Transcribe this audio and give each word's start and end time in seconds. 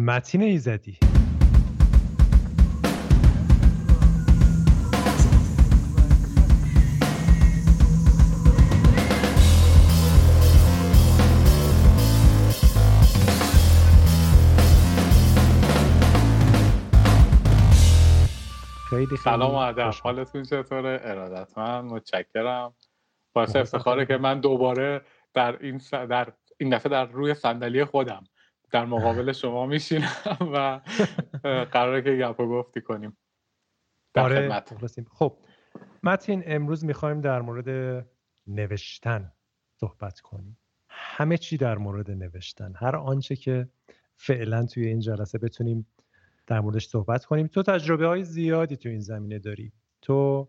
متین 0.00 0.42
ایزدی. 0.42 0.98
خیلی 18.90 19.16
سلام 19.24 19.50
و 19.50 19.54
ادب. 19.54 19.90
حالتون 20.02 20.42
چطوره؟ 20.42 21.00
ارادت 21.02 21.58
من 21.58 21.80
متشکرم. 21.80 22.74
باعث 23.32 23.56
افتخاره 23.56 24.06
که 24.06 24.16
من 24.16 24.40
دوباره 24.40 25.00
در 25.34 25.58
این 25.60 25.80
در 25.90 26.32
این 26.58 26.76
دفعه 26.76 26.90
در 26.92 27.04
روی 27.04 27.34
صندلی 27.34 27.84
خودم 27.84 28.24
در 28.72 28.84
مقابل 28.84 29.32
شما 29.32 29.66
میشینم 29.66 30.08
و 30.40 30.80
قراره 31.64 32.02
که 32.02 32.16
گپ 32.16 32.40
و 32.40 32.46
گفتی 32.48 32.80
کنیم. 32.80 33.16
آره 34.16 34.62
خب 35.12 35.38
متین 36.02 36.42
امروز 36.46 36.84
می‌خوایم 36.84 37.20
در 37.20 37.42
مورد 37.42 38.06
نوشتن 38.46 39.32
صحبت 39.80 40.20
کنیم. 40.20 40.58
همه 40.88 41.38
چی 41.38 41.56
در 41.56 41.78
مورد 41.78 42.10
نوشتن. 42.10 42.72
هر 42.76 42.96
آنچه 42.96 43.36
که 43.36 43.68
فعلا 44.16 44.66
توی 44.66 44.86
این 44.86 45.00
جلسه 45.00 45.38
بتونیم 45.38 45.86
در 46.46 46.60
موردش 46.60 46.86
صحبت 46.86 47.24
کنیم. 47.24 47.46
تو 47.46 47.62
تجربه 47.62 48.06
های 48.06 48.24
زیادی 48.24 48.76
تو 48.76 48.88
این 48.88 49.00
زمینه 49.00 49.38
داری. 49.38 49.72
تو 50.02 50.48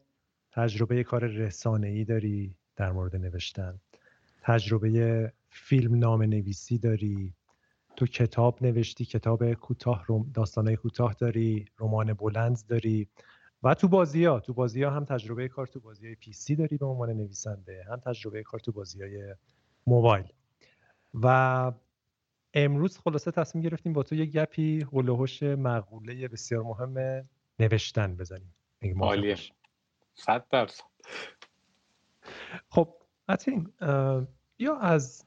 تجربه 0.51 1.03
کار 1.03 1.27
رسانه 1.27 1.87
ای 1.87 2.05
داری 2.05 2.55
در 2.75 2.91
مورد 2.91 3.15
نوشتن. 3.15 3.79
تجربه 4.41 5.33
فیلم 5.49 5.95
نام 5.95 6.23
نویسی 6.23 6.77
داری. 6.77 7.33
تو 8.01 8.07
کتاب 8.07 8.63
نوشتی 8.63 9.05
کتاب 9.05 9.53
کوتاه 9.53 10.05
داستانهای 10.33 10.75
کوتاه 10.75 11.13
داری 11.13 11.65
رمان 11.79 12.13
بلند 12.13 12.63
داری 12.67 13.07
و 13.63 13.73
تو 13.73 13.87
بازی 13.87 14.25
ها 14.25 14.39
تو 14.39 14.53
بازی 14.53 14.83
ها 14.83 14.91
هم 14.91 15.05
تجربه 15.05 15.47
کار 15.47 15.67
تو 15.67 15.79
بازی 15.79 16.05
های 16.05 16.15
پی 16.15 16.33
سی 16.33 16.55
داری 16.55 16.77
به 16.77 16.85
عنوان 16.85 17.09
نویسنده 17.09 17.85
هم 17.89 17.95
تجربه 17.95 18.43
کار 18.43 18.59
تو 18.59 18.71
بازی 18.71 19.01
های 19.01 19.35
موبایل. 19.87 20.33
و 21.13 21.71
امروز 22.53 22.97
خلاصه 22.97 23.31
تصمیم 23.31 23.63
گرفتیم 23.63 23.93
با 23.93 24.03
تو 24.03 24.15
یه 24.15 24.25
گپی 24.25 24.85
هلوهوش 24.93 25.43
مقوله 25.43 26.27
بسیار 26.27 26.63
مهم 26.63 27.25
نوشتن 27.59 28.15
بزنیم. 28.15 28.53
عالیه. 28.99 29.37
صد 30.13 30.45
درصد. 30.51 30.83
خب 32.69 32.93
متین 33.29 33.73
یا 34.59 34.77
از 34.77 35.25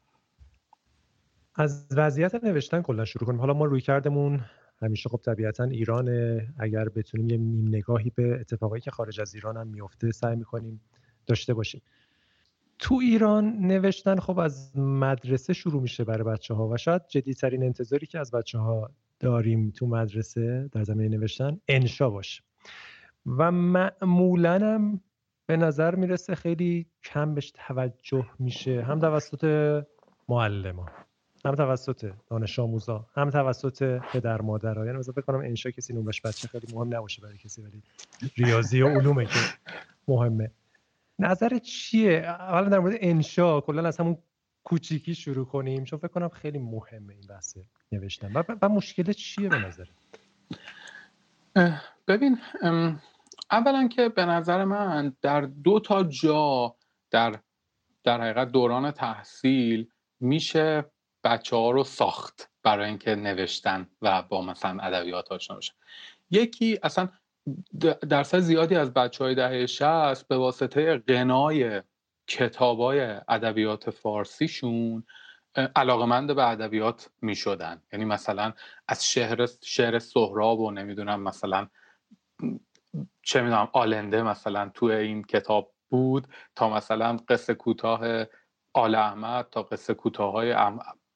از 1.55 1.89
وضعیت 1.91 2.45
نوشتن 2.45 2.83
کلا 2.83 3.05
شروع 3.05 3.27
کنیم. 3.27 3.41
حالا 3.41 3.55
ما 3.55 3.65
روی 3.65 3.81
کردمون 3.81 4.41
همیشه 4.83 5.09
خب 5.09 5.21
طبیعتا 5.25 5.65
ایرانه. 5.65 6.49
اگر 6.59 6.89
بتونیم 6.89 7.31
یه 7.31 7.37
نیم 7.37 7.69
نگاهی 7.69 8.13
به 8.15 8.41
اتفاقایی 8.41 8.81
که 8.81 8.91
خارج 8.91 9.21
از 9.21 9.35
ایران 9.35 9.57
هم 9.57 9.67
میفته 9.67 10.11
سعی 10.11 10.37
می‌کنیم 10.37 10.81
داشته 11.27 11.55
باشیم. 11.55 11.83
تو 12.79 12.95
ایران 12.95 13.45
نوشتن 13.59 14.21
خب 14.21 14.39
از 14.39 14.79
مدرسه 14.79 15.53
شروع 15.53 15.83
میشه 15.83 16.05
برای 16.05 16.25
بچه 16.25 16.55
ها 16.55 16.69
و 16.69 16.77
شاید 16.77 17.03
جدیترین 17.09 17.63
انتظاری 17.63 18.07
که 18.07 18.19
از 18.19 18.31
بچه 18.31 18.59
ها 18.59 18.91
داریم 19.21 19.71
تو 19.71 19.87
مدرسه 19.87 20.69
در 20.73 20.85
زمینه 20.85 21.17
نوشتن 21.17 21.61
انشا 21.69 22.11
باشه. 22.11 22.43
و 23.27 23.51
معمولا 23.53 24.59
هم 24.59 25.01
به 25.47 25.57
نظر 25.57 25.95
می‌رسه 25.95 26.35
خیلی 26.35 26.87
کم 27.05 27.35
بهش 27.35 27.53
توجه 27.55 28.27
میشه 28.39 28.83
هم 28.83 29.01
توسط 29.01 29.45
معلم 30.29 30.77
ها. 30.77 30.89
هم 31.45 31.55
توسط 31.55 32.13
دانش 32.31 32.59
آموزا 32.59 33.07
هم 33.15 33.31
توسط 33.31 34.01
پدر 34.13 34.41
مادر 34.41 34.77
یعنی 34.77 34.99
مثلا 34.99 35.13
فکر 35.13 35.23
کنم 35.23 35.39
انشا 35.39 35.71
کسی 35.71 35.93
نوبش 35.93 36.21
بچه 36.21 36.49
خیلی 36.49 36.67
مهم 36.75 36.97
نباشه 36.97 37.23
برای 37.23 37.39
کسی 37.39 37.63
ولی 37.63 37.83
ریاضی 38.37 38.83
و 38.83 38.89
علومه 38.89 39.25
که 39.25 39.39
مهمه. 40.09 40.51
نظر 41.19 41.59
چیه؟ 41.59 42.19
اولا 42.19 42.69
در 42.69 42.79
مورد 42.79 42.97
انشا 43.01 43.61
کلا 43.61 43.89
از 43.89 43.97
همون 43.97 44.19
کوچیکی 44.65 45.15
شروع 45.15 45.47
کنیم 45.47 45.85
چون 45.85 45.99
فکر 45.99 46.09
کنم 46.09 46.29
خیلی 46.29 46.59
مهمه 46.59 47.15
این 47.15 47.27
بحث 47.29 47.59
نوشتن. 47.93 48.33
و, 48.33 48.43
و 48.63 48.69
مشکل 48.69 49.13
چیه 49.13 49.49
به 49.49 49.59
نظر؟ 49.59 49.87
ببین 52.09 52.39
اولا 53.51 53.89
که 53.89 54.09
به 54.09 54.25
نظر 54.25 54.65
من 54.65 55.17
در 55.23 55.41
دو 55.41 55.81
تا 55.81 56.03
جا 56.03 56.77
در 57.11 57.39
در 58.05 58.21
حقیقت 58.21 58.53
دوران 58.53 58.91
تحصیل 58.91 59.89
میشه 60.21 60.85
بچه 61.25 61.57
ها 61.57 61.71
رو 61.71 61.85
ساخت 61.85 62.51
برای 62.63 62.89
اینکه 62.89 63.15
نوشتن 63.15 63.89
و 64.03 64.23
با 64.23 64.43
مثلا 64.43 64.83
ادبیات 64.83 65.33
آشنا 65.33 65.57
بشن. 65.57 65.75
یکی 66.31 66.79
اصلا 66.83 67.09
درصد 68.09 68.39
زیادی 68.39 68.77
از 68.77 68.93
بچه 68.93 69.25
های 69.25 69.35
دهه 69.35 69.67
شست 69.67 70.29
به 70.29 70.37
واسطه 70.37 70.99
قنای 70.99 71.83
کتاب 72.27 72.81
های 72.81 73.01
ادبیات 73.29 73.91
فارسیشون 73.91 75.05
علاقمند 75.77 76.35
به 76.35 76.49
ادبیات 76.49 77.11
می 77.23 77.35
شدن 77.35 77.83
یعنی 77.93 78.05
مثلا 78.05 78.53
از 78.89 79.07
شهر 79.07 79.47
شعر 79.63 79.99
سهراب 79.99 80.61
و 80.61 80.71
نمی‌دونم 80.71 81.23
مثلا 81.23 81.69
چه 83.23 83.43
می‌دونم 83.43 83.69
آلنده 83.73 84.23
مثلا 84.23 84.71
تو 84.75 84.87
این 84.87 85.23
کتاب 85.23 85.75
بود 85.89 86.29
تا 86.55 86.69
مثلا 86.69 87.17
قصه 87.29 87.55
کوتاه 87.55 88.25
آل 88.73 88.95
احمد 88.95 89.49
تا 89.51 89.63
قصه 89.63 89.95
کوتاه 89.95 90.33
های 90.33 90.53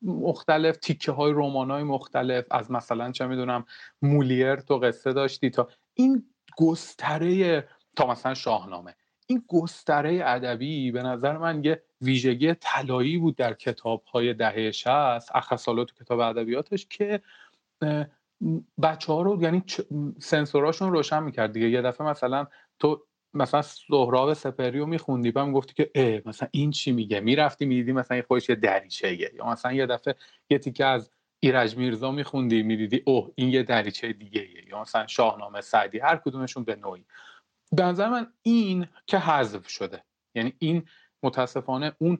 مختلف 0.02 0.76
تیکه 0.76 1.12
های 1.12 1.32
رمان 1.32 1.70
های 1.70 1.82
مختلف. 1.82 2.44
از 2.50 2.70
مثلا 2.70 3.12
چه 3.12 3.26
می‌دونم 3.26 3.64
مولیر 4.02 4.56
تو 4.56 4.78
قصه 4.78 5.12
داشتی 5.12 5.50
تا 5.50 5.68
این 5.94 6.24
گستره 6.56 7.68
تا 7.96 8.06
مثلا 8.06 8.34
شاهنامه. 8.34 8.94
این 9.26 9.44
گستره 9.48 10.20
ادبی 10.24 10.90
به 10.90 11.02
نظر 11.02 11.38
من 11.38 11.64
یه 11.64 11.82
ویژگی 12.00 12.54
طلایی 12.54 13.18
بود 13.18 13.36
در 13.36 13.54
کتاب 13.54 14.04
های 14.04 14.34
دهه 14.34 14.70
60 14.70 14.88
اخصالات 15.36 15.92
کتاب 15.92 16.20
ادبیاتش 16.20 16.86
که 16.86 17.20
بچه 18.82 19.12
ها 19.12 19.22
رو 19.22 19.42
یعنی 19.42 19.64
سنسوراشون 20.18 20.92
روشن 20.92 21.22
می‌کرد 21.22 21.52
دیگه. 21.52 21.68
یه 21.68 21.82
دفعه 21.82 22.06
مثلا 22.06 22.46
تو 22.78 23.06
مثلا 23.34 23.62
سهراب 23.62 24.34
سپری 24.34 24.78
رو 24.78 24.86
میخوندی 24.86 25.30
بعد 25.30 25.52
گفتی 25.52 25.74
که 25.74 25.90
اه 25.94 26.20
مثلا 26.24 26.48
این 26.52 26.70
چی 26.70 26.92
میگه؟ 26.92 27.20
می‌رفتی 27.20 27.66
می‌دیدی 27.66 27.92
مثلا 27.92 28.14
این 28.14 28.24
خودش 28.28 28.48
یه 28.48 28.54
دریچه 28.54 29.34
یا 29.34 29.46
مثلا 29.46 29.72
یه 29.72 29.86
دفعه 29.86 30.14
یه 30.50 30.58
تیکه 30.58 30.84
از 30.84 31.10
ایرج 31.40 31.76
میرزا 31.76 32.10
میخوندی 32.10 32.62
می‌دیدی 32.62 33.02
اوه 33.06 33.32
این 33.34 33.48
یه 33.48 33.62
دریچه 33.62 34.12
دیگه 34.12 34.48
یا 34.68 34.80
مثلا 34.80 35.06
شاهنامه 35.06 35.60
سعدی 35.60 35.98
هر 35.98 36.16
کدومشون 36.16 36.64
به 36.64 36.76
نوعی. 36.76 37.04
به 37.72 37.82
نظر 37.82 38.08
من 38.08 38.32
این 38.42 38.86
که 39.06 39.18
حذف 39.18 39.68
شده. 39.68 40.04
یعنی 40.34 40.52
این 40.58 40.88
متاسفانه 41.22 41.92
اون 41.98 42.18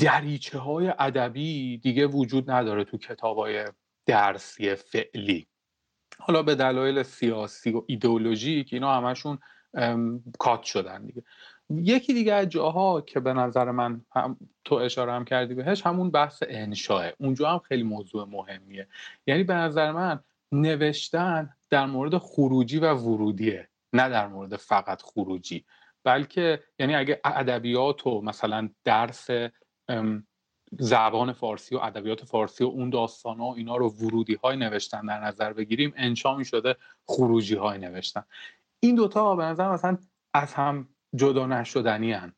دریچه 0.00 0.58
های 0.58 0.92
ادبی 0.98 1.78
دیگه 1.78 2.06
وجود 2.06 2.50
نداره 2.50 2.84
تو 2.84 2.98
کتاب 2.98 3.38
های 3.38 3.64
درسی 4.06 4.74
فعلی. 4.74 5.46
حالا 6.18 6.42
به 6.42 6.54
دلایل 6.54 7.02
سیاسی 7.02 7.70
و 7.70 7.82
ایدئولوژی 7.86 8.64
که 8.64 8.76
اینا 8.76 8.94
همشون 8.94 9.38
کات 10.38 10.62
شدن 10.62 11.06
دیگه. 11.06 11.22
یکی 11.70 12.14
دیگه 12.14 12.34
از 12.34 12.48
جاها 12.48 13.00
که 13.00 13.20
به 13.20 13.32
نظر 13.32 13.70
من 13.70 14.04
هم 14.12 14.36
تو 14.64 14.74
اشاره 14.74 15.12
هم 15.12 15.24
کردی 15.24 15.54
بهش 15.54 15.86
همون 15.86 16.10
بحث 16.10 16.42
انشاه 16.48 17.06
اونجا 17.18 17.50
هم 17.50 17.58
خیلی 17.58 17.82
موضوع 17.82 18.24
مهمیه. 18.24 18.88
یعنی 19.26 19.44
به 19.44 19.54
نظر 19.54 19.92
من 19.92 20.20
نوشتن 20.52 21.50
در 21.70 21.86
مورد 21.86 22.18
خروجی 22.18 22.78
و 22.78 22.94
ورودیه 22.94 23.68
نه 23.92 24.08
در 24.08 24.26
مورد 24.26 24.56
فقط 24.56 25.02
خروجی. 25.02 25.64
بلکه 26.04 26.62
یعنی 26.78 26.94
اگه 26.94 27.20
ادبیات 27.24 28.06
و 28.06 28.20
مثلا 28.20 28.68
درس 28.84 29.30
زبان 30.78 31.32
فارسی 31.32 31.74
و 31.76 31.78
ادبیات 31.78 32.24
فارسی 32.24 32.64
و 32.64 32.66
اون 32.66 32.90
داستان 32.90 33.38
ها 33.38 33.54
اینا 33.54 33.76
رو 33.76 33.88
ورودی 33.88 34.34
های 34.34 34.56
نوشتن 34.56 35.06
در 35.06 35.20
نظر 35.20 35.52
بگیریم 35.52 35.92
انشا 35.96 36.36
می 36.36 36.44
شده 36.44 36.76
خروجی 37.06 37.54
های 37.54 37.78
نوشتن. 37.78 38.24
این 38.84 38.94
دوتا 38.94 39.36
به 39.36 39.44
نظر 39.44 39.72
مثلا 39.72 39.98
از 40.34 40.54
هم 40.54 40.88
جدا 41.14 41.46
نشدنی 41.46 42.12
هن. 42.12 42.32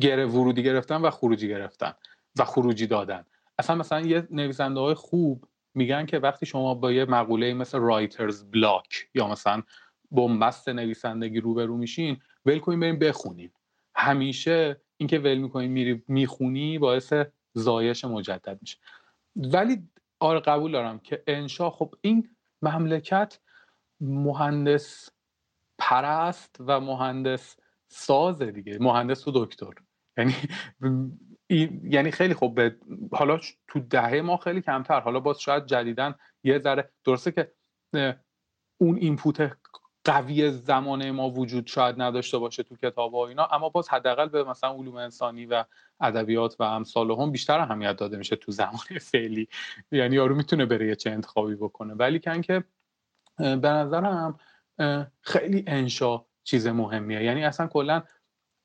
گره 0.00 0.26
ورودی 0.26 0.62
گرفتن 0.62 0.96
و 0.96 1.10
خروجی 1.10 1.48
گرفتن 1.48 1.92
و 2.38 2.44
خروجی 2.44 2.86
دادن. 2.86 3.24
اصلا 3.58 3.76
مثلا 3.76 4.00
یه 4.00 4.28
نویسنده 4.30 4.80
های 4.80 4.94
خوب 4.94 5.44
میگن 5.74 6.06
که 6.06 6.18
وقتی 6.18 6.46
شما 6.46 6.74
با 6.74 6.92
یه 6.92 7.04
مقوله 7.04 7.54
مثل 7.54 7.78
رایترز 7.78 8.44
بلاک 8.44 9.08
یا 9.14 9.28
مثلا 9.28 9.62
بنبست 10.10 10.68
نویسندگی 10.68 11.40
روبرو 11.40 11.76
میشین 11.76 12.20
ول 12.46 12.58
کنین 12.58 12.80
بریم 12.80 12.98
بخونین. 12.98 13.50
همیشه 13.94 14.80
اینکه 14.96 15.18
ول 15.18 15.38
می‌کنین 15.38 15.70
میری 15.70 16.02
می‌خونی 16.08 16.78
باعث 16.78 17.12
زایش 17.54 18.04
مجدد 18.04 18.58
میشه. 18.60 18.78
ولی 19.36 19.88
آره 20.20 20.40
قبول 20.40 20.72
دارم 20.72 20.98
که 20.98 21.22
انشا 21.26 21.70
خب 21.70 21.94
این 22.00 22.28
مملکت 22.62 23.38
مهندس 24.00 25.10
پرست 25.80 26.56
و 26.60 26.80
مهندس 26.80 27.56
سازه 27.88 28.50
دیگه. 28.50 28.78
مهندس 28.80 29.28
و 29.28 29.32
دکتر. 29.34 29.72
یعنی 30.16 30.34
یعنی 31.90 32.10
خیلی 32.10 32.34
خوب 32.34 32.60
حالا 33.12 33.40
تو 33.68 33.80
دهه 33.80 34.20
ما 34.20 34.36
خیلی 34.36 34.60
کمتر. 34.60 35.00
حالا 35.00 35.20
باز 35.20 35.40
شاید 35.40 35.66
جدیدن 35.66 36.14
یه 36.44 36.58
ذره 36.58 36.90
درسته 37.04 37.32
که 37.32 37.52
اون 38.80 38.96
اینپوت 38.96 39.56
قوی 40.04 40.50
زمانه 40.50 41.12
ما 41.12 41.30
وجود 41.30 41.66
شاید 41.66 42.02
نداشته 42.02 42.38
باشه 42.38 42.62
تو 42.62 42.76
کتاب 42.76 43.14
و 43.14 43.18
اینا 43.18 43.46
اما 43.46 43.68
باز 43.68 43.88
حداقل 43.88 44.28
به 44.28 44.44
مثلا 44.44 44.70
علوم 44.70 44.94
انسانی 44.94 45.46
و 45.46 45.64
ادبیات 46.00 46.56
و 46.58 46.62
امثال 46.62 47.10
هم 47.10 47.32
بیشتر 47.32 47.58
اهمیت 47.58 47.96
داده 47.96 48.16
میشه 48.16 48.36
تو 48.36 48.52
زمان 48.52 48.98
فعلی. 49.12 49.48
یعنی 49.92 50.16
یارو 50.16 50.34
می‌تونه 50.34 50.66
بره 50.66 50.86
یه 50.86 50.96
چه 50.96 51.10
انتخابی 51.10 51.54
بکنه. 51.54 51.94
ولی 51.94 52.20
کن 52.20 52.40
که 52.40 52.64
به 53.38 53.68
نظرم 53.68 54.38
خیلی 55.20 55.64
انشا 55.66 56.24
چیز 56.44 56.66
مهمیه. 56.66 57.24
یعنی 57.24 57.44
اصلا 57.44 57.66
کلا 57.66 58.02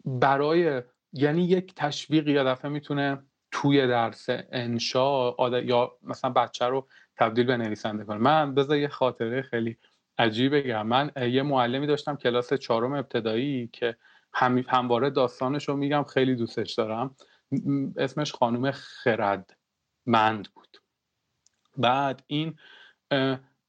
برای 0.06 0.82
یعنی 1.14 1.44
یک 1.44 1.74
تشویق 1.76 2.28
یا 2.28 2.44
دفعه 2.44 2.72
می‌تونه 2.72 3.24
توی 3.52 3.88
درس 3.88 4.26
انشا 4.30 5.36
یا 5.64 5.98
مثلا 6.04 6.30
بچه 6.30 6.66
رو 6.66 6.88
تبدیل 7.18 7.46
به 7.46 7.58
نویسنده 7.58 8.04
کنه. 8.04 8.18
من 8.18 8.56
بذار 8.56 8.78
یه 8.78 8.88
خاطره 8.88 9.42
خیلی 9.42 9.78
عجیب 10.18 10.56
بگم. 10.56 10.88
من 10.88 11.12
یه 11.18 11.44
معلمی 11.44 11.88
داشتم 11.88 12.16
کلاس 12.16 12.54
چهارم 12.54 12.94
ابتدایی 12.94 13.68
که 13.74 13.98
هم 14.34 14.58
همواره 14.58 15.10
داستانش 15.10 15.70
رو 15.70 15.76
میگم 15.76 16.04
خیلی 16.04 16.36
دوستش 16.36 16.74
دارم. 16.74 17.16
اسمش 17.98 18.34
خانم 18.34 18.72
خردمند 18.72 20.48
بود. 20.56 20.78
بعد 21.78 22.24
این 22.28 22.56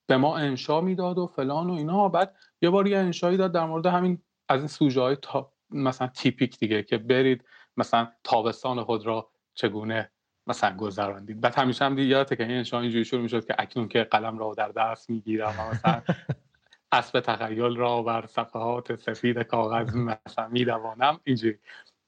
به 0.06 0.16
ما 0.16 0.36
انشا 0.36 0.80
می‌داد 0.80 1.18
و 1.18 1.26
فلان 1.26 1.70
و 1.70 1.72
اینا. 1.72 2.08
بعد 2.08 2.34
یه 2.62 2.70
بار 2.70 2.86
یه 2.86 2.98
انشایی 2.98 3.36
داد 3.36 3.52
در 3.52 3.66
مورد 3.66 3.86
همین 3.86 4.22
از 4.48 4.60
این 4.60 4.68
سوژه 4.68 5.00
های 5.00 5.16
تا 5.22 5.52
مثلا 5.70 6.06
تیپیک 6.06 6.58
دیگه 6.58 6.82
که 6.82 6.98
برید 6.98 7.44
مثلا 7.76 8.08
تابستان 8.24 8.84
خود 8.84 9.06
را 9.06 9.30
چگونه 9.54 10.10
مثلا 10.46 10.76
گذراندید. 10.76 11.40
بعد 11.40 11.54
همیشه 11.54 11.84
هم 11.84 11.94
دیگه 11.94 12.08
یادته 12.08 12.36
که 12.36 12.42
این 12.42 12.56
انشا 12.56 12.80
اینجوری 12.80 13.04
شروع 13.04 13.22
می‌شد 13.22 13.46
که 13.46 13.54
اکنون 13.58 13.88
که 13.88 14.04
قلم 14.04 14.38
را 14.38 14.54
در 14.56 14.68
دست 14.68 15.10
می‌گیرم 15.10 15.54
مثلا 15.72 16.02
اسب 16.92 17.20
تخیل 17.20 17.76
را 17.76 18.02
بر 18.02 18.26
صفحات 18.26 18.96
سفید 18.96 19.38
کاغذ 19.38 19.96
مثلا 19.96 20.48
میدوانم 20.48 21.20
اینجوری. 21.24 21.58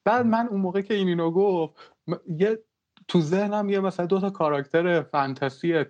بعد 0.03 0.25
من 0.25 0.47
اون 0.47 0.61
موقع 0.61 0.81
که 0.81 0.93
این 0.93 1.07
اینو 1.07 1.31
گفت 1.31 1.93
یه 2.27 2.59
تو 3.09 3.21
ذهنم 3.21 3.69
یه 3.69 3.79
مثلا 3.79 4.05
دو 4.05 4.19
تا 4.19 4.29
کاراکتر 4.29 5.01
فانتزی 5.01 5.85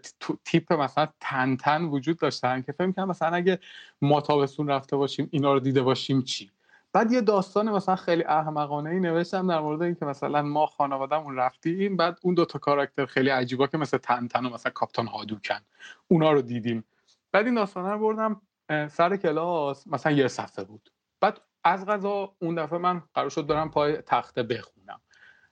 تیپ 0.46 0.74
مثلا 0.74 1.08
تن 1.20 1.56
تن 1.56 1.84
وجود 1.84 2.18
داشتن 2.18 2.62
که 2.62 2.72
فکر 2.72 2.92
کنم 2.92 3.08
مثلا 3.08 3.36
اگه 3.36 3.60
ما 4.02 4.22
تابستون 4.22 4.68
رفته 4.68 4.96
باشیم 4.96 5.30
اینا 5.32 5.54
رو 5.54 5.60
دیده 5.60 5.82
باشیم 5.82 6.22
چی؟ 6.22 6.52
بعد 6.94 7.12
یه 7.12 7.22
داستان 7.22 7.72
مثلا 7.72 7.96
خیلی 7.96 8.24
احمقانه 8.24 8.90
ای 8.90 9.00
نوشتم 9.00 9.48
در 9.48 9.60
مورد 9.60 9.82
اینکه 9.82 10.06
مثلا 10.06 10.42
ما 10.42 10.66
خانوادهمون 10.66 11.36
رفتیم 11.36 11.98
بعد 11.98 12.20
اون 12.22 12.34
دو 12.34 12.46
تا 12.46 12.60
کاراکتر 12.60 13.06
خیلی 13.06 13.30
عجیبا 13.30 13.68
که 13.68 13.78
مثل 13.78 13.98
تن 13.98 14.28
تن 14.28 14.46
و 14.46 14.50
مثلا 14.50 14.72
کاپتان 14.72 15.08
هادوکن 15.08 15.60
اونا 16.08 16.32
رو 16.32 16.42
دیدیم. 16.42 16.84
بعد 17.32 17.46
این 17.46 17.56
داستان 17.56 17.86
رو 17.86 18.00
بردم 18.00 18.42
سر 18.88 19.18
کلاس 19.18 19.88
مثلا 19.88 20.12
یه 20.12 20.28
صفحه 20.28 20.64
بود. 20.66 20.90
بعد 21.22 21.42
از 21.64 21.86
غذا 21.86 22.36
اون 22.40 22.56
دفعه 22.56 22.80
من 22.80 23.04
قرار 23.14 23.30
شد 23.30 23.48
برم 23.48 23.72
پای 23.72 23.98
تخته 23.98 24.44
بخونم. 24.44 24.79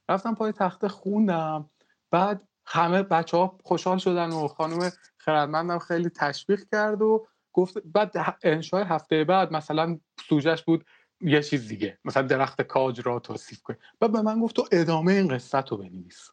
رفتم 0.10 0.36
پای 0.36 0.52
تخته 0.52 0.88
خوندم 0.88 1.70
بعد 2.12 2.48
همه 2.66 3.04
بچه 3.04 3.38
ها 3.38 3.58
خوشحال 3.64 3.98
شدن 3.98 4.30
و 4.30 4.48
خانم 4.48 4.92
خردمندم 5.18 5.80
خیلی 5.80 6.10
تشویق 6.10 6.64
کرد 6.72 7.02
و 7.02 7.28
گفت 7.54 7.78
بعد 7.86 8.12
انشای 8.44 8.84
هفته 8.84 9.24
بعد 9.24 9.52
مثلا 9.52 10.00
سوجش 10.30 10.64
بود 10.64 10.86
یه 11.22 11.44
چیز 11.44 11.68
دیگه 11.68 12.00
مثلا 12.06 12.24
درخت 12.24 12.62
کاج 12.62 13.02
را 13.06 13.20
توصیف 13.20 13.62
کنی 13.62 13.78
بعد 14.00 14.12
به 14.12 14.22
من 14.22 14.40
گفت 14.40 14.56
تو 14.56 14.68
ادامه 14.72 15.14
این 15.14 15.28
قصه 15.28 15.62
رو 15.62 15.78
بنویس. 15.78 16.30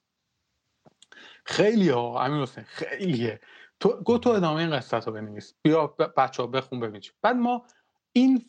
خیلی 1.47 1.89
ها 1.89 2.25
امین 2.25 2.43
حسین 2.43 2.65
خیلیه 2.65 3.41
تو 3.81 3.89
گو 3.89 4.19
تو 4.19 4.31
ادامه 4.31 4.61
این 4.61 4.71
قصه 4.71 4.97
رو 4.97 5.13
بنویس. 5.13 5.55
بیا 5.63 5.87
بچه 6.17 6.43
ها 6.43 6.47
بخون 6.47 6.81
ببین 6.81 7.03
بعد 7.23 7.37
ما 7.37 7.67
این 8.13 8.45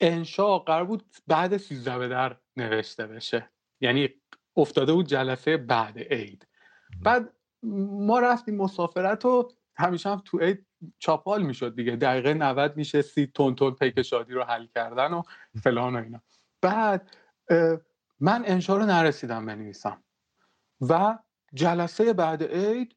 انشا 0.00 0.58
قرار 0.58 0.84
بود 0.84 1.04
بعد 1.26 1.56
سیزده 1.56 1.98
به 1.98 2.08
در 2.08 2.36
نوشته 2.56 3.06
بشه. 3.06 3.50
یعنی 3.80 4.08
افتاده 4.56 4.92
بود 4.92 5.06
جلسه 5.06 5.56
بعد 5.56 5.98
عید. 5.98 6.46
بعد 7.02 7.32
ما 7.62 8.18
رفتیم 8.18 8.56
مسافرت 8.56 9.24
و 9.24 9.50
همیشه 9.76 10.10
هم 10.10 10.22
تو 10.24 10.38
عید 10.38 10.66
چاپال 10.98 11.42
می‌شد 11.42 11.74
دیگه. 11.74 11.96
دقیقه 11.96 12.34
90 12.34 12.76
میشه 12.76 13.02
سی 13.02 13.26
تون 13.26 13.54
تون 13.54 13.74
پیک 13.74 14.02
شادی 14.02 14.32
رو 14.32 14.42
حل 14.44 14.66
کردن 14.66 15.12
و 15.12 15.22
فلان 15.62 15.96
و 15.96 16.02
اینا. 16.02 16.22
بعد 16.62 17.10
من 18.20 18.42
انشا 18.46 18.76
رو 18.76 18.86
نرسیدم 18.86 19.46
بنویسم. 19.46 20.02
و 20.80 21.18
جلسه 21.54 22.12
بعد 22.12 22.42
عید 22.42 22.96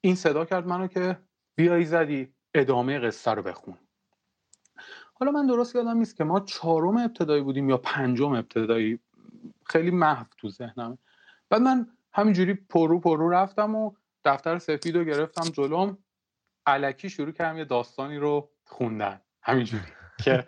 این 0.00 0.14
صدا 0.14 0.44
کرد 0.44 0.66
منو 0.66 0.86
که 0.86 1.18
بیا 1.56 1.84
ایزدی 1.84 2.34
ادامه 2.54 2.98
قصه 2.98 3.30
رو 3.30 3.42
بخون. 3.42 3.78
حالا 5.14 5.32
من 5.32 5.46
درست 5.46 5.74
یادم 5.74 5.96
نیست 5.96 6.16
که 6.16 6.24
ما 6.24 6.40
چهارم 6.40 6.96
ابتدایی 6.96 7.42
بودیم 7.42 7.70
یا 7.70 7.76
پنجم 7.76 8.32
ابتدایی 8.32 8.98
خیلی 9.70 9.90
محو 9.90 10.24
تو 10.38 10.50
ذهنم 10.50 10.98
بعد 11.50 11.60
من 11.62 11.86
همینجوری 12.12 12.54
پرو 12.54 13.00
پرو 13.00 13.30
رفتم 13.30 13.74
و 13.74 13.92
دفتر 14.24 14.58
سفید 14.58 14.96
رو 14.96 15.04
گرفتم 15.04 15.50
جلوم. 15.50 15.98
الکی 16.66 17.10
شروع 17.10 17.32
کردم 17.32 17.58
یه 17.58 17.64
داستانی 17.64 18.16
رو 18.16 18.50
خوندن. 18.64 19.20
همینجوری 19.42 19.82
که 20.24 20.44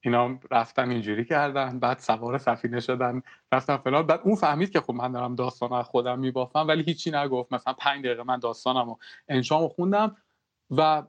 اینا 0.00 0.38
رفتن 0.50 0.90
اینجوری 0.90 1.24
کردن 1.24 1.78
بعد 1.78 1.98
سوار 1.98 2.38
سفینه 2.38 2.80
شدن 2.80 3.22
رفتن 3.52 3.76
فلان. 3.76 4.06
بعد 4.06 4.20
اون 4.24 4.34
فهمید 4.34 4.70
که 4.70 4.80
خب 4.80 4.92
من 4.92 5.12
دارم 5.12 5.34
داستان 5.34 5.72
از 5.72 5.86
خودم 5.86 6.18
میبافم 6.18 6.68
ولی 6.68 6.82
هیچی 6.82 7.10
نگفت. 7.10 7.52
مثلا 7.52 7.72
پنج 7.72 8.04
دقیقه 8.04 8.22
من 8.22 8.38
داستانم 8.38 8.88
و 8.88 8.96
انشام 9.28 9.68
خوندم 9.68 10.16
و 10.70 11.02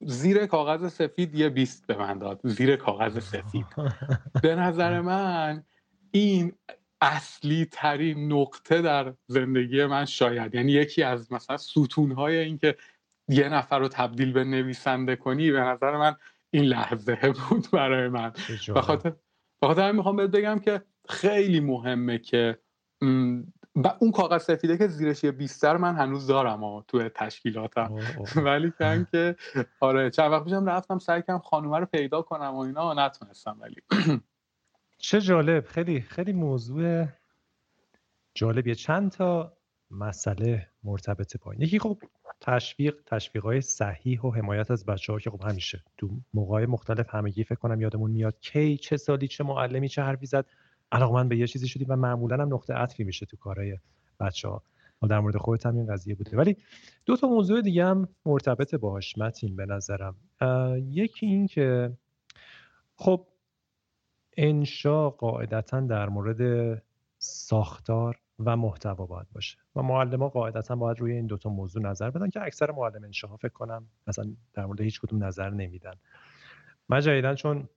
زیر 0.00 0.46
کاغذ 0.46 0.92
سفید 0.92 1.34
یه 1.34 1.48
بیست 1.48 1.86
به 1.86 1.96
من 1.96 2.18
داد. 2.18 2.40
زیر 2.44 2.76
کاغذ 2.76 3.18
سفید. 3.18 3.66
به 4.42 4.54
نظر 4.54 5.00
من 5.00 5.64
این 6.10 6.52
اصلی 7.00 7.64
ترین 7.72 8.32
نقطه 8.32 8.82
در 8.82 9.14
زندگی 9.26 9.86
من 9.86 10.04
شاید. 10.04 10.54
یعنی 10.54 10.72
یکی 10.72 11.02
از 11.02 11.32
مثلا 11.32 11.56
ستون 11.56 12.12
های 12.12 12.36
این 12.36 12.58
که 12.58 12.76
یه 13.28 13.48
نفر 13.48 13.78
رو 13.78 13.88
تبدیل 13.88 14.32
به 14.32 14.44
نویسنده 14.44 15.16
کنی 15.16 15.50
به 15.50 15.60
نظر 15.60 15.96
من 15.96 16.16
این 16.50 16.64
لحظه 16.64 17.18
بود 17.48 17.70
برای 17.72 18.08
من. 18.08 18.32
بخاطر 18.74 19.12
بخاطر 19.62 19.92
می‌خوام 19.92 20.16
بهت 20.16 20.30
بگم 20.30 20.58
که 20.58 20.82
خیلی 21.08 21.60
مهمه 21.60 22.18
که 22.18 22.58
و 23.84 23.94
اون 23.98 24.12
کاغذ 24.12 24.42
سفیده 24.42 24.78
که 24.78 24.88
زیرش 24.88 25.24
یه 25.24 25.30
بیستر 25.30 25.76
من 25.76 25.96
هنوز 25.96 26.26
دارم 26.26 26.64
و 26.64 26.82
تو 26.82 27.08
تشکیلاتم. 27.08 27.94
ولی 28.36 28.72
کن 28.78 29.06
که 29.10 29.36
آره 29.80 30.10
چند 30.10 30.32
وقت 30.32 30.44
پیشم 30.44 30.66
رفتم 30.66 30.98
سعی 30.98 31.22
کردم 31.22 31.38
خانومه 31.38 31.78
رو 31.78 31.86
پیدا 31.86 32.22
کنم 32.22 32.54
و 32.54 32.58
اینا 32.58 33.06
نتونستم 33.06 33.56
ولی. 33.60 33.76
چه 34.98 35.20
جالب 35.20 35.64
خیلی 35.66 36.00
خیلی 36.00 36.32
موضوع 36.32 37.06
جالبیه 38.34 38.74
چند 38.74 39.10
تا 39.10 39.52
مسئله 39.90 40.66
مرتبط 40.84 41.36
با 41.40 41.52
این. 41.52 41.60
یکی 41.60 41.78
خب 41.78 42.02
تشویق 42.40 42.96
تشویق 43.06 43.44
های 43.44 43.60
صحیح 43.60 44.20
و 44.20 44.30
حمایت 44.30 44.70
از 44.70 44.86
بچه 44.86 45.12
ها 45.12 45.18
که 45.18 45.30
خب 45.30 45.42
همیشه 45.42 45.82
تو 45.96 46.10
موقع 46.34 46.66
مختلف 46.66 47.14
همگی 47.14 47.44
فکر 47.44 47.58
کنم 47.58 47.80
یادمون 47.80 48.10
میاد 48.10 48.40
کی 48.40 48.76
چه 48.76 48.96
سالی 48.96 49.28
چه 49.28 49.44
معلمی 49.44 49.88
چه 49.88 50.02
حرفی 50.02 50.26
زد. 50.26 50.46
من 50.92 51.28
به 51.28 51.36
یه 51.36 51.46
چیزی 51.46 51.68
شدی 51.68 51.84
و 51.84 51.96
معمولا 51.96 52.42
هم 52.42 52.54
نقطه 52.54 52.74
عطفی 52.74 53.04
میشه 53.04 53.26
تو 53.26 53.36
کارهای 53.36 53.78
بچه 54.20 54.48
ها 54.48 54.62
در 55.08 55.20
مورد 55.20 55.36
خودت 55.36 55.66
هم 55.66 55.76
این 55.76 55.86
قضیه 55.86 56.14
بوده. 56.14 56.36
ولی 56.36 56.56
دو 57.06 57.16
تا 57.16 57.28
موضوع 57.28 57.62
دیگه 57.62 57.84
هم 57.84 58.08
مرتبط 58.26 58.74
باهاش 58.74 59.18
متین 59.18 59.56
به 59.56 59.66
نظرم. 59.66 60.16
یکی 60.90 61.26
این 61.26 61.46
که 61.46 61.92
خب 62.96 63.26
انشا 64.40 65.10
قاعدتا 65.10 65.80
در 65.80 66.08
مورد 66.08 66.82
ساختار 67.18 68.18
و 68.38 68.56
محتوا 68.56 69.06
باید 69.06 69.26
باشه 69.34 69.58
و 69.76 69.82
معلم 69.82 70.22
ها 70.22 70.28
قاعدتا 70.28 70.76
باید 70.76 71.00
روی 71.00 71.12
این 71.12 71.26
دوتا 71.26 71.50
موضوع 71.50 71.82
نظر 71.82 72.10
بدن 72.10 72.30
که 72.30 72.42
اکثر 72.42 72.70
معلم 72.70 73.04
انشاها 73.04 73.36
فکر 73.36 73.52
کنم 73.52 73.86
مثلا 74.06 74.26
در 74.54 74.66
مورد 74.66 74.80
هیچ 74.80 75.00
کدوم 75.00 75.24
نظر 75.24 75.50
نمیدن. 75.50 75.94
من 76.88 77.00
جدیدن 77.00 77.34
چون 77.34 77.68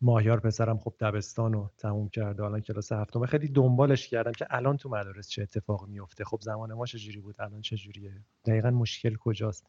ماهیار 0.00 0.40
پسرم 0.40 0.78
خب 0.78 0.94
دبستان 1.00 1.52
رو 1.52 1.70
تموم 1.78 2.08
کرده 2.08 2.44
الان 2.44 2.60
کلاس 2.60 2.92
هفتم 2.92 3.26
خیلی 3.26 3.48
دنبالش 3.48 4.08
کردم 4.08 4.32
که 4.32 4.46
الان 4.50 4.76
تو 4.76 4.88
مدارس 4.88 5.28
چه 5.28 5.42
اتفاقی 5.42 5.86
میفته. 5.90 6.24
خب 6.24 6.38
زمان 6.40 6.72
ما 6.72 6.86
چجوری 6.86 7.20
بود؟ 7.20 7.34
الان 7.38 7.60
چجوریه 7.60 8.12
دقیقا 8.44 8.70
مشکل 8.70 9.16
کجاست؟ 9.16 9.66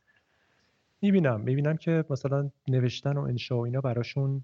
می‌بینم. 1.01 1.41
می‌بینم 1.41 1.77
که 1.77 2.05
مثلا 2.09 2.49
نوشتن 2.67 3.17
و 3.17 3.21
انشا 3.21 3.57
و 3.57 3.65
اینا 3.65 3.81
براشون 3.81 4.43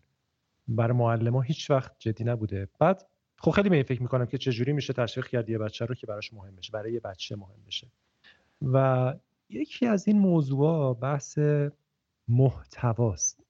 برای 0.67 0.97
معلم 0.97 1.35
ها 1.35 1.41
هیچ 1.41 1.71
وقت 1.71 1.95
جدی 1.99 2.23
نبوده. 2.23 2.67
بعد 2.79 3.07
خب 3.37 3.51
خیلی 3.51 3.69
به 3.69 3.75
این 3.75 3.85
فکر 3.85 4.01
می‌کنم 4.01 4.25
که 4.25 4.37
چجوری 4.37 4.73
میشه 4.73 4.93
تشویق 4.93 5.27
کرد 5.27 5.49
یه 5.49 5.57
بچه 5.57 5.85
رو 5.85 5.95
که 5.95 6.07
براش 6.07 6.33
مهم 6.33 6.55
بشه 6.55 6.71
برای 6.71 6.93
یه 6.93 6.99
بچه 6.99 7.35
مهم 7.35 7.63
بشه. 7.67 7.87
و 8.61 9.13
یکی 9.49 9.85
از 9.85 10.07
این 10.07 10.19
موضوع 10.19 10.93
بحث 10.93 11.39
محتواست. 12.27 13.45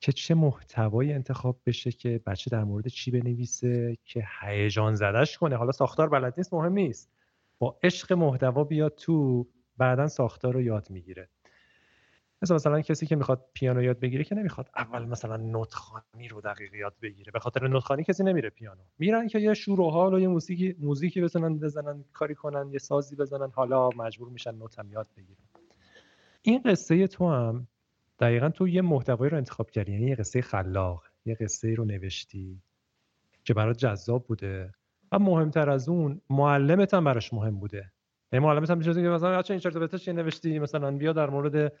که 0.00 0.12
چه 0.12 0.34
محتوایی 0.34 1.12
انتخاب 1.12 1.60
بشه 1.66 1.92
که 1.92 2.20
بچه 2.26 2.50
در 2.50 2.64
مورد 2.64 2.88
چی 2.88 3.10
بنویسه 3.10 3.96
که 4.04 4.26
هیجان 4.40 4.94
زدش 4.94 5.38
کنه. 5.38 5.56
حالا 5.56 5.72
ساختار 5.72 6.08
بلد 6.08 6.34
نیست 6.36 6.54
مهم 6.54 6.72
نیست. 6.72 7.10
با 7.58 7.78
عشق 7.82 8.12
محتوا 8.12 8.64
بیاد 8.64 8.94
تو 8.94 9.46
بعدا 9.76 10.08
ساختار 10.08 10.54
رو 10.54 10.60
یاد 10.60 10.90
می‌گیره. 10.90 11.28
مثل 12.42 12.54
مثلا 12.54 12.80
کسی 12.80 13.06
که 13.06 13.16
می‌خواد 13.16 13.44
پیانو 13.52 13.82
یاد 13.82 14.00
بگیره 14.00 14.24
که 14.24 14.34
نمی‌خواد 14.34 14.70
اول 14.76 15.04
مثلا 15.04 15.36
نوت 15.36 15.74
خوانی 15.74 16.28
رو 16.28 16.40
دقیق 16.40 16.74
یاد 16.74 16.94
بگیره. 17.02 17.32
به 17.32 17.38
خاطر 17.38 17.68
نوت 17.68 17.82
خوانی 17.82 18.04
کسی 18.04 18.24
نمیره 18.24 18.50
پیانو. 18.50 18.82
میرن 18.98 19.28
که 19.28 19.38
یه 19.38 19.54
شور 19.54 19.80
و 19.80 19.90
حال 19.90 20.14
و 20.14 20.20
یه 20.20 20.28
موسیقی 20.28 20.76
موزیکی 20.78 21.20
بزنن 21.20 21.58
بزنن 21.58 22.04
کاری 22.12 22.34
کنن 22.34 22.72
یه 22.72 22.78
سازی 22.78 23.16
بزنن 23.16 23.50
حالا 23.50 23.88
مجبور 23.88 24.28
میشن 24.28 24.54
نوت 24.54 24.78
هم 24.78 24.92
یاد 24.92 25.06
بگیرن. 25.16 25.44
این 26.42 26.62
قصه 26.62 27.06
تو 27.06 27.30
هم 27.30 27.66
دقیقا 28.18 28.48
تو 28.48 28.68
یه 28.68 28.82
محتوایی 28.82 29.30
رو 29.30 29.36
انتخاب 29.36 29.70
کردی. 29.70 29.92
یعنی 29.92 30.06
یه 30.06 30.14
قصه 30.14 30.42
خلاق 30.42 31.04
یه 31.26 31.34
قصه 31.34 31.74
رو 31.74 31.84
نوشتی 31.84 32.62
که 33.44 33.54
برات 33.54 33.78
جذاب 33.78 34.26
بوده. 34.26 34.74
و 35.12 35.18
مهمتر 35.18 35.70
از 35.70 35.88
اون 35.88 36.20
معلمت 36.30 36.94
هم 36.94 37.04
براش 37.04 37.32
مهم 37.32 37.58
بوده. 37.58 37.92
یعنی 38.32 38.46
معلمت 38.46 38.70
هم 38.70 38.80
که 38.80 38.90
مثلا 38.90 39.42
این 39.50 39.58
چرت 39.58 39.96
چی 39.96 40.12
نوشتی 40.12 40.58
مثلا 40.58 40.90
بیا 40.90 41.12
در 41.12 41.30
مورد 41.30 41.72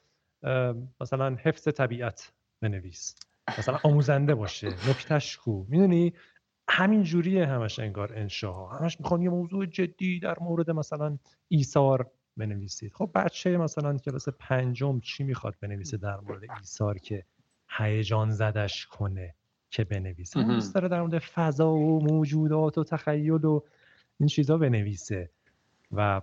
مثلا 1.00 1.36
حفظ 1.42 1.68
طبیعت 1.68 2.32
بنویس. 2.60 3.14
مثلا 3.58 3.78
آموزنده 3.82 4.34
باشه 4.34 4.68
نکتش 4.68 5.36
کو 5.36 5.64
می‌دونی؟ 5.68 6.12
همین 6.68 7.02
جوریه 7.02 7.46
همش 7.46 7.78
انگار 7.78 8.12
انشاها. 8.14 8.68
همش 8.68 9.00
می‌خوان 9.00 9.22
یه 9.22 9.30
موضوع 9.30 9.66
جدی 9.66 10.20
در 10.20 10.36
مورد 10.40 10.70
مثلا 10.70 11.18
ایثار 11.48 12.10
بنویسید. 12.36 12.92
خب 12.94 13.10
بچه 13.14 13.56
مثلا 13.56 13.98
کلاس 13.98 14.28
پنجم 14.28 15.00
چی 15.00 15.24
می‌خواد 15.24 15.54
بنویسه 15.60 15.96
در 15.96 16.20
مورد 16.20 16.42
ایثار 16.58 16.98
که 16.98 17.24
هیجان 17.68 18.30
زدش 18.30 18.86
کنه 18.86 19.34
که 19.70 19.84
بنویسه؟ 19.84 20.42
دوست 20.42 20.74
داره 20.74 20.88
در 20.88 21.00
مورد 21.00 21.18
فضا 21.18 21.72
و 21.72 22.04
موجودات 22.04 22.78
و 22.78 22.84
تخیل 22.84 23.44
و 23.44 23.60
این 24.20 24.28
چیزا 24.28 24.58
بنویسه. 24.58 25.30
و 25.92 26.22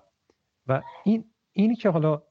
و 0.67 0.81
این 1.05 1.25
اینی 1.51 1.75
که 1.75 1.89
حالا 1.89 2.23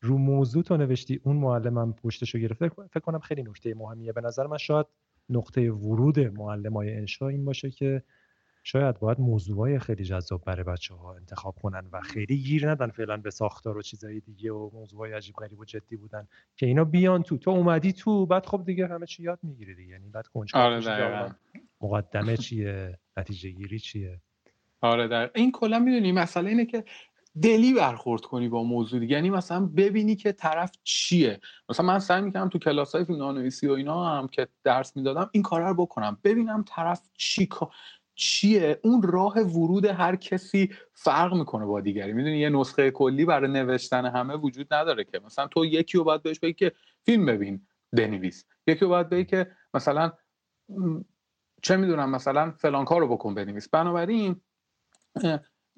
رو 0.00 0.18
موضوع 0.18 0.62
تو 0.62 0.76
نوشتی 0.76 1.20
اون 1.24 1.36
معلمم 1.36 1.92
پشتشو 1.92 2.38
گرفته 2.38 2.68
فکر 2.68 3.00
کنم 3.00 3.18
خیلی 3.18 3.42
نکته 3.42 3.74
مهمیه. 3.74 4.12
به 4.12 4.20
نظر 4.20 4.46
من 4.46 4.58
شاید 4.58 4.86
نقطه 5.28 5.70
ورود 5.70 6.18
معلم 6.18 6.72
های 6.72 6.96
انشا 6.96 7.28
این 7.28 7.44
باشه 7.44 7.70
که 7.70 8.02
شاید 8.62 8.98
باید 8.98 9.20
موضوعهای 9.20 9.78
خیلی 9.78 10.04
جذاب 10.04 10.44
برای 10.44 10.64
بچه 10.64 10.94
ها 10.94 11.14
انتخاب 11.14 11.54
کنن 11.62 11.88
و 11.92 12.00
خیلی 12.00 12.36
گیر 12.36 12.70
ندن 12.70 12.90
فعلا 12.90 13.16
به 13.16 13.30
ساختار 13.30 13.76
و 13.76 13.82
چیزهای 13.82 14.20
دیگه 14.20 14.52
و 14.52 14.70
موضوعهای 14.72 15.12
عجیب 15.12 15.34
غریب 15.34 15.60
و 15.60 15.64
جدی 15.64 15.96
بودن 15.96 16.28
که 16.56 16.66
اینا 16.66 16.84
بیان 16.84 17.22
تو. 17.22 17.38
تو 17.38 17.50
اومدی 17.50 17.92
تو 17.92 18.26
بعد 18.26 18.46
خب 18.46 18.64
دیگه 18.64 18.86
همه 18.86 19.06
چی 19.06 19.22
یاد 19.22 19.38
می‌گیری 19.42 19.74
دیگه. 19.74 19.92
یعنی 19.92 20.08
بعد 20.08 20.26
آره 20.54 21.34
مقدمه 21.80 22.36
چیه؟ 22.36 22.98
نتیجه 23.16 23.50
گیری 23.50 23.78
چیه؟ 23.78 24.20
آره 24.80 25.08
در 25.08 25.30
این 25.34 25.52
کلا 25.52 25.78
می‌دونی 25.78 26.12
مسئله 26.12 26.50
اینه 26.50 26.66
که 26.66 26.84
دلی 27.42 27.74
برخورد 27.74 28.22
کنی 28.22 28.48
با 28.48 28.62
موضوع 28.62 29.00
دیگه. 29.00 29.14
یعنی 29.14 29.30
مثلا 29.30 29.66
ببینی 29.66 30.16
که 30.16 30.32
طرف 30.32 30.72
چیه. 30.84 31.40
مثلا 31.68 31.86
من 31.86 31.98
سعی 31.98 32.22
می‌کنم 32.22 32.48
تو 32.48 32.58
کلاس 32.58 32.94
های 32.94 33.04
فیلمنامه‌نویسی 33.04 33.66
و 33.66 33.72
اینا 33.72 34.18
هم 34.18 34.28
که 34.28 34.48
درس 34.64 34.96
می‌دادم 34.96 35.30
این 35.32 35.42
کار 35.42 35.62
رو 35.62 35.74
بکنم. 35.74 36.18
ببینم 36.24 36.64
طرف 36.68 37.08
چی 37.14 37.48
چیه. 38.14 38.80
اون 38.84 39.02
راه 39.02 39.40
ورود 39.40 39.84
هر 39.84 40.16
کسی 40.16 40.70
فرق 40.92 41.34
می‌کنه 41.34 41.66
با 41.66 41.80
دیگری. 41.80 42.12
می‌دونی 42.12 42.38
یه 42.38 42.48
نسخه 42.48 42.90
کلی 42.90 43.24
برای 43.24 43.50
نوشتن 43.50 44.06
همه 44.06 44.36
وجود 44.36 44.74
نداره 44.74 45.04
که. 45.04 45.20
مثلا 45.24 45.46
تو 45.46 45.64
یکی 45.64 45.98
رو 45.98 46.04
باید 46.04 46.22
بهش 46.22 46.38
بگی 46.38 46.52
که 46.54 46.72
فیلم 47.04 47.26
ببین 47.26 47.66
بنویس. 47.92 48.44
یکی 48.66 48.80
رو 48.80 48.88
باید 48.88 49.08
بگی 49.08 49.24
که 49.24 49.50
مثلا 49.74 50.12
چه 51.62 51.76
می‌دونم 51.76 52.10
مثلا 52.10 52.50
فلان 52.50 52.84
کار 52.84 53.00
رو 53.00 53.08
بکن 53.08 53.34
بنویس. 53.34 53.68
بنابراین 53.68 54.40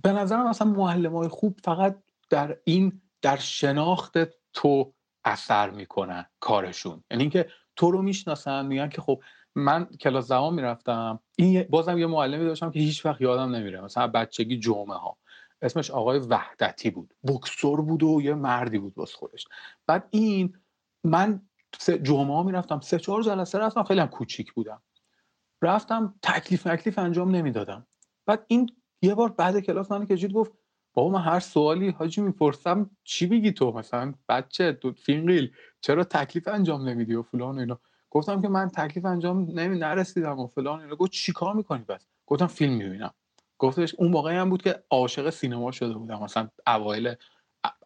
به 0.03 0.13
نظرم 0.13 0.49
مثلا 0.49 0.69
معلم 0.69 1.17
های 1.17 1.29
خوب 1.29 1.59
فقط 1.65 2.03
در 2.31 2.59
این 2.65 3.03
در 3.23 3.37
شناخت 3.37 4.19
تو 4.53 4.95
اثر 5.25 5.71
می‌کنن 5.71 6.27
کارشون. 6.41 7.05
یعنی 7.11 7.23
اینکه 7.23 7.49
تو 7.77 7.91
رو 7.91 8.03
می‌شناسن 8.03 8.67
میگن 8.67 8.89
که 8.89 9.01
خب 9.01 9.23
من 9.55 9.85
کلاس 9.85 10.27
زمان 10.27 10.55
می‌رفتم. 10.55 11.21
این 11.37 11.63
بازم 11.63 11.99
یه 11.99 12.07
معلمی 12.07 12.45
داشتم 12.45 12.71
که 12.71 12.79
هیچ 12.79 13.07
وقت 13.07 13.21
یادم 13.21 13.55
نمیره. 13.55 13.81
مثلا 13.81 14.07
بچگی 14.09 14.59
جمعه 14.59 14.97
ها 14.97 15.19
اسمش 15.63 15.91
آقای 15.91 16.19
وحدتی 16.19 16.91
بود. 16.91 17.15
بکسور 17.27 17.83
بود 17.83 18.03
و 18.03 18.21
یه 18.23 18.35
مردی 18.35 18.79
بود 18.79 18.95
باز 18.95 19.15
خودش. 19.15 19.49
بعد 19.87 20.09
این 20.11 20.57
من 21.05 21.43
جمعه 22.03 22.35
ها 22.35 22.43
می‌رفتم. 22.43 22.81
سه 22.81 22.99
چهار 22.99 23.23
جلسه 23.23 23.59
رفتم. 23.59 23.83
خیلی 23.83 24.01
هم 24.01 24.07
کوچیک 24.07 24.53
بودم. 24.53 24.83
رفتم 25.63 26.15
تکلیف 26.23 26.63
تکلیف 26.63 26.99
انجام 26.99 27.31
نمی‌دادم. 27.31 27.87
بعد 28.27 28.45
این 28.49 28.71
یه 29.03 29.15
بار 29.15 29.29
بعد 29.29 29.61
کلاس 29.61 29.93
من 29.93 30.07
کشید 30.07 30.33
گفت 30.33 30.53
بابا 30.95 31.11
من 31.11 31.21
هر 31.21 31.41
سوالی 31.41 31.91
حاجی 31.91 32.21
می‌پرسم 32.21 32.91
چی 33.05 33.27
بگی 33.27 33.53
تو؟ 33.53 33.73
مثلا 33.73 34.15
بچه 34.29 34.73
تو 34.73 34.93
فینگیل 34.93 35.53
چرا 35.81 36.05
تکلیف 36.05 36.49
انجام 36.49 36.89
نمیدی 36.89 37.15
و 37.15 37.23
فلان 37.23 37.57
و 37.57 37.59
اینا؟ 37.59 37.81
گفتم 38.11 38.43
که 38.43 38.49
من 38.49 38.69
تکلیف 38.69 39.05
انجام 39.05 39.61
نمی 39.61 39.79
نرسیدم 39.79 40.39
و 40.39 40.47
فلان 40.47 40.81
اینا. 40.81 40.97
گفت 40.97 41.11
چیکار 41.11 41.55
می‌کنی 41.55 41.85
پس؟ 41.85 42.07
گفتم 42.27 42.47
فیلم 42.47 42.73
می‌بینم. 42.73 43.15
گفتش 43.59 43.95
اون 43.95 44.11
موقعی 44.11 44.37
هم 44.37 44.51
بود 44.51 44.63
که 44.63 44.83
عاشق 44.91 45.31
سینما 45.31 45.71
شده 45.73 45.95
بودم. 45.95 46.23
مثلا 46.23 46.49
اوایل 46.67 47.15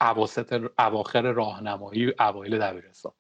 اواسط 0.00 0.70
اواخر 0.78 1.32
راهنمایی 1.32 2.12
اوایل 2.20 2.58
دبیرستان. 2.58 3.12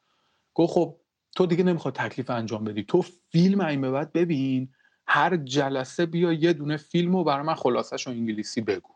گفت 0.54 0.72
خب 0.72 0.96
تو 1.36 1.46
دیگه 1.46 1.64
نمی‌خواد 1.64 1.94
تکلیف 1.94 2.30
انجام 2.30 2.64
بدی. 2.64 2.82
تو 2.84 3.02
فیلم 3.02 3.60
این 3.60 3.92
بعد 3.92 4.12
ببین. 4.12 4.68
هر 5.08 5.36
جلسه 5.36 6.06
بیا 6.06 6.32
یه 6.32 6.52
دونه 6.52 6.76
فیلم 6.76 7.16
رو 7.16 7.24
برای 7.24 7.46
من 7.46 7.54
خلاصش 7.54 8.06
و 8.06 8.10
انگلیسی 8.10 8.60
بگو. 8.60 8.90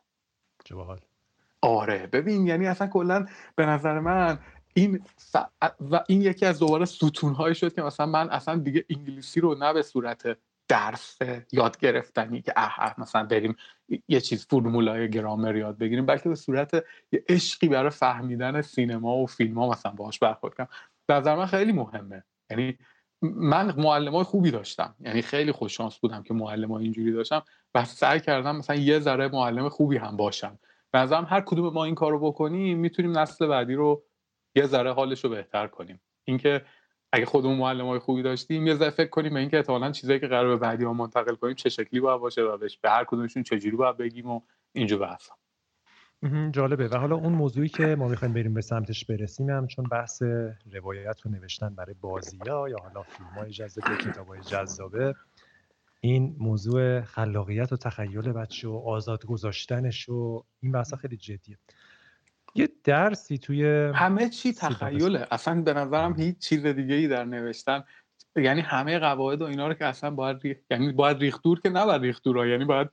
آره 1.63 2.07
ببین 2.07 2.47
یعنی 2.47 2.67
اصلا 2.67 2.87
کلا 2.87 3.27
به 3.57 3.67
نظر 3.67 4.01
من 4.01 4.39
این 4.75 5.05
و 5.81 6.05
این 6.09 6.23
یکی 6.23 6.47
از 6.47 6.59
دوباره 6.59 6.85
ستون 6.85 7.53
شد 7.53 7.75
که 7.75 7.83
مثلا 7.83 8.07
من 8.07 8.31
اصلا 8.31 8.57
دیگه 8.57 8.85
انگلیسی 8.91 9.41
رو 9.41 9.55
نه 9.55 9.73
به 9.73 9.83
صورت 9.83 10.37
درس 10.69 11.19
یاد 11.53 11.79
گرفتنی 11.79 12.43
که 12.43 12.53
اه, 12.57 12.95
مثلا 12.99 13.25
بریم 13.25 13.57
یه 14.09 14.21
چیز 14.21 14.47
فرمولای 14.47 15.11
گرامر 15.11 15.57
یاد 15.57 15.79
بگیریم 15.79 16.07
بلکه 16.07 16.29
به 16.29 16.35
صورت 16.35 16.75
یه 17.13 17.25
عشقی 17.29 17.69
برای 17.69 17.91
فهمیدن 17.91 18.63
سینما 18.63 19.17
و 19.17 19.27
فیلم 19.27 19.59
ها 19.59 19.71
مثلا 19.71 19.93
باهاش 19.93 20.19
برخورد 20.19 20.55
کنم. 20.55 20.69
نظر 21.09 21.37
من 21.37 21.47
خیلی 21.47 21.73
مهمه. 21.73 22.25
یعنی 22.51 22.79
من 23.23 23.75
معلم 23.77 24.15
های 24.15 24.25
خوبی 24.25 24.51
داشتم. 24.51 24.95
یعنی 25.01 25.23
خیلی 25.23 25.53
خوششانس 25.53 25.99
بودم 25.99 26.23
که 26.23 26.35
معلم 26.35 26.73
های 26.73 26.85
اینجوری 26.85 27.13
داشتم. 27.13 27.43
و 27.75 27.85
سعی 27.85 28.21
کردم 28.21 28.57
مثلا 28.57 28.77
یه 28.77 28.99
ذره 28.99 29.29
معلم 29.29 29.69
خوبی 29.69 29.97
هم 29.97 30.17
باشم. 30.17 30.59
به 30.93 30.99
نظرم 30.99 31.27
هر 31.31 31.41
کدوم 31.41 31.73
ما 31.73 31.85
این 31.85 31.95
کارو 31.95 32.19
بکنیم 32.19 32.79
می‌تونیم 32.79 33.19
نسل 33.19 33.47
بعدی 33.47 33.75
رو 33.75 34.03
یه 34.55 34.67
ذره 34.67 34.93
حالش 34.93 35.25
رو 35.25 35.31
بهتر 35.31 35.67
کنیم. 35.67 36.01
اینکه 36.25 36.65
اگه 37.13 37.27
خودمون 37.27 37.59
معلم 37.59 37.87
های 37.87 37.99
خوبی 37.99 38.23
داشتیم 38.23 38.67
یه 38.67 38.75
ذره 38.75 38.91
فکر 38.91 39.09
کنیم 39.09 39.35
به 39.35 39.41
اینکه 39.41 39.57
احتمالاً 39.57 39.93
چیزایی 39.93 40.21
که 40.21 40.27
قرار 40.27 40.49
به 40.49 40.57
بعدی 40.57 40.85
ها 40.85 40.93
منتقل 40.93 41.35
کنیم 41.35 41.55
چه 41.55 41.69
شکلی 41.69 42.01
باید 42.01 42.21
باشه 42.21 42.43
و 42.43 42.59
به 42.59 42.91
هر 42.91 43.05
کدومشون 43.05 43.43
چجوری 43.43 43.77
باید 43.77 43.97
بگیم 43.97 44.31
و 44.31 44.41
اینجور 44.73 44.99
بحثا. 44.99 45.40
جالبه. 46.53 46.89
و 46.89 46.97
حالا 46.97 47.17
اون 47.17 47.33
موضوعی 47.33 47.69
که 47.69 47.97
ما 47.97 48.09
می‌خوایم 48.09 48.35
بریم 48.35 48.55
به 48.55 48.61
سمتش 48.61 49.05
برسیم 49.05 49.51
هم 49.51 49.67
چون 49.67 49.85
بحث 49.85 50.23
روایت 50.73 51.27
و 51.27 51.29
نوشتن 51.29 51.75
برای 51.75 51.95
بازی 52.01 52.39
ها 52.39 52.69
یا 52.69 52.77
حالا 52.83 53.03
فیلم 53.03 53.29
های 53.29 53.51
جذاب 53.51 53.97
کتاب 53.99 54.29
های 54.29 54.41
جذابه 54.41 55.15
این 56.01 56.37
موضوع 56.39 57.01
خلاقیت 57.01 57.73
و 57.73 57.77
تخیل 57.77 58.33
بچه 58.33 58.69
و 58.69 58.77
آزاد 58.77 59.27
گذاشتنش 59.27 60.09
و 60.09 60.45
این 60.61 60.73
بحث 60.73 60.95
خیلی 60.95 61.17
جدیه. 61.17 61.59
یه 62.55 62.69
درسی 62.85 63.39
توی 63.39 63.65
همه 63.95 64.29
چی 64.29 64.53
تخیله. 64.53 65.27
اصلا 65.31 65.63
به 65.63 65.75
نظرم 65.75 66.15
هیچ 66.15 66.39
چیز 66.39 66.67
دیگه 66.67 66.95
ای 66.95 67.09
در 67.09 67.25
نوشتن. 67.25 67.85
یعنی 68.37 68.61
همه 68.61 68.99
قواعد 68.99 69.43
و 69.43 69.45
اینا 69.45 69.69
رو 69.69 69.75
که 69.75 69.87
اصلا 69.87 70.11
باید 70.11 70.59
یعنی 70.71 70.93
باید 70.93 71.19
ریخت 71.19 71.43
دور 71.43 71.61
که 71.61 71.69
نباید 71.69 72.03
ریخت 72.03 72.25
دور 72.25 72.47
یعنی 72.47 72.65
باید 72.65 72.89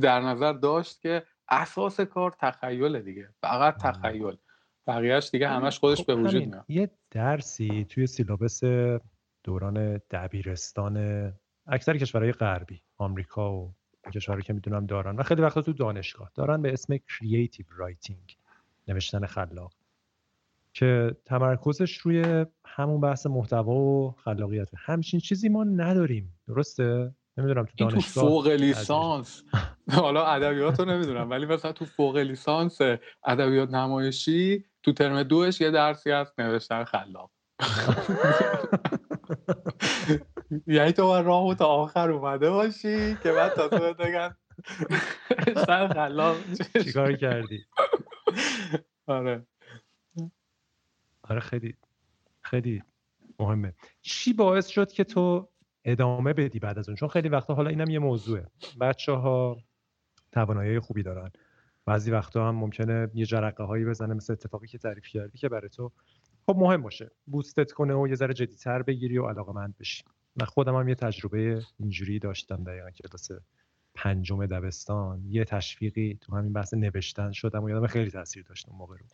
در 0.00 0.20
نظر 0.20 0.52
داشت 0.52 1.00
که 1.00 1.22
اساس 1.52 2.00
کار 2.00 2.34
تخیله 2.38 3.00
دیگه. 3.00 3.28
فقط 3.40 3.76
تخیل. 3.76 4.36
بقیهش 4.86 5.30
دیگه 5.32 5.48
همش 5.48 5.78
خودش 5.78 6.00
خب 6.00 6.06
به 6.06 6.14
وجود 6.14 6.42
میاد. 6.42 6.64
یه 6.68 6.90
درسی 7.10 7.86
توی 7.88 8.06
سیلابس 8.06 8.60
دوران 9.44 10.00
دبیرستان 10.10 11.32
اکثر 11.66 11.96
کشورهای 11.96 12.32
غربی 12.32 12.82
آمریکا 12.96 13.52
و 13.52 13.74
کشورهایی 14.14 14.44
که 14.44 14.52
می‌دونم 14.52 14.86
دارن 14.86 15.16
و 15.16 15.22
خیلی 15.22 15.42
وقتا 15.42 15.62
تو 15.62 15.72
دانشگاه 15.72 16.30
دارن 16.34 16.62
به 16.62 16.72
اسم 16.72 16.96
creative 16.96 17.66
writing 17.76 18.36
نوشتن 18.88 19.26
خلاق 19.26 19.72
که 20.72 21.16
تمرکزش 21.24 21.98
روی 21.98 22.46
همون 22.64 23.00
بحث 23.00 23.26
محتوا 23.26 23.74
و 23.74 24.10
خلاقیت 24.10 24.68
همچین 24.76 25.20
چیزی 25.20 25.48
ما 25.48 25.64
نداریم 25.64 26.34
درسته؟ 26.48 27.14
نمی‌دونم 27.36 27.64
تو 27.64 27.72
دانشگاه 27.76 28.00
تو 28.00 28.00
فوق 28.00 28.46
لیسانس. 28.46 29.42
حالا 29.92 30.26
ادبیات 30.26 30.80
رو 30.80 30.86
نمی‌دونم 30.86 31.30
ولی 31.30 31.46
مثلا 31.46 31.72
تو 31.72 31.84
فوق 31.84 32.16
لیسانس 32.16 32.78
ادبیات 33.24 33.70
نمایشی 33.70 34.64
تو 34.82 34.92
ترم 34.92 35.22
دوش 35.22 35.60
یه 35.60 35.70
درسی 35.70 36.10
هست 36.10 36.40
نوشتن 36.40 36.84
خلاق. 36.84 37.30
یعنی 40.66 40.92
تو 40.92 41.22
راه 41.22 41.54
تا 41.54 41.66
آخر 41.66 42.10
اومده 42.10 42.50
باشی 42.50 43.16
که 43.22 43.32
بعد 43.32 43.52
تا 43.52 43.68
تو 43.68 43.94
بگن 43.94 44.36
خلاق 45.66 46.36
چیکار 46.84 47.12
کردی؟ 47.12 47.64
آره. 49.06 49.46
آره 51.22 51.40
خیلی 51.40 51.76
خیلی 52.40 52.82
مهمه. 53.38 53.74
چی 54.02 54.32
باعث 54.32 54.66
شد 54.66 54.92
که 54.92 55.04
تو 55.04 55.51
ادامه 55.84 56.32
بدی 56.32 56.58
بعد 56.58 56.78
از 56.78 56.88
اون. 56.88 56.96
چون 56.96 57.08
خیلی 57.08 57.28
وقتا 57.28 57.54
حالا 57.54 57.70
اینم 57.70 57.90
یه 57.90 57.98
موضوعه. 57.98 58.46
بچه 58.80 59.12
ها 59.12 59.56
توانایی 60.32 60.80
خوبی 60.80 61.02
دارن. 61.02 61.30
بعضی 61.86 62.10
وقتا 62.10 62.48
هم 62.48 62.54
ممکنه 62.54 63.10
یه 63.14 63.26
جرقه 63.26 63.64
هایی 63.64 63.84
بزنه 63.84 64.14
مثل 64.14 64.32
اتفاقی 64.32 64.66
که 64.66 64.78
تعریف 64.78 65.06
کردی 65.06 65.38
که 65.38 65.48
برای 65.48 65.68
تو 65.68 65.92
خب 66.46 66.56
مهم 66.58 66.82
باشه. 66.82 67.10
بوستت 67.26 67.72
کنه 67.72 67.94
و 67.94 68.08
یه 68.08 68.14
ذره 68.14 68.34
جدیتر 68.34 68.82
بگیری 68.82 69.18
و 69.18 69.26
علاقه 69.26 69.52
مند 69.52 69.74
بشی. 69.80 70.04
من 70.36 70.46
خودم 70.46 70.76
هم 70.76 70.88
یه 70.88 70.94
تجربه 70.94 71.62
اینجوری 71.78 72.18
داشتم 72.18 72.64
دقیقا 72.64 72.90
کلاس 72.90 73.30
پنجم 73.94 74.46
دبستان. 74.46 75.24
یه 75.28 75.44
تشویقی 75.44 76.18
تو 76.20 76.36
همین 76.36 76.52
بحث 76.52 76.74
نوشتن 76.74 77.32
شدم 77.32 77.64
و 77.64 77.70
یادم 77.70 77.86
خیلی 77.86 78.10
تاثیر 78.10 78.44
داشت 78.48 78.68
اون 78.68 78.78
موقع 78.78 78.96
رو. 78.96 79.06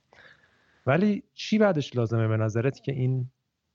ولی 0.86 1.22
چی 1.34 1.58
بعدش 1.58 1.96
لازمه 1.96 2.28
به 2.28 2.36
نظرت 2.36 2.82
که 2.82 2.92
این 2.92 3.30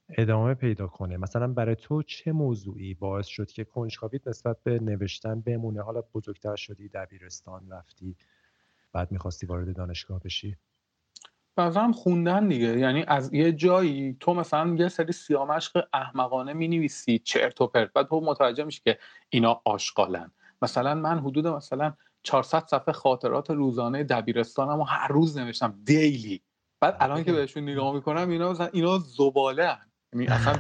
ادامه 0.10 0.54
پیدا 0.54 0.88
کنه. 0.88 1.18
مثلا 1.18 1.48
برای 1.48 1.76
تو 1.76 2.04
چه 2.04 2.32
موضوعی 2.32 2.94
باعث 2.94 3.28
شد 3.28 3.52
که 3.52 3.64
کنجکاویت 3.64 4.28
نسبت 4.28 4.58
به 4.64 4.80
نوشتن 4.80 5.42
بمونه؟ 5.42 5.82
حالا 5.82 6.02
بزرگتر 6.14 6.56
شدی 6.56 6.90
دبیرستان 6.90 7.70
رفتی 7.70 8.16
بعد 8.94 9.12
می‌خواستی 9.12 9.46
وارد 9.46 9.76
دانشگاه 9.76 10.20
بشی؟ 10.20 10.58
هم 11.58 11.92
خوندن 11.92 12.48
دیگه. 12.48 12.80
یعنی 12.80 13.04
از 13.08 13.34
یه 13.34 13.52
جایی 13.52 14.18
تو 14.20 14.34
مثلا 14.34 14.76
یه 14.76 14.90
سری 14.90 15.12
سیامشق 15.12 15.88
احمقانه 15.94 16.54
می 16.54 16.68
نویسی 16.68 17.20
چرت 17.20 17.62
و 17.62 17.68
پرت. 17.68 17.94
بعد 17.94 18.08
تو 18.08 18.22
متوجه 18.22 18.64
میشی 18.64 18.82
که 18.84 19.00
اینا 19.30 19.62
آشغالن. 19.66 20.32
مثلا 20.62 20.96
من 20.96 21.20
حدود 21.20 21.48
مثلا 21.48 21.94
400 22.24 22.68
صفحه 22.68 22.94
خاطرات 22.94 23.52
روزانه 23.52 24.04
دبیرستانم 24.04 24.80
و 24.80 24.84
هر 24.84 25.08
روز 25.08 25.38
نوشتم. 25.38 25.80
دیلی 25.84 26.44
بعد 26.80 26.98
الان 27.00 27.24
که 27.24 27.34
بهشون 27.42 27.64
نگاه 27.64 27.94
می‌کنم 27.94 28.30
اینا 28.30 28.52
مثلا 28.52 28.70
اینا 28.74 28.98
زباله 28.98 29.78
یعنی 30.14 30.28
اصلا 30.28 30.56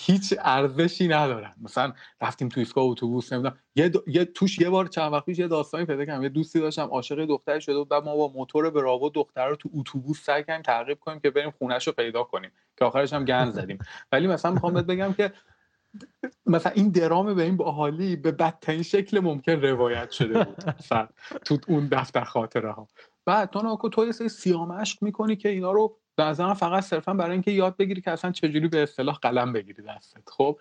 هیچ 0.00 0.34
ارزشی 0.38 1.08
ندارن. 1.08 1.54
مثلا 1.60 1.92
رفتیم 2.20 2.48
تو 2.48 2.60
ایستگاه 2.60 2.84
اتوبوس 2.84 3.32
نمی‌دونم 3.32 3.56
یه, 3.76 3.92
یه 4.06 4.24
توش 4.24 4.58
یه 4.58 4.70
بار 4.70 4.86
چند 4.86 5.12
وقت 5.12 5.24
پیش 5.24 5.38
یه 5.38 5.48
داستانی 5.48 5.84
پیدا 5.84 6.04
کردم. 6.04 6.22
یه 6.22 6.28
دوستی 6.28 6.60
داشتم 6.60 6.88
عاشق 6.88 7.24
دختر 7.26 7.60
شده 7.60 7.74
و 7.74 7.84
بعد 7.84 8.04
ما 8.04 8.16
با 8.16 8.28
موتور 8.28 8.70
براوو 8.70 9.08
دختر 9.08 9.48
رو 9.48 9.56
تو 9.56 9.68
اتوبوس 9.74 10.24
سعی 10.24 10.44
کردیم 10.44 10.62
تعقیب 10.62 10.98
کنیم 11.00 11.20
که 11.20 11.30
بریم 11.30 11.50
خونش 11.50 11.86
رو 11.86 11.92
پیدا 11.92 12.22
کنیم 12.22 12.50
که 12.78 12.84
آخرش 12.84 13.12
هم 13.12 13.24
گند 13.24 13.52
زدیم. 13.52 13.78
ولی 14.12 14.26
مثلا 14.26 14.50
می‌خوام 14.50 14.74
بهت 14.74 14.86
بگم 14.86 15.12
که 15.12 15.32
مثلا 16.46 16.72
این 16.72 16.88
درام 16.88 17.34
به 17.34 17.42
این 17.42 17.56
باحالی 17.56 18.16
به 18.16 18.32
بدترین 18.32 18.82
شکل 18.82 19.20
ممکن 19.20 19.52
روایت 19.52 20.10
شده 20.10 20.44
بود. 20.44 20.74
تو 21.44 21.58
اون 21.68 21.88
دفتر 21.92 22.24
خاطره 22.24 22.72
ها 22.72 22.88
بعد 23.24 23.50
تو 23.50 23.62
ناکو 23.62 23.88
تو 23.88 24.06
یه 24.06 24.12
سری 24.12 24.28
سیامشک 24.28 25.02
می‌کنی 25.02 25.36
که 25.36 25.48
اینا 25.48 25.72
رو 25.72 25.99
به 26.20 26.54
فقط 26.54 26.84
صرفا 26.84 27.14
برای 27.14 27.32
اینکه 27.32 27.50
یاد 27.50 27.76
بگیری 27.76 28.00
که 28.00 28.10
اصلا 28.10 28.32
چجوری 28.32 28.68
به 28.68 28.82
اصطلاح 28.82 29.18
قلم 29.22 29.52
بگیری 29.52 29.82
دستت. 29.82 30.28
خب 30.28 30.58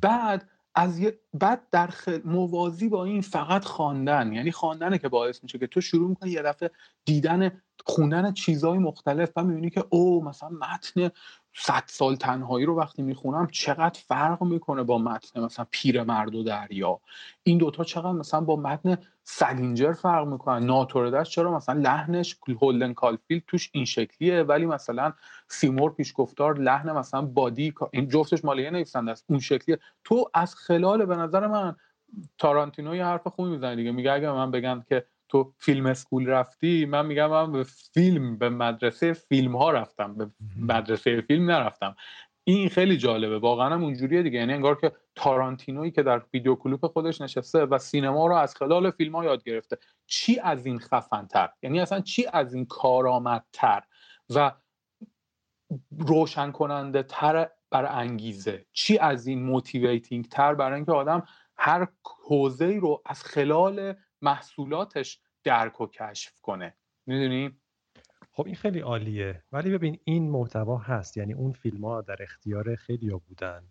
بعد 0.00 0.48
از 0.74 0.98
یه 0.98 1.18
بعد 1.34 1.62
در 1.70 1.90
موازی 2.24 2.88
با 2.88 3.04
این 3.04 3.20
فقط 3.20 3.64
خواندن 3.64 4.32
یعنی 4.32 4.52
خواندنه 4.52 4.98
که 4.98 5.08
باعث 5.08 5.42
میشه 5.42 5.58
که 5.58 5.66
تو 5.66 5.80
شروع 5.80 6.08
می‌کنی 6.08 6.30
یه 6.30 6.42
دفعه 6.42 6.70
دیدن 7.04 7.62
خوندن 7.86 8.32
چیزهای 8.32 8.78
مختلف 8.78 9.30
و 9.36 9.44
می‌بینی 9.44 9.70
که 9.70 9.84
او 9.90 10.24
مثلا 10.24 10.48
متن 10.48 11.10
صد 11.54 11.82
سال 11.86 12.16
تنهایی 12.16 12.66
رو 12.66 12.78
وقتی 12.78 13.02
می‌خونم 13.02 13.46
چقدر 13.46 14.00
فرق 14.06 14.42
می‌کنه 14.42 14.82
با 14.82 14.98
متن 14.98 15.40
مثلا 15.40 15.66
پیر 15.70 16.02
مرد 16.02 16.34
و 16.34 16.42
دریا؟ 16.42 17.00
این 17.42 17.58
دوتا 17.58 17.84
چقدر 17.84 18.12
مثلا 18.12 18.40
با 18.40 18.56
متن 18.56 18.98
سلینجر 19.24 19.92
فرق 19.92 20.26
می‌کنن؟ 20.26 20.66
ناتوردش 20.66 21.30
چرا 21.30 21.56
مثلا 21.56 21.80
لحنش 21.80 22.36
هولدن 22.62 22.92
کالفیلد 22.92 23.42
توش 23.46 23.70
این 23.72 23.84
شکلیه 23.84 24.42
ولی 24.42 24.66
مثلا 24.66 25.12
سیمور 25.48 25.92
پیشگفتار 25.94 26.58
لحن 26.58 26.92
مثلا 26.92 27.22
بادی 27.22 27.74
این 27.92 28.08
جفتش 28.08 28.44
مال 28.44 28.57
یه 28.57 28.70
نویسنده 28.70 29.10
است 29.10 29.24
اون 29.28 29.40
شکلیه. 29.40 29.78
تو 30.04 30.30
از 30.34 30.54
خلال 30.54 31.06
به 31.06 31.16
نظر 31.16 31.46
من 31.46 31.76
تارانتینو 32.38 32.96
یه 32.96 33.04
حرف 33.04 33.26
خوبی 33.26 33.50
می‌زنه 33.50 33.76
دیگه. 33.76 33.92
میگه 33.92 34.12
اگه 34.12 34.30
من 34.32 34.50
بگم 34.50 34.82
که 34.88 35.06
تو 35.32 35.52
film 35.58 35.86
school 35.86 36.26
رفتی 36.26 36.84
من 36.86 37.06
میگم 37.06 37.30
من 37.30 37.52
به 37.52 37.64
فیلم 37.64 38.38
به 38.38 38.48
مدرسه 38.48 39.12
فیلم 39.12 39.56
ها 39.56 39.70
رفتم 39.70 40.14
به 40.14 40.30
مدرسه 40.56 41.20
فیلم 41.20 41.50
نرفتم. 41.50 41.96
این 42.44 42.68
خیلی 42.68 42.96
جالبه 42.96 43.38
واقعا 43.38 43.68
هم 43.74 43.84
اونجوریه 43.84 44.22
دیگه. 44.22 44.38
یعنی 44.38 44.52
انگار 44.52 44.80
که 44.80 44.92
تارانتینویی 45.14 45.90
که 45.90 46.02
در 46.02 46.22
ویدیو 46.34 46.54
کلوپ 46.54 46.86
خودش 46.86 47.20
نشسته 47.20 47.64
و 47.64 47.78
سینما 47.78 48.26
رو 48.26 48.34
از 48.34 48.54
خلال 48.54 48.90
فیلم 48.90 49.16
ها 49.16 49.24
یاد 49.24 49.44
گرفته. 49.44 49.78
چی 50.06 50.40
از 50.40 50.66
این 50.66 50.78
خفنتر؟ 50.78 51.48
یعنی 51.62 51.80
اصلا 51.80 52.00
چی 52.00 52.26
از 52.32 52.54
این 52.54 52.66
کارآمدتر؟ 52.66 53.82
و 54.34 54.52
روشن 55.98 56.50
کننده 56.50 57.02
تر 57.02 57.48
بر 57.70 57.98
انگیزه. 57.98 58.66
چی 58.72 58.98
از 58.98 59.26
این 59.26 59.42
motivating 59.42 60.28
تر 60.28 60.54
برای 60.54 60.74
اینکه 60.74 60.92
آدم 60.92 61.22
هر 61.56 61.88
حوزه 62.28 62.78
رو 62.80 63.02
از 63.06 63.22
خلال 63.22 63.94
محصولاتش 64.22 65.20
درک 65.44 65.80
و 65.80 65.86
کشف 65.86 66.40
کنه. 66.40 66.74
می‌دونی؟ 67.06 67.56
خب 68.32 68.46
این 68.46 68.54
خیلی 68.54 68.80
عالیه. 68.80 69.42
ولی 69.52 69.70
ببین 69.70 69.98
این 70.04 70.30
محتوا 70.30 70.78
هست. 70.78 71.16
یعنی 71.16 71.32
اون 71.32 71.52
فیلم 71.52 71.84
ها 71.84 72.00
در 72.00 72.16
اختیار 72.20 72.74
خیلی 72.74 73.10
ها 73.10 73.18
بودن. 73.28 73.62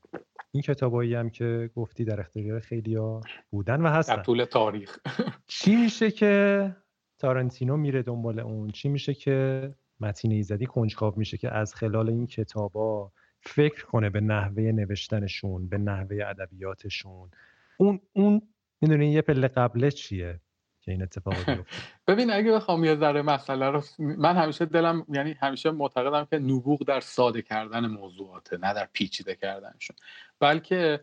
این 0.52 0.64
کتابایی 0.64 1.16
هم 1.16 1.30
که 1.30 1.70
گفتی 1.76 2.06
در 2.06 2.20
اختیار 2.20 2.60
خیلی 2.60 2.96
ها 2.96 3.22
بودن 3.50 3.82
و 3.82 3.88
هستن. 3.88 4.16
در 4.16 4.24
طول 4.24 4.46
تاریخ. 4.46 4.98
چی 5.48 5.76
میشه 5.76 6.12
که 6.12 6.76
تارنتینو 7.20 7.78
میره 7.78 8.04
دنبال 8.04 8.40
اون؟ 8.40 8.70
چی 8.70 8.90
میشه 8.90 9.14
که 9.14 9.70
متین 10.00 10.32
ایزدی 10.32 10.66
کنجکاو 10.66 11.14
میشه 11.18 11.38
که 11.38 11.54
از 11.54 11.76
خلال 11.76 12.10
این 12.10 12.28
کتابا 12.28 13.12
فکر 13.42 13.86
کنه 13.86 14.10
به 14.10 14.22
نحوه 14.22 14.64
نوشتنشون 14.64 15.70
به 15.70 15.78
نحوه 15.78 16.18
ادبیاتشون؟ 16.26 17.32
اون 17.78 18.00
اون 18.14 18.42
می‌دونی 18.82 19.12
یه 19.12 19.22
پله 19.22 19.48
قبله 19.48 19.92
چیه 19.92 20.40
که 20.82 20.92
این 20.92 21.02
اتفاق 21.04 21.34
بیفته؟ 21.46 21.66
ببین 22.08 22.32
اگه 22.32 22.52
بخوام 22.52 22.84
یه 22.84 22.96
ذره 22.96 23.22
مسئله 23.22 23.70
رو 23.70 23.84
من 24.00 24.38
همیشه 24.38 24.66
دلم 24.66 25.06
یعنی 25.10 25.36
همیشه 25.42 25.72
معتقدم 25.72 26.26
که 26.26 26.40
نبوغ 26.40 26.84
در 26.84 27.00
ساده 27.00 27.42
کردن 27.42 27.86
موضوعاته 27.86 28.58
نه 28.58 28.74
در 28.74 28.88
پیچیده 28.94 29.36
کردنشون. 29.36 29.96
بلکه 30.40 31.00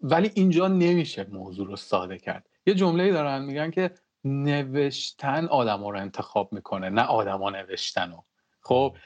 ولی 0.00 0.30
اینجا 0.34 0.68
نمیشه 0.68 1.26
موضوع 1.30 1.66
رو 1.66 1.76
ساده 1.76 2.18
کرد. 2.18 2.48
یه 2.66 2.74
جمله 2.74 3.12
دارن 3.12 3.44
میگن 3.44 3.70
که 3.70 3.90
نوشتن 4.24 5.46
آدما 5.46 5.90
رو 5.90 5.98
انتخاب 5.98 6.52
می‌کنه 6.52 6.90
نه 6.90 7.02
آدما 7.02 7.50
نوشتن 7.50 8.10
رو. 8.10 8.24
خب 8.60 8.96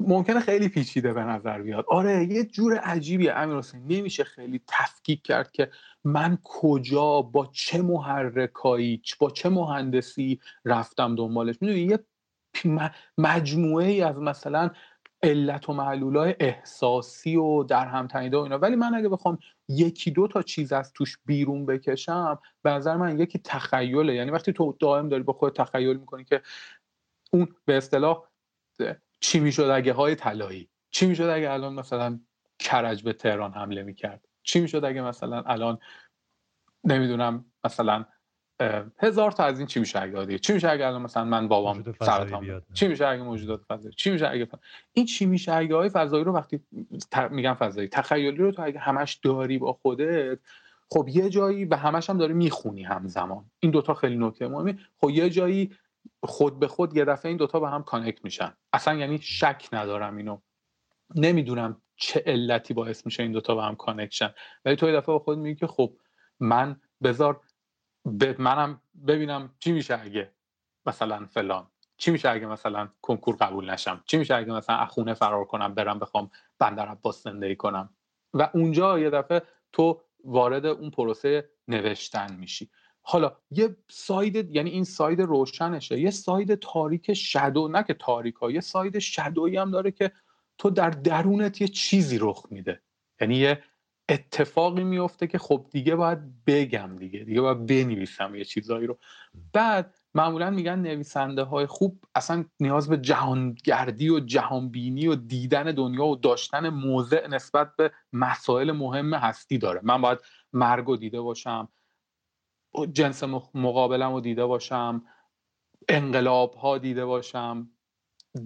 ممکنه 0.00 0.40
خیلی 0.40 0.68
پیچیده 0.68 1.12
به 1.12 1.24
نظر 1.24 1.62
بیاد. 1.62 1.84
آره 1.88 2.24
یه 2.24 2.44
جور 2.44 2.78
عجیبی 2.78 3.28
امیر 3.28 3.56
حسین 3.56 3.82
نمیشه 3.88 4.24
خیلی 4.24 4.60
تفکیک 4.66 5.22
کرد 5.22 5.50
که 5.50 5.70
من 6.04 6.38
کجا 6.44 7.22
با 7.22 7.50
چه 7.52 7.82
محرکایی 7.82 9.02
با 9.18 9.30
چه 9.30 9.48
مهندسی 9.48 10.40
رفتم 10.64 11.14
دنبالش. 11.14 11.56
می‌دونی 11.60 11.80
یه 11.80 11.98
مجموعه 13.18 13.86
ای 13.86 14.02
از 14.02 14.16
مثلا 14.16 14.70
علت 15.22 15.68
و 15.68 15.72
معلولای 15.72 16.34
احساسی 16.40 17.36
و 17.36 17.62
در 17.62 17.86
هم 17.86 18.06
تنیده 18.06 18.36
و 18.36 18.40
اینا. 18.40 18.58
ولی 18.58 18.76
من 18.76 18.94
اگه 18.94 19.08
بخوام 19.08 19.38
یکی 19.68 20.10
دو 20.10 20.28
تا 20.28 20.42
چیز 20.42 20.72
از 20.72 20.92
توش 20.92 21.18
بیرون 21.24 21.66
بکشم 21.66 22.38
به 22.62 22.70
نظر 22.70 22.96
من 22.96 23.18
یکی 23.18 23.38
تخیله. 23.44 24.14
یعنی 24.14 24.30
وقتی 24.30 24.52
تو 24.52 24.76
دائم 24.80 25.08
داری 25.08 25.22
با 25.22 25.32
خود 25.32 25.52
تخیل 25.52 25.96
می‌کنی 25.96 26.24
که 26.24 26.42
اون 27.32 27.48
به 27.64 27.76
اصطلاح 27.76 28.28
چی 29.20 29.40
می‌شد 29.40 29.62
اگه 29.62 29.92
های 29.92 30.14
طلایی؟ 30.14 30.68
چی 30.90 31.06
می‌شد 31.06 31.22
اگه 31.22 31.50
الان 31.50 31.74
مثلا 31.74 32.20
کرج 32.58 33.02
به 33.02 33.12
تهران 33.12 33.52
حمله 33.52 33.82
می‌کرد؟ 33.82 34.28
چی 34.42 34.60
می‌شد 34.60 34.84
اگه 34.84 35.02
مثلا 35.02 35.42
الان 35.42 35.78
نمی‌دونم 36.84 37.44
مثلا 37.64 38.04
هزار 38.98 39.32
تا 39.32 39.44
از 39.44 39.58
این 39.58 39.66
چی 39.66 39.80
میشه 39.80 40.00
اگه 40.02 40.38
چی 40.38 40.52
میشه 40.52 40.70
اگه 40.70 40.86
الان 40.86 41.02
مثلا 41.02 41.24
من 41.24 41.48
بابام 41.48 41.82
سرطان 42.00 42.62
چی 42.74 42.88
میشه 42.88 43.06
اگه 43.06 43.22
موجودات 43.22 43.60
فضایی؟ 43.68 43.94
چی 43.94 44.10
میشه 44.10 44.28
اگه 44.28 44.48
این 44.92 45.06
چی 45.06 45.26
میشه 45.26 45.52
اگه 45.52 45.74
های 45.74 45.88
فضایی 45.88 46.24
رو 46.24 46.32
وقتی 46.32 46.60
میگم 47.30 47.54
فضایی 47.54 47.88
تخیلی 47.88 48.36
رو 48.36 48.52
تو 48.52 48.62
اگه 48.62 48.78
همش 48.78 49.14
داری 49.14 49.58
با 49.58 49.72
خودت 49.72 50.38
خب 50.90 51.08
یه 51.08 51.30
جایی 51.30 51.64
و 51.64 51.76
همش 51.76 52.10
هم 52.10 52.18
داری 52.18 52.32
می‌خونی 52.32 52.82
همزمان. 52.82 53.44
این 53.60 53.70
دوتا 53.70 53.94
خیلی 53.94 54.16
نکته 54.16 54.48
مهمه 54.48 54.78
خب 55.00 55.10
یه 55.10 55.30
جایی 55.30 55.74
خود 56.22 56.58
به 56.58 56.68
خود 56.68 56.96
یه 56.96 57.04
دفعه 57.04 57.28
این 57.28 57.36
دوتا 57.36 57.60
به 57.60 57.68
هم 57.68 57.82
connect 57.82 58.24
میشن. 58.24 58.56
اصلا 58.72 58.94
یعنی 58.94 59.18
شک 59.18 59.68
ندارم 59.72 60.16
اینو. 60.16 60.38
نمی‌دونم 61.14 61.82
چه 61.96 62.22
علتی 62.26 62.74
باعث 62.74 63.06
میشه 63.06 63.22
این 63.22 63.32
دوتا 63.32 63.54
به 63.54 63.62
هم 63.62 63.76
connect 63.76 64.17
شن 64.17 64.34
ولی 64.64 64.76
تو 64.76 64.86
یه 64.86 64.92
دفعه 64.92 65.06
با 65.06 65.18
خود 65.18 65.38
میگی 65.38 65.60
که 65.60 65.66
خب 65.66 65.96
من 66.40 66.80
بذار 67.02 67.40
منم 68.38 68.80
ببینم 69.06 69.54
چی 69.58 69.72
میشه 69.72 70.00
اگه 70.00 70.32
مثلا 70.86 71.26
فلان. 71.26 71.66
چی 71.96 72.10
میشه 72.10 72.28
اگه 72.28 72.46
مثلا 72.46 72.88
کنکور 73.02 73.36
قبول 73.36 73.70
نشم؟ 73.70 74.02
چی 74.06 74.16
میشه 74.16 74.34
اگه 74.34 74.52
مثلا 74.52 74.76
از 74.76 74.82
خونه 74.82 75.14
فرار 75.14 75.44
کنم 75.44 75.74
برم 75.74 75.98
بخوام 75.98 76.30
بندر 76.58 76.88
عباس 76.88 77.22
زندگی 77.22 77.56
کنم؟ 77.56 77.90
و 78.34 78.50
اونجا 78.54 78.98
یه 78.98 79.10
دفعه 79.10 79.42
تو 79.72 80.02
وارد 80.24 80.66
اون 80.66 80.90
پروسه 80.90 81.50
نوشتن 81.68 82.36
میشی. 82.36 82.70
حالا 83.10 83.36
یه 83.50 83.76
side 83.90 84.56
یعنی 84.56 84.70
این 84.70 84.84
side 84.84 85.20
روشنشه 85.20 86.00
یه 86.00 86.10
side 86.10 86.54
تاریک 86.54 87.14
shadow 87.14 87.68
نه 87.68 87.82
که 87.82 87.94
تاریک 87.94 88.34
ها 88.34 88.50
یه 88.50 88.60
side 88.60 88.98
shadow 88.98 89.41
یی 89.41 89.56
هم 89.56 89.70
داره 89.70 89.90
که 89.90 90.12
تو 90.58 90.70
در 90.70 90.90
درونت 90.90 91.60
یه 91.60 91.68
چیزی 91.68 92.18
رخ 92.20 92.46
میده. 92.50 92.80
یعنی 93.20 93.36
یه 93.36 93.62
اتفاقی 94.08 94.84
میفته 94.84 95.26
که 95.26 95.38
خب 95.38 95.66
دیگه 95.70 95.94
باید 95.94 96.44
بگم 96.46 96.96
دیگه 96.96 97.18
دیگه 97.24 97.40
باید 97.40 97.66
بنویسم 97.66 98.34
یه 98.34 98.44
چیزایی 98.44 98.86
رو. 98.86 98.98
بعد 99.52 99.94
معمولا 100.14 100.50
میگن 100.50 100.78
نویسنده 100.78 101.42
های 101.42 101.66
خوب 101.66 102.04
اصلا 102.14 102.44
نیاز 102.60 102.88
به 102.88 102.96
جهانگردی 102.96 104.08
و 104.08 104.20
جهانبینی 104.20 105.06
و 105.06 105.14
دیدن 105.14 105.64
دنیا 105.64 106.06
و 106.06 106.16
داشتن 106.16 106.68
موضع 106.68 107.26
نسبت 107.26 107.76
به 107.76 107.92
مسائل 108.12 108.72
مهم 108.72 109.14
هستی 109.14 109.58
داره. 109.58 109.80
من 109.82 110.00
باید 110.00 110.18
مرگ 110.52 110.98
دیده 111.00 111.20
باشم 111.20 111.68
جنس 112.92 113.24
مقابلم 113.54 114.12
رو 114.12 114.20
دیده 114.20 114.46
باشم 114.46 115.02
انقلاب 115.88 116.54
ها 116.54 116.78
دیده 116.78 117.04
باشم 117.04 117.70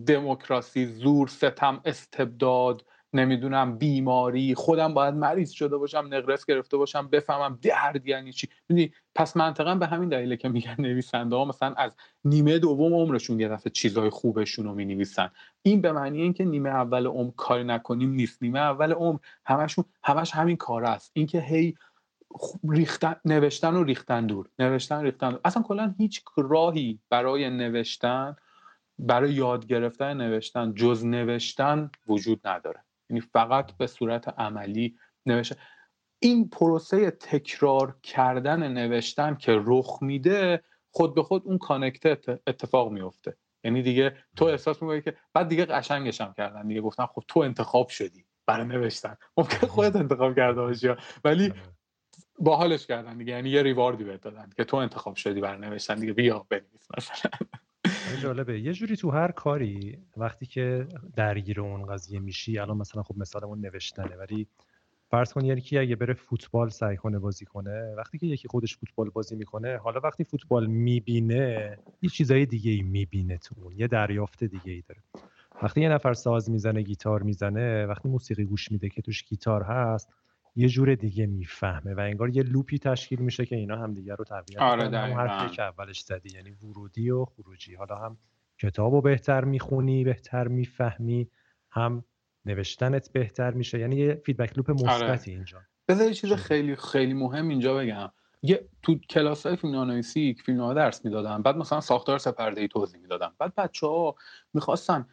دموکراسی 0.07 0.87
زور 0.87 1.29
ستم 1.29 1.81
استبداد 1.85 2.85
نمی‌دونم 3.15 3.79
بیماری 3.79 4.55
خودم 4.55 4.95
باید 4.95 5.15
مریض 5.15 5.51
شده 5.51 5.77
باشم 5.77 6.09
نقرس 6.11 6.47
گرفته 6.47 6.77
باشم 6.77 7.09
بفهمم 7.09 7.59
درد 7.63 8.07
یعنی 8.07 8.33
چی. 8.33 8.49
می‌دونی 8.69 8.93
پس 9.15 9.37
منطقا 9.37 9.75
به 9.75 9.87
همین 9.87 10.09
دلیله 10.09 10.37
که 10.37 10.49
میگن 10.49 10.77
نویسنده 10.79 11.37
ها 11.37 11.45
مثلا 11.45 11.75
از 11.75 11.93
نیمه 12.25 12.59
دوم 12.59 12.95
عمرشون 12.95 13.41
یه 13.41 13.49
دفعه 13.49 13.71
چیزای 13.71 14.11
خوبشون 14.11 14.65
رو 14.65 14.75
می‌نویسن. 14.75 15.31
این 15.63 15.81
به 15.81 15.93
معنی 15.93 16.23
اینکه 16.23 16.45
نیمه 16.45 16.71
اول 16.71 17.07
عمر 17.07 17.31
کاری 17.37 17.65
نکنیم 17.65 18.11
نیست. 18.13 18.43
نیمه 18.43 18.59
اول 18.59 18.93
عمر 18.93 19.19
همشون 19.47 19.85
همش 20.05 20.35
همین 20.35 20.57
کار 20.57 20.85
است. 20.85 21.11
اینکه 21.15 21.41
هی 21.41 21.75
ریختن 22.69 23.17
نوشتن 23.25 23.75
و 23.75 23.85
ریختن 23.85 24.27
دور. 24.27 24.49
نوشتن 24.59 25.03
ریختن 25.03 25.31
دور. 25.31 25.41
اصلا 25.45 25.63
کلا 25.63 25.95
هیچ 25.99 26.23
راهی 26.37 26.99
برای 27.11 27.51
نوشتن 27.51 28.37
برای 28.99 29.33
یاد 29.33 29.67
گرفتن 29.67 30.17
نوشتن 30.17 30.75
جز 30.75 31.05
نوشتن 31.05 31.91
وجود 32.09 32.41
نداره. 32.45 32.85
یعنی 33.11 33.21
فقط 33.21 33.73
به 33.73 33.87
صورت 33.87 34.29
عملی 34.29 34.97
نوشته 35.27 35.57
این 36.19 36.49
پروسه 36.49 37.11
تکرار 37.11 37.97
کردن 38.03 38.73
نوشتن 38.73 39.35
که 39.35 39.63
رخ 39.65 39.99
میده 40.03 40.63
خود 40.91 41.15
به 41.15 41.23
خود 41.23 41.43
اون 41.45 41.59
کانکت 41.59 42.29
اتفاق 42.47 42.93
میفته. 42.93 43.37
یعنی 43.65 43.83
دیگه 43.83 44.17
تو 44.37 44.45
احساس 44.45 44.83
می‌کنی 44.83 45.03
که 45.03 45.17
بعد 45.35 45.49
دیگه 45.49 45.65
قشنگش 45.65 46.21
هم 46.21 46.33
کردن. 46.33 46.67
دیگه 46.67 46.81
گفتن 46.81 47.07
خب 47.07 47.23
تو 47.29 47.41
انتخاب 47.41 47.89
شدی 47.89 48.25
برای 48.47 48.67
نوشتن. 48.67 49.17
ممکن 49.37 49.67
خودت 49.67 49.97
انتخاب 49.97 50.37
کرده 50.37 50.61
باشی 50.61 50.89
ولی 51.25 51.45
آره. 51.45 51.61
باحالش 52.43 52.87
کردن 52.87 53.19
دیگه. 53.19 53.33
یعنی 53.33 53.51
یه 53.51 53.63
ریواردی 53.63 54.05
بهت 54.05 54.21
دادن 54.21 54.51
که 54.57 54.65
تو 54.65 54.77
انتخاب 54.77 55.17
شدی 55.17 55.41
برای 55.41 55.61
نوشتن 55.61 55.95
دیگه. 55.95 56.13
بیا 56.13 56.47
بنویس 56.49 56.89
مثلا. 56.99 57.31
جالبه. 58.23 58.61
یه 58.61 58.73
جوری 58.73 58.97
تو 58.97 59.11
هر 59.11 59.31
کاری 59.31 59.99
وقتی 60.17 60.47
که 60.47 60.87
درگیر 61.17 61.61
اون 61.61 61.87
قضیه 61.87 62.21
میشی 62.21 62.59
الان 62.59 62.77
مثلا 62.77 63.03
خب 63.03 63.19
مثالمون 63.19 63.61
نوشتنه 63.61 64.17
ولی 64.17 64.47
فرض 65.11 65.33
کن 65.33 65.61
که 65.61 65.81
اگه 65.81 65.97
بره 65.97 66.15
فوتبال 66.15 66.69
سعی 66.69 66.97
کنه 66.97 67.19
بازی 67.19 67.45
کنه 67.45 67.95
وقتی 67.99 68.19
که 68.19 68.27
یکی 68.27 68.49
خودش 68.49 68.77
فوتبال 68.77 69.11
بازی 69.11 69.37
می‌کنه 69.37 69.77
حالا 69.77 70.01
وقتی 70.05 70.25
فوتبال 70.25 70.67
می‌بینه 70.67 71.79
یه 72.03 72.11
چیزای 72.11 72.47
دیگه 72.47 72.71
ای 72.71 72.83
می‌بینه 72.83 73.39
تو 73.39 73.55
اون. 73.59 73.73
یه 73.77 73.87
دریافت 73.87 74.45
دیگه 74.45 74.73
ای 74.73 74.83
داره. 74.89 75.01
وقتی 75.63 75.81
یه 75.81 75.89
نفر 75.89 76.15
ساز 76.15 76.51
می‌زنه 76.51 76.83
گیتار 76.83 77.23
می‌زنه 77.23 77.87
وقتی 77.87 78.09
موسیقی 78.09 78.45
گوش 78.45 78.73
میده 78.73 78.89
که 78.89 79.03
توش 79.03 79.25
گیتار 79.25 79.63
هست 79.63 80.09
یه 80.57 80.69
جور 80.69 80.95
دیگه 80.95 81.27
می‌فهمه 81.27 81.95
و 81.95 82.01
انگار 82.01 82.37
یه 82.37 82.43
loop 82.43 82.72
ی 82.72 82.79
تشکیل 82.79 83.19
میشه 83.19 83.47
که 83.47 83.57
اینا 83.57 83.77
هم 83.77 83.95
دیگه 83.95 84.15
رو 84.15 84.25
تقویت 84.25 84.59
آره 84.59 84.99
هم 84.99 85.51
که 85.51 85.63
اولش 85.63 86.01
زدی 86.01 86.35
یعنی 86.35 86.51
ورودی 86.51 87.11
و 87.11 87.25
خروجی. 87.25 87.75
حالا 87.75 87.97
هم 87.97 88.19
کتاب 88.59 88.95
رو 88.95 89.01
بهتر 89.01 89.45
می‌خونی 89.45 90.05
بهتر 90.05 90.49
می‌فهمی 90.49 91.29
هم 91.71 92.05
نوشتنت 92.45 93.13
بهتر 93.13 93.51
میشه. 93.51 93.79
یعنی 93.79 93.97
یه 93.97 94.15
feedback 94.25 94.57
loop 94.57 94.71
مثبتی 94.71 95.05
آره. 95.05 95.21
اینجا. 95.27 95.59
بذار 95.89 96.07
یه 96.07 96.15
چیز 96.15 96.33
خیلی 96.33 96.77
خیلی 96.77 97.15
مهم 97.15 97.49
اینجا 97.49 97.75
بگم. 97.75 98.13
یه 98.43 98.69
تو 98.83 98.99
کلاس 98.99 99.47
های 99.47 99.57
فیلم 99.57 99.85
نویسی 99.85 100.35
فیلم 100.35 100.75
درس 100.75 101.05
می‌دادن. 101.05 101.43
بعد 101.43 101.57
مثلا 101.57 101.81
ساختار 101.81 102.19
سه 102.19 102.33
پرده 102.33 102.61
ای 102.61 102.69
توضیح 102.69 103.01
می‌دادن. 103.01 103.31
بعد 103.39 103.55
بچه 103.55 103.87
ها 103.87 104.15
می‌خواستن 104.55 105.07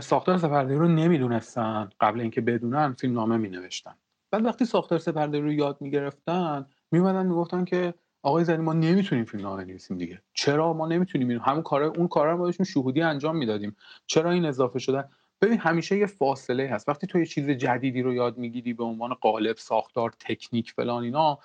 ساختار 0.00 0.38
سپرده 0.38 0.74
رو 0.74 0.88
نمی‌دونستن 0.88 1.88
قبل 2.00 2.20
اینکه 2.20 2.40
بدونن 2.40 2.92
فیلم 2.92 3.14
نامه 3.14 3.36
می 3.36 3.48
نوشتن 3.48 3.94
بعد 4.34 4.44
وقتی 4.44 4.64
ساختار 4.64 4.98
سپرده 4.98 5.40
رو 5.40 5.52
یاد 5.52 5.80
می‌گرفتن 5.80 6.66
میومدن 6.92 7.26
می‌گفتن 7.26 7.64
که 7.64 7.94
آقای 8.22 8.44
زنی 8.44 8.62
ما 8.62 8.72
نمی‌تونیم 8.72 9.24
فیلم 9.24 9.42
نامه 9.42 9.64
بنویسیم 9.64 9.98
دیگه. 9.98 10.22
چرا 10.32 10.72
ما 10.72 10.86
نمی‌تونیم 10.86 11.38
همون 11.38 11.62
کار 11.62 11.82
اون 11.82 12.08
کارا 12.08 12.32
رو 12.32 12.44
بهشون 12.44 12.66
شهودی 12.66 13.02
انجام 13.02 13.36
می‌دادیم. 13.36 13.76
چرا 14.06 14.30
این 14.30 14.44
اضافه 14.44 14.78
شده 14.78 15.04
ببین 15.40 15.58
همیشه 15.58 15.98
یه 15.98 16.06
فاصله 16.06 16.68
هست. 16.68 16.88
وقتی 16.88 17.06
تو 17.06 17.18
یه 17.18 17.26
چیز 17.26 17.50
جدیدی 17.50 18.02
رو 18.02 18.14
یاد 18.14 18.38
می‌گیری 18.38 18.72
به 18.72 18.84
عنوان 18.84 19.14
قالب 19.14 19.56
ساختار 19.56 20.10
تکنیک 20.20 20.72
فلان 20.72 21.04
اینا 21.04 21.38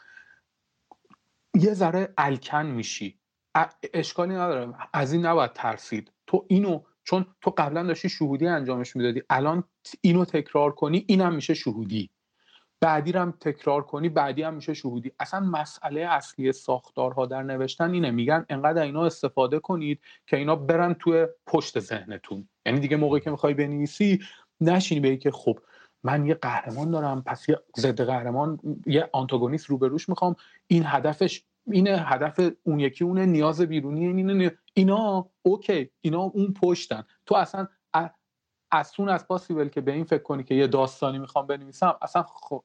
یه 1.56 1.74
ذره 1.74 2.14
الکن 2.18 2.66
میشی. 2.66 3.20
اشکالی 3.94 4.34
نداره. 4.34 4.74
از 4.94 5.14
این 5.14 5.26
نباید 5.26 5.54
ترسید. 5.54 6.12
تو 6.28 6.46
اینو 6.48 6.82
چون 7.04 7.26
تو 7.42 7.54
قبلا 7.58 7.84
داشتی 7.84 8.10
شهودی 8.10 8.48
انجامش 8.48 8.96
می‌دادی. 8.96 9.24
الان 9.30 9.64
اینو 10.02 10.26
تکرار 10.26 10.72
کنی 10.72 11.06
اینم 11.08 11.36
میشه 11.36 11.54
شهودی. 11.54 12.10
بعدی 12.82 13.12
هم 13.12 13.34
تکرار 13.40 13.84
کنی 13.84 14.10
بعدی 14.10 14.44
هم 14.44 14.54
میشه 14.54 14.74
شهودی. 14.74 15.12
اصلا 15.20 15.40
مسئله 15.40 16.02
اصلی 16.02 16.52
ساختارها 16.52 17.26
در 17.26 17.44
نوشتن 17.44 17.92
اینه. 17.92 18.12
میگن 18.12 18.46
انقدر 18.50 18.82
اینا 18.82 19.06
استفاده 19.06 19.60
کنید 19.60 20.00
که 20.28 20.38
اینا 20.38 20.56
برن 20.56 20.94
توی 20.94 21.28
پشت 21.48 21.80
ذهنتون. 21.80 22.50
یعنی 22.66 22.80
دیگه 22.80 22.98
موقعی 22.98 23.22
که 23.22 23.32
می‌خوای 23.32 23.54
بنویسی 23.54 24.20
نشینی 24.62 25.00
به 25.00 25.18
که 25.18 25.32
خب 25.32 25.60
من 26.04 26.26
یه 26.26 26.34
قهرمان 26.34 26.92
دارم 26.92 27.22
پس 27.22 27.50
یه 27.50 27.60
ضد 27.78 28.02
قهرمان 28.02 28.60
یه 28.86 29.10
آنتاگونیست 29.14 29.66
روبروش 29.66 30.10
می‌خوام. 30.10 30.36
این 30.68 30.84
هدفش 30.86 31.44
اینه 31.72 31.98
هدف 31.98 32.52
اون 32.64 32.80
یکی 32.80 33.04
اونه 33.04 33.26
نیاز 33.26 33.62
بیرونی 33.62 34.08
اینه 34.08 34.58
اینا 34.74 35.30
اوکی 35.42 35.90
اینا 36.02 36.22
اون 36.22 36.54
پشتن. 36.54 37.04
تو 37.26 37.36
اصلا 37.36 37.68
از 38.72 38.88
سون 38.88 39.10
از 39.10 39.28
پاسیبل 39.28 39.68
که 39.68 39.82
به 39.82 39.92
این 39.92 40.04
فکر 40.04 40.24
کنی 40.24 40.44
که 40.44 40.56
یه 40.56 40.68
داستانی 40.68 41.20
می‌خوام 41.20 41.48
بنویسم 41.48 41.98
اصلا 42.02 42.24
خب 42.24 42.64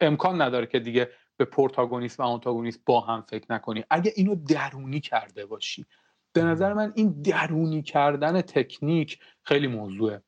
امکان 0.00 0.42
نداره 0.42 0.66
که 0.66 0.80
دیگه 0.80 1.10
به 1.36 1.44
پروتاگونیست 1.44 2.20
و 2.20 2.22
آنتاگونیست 2.22 2.80
با 2.86 3.00
هم 3.00 3.22
فکر 3.22 3.52
نکنی. 3.52 3.84
اگه 3.90 4.12
اینو 4.16 4.34
درونی 4.34 5.00
کرده 5.00 5.46
باشی. 5.46 5.86
به 6.32 6.42
نظر 6.42 6.72
من 6.72 6.92
این 6.96 7.22
درونی 7.22 7.82
کردن 7.82 8.40
تکنیک 8.40 9.18
خیلی 9.42 9.66
موضوع 9.66 10.18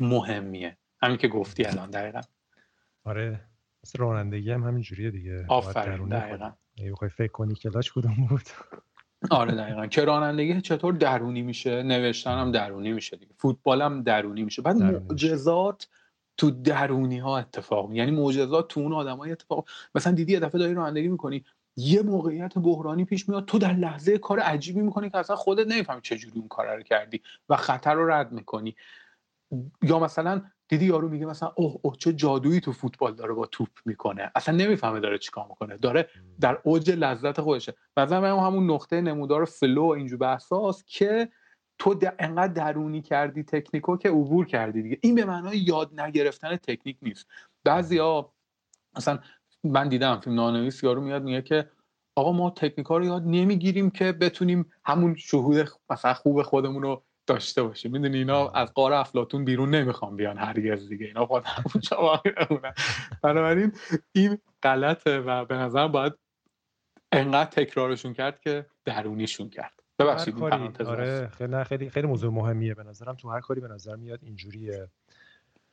مهمیه. 0.00 0.76
همین 1.02 1.16
که 1.16 1.28
گفتی 1.28 1.64
الان 1.64 1.90
دقیقا. 1.90 2.20
آره 3.04 3.40
مثل 3.84 3.98
رانندگی 3.98 4.50
هم 4.52 4.62
همین 4.62 4.82
جوریه 4.82 5.10
دیگه. 5.10 5.44
آفرین 5.48 6.08
دقیقا. 6.08 6.52
فکر 7.16 7.32
کنی 7.32 7.54
کلاش 7.54 7.92
کدوم 7.92 8.26
بود؟ 8.28 8.48
آره 9.30 9.54
دقیقا. 9.54 9.86
که 9.86 10.04
رانندگی 10.04 10.60
چطور 10.60 10.94
درونی 10.94 11.42
میشه؟ 11.42 11.82
نوشتن 11.82 12.38
هم 12.38 12.52
درونی 12.52 12.92
میشه 12.92 13.16
دیگه. 13.16 13.34
فوتبال 13.38 13.82
هم 13.82 14.02
درونی 14.02 14.42
میشه. 14.42 14.62
بعد 14.62 14.76
معجزات 14.76 15.88
تو 16.36 16.50
درونی 16.50 17.18
ها 17.18 17.38
اتفاق 17.38 17.92
یعنی 17.92 18.10
معجزات 18.10 18.68
تو 18.68 18.80
اون 18.80 18.92
آدمای 18.92 19.32
اتفاق. 19.32 19.68
مثلا 19.94 20.12
دیدی 20.12 20.32
یه 20.32 20.40
دفعه 20.40 20.58
داری 20.58 20.74
رانندگی 20.74 21.08
می‌کنی 21.08 21.44
یه 21.76 22.02
موقعیت 22.02 22.58
بحرانی 22.58 23.04
پیش 23.04 23.28
میاد 23.28 23.44
تو 23.44 23.58
در 23.58 23.72
لحظه 23.72 24.18
کار 24.18 24.40
عجیبی 24.40 24.80
می‌کنی 24.80 25.10
که 25.10 25.18
اصلا 25.18 25.36
خودت 25.36 25.66
نمی‌فهمی 25.66 26.00
چجوری 26.00 26.38
اون 26.38 26.48
کار 26.48 26.76
رو 26.76 26.82
کردی 26.82 27.22
و 27.48 27.56
خطر 27.56 27.94
رو 27.94 28.10
رد 28.10 28.32
می‌کنی. 28.32 28.76
یا 29.82 29.98
مثلا 29.98 30.42
دیدی 30.68 30.86
یارو 30.86 31.08
میگه 31.08 31.26
مثلا 31.26 31.52
اوه 31.56 31.76
اوه 31.82 31.96
چه 31.96 32.12
جادویی 32.12 32.60
تو 32.60 32.72
فوتبال 32.72 33.14
داره 33.14 33.32
با 33.34 33.46
توپ 33.46 33.68
می‌کنه. 33.84 34.30
اصلا 34.34 34.56
نمی‌فهمه 34.56 35.00
داره 35.00 35.18
چیکار 35.18 35.46
می‌کنه. 35.48 35.76
داره 35.76 36.08
در 36.40 36.58
اوج 36.64 36.90
لذت 36.90 37.40
خودشه. 37.40 37.74
مثلا 37.96 38.40
همون 38.40 38.70
نقطه 38.70 39.00
نمودار 39.00 39.44
فلو 39.44 39.84
اینجور 39.84 40.18
بحثاست 40.18 40.86
که 40.86 41.28
تو 41.82 41.96
انقدر 42.18 42.52
درونی 42.52 43.02
کردی 43.02 43.42
تکنیکو 43.42 43.96
که 43.96 44.08
عبور 44.08 44.46
کردی 44.46 44.82
دیگه. 44.82 44.98
این 45.00 45.14
به 45.14 45.24
معنای 45.24 45.58
یاد 45.58 46.00
نگرفتن 46.00 46.56
تکنیک 46.56 46.96
نیست. 47.02 47.26
بعضیا 47.64 48.32
مثلا 48.96 49.18
من 49.64 49.88
دیدم 49.88 50.20
فیلم 50.20 50.36
نانویس 50.36 50.82
یارو 50.82 51.00
میاد 51.00 51.22
میگه 51.22 51.42
که 51.42 51.70
آقا 52.16 52.32
ما 52.32 52.50
تکنیکا 52.50 52.96
رو 52.98 53.04
یاد 53.04 53.22
نمی‌گیریم 53.26 53.90
که 53.90 54.12
بتونیم 54.12 54.72
همون 54.84 55.14
شهود 55.14 55.68
مثلا 55.90 56.14
خوب 56.14 56.42
خودمون 56.42 56.82
رو 56.82 57.02
داشته 57.26 57.62
باشیم. 57.62 57.92
می‌دونی 57.92 58.18
اینا 58.18 58.48
از 58.48 58.74
قاره 58.74 58.96
افلاتون 58.96 59.44
بیرون 59.44 59.74
نمی‌خوام 59.74 60.16
بیان 60.16 60.38
هرگز 60.38 60.88
دیگه. 60.88 61.06
اینا 61.06 61.26
خود 61.26 61.44
همون 61.46 62.60
بنابراین 63.22 63.72
این 64.12 64.38
غلطه 64.62 65.20
و 65.20 65.44
به 65.44 65.54
نظر 65.54 65.88
باید 65.88 66.12
انقدر 67.12 67.50
تکرارشون 67.50 68.12
کرد 68.12 68.40
که 68.40 68.66
درونیشون 68.84 69.50
کرد. 69.50 69.81
ببخشید 69.98 70.42
آره 70.86 71.28
خیلی 71.28 71.64
خیلی 71.64 71.90
خیلی 71.90 72.06
موضوع 72.06 72.32
مهمیه 72.32 72.74
به 72.74 72.82
نظرم. 72.82 73.14
تو 73.14 73.30
هر 73.30 73.40
کاری 73.40 73.60
به 73.60 73.68
نظر 73.68 73.96
میاد 73.96 74.18
اینجوریه. 74.22 74.88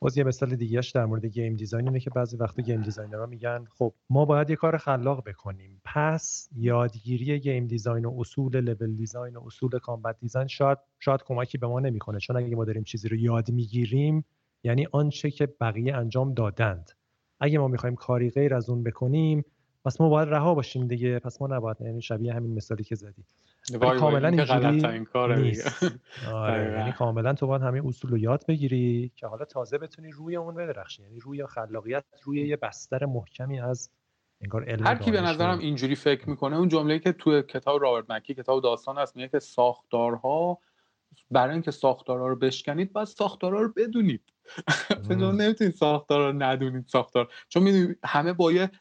باز 0.01 0.17
یه 0.17 0.23
مثال 0.23 0.55
دیگهش 0.55 0.91
در 0.91 1.05
مورد 1.05 1.25
game 1.25 1.56
design 1.56 1.88
اینه 1.88 1.99
که 1.99 2.10
بعضی 2.10 2.38
وقتا 2.38 2.62
game 2.62 2.82
designer 2.82 3.21
ها 3.21 3.25
میگن 3.25 3.65
خب 3.77 3.93
ما 4.10 4.25
باید 4.25 4.49
یه 4.49 4.55
کار 4.55 4.77
خلاق 4.77 5.23
بکنیم. 5.29 5.82
پس 5.84 6.49
یادگیری 6.55 7.39
game 7.39 7.67
design 7.67 8.06
و 8.05 8.15
اصول 8.19 8.62
level 8.62 8.95
design 8.95 9.36
و 9.36 9.45
اصول 9.45 9.79
combat 9.80 10.19
design 10.19 10.47
شاید 10.47 10.77
شاید 10.99 11.23
کمکی 11.23 11.58
به 11.58 11.67
ما 11.67 11.79
نمی‌کنه. 11.79 12.19
چون 12.19 12.38
اگه 12.38 12.55
ما 12.55 12.65
داریم 12.65 12.84
چیزی 12.84 13.10
رو 13.10 13.17
یاد 13.17 13.51
می‌گیریم 13.51 14.25
یعنی 14.63 14.88
آنچه 14.91 15.32
که 15.32 15.45
بقیه 15.45 15.95
انجام 15.95 16.34
دادند. 16.34 16.91
اگه 17.39 17.60
ما 17.60 17.67
می‌خوایم 17.67 17.95
کاری 17.95 18.29
غیر 18.29 18.53
از 18.53 18.69
اون 18.69 18.84
بکنیم 18.84 19.45
پس 19.86 20.01
ما 20.01 20.10
باید 20.10 20.29
رها 20.29 20.55
باشیم 20.55 20.88
دیگه. 20.88 21.19
پس 21.19 21.41
ما 21.41 21.47
نباید 21.47 21.77
یعنی 21.82 22.01
شبیه 22.01 22.34
همین 22.34 22.53
مثالی 22.53 22.84
که 22.84 22.95
زدی. 22.95 23.25
کاملا 23.77 24.27
اینجوری 24.27 25.41
نیست. 25.41 25.84
آره 26.34 26.77
یعنی 26.77 26.91
کاملا 26.91 27.34
تو 27.34 27.47
باید 27.47 27.62
همین 27.62 27.88
اصول 27.88 28.12
رو 28.12 28.17
یاد 28.17 28.45
بگیری 28.47 29.12
که 29.15 29.27
حالا 29.27 29.45
تازه 29.45 29.77
بتونی 29.77 30.12
روی 30.12 30.36
اون 30.36 30.55
بدرخشی. 30.55 31.03
یعنی 31.03 31.19
روی 31.19 31.45
خلاقیت 31.45 32.03
روی 32.23 32.47
یه 32.47 32.55
بستر 32.55 33.05
محکمی 33.05 33.60
از 33.60 33.89
انگار 34.41 34.63
علم 34.63 34.88
هر 34.88 34.95
کی 34.95 35.12
به 35.12 35.21
نظرم 35.21 35.60
اینجوری 35.60 35.95
فکر 35.95 36.29
می‌کنه 36.29 36.58
اون 36.58 36.67
جمله‌ای 36.67 36.99
که 36.99 37.12
تو 37.12 37.41
کتاب 37.41 37.82
رابرت 37.82 38.12
مکی 38.12 38.34
کتاب 38.34 38.63
داستان 38.63 38.97
هست 38.97 39.15
میگه 39.15 39.27
که 39.27 39.39
ساختارها 39.39 40.60
برای 41.32 41.53
اینکه 41.53 41.71
ساختارها 41.71 42.27
رو 42.27 42.36
بشکنید 42.36 42.93
باید 42.93 43.08
ساختارها 43.08 43.62
رو 43.62 43.73
بدونید. 43.75 44.34
چون 45.08 45.41
نمی‌تونید 45.41 45.73
ساختار 45.73 46.32
رو 46.32 46.43
ندونید 46.43 46.88
ساختار. 46.88 47.34
چون 47.49 47.63
می‌دونید 47.63 47.99
همه 48.05 48.34
با 48.34 48.51
یه 48.51 48.71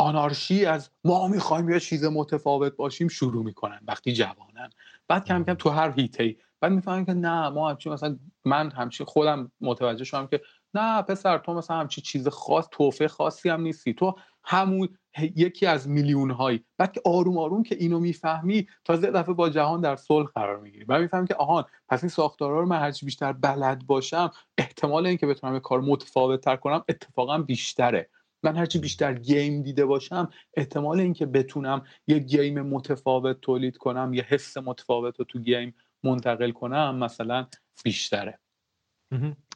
آنارشی 0.00 0.64
از 0.64 0.90
ما 1.04 1.28
می‌خوایم 1.28 1.70
یه 1.70 1.80
چیز 1.80 2.04
متفاوت 2.04 2.76
باشیم 2.76 3.08
شروع 3.08 3.44
می‌کنن 3.44 3.80
وقتی 3.88 4.12
جوانن. 4.12 4.70
بعد 5.08 5.24
کم 5.24 5.44
کم 5.44 5.54
تو 5.54 5.70
هر 5.70 5.90
هیته 5.90 6.36
بعد 6.60 6.72
می‌فهمن 6.72 7.04
که 7.04 7.12
نه 7.12 7.48
ما 7.48 7.70
همچین 7.70 7.92
مثلا 7.92 8.18
من 8.44 8.70
همچین 8.70 9.06
خودم 9.06 9.52
متوجه 9.60 10.04
شدم 10.04 10.26
که 10.26 10.40
نه 10.74 11.02
پسر 11.02 11.38
تو 11.38 11.54
مثلا 11.54 11.76
همچین 11.76 12.04
چیز 12.04 12.28
خاص 12.28 12.68
توفه 12.70 13.08
خاصی 13.08 13.48
هم 13.48 13.60
نیستی. 13.60 13.94
تو 13.94 14.14
همون 14.44 14.88
یکی 15.36 15.66
از 15.66 15.88
میلیون 15.88 16.30
هایی 16.30 16.64
بعد 16.78 16.92
که 16.92 17.00
آروم 17.04 17.38
آروم 17.38 17.62
که 17.62 17.74
اینو 17.74 18.00
می‌فهمی 18.00 18.66
تازه 18.84 19.10
دفعه 19.10 19.34
با 19.34 19.48
جهان 19.48 19.80
در 19.80 19.96
صلح 19.96 20.28
قرار 20.34 20.60
می‌گیری. 20.60 20.84
بعد 20.84 21.00
می‌فهمی 21.00 21.26
که 21.26 21.34
آهان 21.34 21.64
پس 21.88 22.02
این 22.02 22.10
ساختارها 22.10 22.60
رو 22.60 22.66
من 22.66 22.78
هرچی 22.78 23.06
بیشتر 23.06 23.32
بلد 23.32 23.86
باشم 23.86 24.30
احتمال 24.58 25.06
اینکه 25.06 25.26
بتونم 25.26 25.54
یه 25.54 25.60
کار 25.60 25.80
متفاوت 25.80 26.40
تر 26.40 26.56
کنم 26.56 26.84
اتفاقا 26.88 27.38
بیشتره. 27.38 28.10
من 28.42 28.56
هرچی 28.56 28.78
بیشتر 28.78 29.14
گیم 29.14 29.62
دیده 29.62 29.84
باشم 29.86 30.30
احتمال 30.54 31.00
اینکه 31.00 31.26
بتونم 31.26 31.84
یه 32.06 32.18
گیم 32.18 32.62
متفاوت 32.62 33.40
تولید 33.40 33.76
کنم 33.76 34.14
یه 34.14 34.22
حس 34.22 34.56
متفاوت 34.56 35.18
رو 35.18 35.24
تو 35.24 35.38
گیم 35.38 35.74
منتقل 36.02 36.50
کنم 36.50 36.96
مثلا 36.96 37.46
بیشتره. 37.84 38.38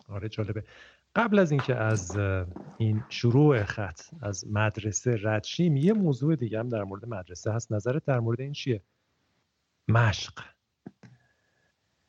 آره 0.08 0.28
جالبه. 0.28 0.64
قبل 1.14 1.38
از 1.38 1.50
اینکه 1.50 1.74
از 1.74 2.16
این 2.78 3.02
شروع 3.08 3.64
خط 3.64 4.00
از 4.22 4.46
مدرسه 4.50 5.18
رد 5.22 5.44
شیم 5.44 5.76
یه 5.76 5.92
موضوع 5.92 6.36
دیگه 6.36 6.58
هم 6.58 6.68
در 6.68 6.84
مورد 6.84 7.08
مدرسه 7.08 7.52
هست. 7.52 7.72
نظرت 7.72 8.04
در 8.04 8.20
مورد 8.20 8.40
این 8.40 8.52
چیه؟ 8.52 8.82
مشق. 9.88 10.32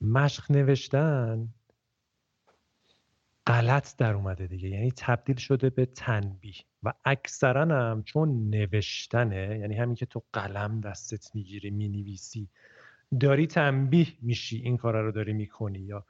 مشق 0.02 0.52
نوشتن؟ 0.52 1.48
غلط 3.48 3.98
در 3.98 4.14
اومده 4.14 4.48
دیگه. 4.48 4.70
یعنی 4.70 4.92
تبدیل 4.92 5.36
شده 5.36 5.70
به 5.70 5.86
تنبیه. 5.86 6.54
و 6.84 6.94
اکثرا 7.06 7.62
هم 7.62 8.04
چون 8.04 8.50
نوشتنه 8.50 9.58
یعنی 9.62 9.76
همین 9.76 9.96
که 9.96 10.06
تو 10.06 10.24
قلم 10.34 10.82
دستت 10.82 11.36
می‌گیری 11.36 11.70
می‌نویسی 11.70 12.50
داری 13.20 13.48
تنبیه 13.48 14.08
میشی 14.22 14.58
این 14.58 14.78
کار 14.78 15.02
رو 15.02 15.12
داری 15.12 15.34
می‌کنی 15.34 15.80
یا 15.80 16.06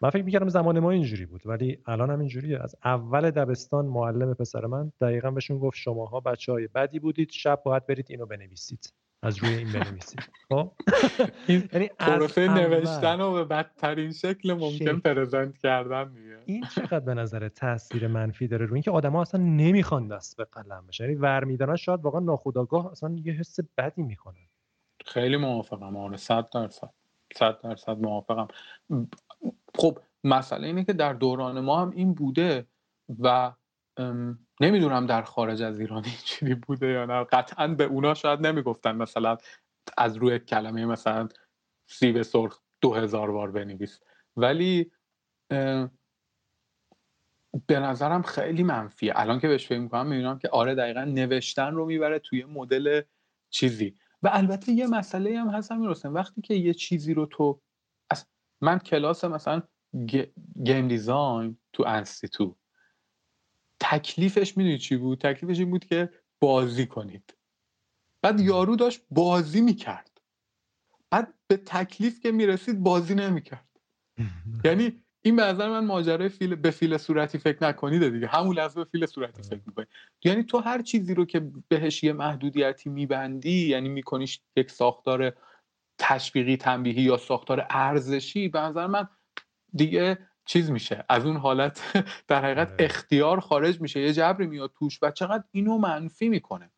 من 0.00 0.10
فکر 0.10 0.22
می‌کردم 0.22 0.48
زمان 0.48 0.78
ما 0.78 0.90
اینجوری 0.90 1.26
بود 1.26 1.42
ولی 1.46 1.78
الان 1.86 2.10
هم 2.10 2.20
اینجوریه. 2.20 2.62
از 2.62 2.76
اول 2.84 3.30
دبستان 3.30 3.86
معلم 3.86 4.34
پسر 4.34 4.66
من 4.66 4.92
دقیقا 5.00 5.30
بهشون 5.30 5.58
گفت 5.58 5.76
شماها 5.76 6.20
بچه 6.20 6.52
های 6.52 6.66
بدی 6.66 6.98
بودید 6.98 7.30
شب 7.30 7.62
باید 7.64 7.86
برید 7.86 8.06
اینو 8.10 8.26
بنویسید. 8.26 8.92
از 9.22 9.38
روی 9.38 9.54
این 9.54 9.72
بنویسید. 9.72 10.20
خب؟ 10.48 10.72
یعنی 11.48 11.90
نوشتن 12.38 13.20
رو 13.20 13.32
به 13.32 13.44
بدترین 13.44 14.12
شکل 14.12 14.52
ممکن 14.52 15.00
پرزنت 15.00 15.58
کردن 15.58 16.08
میگه 16.08 16.38
این 16.46 16.64
چقدر 16.74 17.00
به 17.00 17.14
نظر 17.14 17.48
تاثیر 17.48 18.06
منفی 18.06 18.48
داره 18.48 18.66
روی 18.66 18.74
اینکه 18.74 18.90
آدما 18.90 19.22
اصلا 19.22 19.40
نمی‌خوان 19.40 20.08
دست 20.08 20.36
به 20.36 20.44
قلم 20.44 20.86
بشن. 20.88 21.04
یعنی 21.04 21.16
ور 21.16 21.44
میدارن 21.44 21.76
شاید 21.76 22.04
واقعا 22.04 22.20
ناخودآگاه 22.20 22.90
اصلا 22.90 23.16
یه 23.24 23.32
حس 23.32 23.60
بدی 23.78 24.02
می‌کنن. 24.02 24.48
خیلی 25.06 25.36
موافقم 25.36 25.96
آره 25.96 26.16
100 26.16 26.48
درصد. 26.50 26.90
100 27.36 27.60
درصد 27.60 27.98
موافقم. 27.98 28.48
خب 29.74 29.98
مسئله 30.24 30.66
اینه 30.66 30.84
که 30.84 30.92
در 30.92 31.12
دوران 31.12 31.60
ما 31.60 31.82
هم 31.82 31.90
این 31.90 32.14
بوده 32.14 32.66
و 33.18 33.52
نمی‌دونم 34.60 35.06
در 35.06 35.22
خارج 35.22 35.62
از 35.62 35.80
ایران 35.80 36.04
اینجوری 36.04 36.54
بوده 36.54 36.86
یا 36.86 37.06
نه. 37.06 37.24
قطعا 37.24 37.68
به 37.68 37.84
اونا 37.84 38.14
شاید 38.14 38.46
نمی‌گفتن 38.46 38.96
مثلا 38.96 39.38
از 39.98 40.16
روی 40.16 40.38
کلمه 40.38 40.86
مثلا 40.86 41.28
سیب 41.86 42.22
سرخ 42.22 42.60
دو 42.80 42.94
هزار 42.94 43.30
بار 43.30 43.50
بنویس. 43.50 44.00
ولی 44.36 44.90
به 47.66 47.80
نظرم 47.80 48.22
خیلی 48.22 48.62
منفیه. 48.62 49.12
الان 49.16 49.40
که 49.40 49.48
بهش 49.48 49.66
فکر 49.66 49.78
می‌کنم 49.78 50.06
می‌بینم 50.06 50.38
که 50.38 50.48
آره 50.48 50.74
دقیقا 50.74 51.04
نوشتن 51.04 51.74
رو 51.74 51.86
می‌بره 51.86 52.18
توی 52.18 52.44
مدل 52.44 53.02
چیزی. 53.50 53.94
و 54.22 54.30
البته 54.32 54.72
یه 54.72 54.86
مسئله 54.86 55.40
هم 55.40 55.48
هست 55.48 55.72
همین 55.72 55.94
وقتی 56.04 56.40
که 56.40 56.54
یه 56.54 56.74
چیزی 56.74 57.14
رو 57.14 57.26
تو 57.26 57.60
من 58.60 58.78
کلاس 58.78 59.24
مثلا 59.24 59.62
game 60.64 60.88
design 60.88 61.58
تو 61.72 61.84
انستیتو 61.86 62.56
تکلیفش 63.80 64.56
می‌دونی 64.56 64.78
چی 64.78 64.96
بود؟ 64.96 65.18
تکلیفش 65.18 65.58
این 65.58 65.70
بود 65.70 65.84
که 65.84 66.10
بازی 66.40 66.86
کنید. 66.86 67.34
بعد 68.22 68.40
یارو 68.40 68.76
داشت 68.76 69.00
بازی 69.10 69.60
می‌کرد. 69.60 70.20
بعد 71.10 71.34
به 71.46 71.56
تکلیف 71.56 72.20
که 72.20 72.32
می‌رسید 72.32 72.82
بازی 72.82 73.14
نمی‌کرد. 73.14 73.68
یعنی 74.64 75.02
این 75.22 75.36
به 75.36 75.42
نظر 75.42 75.68
من 75.68 75.84
ماجرای 75.84 76.28
فیل 76.28 76.54
به 76.54 76.70
فیل 76.70 76.96
صورتی 76.96 77.38
فکر 77.38 77.64
نکنید 77.64 78.08
دیگه. 78.08 78.26
همون 78.26 78.56
لحظه 78.56 78.84
به 78.84 78.90
فیل 78.90 79.06
صورتی 79.06 79.42
فکر 79.42 79.60
می‌کنی. 79.66 79.86
یعنی 80.24 80.42
تو 80.42 80.58
هر 80.58 80.82
چیزی 80.82 81.14
رو 81.14 81.24
که 81.24 81.50
بهش 81.68 82.04
یه 82.04 82.12
محدودیتی 82.12 82.90
میبندی 82.90 83.68
یعنی 83.68 83.88
میکنیش 83.88 84.40
یک 84.56 84.70
ساختار 84.70 85.36
تشویقی 85.98 86.56
تنبیهی 86.56 87.02
یا 87.02 87.16
ساختار 87.16 87.66
ارزشی 87.70 88.48
به 88.48 88.60
نظر 88.60 88.86
من 88.86 89.08
دیگه 89.72 90.18
چیز 90.50 90.70
میشه. 90.70 91.04
از 91.08 91.26
اون 91.26 91.36
حالت 91.36 91.82
در 92.28 92.44
حقیقت 92.44 92.72
آره. 92.72 92.84
اختیار 92.84 93.40
خارج 93.40 93.80
میشه. 93.80 94.00
یه 94.00 94.12
جبری 94.12 94.46
میاد 94.46 94.72
توش 94.78 94.98
و 95.02 95.10
چقدر 95.10 95.44
اینو 95.52 95.78
منفی 95.78 96.28
می‌کنه. 96.28 96.70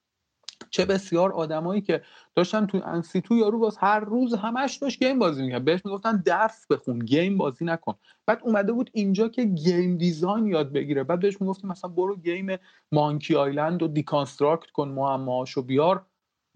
چه 0.70 0.84
بسیار 0.84 1.32
آدمایی 1.32 1.80
که 1.80 2.02
داشتن 2.34 2.66
تو 2.66 2.80
انستیتو 2.84 3.36
یارو 3.36 3.58
باز 3.58 3.78
هر 3.78 4.00
روز 4.00 4.34
همش 4.34 4.76
داشت 4.76 4.98
game 4.98 5.18
بازی 5.18 5.42
می‌کرد. 5.42 5.64
بهش 5.64 5.80
می‌گفتن 5.84 6.22
درس 6.26 6.66
بخون 6.66 6.98
game 6.98 7.38
بازی 7.38 7.64
نکن. 7.64 7.94
بعد 8.26 8.40
اومده 8.42 8.72
بود 8.72 8.90
اینجا 8.92 9.28
که 9.28 9.44
game 9.44 9.96
design 9.96 10.46
یاد 10.46 10.72
بگیره. 10.72 11.04
بعد 11.04 11.20
بهش 11.20 11.40
می‌گفتیم 11.40 11.70
مثلا 11.70 11.90
برو 11.90 12.16
game 12.16 12.56
Monkey 12.92 13.36
Island 13.36 13.82
رو 13.82 13.88
deconstruct 13.88 14.70
کن 14.70 14.88
معماهاشو 14.88 15.62
بیار. 15.62 16.06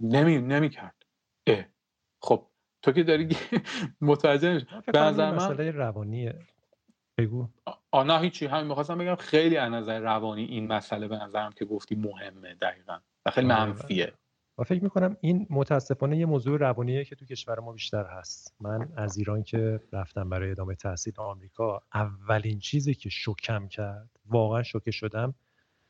نمی 0.00 0.38
نمی‌کرد. 0.38 1.02
خب. 2.20 2.46
تو 2.82 2.92
که 2.92 3.02
داری 3.02 3.28
متوجه 4.00 4.66
به 4.92 5.00
نظر 5.00 5.30
من 5.30 5.36
مسئله 5.36 5.70
روانیه. 5.70 6.38
بگو. 7.18 7.48
آنا 7.90 8.18
هیچی. 8.18 8.46
همین 8.46 8.66
می‌خواستم 8.66 8.98
بگم 8.98 9.14
خیلی 9.14 9.56
از 9.56 9.72
نظر 9.72 10.00
روانی 10.00 10.44
این 10.44 10.66
مسئله 10.66 11.08
به 11.08 11.16
نظرم 11.16 11.52
که 11.52 11.64
گفتی 11.64 11.94
مهمه 11.94 12.54
دقیقا 12.54 12.98
و 13.26 13.30
خیلی 13.30 13.52
آره. 13.52 13.64
منفیه. 13.64 14.12
و 14.58 14.64
فکر 14.64 14.82
می‌کنم 14.82 15.16
این 15.20 15.46
متاسفانه 15.50 16.18
یه 16.18 16.26
موضوع 16.26 16.58
روانیه 16.58 17.04
که 17.04 17.16
تو 17.16 17.24
کشور 17.24 17.60
ما 17.60 17.72
بیشتر 17.72 18.04
هست. 18.06 18.54
من 18.60 18.88
از 18.96 19.16
ایران 19.18 19.42
که 19.42 19.80
رفتم 19.92 20.30
برای 20.30 20.50
ادامه 20.50 20.74
تحصیل 20.74 21.14
آمریکا 21.16 21.82
اولین 21.94 22.58
چیزی 22.58 22.94
که 22.94 23.08
شکم 23.08 23.68
کرد 23.68 24.10
واقعا 24.24 24.62
شوکه 24.62 24.90
شدم 24.90 25.34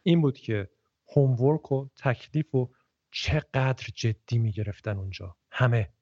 این 0.02 0.20
بود 0.20 0.38
که 0.38 0.70
هومورک 1.16 1.72
و 1.72 1.88
تکلیف 1.96 2.54
و 2.54 2.70
چقدر 3.10 3.86
جدی 3.94 4.38
می‌گرفتن 4.38 4.96
اونجا. 4.98 5.36
همه. 5.50 5.92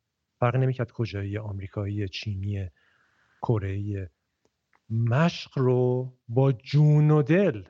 فرق 0.40 0.56
نمی‌کرد 0.56 0.92
کجایی 0.92 1.38
آمریکایی 1.38 2.08
چینی 2.08 2.70
کره 3.42 4.10
مشق 4.90 5.58
رو 5.58 6.12
با 6.28 6.52
جون 6.52 7.10
و 7.10 7.22
دل 7.22 7.62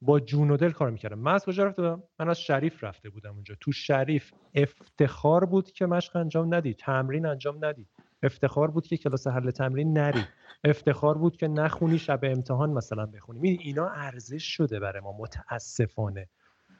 با 0.00 0.20
جون 0.20 0.50
و 0.50 0.56
دل 0.56 0.70
کار 0.70 0.90
می‌کردم. 0.90 1.18
من 1.18 1.34
از 1.34 1.44
کجا 1.44 1.64
رفته 1.64 1.82
بودم؟ 1.82 2.02
من 2.18 2.28
از 2.28 2.40
شریف 2.40 2.84
رفته 2.84 3.10
بودم 3.10 3.34
اونجا. 3.34 3.54
تو 3.60 3.72
شریف 3.72 4.32
افتخار 4.54 5.44
بود 5.44 5.72
که 5.72 5.86
مشق 5.86 6.16
انجام 6.16 6.54
ندی 6.54 6.74
تمرین 6.74 7.26
انجام 7.26 7.64
ندی. 7.64 7.86
افتخار 8.22 8.70
بود 8.70 8.86
که 8.86 8.96
کلاس 8.96 9.26
حل 9.26 9.50
تمرین 9.50 9.98
نری. 9.98 10.24
افتخار 10.64 11.18
بود 11.18 11.36
که 11.36 11.48
نخونی 11.48 11.98
شب 11.98 12.20
امتحان 12.22 12.70
مثلا 12.70 13.06
بخونی. 13.06 13.48
اینا 13.48 13.88
ارزش 13.88 14.44
شده 14.44 14.80
برای 14.80 15.02
ما 15.02 15.12
متاسفانه. 15.18 16.28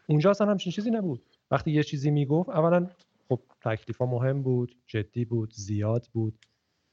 اونجا 0.07 0.31
اصلا 0.31 0.51
همچین 0.51 0.73
چیزی 0.73 0.91
نبود. 0.91 1.23
وقتی 1.51 1.71
یه 1.71 1.83
چیزی 1.83 2.11
می‌گفت 2.11 2.51
اولا 2.51 2.87
خب 3.29 3.41
تکلیف 3.61 3.99
ها 3.99 4.07
مهم 4.07 4.43
بود 4.43 4.77
جدی 4.87 5.25
بود 5.25 5.53
زیاد 5.55 6.09
بود 6.13 6.39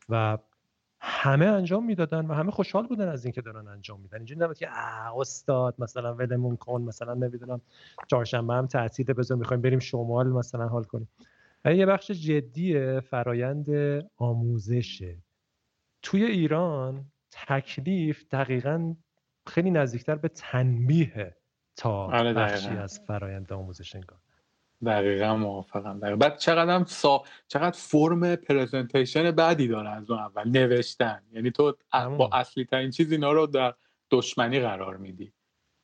و 0.10 0.38
همه 1.02 1.46
انجام 1.46 1.86
می‌دادن 1.86 2.26
و 2.26 2.34
همه 2.34 2.52
خوشحال 2.52 2.88
بودن 2.88 3.08
از 3.08 3.26
اینکه 3.26 3.42
دارن 3.42 3.68
انجام 3.68 4.00
میدن. 4.00 4.18
اینجوری 4.18 4.42
نبود 4.42 4.58
که 4.58 4.70
استاد 5.18 5.76
مثلا 5.80 6.16
ولمون 6.16 6.56
کن 6.56 6.82
مثلا 6.82 7.14
نمی‌دونم 7.14 7.62
چهارشنبه 8.08 8.54
هم 8.54 8.68
تعطیل 8.68 9.14
بذار 9.14 9.38
می‌خوایم 9.38 9.62
بریم 9.62 9.80
شمال 9.80 10.28
مثلا 10.28 10.68
حال 10.68 10.84
کنیم. 10.84 11.10
یه 11.66 11.86
بخش 11.86 12.12
جدی 12.12 13.00
فرایند 13.00 13.70
آموزشه. 14.18 15.18
توی 16.02 16.24
ایران 16.24 17.06
تکلیف 17.32 18.26
دقیقا 18.32 18.96
خیلی 19.48 19.72
نزدیکتر 19.72 20.16
به 20.16 20.28
تنبیه 20.28 21.36
تا 21.76 21.92
آره 21.92 22.34
بخشی 22.34 22.70
از 22.70 23.00
فرایند 23.00 23.54
آموزش 23.54 23.96
انگار. 23.96 24.20
دقیقا 24.86 25.36
موافقم. 25.36 26.00
دقیقا. 26.00 26.16
بعد 26.16 26.38
چقدر 26.38 26.76
هم 26.76 26.86
سا... 26.86 27.24
چقدر 27.48 27.78
فرم 27.78 28.36
پرزنتیشن 28.36 29.32
بعدی 29.32 29.68
داره 29.68 29.90
از 29.90 30.12
اون 30.12 30.20
اول؟ 30.20 30.50
نوشتن. 30.50 31.24
یعنی 31.32 31.52
تو 31.52 31.78
با 31.94 32.30
اصلی 32.34 32.66
ترین 32.66 32.92
چیز 32.92 33.12
اینا 33.12 33.32
رو 33.32 33.48
در 33.48 33.74
دشمنی 34.12 34.60
قرار 34.60 34.98
میدی. 34.98 35.34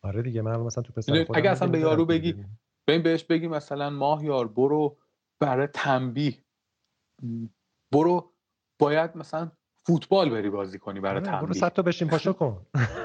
آره 0.04 0.22
دیگه 0.22 0.42
من 0.42 0.60
مثلا 0.60 0.84
تو 0.84 0.94
پسر 0.94 1.26
اگه 1.34 1.50
اصلا 1.50 1.68
به 1.68 1.80
یارو 1.80 2.06
بگی 2.06 2.36
به 2.86 3.00
بهش 3.00 3.24
بگی 3.24 3.48
مثلا 3.48 3.90
ماه 3.90 4.26
یار 4.26 4.48
برو 4.48 4.98
برای 5.40 5.68
تنبیه. 5.68 6.34
برو 7.92 8.32
باید 8.80 9.18
مثلا 9.18 9.52
فوتبال 9.88 10.30
بری 10.30 10.50
بازی 10.50 10.80
کنی 10.80 11.00
برای 11.00 11.22
تنبیه 11.22 11.42
برو 11.42 11.54
صد 11.54 11.74
تا 11.74 11.82
بشین 11.82 12.08
پاشو 12.08 12.34
کن. 12.34 12.66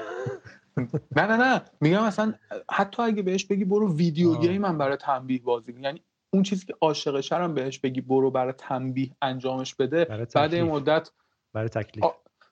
نه 1.17 1.25
نه 1.25 1.37
نه. 1.37 1.61
میگم 1.81 2.05
مثلا 2.05 2.33
حتی 2.71 3.01
اگه 3.01 3.21
بهش 3.21 3.45
بگی 3.45 3.65
برو 3.65 3.95
ویدیو 3.95 4.35
گیم 4.35 4.65
هم 4.65 4.77
برای 4.77 4.97
تنبیه 4.97 5.41
بازی 5.41 5.73
یعنی 5.81 6.01
اون 6.33 6.43
چیزی 6.43 6.65
که 6.65 6.73
عاشق 6.81 7.19
شرم 7.19 7.53
بهش 7.53 7.79
بگی 7.79 8.01
برو 8.01 8.31
برای 8.31 8.53
تنبیه 8.53 9.11
انجامش 9.21 9.75
بده 9.75 10.05
بعد 10.35 10.53
این 10.53 10.63
مدت 10.63 11.11
برای 11.53 11.69
تکلیف. 11.69 12.05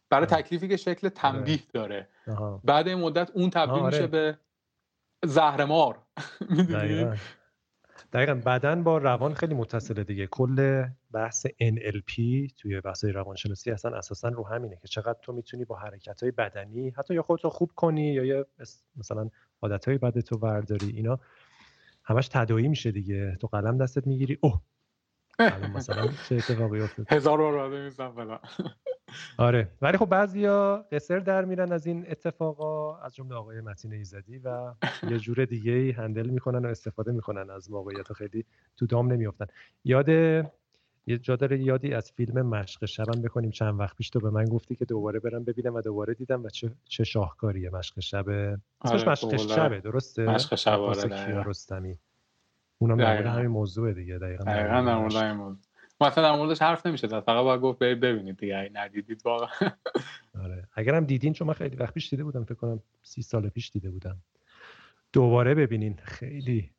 برای 0.10 0.26
تکلیفی 0.26 0.68
که 0.68 0.78
شکل 0.78 1.10
تنبیه 1.10 1.56
آره. 1.56 1.64
داره. 1.74 2.08
آها. 2.28 2.62
بعد 2.64 2.88
این 2.88 2.98
مدت 2.98 3.32
اون 3.34 3.50
تبدیل 3.50 3.86
میشه 3.86 3.98
آره. 3.98 4.08
به 4.08 4.38
زهرمار. 5.26 5.98
دقیقا. 8.14 8.36
بعدا 8.36 8.76
با 8.76 8.98
روان 8.98 9.34
خیلی 9.34 9.54
متصله 9.56 10.04
دیگه. 10.04 10.28
کل 10.28 10.86
بحث 11.12 11.48
NLP 11.48 12.14
توی 12.58 12.82
بحث 12.82 13.06
روانشناسی 13.06 13.72
اصلا 13.72 13.98
اساسا 13.98 14.30
رو 14.30 14.48
همینه 14.48 14.78
که 14.82 14.88
چقدر 14.88 15.20
تو 15.22 15.34
می‌تونی 15.34 15.66
با 15.66 15.76
حرکت 15.76 16.24
های 16.24 16.32
بدنی 16.32 16.90
حتی 16.90 17.14
یا 17.14 17.22
خودتو 17.22 17.50
خوب 17.50 17.72
کنی 17.76 18.14
یا 18.14 18.26
یه 18.26 18.46
مثلا 18.96 19.30
عادت 19.62 19.88
های 19.88 19.98
بد 19.98 20.20
تو 20.20 20.38
برداری 20.38 20.90
اینا 20.96 21.20
همش 22.04 22.28
تدایی 22.28 22.68
میشه 22.68 22.92
دیگه. 22.92 23.38
تو 23.42 23.48
قلم 23.48 23.78
دستت 23.78 24.08
می‌گیری 24.08 24.38
اوه! 24.42 24.62
مثلا 25.76 26.08
چه 26.30 26.36
اتفاقی 26.36 26.82
افتاد؟ 26.82 27.06
هزار 27.10 27.38
بار 27.38 27.90
فلان 27.90 28.40
آره. 29.38 29.72
ولی 29.82 29.98
خب 29.98 30.06
بعضیا 30.06 30.86
قصر 30.92 31.20
در 31.20 31.46
میرن 31.46 31.72
از 31.72 31.86
این 31.88 32.06
اتفاقا 32.10 32.98
از 32.98 33.16
جمله 33.16 33.36
آقای 33.36 33.62
متین 33.62 33.94
ایزدی 33.94 34.38
و 34.38 34.74
یه 35.10 35.20
جور 35.20 35.46
دیگه 35.46 35.72
ای 35.72 35.92
هندل 35.92 36.30
می‌کنن 36.30 36.66
و 36.66 36.68
استفاده 36.68 37.12
می‌کنن 37.12 37.50
از 37.50 37.72
موقعیت 37.72 38.14
خیلی 38.14 38.46
تو 38.78 38.86
دام 38.86 39.12
نمیافتن. 39.12 39.46
یاد 39.84 40.10
یه 41.08 41.18
جا 41.18 41.36
داره 41.36 41.60
یادی 41.60 41.94
از 41.94 42.12
فیلم 42.12 42.42
مشق 42.42 42.86
شبم 42.86 43.22
بکنیم 43.22 43.52
چند 43.52 43.80
وقت 43.80 43.96
پیش 43.96 44.10
تو 44.10 44.20
به 44.20 44.30
من 44.30 44.46
گفتی 44.46 44.76
که 44.76 44.86
دوباره 44.86 45.20
برم 45.20 45.44
ببینم 45.44 45.76
و 45.76 45.82
دوباره 45.82 46.14
دیدم 46.14 46.44
و 46.44 46.50
چه, 46.50 46.72
چه 46.86 47.04
شاهکاریه 47.04 47.70
مشق 47.70 48.00
شب 48.00 48.30
اسمش 48.30 49.04
آره 49.04 49.10
مشق 49.10 49.38
شبه 49.38 49.80
درسته؟ 49.80 50.26
مشق 50.26 50.56
شب 50.56 50.80
آره 50.80 51.44
رستمی؟ 51.44 51.98
اونم 52.78 52.98
در 52.98 53.28
همین 53.28 53.48
موضوع 53.48 53.94
دیگه 53.94 54.18
دقیقاً 54.18 54.44
دقیقاً 54.44 54.82
در 54.82 54.98
مورد 54.98 55.14
همین 55.14 55.38
موضوع. 55.38 55.60
مثلا 56.02 56.24
در 56.24 56.38
موردش 56.38 56.62
حرف 56.62 56.86
نمیشه 56.86 57.08
فقط 57.08 57.26
باید 57.26 57.62
گفت 57.62 57.80
برید 57.80 58.00
ببینید 58.00 58.38
دیگه. 58.38 58.58
اگه 58.58 58.72
ندیدید 58.74 59.22
واقعا. 59.26 59.72
آره. 60.44 60.68
اگرم 60.74 61.06
دیدین 61.06 61.34
چون 61.34 61.48
من 61.48 61.54
خیلی 61.54 61.76
وقت 61.76 61.94
پیش 61.94 62.10
دیده 62.10 62.24
بودم 62.24 62.44
فکر 62.44 62.56
کنم 62.56 62.84
سی 63.04 63.22
سال 63.22 63.50
پیش 63.50 63.70
دیده 63.70 63.90
بودم. 63.90 64.18
دوباره 65.14 65.56
ببینین. 65.56 66.00
خیلی 66.04 66.72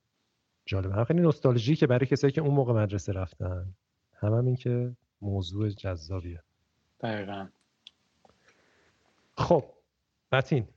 جالبه. 0.67 0.95
هم 0.95 1.05
خیلی 1.05 1.21
نوستالژی 1.21 1.77
که 1.77 1.87
برای 1.87 2.07
کسایی 2.07 2.33
که 2.33 2.41
اون 2.41 2.55
موقع 2.55 2.73
مدرسه 2.73 3.13
رفتن. 3.13 3.75
هم, 4.21 4.35
هم 4.35 4.47
این 4.47 4.57
که 4.57 4.97
موضوع 5.23 5.69
جذابیه. 5.69 6.43
دقیقا. 7.01 7.49
خب 9.37 9.65
متین. 10.33 10.69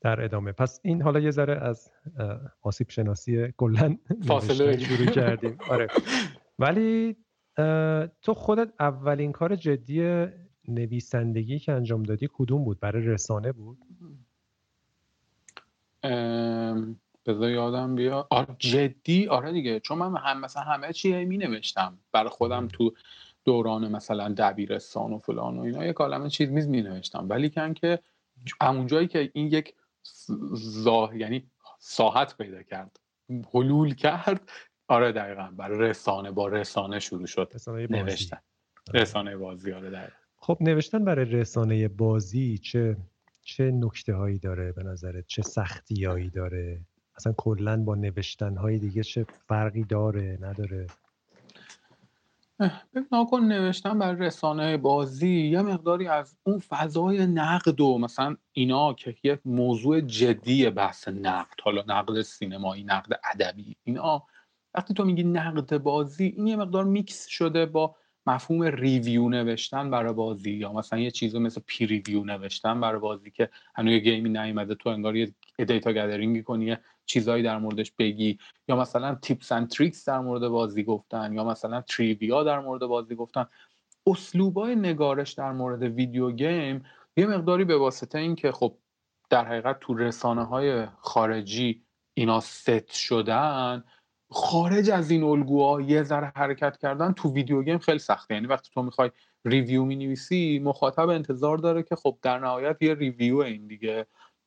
در 0.00 0.24
ادامه. 0.24 0.52
پس 0.52 0.80
این 0.82 1.02
حالا 1.02 1.20
یه 1.20 1.30
ذره 1.30 1.54
از 1.54 1.92
آسیب 2.62 2.90
شناسی 2.90 3.52
کلا 3.56 3.96
فاصله 4.26 4.78
شروع 4.78 5.06
کردیم. 5.06 5.58
آره. 5.70 5.88
ولی 6.58 7.16
تو 8.22 8.34
خودت 8.34 8.72
اولین 8.80 9.32
کار 9.32 9.56
جدی 9.56 10.26
نویسندگی 10.68 11.58
که 11.58 11.72
انجام 11.72 12.02
دادی 12.02 12.28
کدوم 12.32 12.64
بود؟ 12.64 12.80
برای 12.80 13.06
رسانه 13.06 13.52
بود؟ 13.52 13.78
بذار 17.26 17.50
یادم 17.50 17.94
بیا 17.94 18.26
آره 18.30 18.56
جدی؟ 18.58 19.28
آره 19.28 19.52
دیگه. 19.52 19.80
چون 19.80 19.98
من 19.98 20.16
هم 20.16 20.40
مثلا 20.40 20.62
همه 20.62 20.92
چی 20.92 21.24
می 21.24 21.38
نوشتم 21.38 21.98
برای 22.12 22.30
خودم 22.30 22.68
تو 22.68 22.94
دوران 23.44 23.88
مثلا 23.92 24.34
دبیرستان 24.38 25.12
و 25.12 25.18
فلان 25.18 25.58
و 25.58 25.60
اینا 25.60 25.86
یه 25.86 25.92
کالمه 25.92 26.30
چیز 26.30 26.48
میز 26.50 26.68
می 26.68 26.82
نوشتم 26.82 27.26
ولی 27.28 27.50
کن 27.50 27.74
که 27.74 27.98
همون 28.60 28.86
جایی 28.86 29.08
که 29.08 29.30
این 29.34 29.46
یک 29.46 29.74
زاه 30.52 31.16
یعنی 31.16 31.50
ساحت 31.78 32.36
پیدا 32.36 32.62
کرد 32.62 33.00
حلول 33.54 33.94
کرد 33.94 34.50
آره 34.88 35.12
دقیقا. 35.12 35.50
برای 35.56 35.78
رسانه 35.78 36.30
با 36.30 36.48
رسانه 36.48 36.98
شروع 36.98 37.26
شد 37.26 37.50
رسانه 37.54 37.86
بازی. 37.86 38.02
نوشتن. 38.02 38.38
آره. 38.90 39.00
رسانه 39.00 39.36
بازی 39.36 39.72
آره 39.72 39.90
دقیقا. 39.90 40.12
خب 40.36 40.58
نوشتن 40.60 41.04
برای 41.04 41.24
رسانه 41.24 41.88
بازی 41.88 42.58
چه 42.58 42.96
چه 43.42 43.70
نکته 43.70 44.14
هایی 44.14 44.38
داره 44.38 44.72
به 44.72 44.82
نظرت؟ 44.82 45.24
چه 45.26 45.42
سختی 45.42 46.04
هایی 46.04 46.30
داره؟ 46.30 46.80
اصلا 47.16 47.32
کلا 47.36 47.76
با 47.84 47.94
نوشتن 47.94 48.56
های 48.56 48.78
دیگه 48.78 49.02
چه 49.02 49.26
فرقی 49.48 49.84
داره 49.84 50.38
نداره؟ 50.40 50.86
ناکن 53.12 53.40
نوشتن 53.40 53.98
برا 53.98 54.12
رسانه 54.12 54.76
بازی 54.76 55.48
یه 55.48 55.62
مقداری 55.62 56.08
از 56.08 56.36
اون 56.42 56.58
فضای 56.58 57.26
نقد 57.26 57.80
و 57.80 57.98
مثلا 57.98 58.36
اینا 58.52 58.92
که 58.94 59.16
یک 59.22 59.40
موضوع 59.44 60.00
جدی 60.00 60.70
بحث 60.70 61.08
نقد 61.08 61.60
حالا 61.62 61.84
نقد 61.88 62.22
سینمایی 62.22 62.84
نقد 62.84 63.20
ادبی 63.34 63.76
اینا. 63.84 64.22
وقتی 64.74 64.94
تو 64.94 65.04
میگی 65.04 65.24
نقد 65.24 65.78
بازی 65.78 66.34
این 66.36 66.46
یه 66.46 66.56
مقدار 66.56 66.84
میکس 66.84 67.26
شده 67.26 67.66
با 67.66 67.96
مفهوم 68.26 68.62
review 68.62 69.28
نوشتن 69.28 69.90
برای 69.90 70.12
بازی 70.12 70.50
یا 70.50 70.72
مثلا 70.72 70.98
یه 70.98 71.10
چیزی 71.10 71.38
مثل 71.38 71.60
preview 71.66 72.24
نوشتن 72.24 72.80
برای 72.80 73.00
بازی 73.00 73.30
که 73.30 73.50
هنوز 73.74 73.92
یه 73.92 73.98
game 73.98 74.22
ی 74.22 74.28
نیومده 74.28 74.74
تو 74.74 74.88
انگار 74.88 75.16
یه 75.16 75.32
data 75.58 75.92
gathering 75.92 76.37
ی 76.37 76.42
کنی 76.42 76.76
چیزایی 77.06 77.42
در 77.42 77.58
موردش 77.58 77.92
بگی 77.92 78.38
یا 78.68 78.76
مثلا 78.76 79.14
tips 79.14 79.52
and 79.52 79.68
tricks 79.68 80.08
در 80.08 80.20
مورد 80.20 80.48
بازی 80.48 80.84
گفتن 80.84 81.32
یا 81.32 81.44
مثلا 81.44 81.80
trivia 81.80 82.44
در 82.44 82.60
مورد 82.60 82.80
بازی 82.80 83.14
گفتن. 83.14 83.46
اسلوبای 84.06 84.76
نگارش 84.76 85.32
در 85.32 85.52
مورد 85.52 85.82
video 85.82 86.30
game 86.30 86.84
یه 87.16 87.26
مقداری 87.26 87.64
به 87.64 87.76
واسطه 87.76 88.18
این 88.18 88.34
که 88.34 88.52
خب 88.52 88.78
در 89.30 89.44
حقیقت 89.44 89.80
تو 89.80 89.94
رسانه 89.94 90.44
های 90.44 90.86
خارجی 90.86 91.82
اینا 92.14 92.40
ست 92.40 92.92
شدن 92.92 93.84
خارج 94.30 94.90
از 94.90 95.10
این 95.10 95.22
الگوها 95.22 95.80
یه 95.80 96.02
ذره 96.02 96.32
حرکت 96.36 96.76
کردن 96.76 97.12
تو 97.12 97.32
video 97.32 97.62
game 97.62 97.78
خیلی 97.78 97.98
سخته. 97.98 98.34
یعنی 98.34 98.46
وقتی 98.46 98.70
تو 98.74 98.82
می‌خوای 98.82 99.10
review 99.44 99.84
می 99.84 99.96
نویسی 99.96 100.58
مخاطب 100.64 101.08
انتظار 101.08 101.58
داره 101.58 101.82
که 101.82 101.96
خب 101.96 102.18
در 102.22 102.38
نهایت 102.38 102.76
یه 102.80 102.94
review 102.94 103.36
این 103.36 103.66
دیگه. 103.66 104.06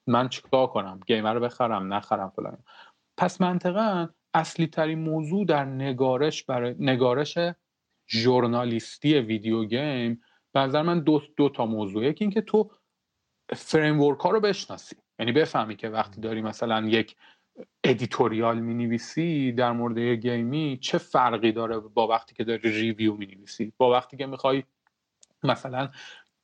من 0.09 0.29
چیکار 0.29 0.67
کنم؟ 0.67 0.99
game 1.07 1.33
رو 1.33 1.39
بخرم؟ 1.39 1.93
نخرم 1.93 2.29
فلان. 2.29 2.57
پس 3.17 3.41
منطقا 3.41 4.09
اصلی 4.33 4.67
ترین 4.67 4.99
موضوع 4.99 5.45
در 5.45 5.65
نگارش 5.65 6.43
برای 6.43 6.75
نگارش 6.79 7.37
ژورنالیستی 8.09 9.19
video 9.19 9.65
game 9.65 10.21
به 10.53 10.59
نظر 10.59 10.81
من 10.81 10.99
دو, 10.99 11.21
دو 11.37 11.49
تا 11.49 11.65
موضوع. 11.65 12.05
یکی 12.05 12.23
اینکه 12.23 12.41
تو 12.41 12.71
فریم 13.55 14.01
ها 14.01 14.29
رو 14.29 14.39
بشناسی. 14.39 14.95
یعنی 15.19 15.31
بفهمی 15.31 15.75
که 15.75 15.89
وقتی 15.89 16.21
داری 16.21 16.41
مثلا 16.41 16.87
یک 16.87 17.15
editorial 17.83 18.59
می 18.59 18.73
نویسی 18.73 19.51
در 19.51 19.71
مورد 19.71 19.97
یک 19.97 20.19
game 20.19 20.67
ی 20.67 20.79
چه 20.81 20.97
فرقی 20.97 21.51
داره 21.51 21.79
با 21.79 22.07
وقتی 22.07 22.35
که 22.35 22.43
داری 22.43 22.71
review 22.71 23.13
می 23.13 23.25
نویسی 23.25 23.73
با 23.77 23.91
وقتی 23.91 24.17
که 24.17 24.25
می‌خوای 24.25 24.63
مثلا 25.43 25.89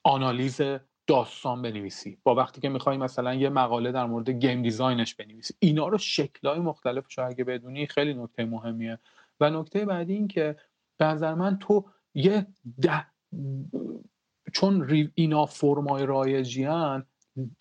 آنالیز 0.03 0.61
داستان 1.07 1.61
بنویسی. 1.61 2.17
با 2.23 2.35
وقتی 2.35 2.61
که 2.61 2.69
می‌خوای 2.69 2.97
مثلا 2.97 3.33
یه 3.33 3.49
مقاله 3.49 3.91
در 3.91 4.05
مورد 4.05 4.29
game 4.29 4.61
design 4.61 5.02
ش 5.02 5.15
بنویسی 5.15 5.53
اینا 5.59 5.87
رو 5.87 5.97
شکلهای 5.97 6.59
مختلفش 6.59 7.19
اگه 7.19 7.43
بدونی 7.43 7.87
خیلی 7.87 8.13
نکته 8.13 8.45
مهمیه. 8.45 8.99
و 9.39 9.49
نکته 9.49 9.85
بعدی 9.85 10.13
این 10.13 10.27
که 10.27 10.55
به 10.97 11.05
نظر 11.05 11.33
من 11.33 11.57
تو 11.57 11.85
یه 12.13 12.47
ده 12.81 13.05
چون 14.53 14.87
اینا 15.15 15.45
فرمای 15.45 16.05
رایجیان 16.05 17.05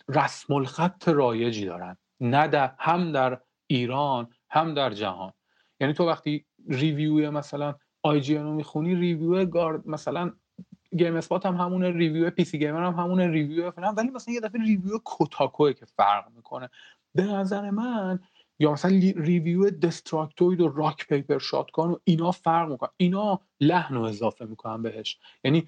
رسم 0.08 0.54
الخط 0.54 1.08
رایجی 1.08 1.66
دارن. 1.66 1.96
نه 2.20 2.74
هم 2.78 3.12
در 3.12 3.40
ایران 3.66 4.28
هم 4.50 4.74
در 4.74 4.90
جهان. 4.90 5.32
یعنی 5.80 5.92
تو 5.92 6.06
وقتی 6.06 6.46
review 6.68 7.30
مثلا 7.30 7.74
آی 8.02 8.20
جی 8.20 8.38
رو 8.38 8.52
می‌خونی 8.52 8.94
ریویو 8.94 9.44
گارد 9.44 9.88
مثلا 9.88 10.32
GameSpot 10.96 11.46
هم 11.46 11.56
همونه 11.56 11.90
review 11.90 12.30
PC 12.30 12.58
Gamer 12.58 12.82
هم 12.84 12.92
همونه 12.94 13.28
review 13.28 13.70
فلان. 13.70 13.94
ولی 13.94 14.10
مثلا 14.10 14.34
یه 14.34 14.40
دفعه 14.40 14.62
review 14.62 14.98
Kotaku 15.04 15.62
ه 15.62 15.72
که 15.72 15.86
فرق 15.86 16.24
می‌کنه. 16.36 16.70
به 17.14 17.22
نظر 17.22 17.70
من 17.70 18.18
یا 18.58 18.72
مثلا 18.72 18.90
review 19.16 19.70
Destructoid 19.70 20.60
و 20.60 20.68
Rock 20.68 21.06
Paper 21.08 21.38
Shotgun 21.38 21.90
و 21.90 21.96
اینا 22.04 22.30
فرق 22.30 22.70
می‌کنن 22.70 22.90
اینا 22.96 23.40
لحن 23.60 23.94
رو 23.94 24.02
اضافه 24.02 24.44
می‌کنن 24.44 24.82
بهش. 24.82 25.18
یعنی 25.44 25.66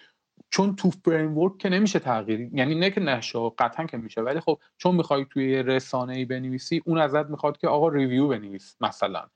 چون 0.51 0.77
تو 0.77 0.91
فریم 0.91 1.57
که 1.59 1.69
نمیشه 1.69 1.99
تغییر 1.99 2.41
یعنی 2.53 2.75
نه 2.75 2.91
که 2.91 3.01
نشه 3.01 3.39
قطعا 3.59 3.87
که 3.87 3.97
میشه 3.97 4.21
ولی 4.21 4.41
خب 4.41 4.59
چون 4.79 4.95
می‌خوای 4.95 5.27
توی 5.31 5.63
رسانه 5.63 6.15
ای 6.15 6.25
بنویسی 6.25 6.83
اون 6.87 6.99
ازت 6.99 7.27
می‌خواد 7.27 7.59
که 7.59 7.69
آقا 7.69 7.89
review 7.89 8.29
بنویس 8.29 8.77
مثلا. 8.81 9.27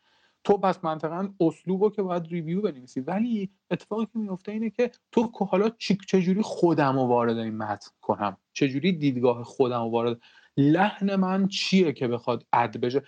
تو 0.44 0.58
پس 0.58 0.84
منطقا 0.84 1.28
اسلوبو 1.40 1.90
که 1.90 2.02
باید 2.02 2.26
ریویو 2.26 2.62
بنویسی. 2.62 3.00
ولی 3.00 3.50
اتفاقی 3.70 4.06
که 4.06 4.18
میفته 4.18 4.52
اینه 4.52 4.70
که 4.70 4.90
تو 5.12 5.30
حالا 5.50 5.70
چجوری 6.08 6.42
خودم 6.42 6.98
رو 6.98 7.06
وارد 7.06 7.38
این 7.38 7.56
متن 7.56 7.90
کنم؟ 8.00 8.36
چجوری 8.52 8.92
دیدگاه 8.92 9.44
خودم 9.44 9.80
وارد 9.80 10.20
لحن 10.56 11.16
من 11.16 11.48
چیه 11.48 11.92
که 11.92 12.08
بخواد 12.08 12.46
اد 12.52 12.76
بشه؟ 12.76 13.02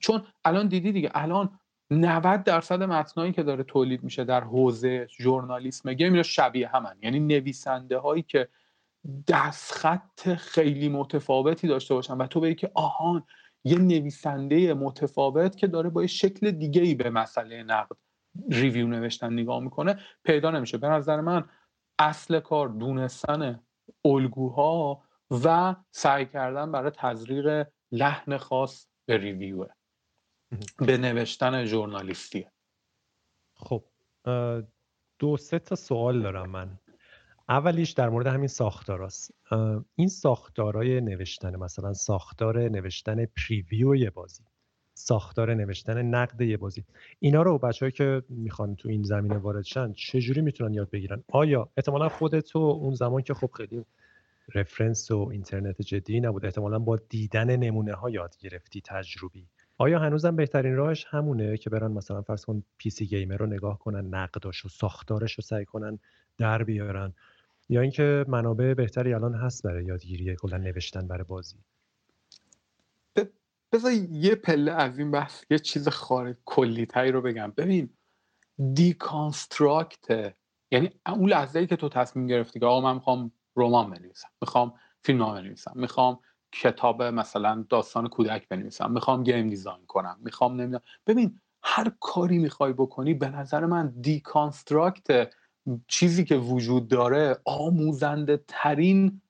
چون 0.00 0.22
الان 0.44 0.68
دیدی 0.68 0.92
دیگه 0.92 1.10
الان 1.14 1.58
90 1.90 2.44
درصد 2.44 2.82
متنایی 2.82 3.32
که 3.32 3.42
داره 3.42 3.64
تولید 3.64 4.02
میشه 4.02 4.24
در 4.24 4.44
حوزه 4.44 5.06
ژورنالیسم 5.20 5.92
گیم 5.92 6.12
اینا 6.12 6.22
شبیه 6.22 6.68
همن. 6.68 6.96
یعنی 7.02 7.20
نویسنده 7.20 7.98
هایی 7.98 8.22
که 8.22 8.48
دستخط 9.28 10.34
خیلی 10.34 10.88
متفاوتی 10.88 11.68
داشته 11.68 11.94
باشن 11.94 12.16
و 12.16 12.26
تو 12.26 12.40
بگی 12.40 12.54
که 12.54 12.70
آهان 12.74 13.24
یه 13.64 13.78
نویسنده 13.78 14.74
متفاوت 14.74 15.56
که 15.56 15.66
داره 15.66 15.90
با 15.90 16.00
یه 16.00 16.06
شکل 16.06 16.50
دیگه 16.50 16.82
ای 16.82 16.94
به 16.94 17.10
مسئله 17.10 17.62
نقد 17.62 17.96
ریویو 18.50 18.86
نوشتن 18.86 19.32
نگاه 19.32 19.60
می‌کنه 19.60 20.00
پیدا 20.24 20.50
نمیشه. 20.50 20.78
به 20.78 20.88
نظر 20.88 21.20
من 21.20 21.48
اصل 21.98 22.40
کار 22.40 22.68
دونستن 22.68 23.64
الگوها 24.04 25.02
و 25.44 25.76
سعی 25.90 26.26
کردن 26.26 26.72
برای 26.72 26.90
تزریق 26.94 27.66
لحن 27.92 28.36
خاص 28.36 28.88
به 29.06 29.16
ریویوه. 29.16 29.68
به 30.78 30.98
نوشتن 30.98 31.64
ژورنالیستیه. 31.64 32.52
خب 33.56 33.84
دو 35.18 35.36
سه 35.36 35.58
تا 35.58 35.76
سوال 35.76 36.22
دارم 36.22 36.50
من. 36.50 36.78
اولیش 37.48 37.90
در 37.90 38.08
مورد 38.08 38.26
همین 38.26 38.48
ساختاراست. 38.48 39.34
این 39.94 40.08
ساختارای 40.08 41.00
نوشتن 41.00 41.56
مثلا 41.56 41.92
ساختار 41.92 42.68
نوشتن 42.68 43.26
preview 43.26 43.94
یه 43.94 44.10
بازی 44.10 44.42
ساختار 44.94 45.54
نوشتن 45.54 46.02
نقد 46.02 46.40
یه 46.40 46.56
بازی 46.56 46.84
اینا 47.18 47.42
رو 47.42 47.58
بچه‌ای 47.58 47.92
که 47.92 48.22
می‌خوان 48.28 48.76
تو 48.76 48.88
این 48.88 49.02
زمینه 49.02 49.36
وارد 49.36 49.64
شن 49.64 49.92
چجوری 49.92 50.40
می‌تونن 50.40 50.74
یاد 50.74 50.90
بگیرن؟ 50.90 51.24
آیا 51.32 51.68
احتمالا 51.76 52.08
خودت 52.08 52.44
تو 52.44 52.58
اون 52.58 52.94
زمان 52.94 53.22
که 53.22 53.34
خب 53.34 53.50
خیلی 53.56 53.84
reference 54.54 55.10
و 55.10 55.28
اینترنت 55.32 55.82
جدی 55.82 56.20
نبود 56.20 56.44
احتمالا 56.44 56.78
با 56.78 56.96
دیدن 57.08 57.56
نمونه 57.56 57.92
ها 57.92 58.10
یاد 58.10 58.36
گرفتی 58.40 58.80
تجربی؟ 58.84 59.46
آیا 59.78 59.98
هنوزم 59.98 60.36
بهترین 60.36 60.74
راهش 60.74 61.06
همونه 61.08 61.56
که 61.56 61.70
برن 61.70 61.92
مثلا 61.92 62.22
فرض 62.22 62.44
کن 62.44 62.62
PC 62.78 63.06
Gamer 63.06 63.36
رو 63.36 63.46
نگاه 63.46 63.78
کنن 63.78 64.14
نقداش 64.14 64.64
و 64.64 64.68
ساختارش 64.68 65.32
رو 65.32 65.42
سعی 65.42 65.64
کنن 65.64 65.98
در 66.38 66.62
بیارن؟ 66.62 67.12
یا 67.68 67.80
اینکه 67.80 68.24
منابع 68.28 68.74
بهتری 68.74 69.14
الان 69.14 69.34
هست 69.34 69.62
برای 69.62 69.84
یادگیری 69.84 70.36
کلا 70.36 70.56
نوشتن 70.56 71.08
برای 71.08 71.24
بازی؟ 71.24 71.56
بذار 73.72 73.92
یه 74.10 74.34
پله 74.34 74.72
از 74.72 74.98
این 74.98 75.10
بحث 75.10 75.44
یه 75.50 75.58
چیز 75.58 75.88
خارج 75.88 76.36
کلی‌تری 76.44 77.12
رو 77.12 77.22
بگم. 77.22 77.52
ببین 77.56 77.90
deconstruct 78.74 80.34
یعنی 80.70 80.90
اون 81.06 81.28
لحظه 81.28 81.58
ای 81.58 81.66
که 81.66 81.76
تو 81.76 81.88
تصمیم 81.88 82.26
گرفتی 82.26 82.60
که 82.60 82.66
آقا 82.66 82.80
من 82.80 82.94
می‌خوام 82.94 83.32
رمان 83.56 83.90
بنویسم 83.90 84.28
می‌خوام 84.42 84.74
فیلم 85.02 85.34
بنویسم 85.34 85.72
می‌خوام 85.74 86.20
کتاب 86.52 87.02
مثلا 87.02 87.66
داستان 87.68 88.08
کودک 88.08 88.48
بنویسم 88.48 88.92
می‌خوام 88.92 89.22
game 89.22 89.48
design 89.48 89.86
کنم 89.86 90.18
می‌خوام 90.20 90.60
نمی‌دونم. 90.60 90.82
ببین 91.06 91.40
هر 91.62 91.92
کاری 92.00 92.38
می‌خوای 92.38 92.72
بکنی 92.72 93.14
به 93.14 93.28
نظر 93.28 93.66
من 93.66 93.94
deconstruct 94.00 95.30
چیزی 95.88 96.24
که 96.24 96.36
وجود 96.36 96.88
داره 96.88 97.36
آموزنده 97.44 98.44
ترین 98.48 99.22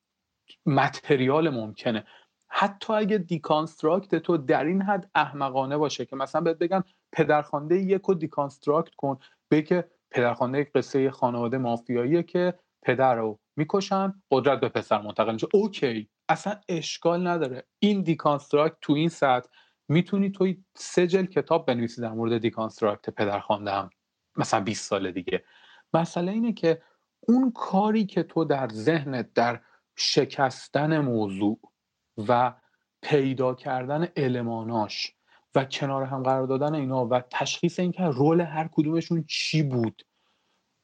material 0.66 1.50
ممکنه. 1.50 2.04
حتی 2.48 2.92
اگه 2.92 3.18
deconstruct 3.18 4.14
تو 4.14 4.36
در 4.36 4.64
این 4.64 4.82
حد 4.82 5.10
احمقانه 5.14 5.76
باشه 5.76 6.04
که 6.04 6.16
مثلا 6.16 6.40
بهت 6.40 6.58
بگن 6.58 6.82
پدرخوانده 7.12 7.76
یک 7.76 8.02
رو 8.02 8.14
deconstruct 8.14 8.94
کن 8.94 9.18
به 9.48 9.62
که 9.62 9.84
پدرخوانده 10.10 10.70
قصه 10.74 11.10
خانواده 11.10 11.58
مافیاییه 11.58 12.22
که 12.22 12.54
پدر 12.82 13.14
رو 13.14 13.38
می‌کشن 13.56 14.14
قدرت 14.30 14.60
به 14.60 14.68
پسر 14.68 15.02
منتقل 15.02 15.32
میشه. 15.32 15.48
okay 15.54 16.08
اصلا 16.28 16.60
اشکال 16.68 17.26
نداره. 17.26 17.64
این 17.78 18.02
deconstruct 18.02 18.76
تو 18.80 18.92
این 18.92 19.08
سطح 19.08 19.48
می‌تونی 19.88 20.30
توی 20.30 20.64
سجل 20.76 21.24
کتاب 21.24 21.66
بنویسی 21.66 22.00
در 22.00 22.12
مورد 22.12 22.38
deconstruct 22.38 23.10
پدر 23.10 23.38
هم. 23.48 23.90
مثلا 24.36 24.60
20 24.60 24.88
سال 24.88 25.10
دیگه. 25.10 25.44
مسئله 25.94 26.32
اینه 26.32 26.52
که 26.52 26.82
اون 27.20 27.52
کاری 27.52 28.06
که 28.06 28.22
تو 28.22 28.44
در 28.44 28.68
ذهنت 28.68 29.32
در 29.34 29.60
شکستن 29.96 30.98
موضوع 30.98 31.60
و 32.28 32.54
پیدا 33.02 33.54
کردن 33.54 34.08
الماناش 34.16 35.12
و 35.54 35.64
کنار 35.64 36.02
هم 36.02 36.22
قرار 36.22 36.46
دادن 36.46 36.74
اینا 36.74 37.06
و 37.06 37.20
تشخیص 37.30 37.78
اینکه 37.78 38.02
رول 38.02 38.40
هر 38.40 38.68
کدومشون 38.72 39.24
چی 39.28 39.62
بود 39.62 40.02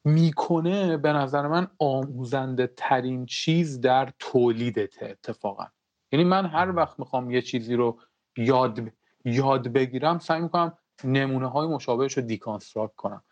می‌کنه 0.03 0.97
به 0.97 1.13
نظر 1.13 1.47
من 1.47 1.67
آموزنده 1.79 2.73
ترین 2.77 3.25
چیز 3.25 3.81
در 3.81 4.13
تولیدته 4.19 5.05
اتفاقا. 5.05 5.65
یعنی 6.11 6.25
من 6.25 6.45
هر 6.45 6.75
وقت 6.75 6.99
می‌خوام 6.99 7.31
یه 7.31 7.41
چیزی 7.41 7.75
رو 7.75 7.99
یاد 8.37 8.91
یاد 9.25 9.67
بگیرم 9.67 10.19
سعی 10.19 10.41
می‌کنم 10.41 10.77
نمونه 11.03 11.47
های 11.47 11.67
مشابهش 11.67 12.13
رو 12.13 12.23
deconstruct 12.23 12.95
کنم. 12.95 13.23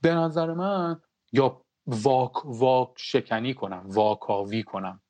به 0.00 0.14
نظر 0.14 0.52
من 0.52 1.00
یا 1.34 1.60
واک 1.86 2.46
واک 2.46 2.90
شکنی 2.96 3.54
کنم 3.54 3.82
واکاوی 3.86 4.62
کنم. 4.62 5.00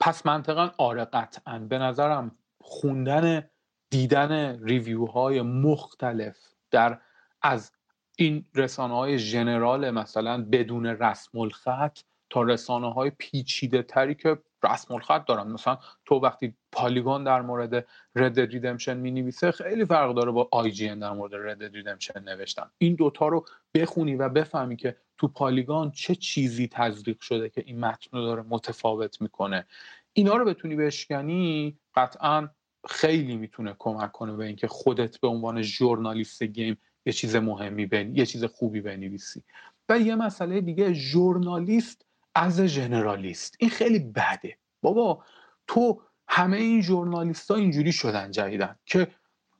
پس 0.00 0.26
منطقا 0.26 0.70
آره 0.78 1.04
قطعا. 1.04 1.58
به 1.58 1.78
نظرم 1.78 2.38
خوندن 2.60 3.50
دیدن 3.90 4.64
review 4.64 5.06
های 5.06 5.42
مختلف 5.42 6.36
در 6.70 7.00
از 7.42 7.72
این 8.16 8.46
رسانه 8.54 8.94
های 8.94 9.18
general 9.18 9.90
مثلا 9.90 10.44
بدون 10.52 10.86
رسم 10.86 11.38
الخط 11.38 11.98
تا 12.30 12.42
رسانه 12.42 12.92
های 12.92 13.10
پیچیده 13.10 13.82
تری 13.82 14.14
که 14.14 14.38
رسم 14.64 14.94
الخط 14.94 15.26
دارن 15.26 15.52
مثلا 15.52 15.78
تو 16.04 16.14
وقتی 16.14 16.54
Polygon 16.72 17.24
در 17.24 17.42
مورد 17.42 17.86
Red 18.14 18.40
Redemption 18.40 18.96
می 18.96 19.10
نویسه 19.10 19.50
خیلی 19.50 19.84
فرق 19.84 20.14
داره 20.14 20.30
با 20.30 20.48
IGN 20.52 20.88
در 20.88 21.12
مورد 21.12 21.34
Red 21.34 21.62
Redemption 21.62 22.20
نوشتن. 22.24 22.70
این 22.78 22.94
دوتا 22.94 23.28
رو 23.28 23.44
بخونی 23.74 24.14
و 24.14 24.28
بفهمی 24.28 24.76
که 24.76 24.96
تو 25.18 25.28
Polygon 25.28 25.90
چه 25.90 26.14
چیزی 26.14 26.68
تزریق 26.68 27.20
شده 27.20 27.48
که 27.48 27.62
این 27.66 27.80
متن 27.80 28.18
رو 28.18 28.24
داره 28.24 28.44
متفاوت 28.48 29.22
می‌کنه. 29.22 29.66
اینا 30.12 30.36
رو 30.36 30.44
بتونی 30.44 30.76
بشکنی 30.76 31.78
قطعا 31.94 32.48
خیلی 32.88 33.36
می‌تونه 33.36 33.76
کمک 33.78 34.12
کنه 34.12 34.36
به 34.36 34.44
اینکه 34.44 34.68
خودت 34.68 35.20
به 35.20 35.28
عنوان 35.28 35.62
ژورنالیست 35.62 36.42
game 36.42 36.78
یه 37.06 37.12
چیز 37.12 37.36
مهمی 37.36 37.86
بین 37.86 38.16
یه 38.16 38.26
چیز 38.26 38.44
خوبی 38.44 38.80
بنویسی. 38.80 39.42
و 39.88 39.98
یه 39.98 40.14
مسئله 40.14 40.60
دیگه 40.60 40.92
ژورنالیست 40.92 42.06
از 42.34 42.60
generalist. 42.60 43.56
این 43.58 43.70
خیلی 43.70 43.98
بده. 43.98 44.58
بابا 44.82 45.24
تو 45.66 46.02
همه 46.28 46.56
این 46.56 46.82
ژورنالیست 46.82 47.50
ها 47.50 47.56
اینجوری 47.56 47.92
شدن 47.92 48.30
جدیدن 48.30 48.76
که 48.86 49.08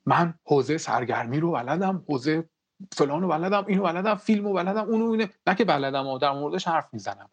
من 0.05 0.33
حوزه 0.43 0.77
سرگرمی 0.77 1.39
رو 1.39 1.51
بلدم 1.51 2.03
حوزه 2.09 2.49
فلان 2.91 3.21
رو 3.21 3.27
بلدم 3.27 3.65
اینو 3.67 3.83
بلدم 3.83 4.15
فیلم 4.15 4.47
رو 4.47 4.53
بلدم 4.53 4.89
اونو 4.89 5.11
اینه 5.11 5.29
نه 5.47 5.55
که 5.55 5.65
بلدم 5.65 6.07
و 6.07 6.17
در 6.17 6.31
موردش 6.31 6.67
حرف 6.67 6.87
می‌زنم. 6.93 7.29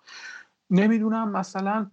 نمی‌دونم 0.70 1.32
مثلا 1.32 1.90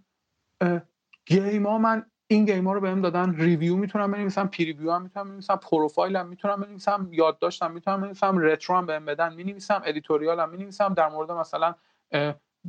game 1.25 1.67
ا 1.67 1.77
من 1.77 2.05
این 2.27 2.45
game 2.45 2.67
ها 2.67 2.73
رو 2.73 2.81
بهم 2.81 3.01
دادن. 3.01 3.35
review 3.35 3.75
می‌تونم 3.75 4.11
بنویسم 4.11 4.47
preview 4.47 4.91
هم 4.91 5.01
می‌تونم 5.01 5.29
بنویسم 5.29 5.55
پروفایل 5.55 6.15
هم 6.15 6.27
می‌تونم 6.27 6.61
بنویسم 6.61 7.09
یادداشتم 7.11 7.71
می‌تونم 7.71 8.01
بنویسم 8.01 8.37
retro 8.37 8.75
هم 8.75 8.85
بهم 8.85 9.05
بدن 9.05 9.33
می‌نویسم 9.33 9.81
editorial 9.85 10.39
هم 10.39 10.49
می‌نویسم. 10.49 10.93
در 10.93 11.09
مورد 11.09 11.31
مثلا 11.31 11.75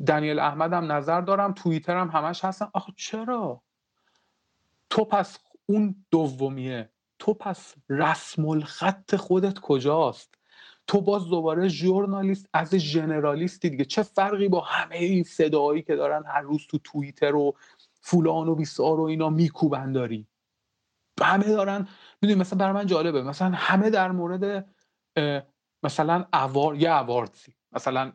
دنیل 0.07 0.39
احمد 0.39 0.73
هم 0.73 0.93
نظر 0.93 1.21
دارم 1.21 1.53
توییتر 1.53 1.97
هم 1.97 2.09
همش 2.09 2.45
هستم 2.45 2.71
آخه 2.75 2.93
چرا؟ 2.97 3.63
تو 4.91 5.05
پس 5.05 5.39
اون 5.67 6.05
دومیه 6.11 6.91
تو 7.19 7.35
پس 7.35 7.75
رسم 7.89 8.49
الخط 8.49 9.17
خودت 9.17 9.59
کجاست؟ 9.59 10.35
تو 10.87 11.01
باز 11.01 11.29
دوباره 11.29 11.69
ژورنالیست 11.69 12.49
از 12.53 12.75
ژنرالیستی 12.75 13.71
دیگه. 13.71 13.85
چه 13.85 14.03
فرقی 14.03 14.49
با 14.49 14.61
همه 14.61 14.97
این 14.97 15.25
صدایی 15.25 15.83
که 15.83 15.97
دارن 15.97 16.25
هر 16.27 16.41
روز 16.41 16.67
تو 16.67 16.79
توییتر 16.79 17.35
و 17.35 17.57
فولان 18.01 18.49
و 18.49 18.55
بیسار 18.55 19.01
و 19.01 19.03
اینا 19.03 19.31
میکوبن 19.31 19.93
داری؟ 19.93 20.27
همه 21.23 21.45
دارن 21.45 21.89
می‌دونی 22.23 22.41
مثلا 22.41 22.59
برای 22.59 22.73
من 22.73 22.87
جالبه. 22.87 23.23
مثلا 23.23 23.51
همه 23.55 23.91
در 23.91 24.11
مورد 24.11 24.67
مثلا 25.83 26.25
اوار 26.35 26.77
یه 26.77 26.91
اواردزی 26.91 27.53
مثلا 27.73 28.13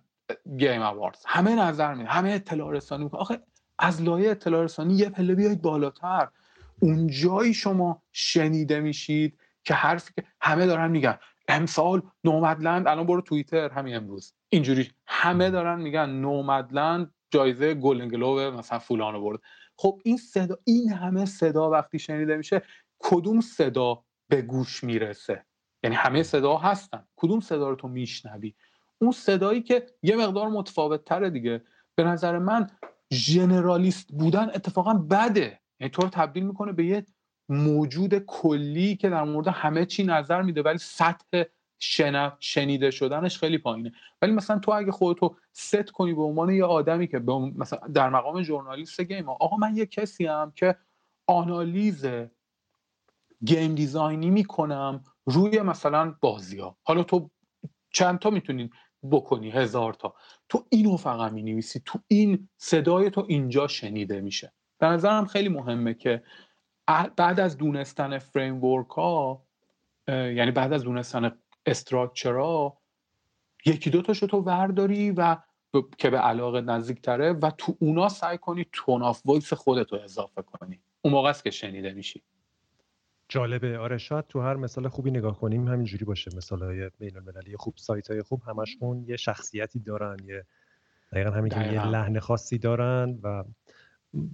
گیم 0.57 0.82
اواردز 0.82 1.23
همه 1.26 1.55
نظر 1.55 1.93
میده 1.93 2.09
همه 2.09 2.30
اطلاع 2.30 2.71
رسانی 2.71 3.03
می‌کنه 3.03 3.21
آخه 3.21 3.41
از 3.80 4.01
لایه 4.01 4.32
اطلاع 4.32 4.63
رسانی 4.63 4.93
یه 4.93 5.09
پله 5.09 5.36
بیاید 5.36 5.61
بالاتر. 5.61 6.28
اون 6.80 7.07
جایی 7.07 7.53
شما 7.53 8.01
شنیده 8.11 8.80
میشید 8.80 9.39
که 9.63 9.73
حرفی 9.73 10.13
که 10.15 10.23
همه 10.41 10.65
دارن 10.65 10.91
میگن. 10.91 11.17
امسال 11.47 12.01
نومدلند 12.23 12.88
الان 12.88 13.05
برو 13.05 13.21
توییتر 13.21 13.69
همین 13.69 13.95
امروز. 13.95 14.34
اینجوری. 14.49 14.91
همه 15.07 15.49
دارن 15.49 15.82
میگن 15.82 16.09
نومدلند 16.09 17.13
جایزه 17.32 17.73
گلدن 17.73 18.07
گلوب 18.07 18.39
مثلا 18.39 18.80
فلان 18.80 19.21
برد. 19.21 19.39
خب 19.78 20.01
این 20.03 20.17
صدا 20.17 20.55
این 20.63 20.91
همه 20.91 21.26
صدا 21.26 21.69
وقتی 21.69 21.99
شنیده 21.99 22.38
میشه 22.38 22.61
کدوم 22.99 23.41
صدا 23.41 24.03
به 24.28 24.41
گوش 24.41 24.84
می‌رسه؟ 24.84 25.45
یعنی 25.84 25.95
همه 25.95 26.23
صدا 26.23 26.57
هستن. 26.57 27.07
کدوم 27.15 27.39
صدا 27.39 27.69
رو 27.69 27.76
تو 27.76 27.88
میشنوی؟ 27.88 28.53
اون 29.06 29.14
صدایی 29.14 29.62
که 29.62 29.86
یه 30.03 30.16
مقدار 30.16 30.47
متفاوت 30.47 31.06
تره 31.06 31.30
دیگه. 31.30 31.62
به 31.95 32.03
نظر 32.03 32.38
من 32.38 32.70
ژنرالیست 33.14 34.08
بودن 34.12 34.49
اتفاقا 34.49 34.93
بده. 34.93 35.60
یعنی 35.80 35.91
تو 35.91 36.01
رو 36.01 36.10
تبدیل 36.10 36.43
می‌کنه 36.43 36.72
به 36.72 36.86
یه 36.86 37.06
موجود 37.49 38.20
کلی 38.20 38.95
که 38.95 39.10
در 39.10 39.24
مورد 39.24 39.47
همه 39.47 39.86
چی 39.86 40.03
نظر 40.03 40.41
میده 40.41 40.62
ولی 40.62 40.78
سطح 40.78 41.43
شنیده 42.39 42.91
شدنش 42.91 43.38
خیلی 43.38 43.58
پایینه. 43.58 43.91
ولی 44.22 44.32
مثلا 44.32 44.60
تو 44.60 44.72
اگه 44.72 44.91
خودتو 44.91 45.36
ست 45.53 45.89
کنی 45.89 46.14
به 46.14 46.22
عنوان 46.22 46.49
یه 46.49 46.64
آدمی 46.66 47.08
که 47.08 47.20
مثلا 47.56 47.80
در 47.93 48.10
مقام 48.10 48.41
ژورنالیست 48.43 49.01
گیم 49.01 49.30
آقا 49.30 49.58
من 49.58 49.78
یه 49.78 49.86
کسی 49.86 50.26
هم 50.26 50.51
که 50.56 50.76
آنالیز 51.28 52.06
game 53.45 53.76
design 53.76 54.22
ی 54.22 54.30
می‌کنم 54.30 55.03
روی 55.26 55.62
مثلا 55.62 56.16
بازی 56.22 56.60
ها 56.60 56.78
حالا 56.84 57.03
تو 57.03 57.30
چند 57.93 58.20
تا 58.20 58.30
می‌تونی 58.30 58.70
بکنی 59.10 59.51
هزار 59.51 59.93
تا. 59.93 60.16
تو 60.49 60.66
اینو 60.70 60.97
فقط 60.97 61.32
می 61.32 61.64
تو 61.86 61.99
این 62.08 62.49
صدای 62.58 63.10
تو 63.10 63.26
اینجا 63.28 63.68
شنیده 63.68 64.22
میشه. 64.22 64.53
به 64.78 64.88
نظرم 64.88 65.26
خیلی 65.26 65.49
مهمه 65.49 65.93
که 65.93 66.24
بعد 67.16 67.39
از 67.39 67.58
دونستن 67.58 68.18
فریم 68.18 68.60
ها 68.95 69.45
یعنی 70.08 70.51
بعد 70.51 70.74
از 70.74 70.84
دونستن 70.84 71.38
structure 71.65 72.66
ا 72.66 72.78
یکی 73.66 73.89
دو 73.89 74.01
تاشو 74.01 74.28
تو 74.28 74.38
ورداری 74.38 75.12
و 75.12 75.38
که 75.97 76.10
به 76.10 76.18
علاقه 76.18 76.62
نزدیک 76.62 77.01
تره 77.01 77.34
و 77.34 77.51
تو 77.58 77.78
اونا 77.80 78.10
سعی 78.10 78.38
کنی 78.38 78.66
tone 78.71 79.03
of 79.03 79.21
voice 79.26 79.53
خودتو 79.53 79.95
اضافه 79.95 80.41
کنی. 80.41 80.82
اون 81.01 81.14
موقع 81.14 81.30
است 81.30 81.43
که 81.43 81.51
شنیده 81.51 81.93
میشی. 81.93 82.24
جالبه. 83.30 83.78
آره 83.78 83.97
شاید 83.97 84.28
تو 84.28 84.41
هر 84.41 84.55
مثال 84.55 84.88
خوبی 84.88 85.11
نگاه 85.11 85.39
کنیم 85.39 85.67
همینجوری 85.67 86.05
باشه. 86.05 86.36
مثال 86.36 86.63
های 86.63 86.91
بین 86.99 87.17
المللی 87.17 87.57
خوب 87.57 87.73
سایت 87.78 88.11
های 88.11 88.21
خوب 88.21 88.41
همشون 88.47 89.03
یه 89.07 89.17
شخصیتی 89.17 89.80
دارن. 89.80 90.17
یه 90.26 90.45
دقیقا 91.11 91.32
همین 91.32 91.51
که 91.51 91.59
یه 91.59 91.88
لحن 91.88 92.19
خاصی 92.19 92.57
دارن 92.57 93.19
و 93.23 93.43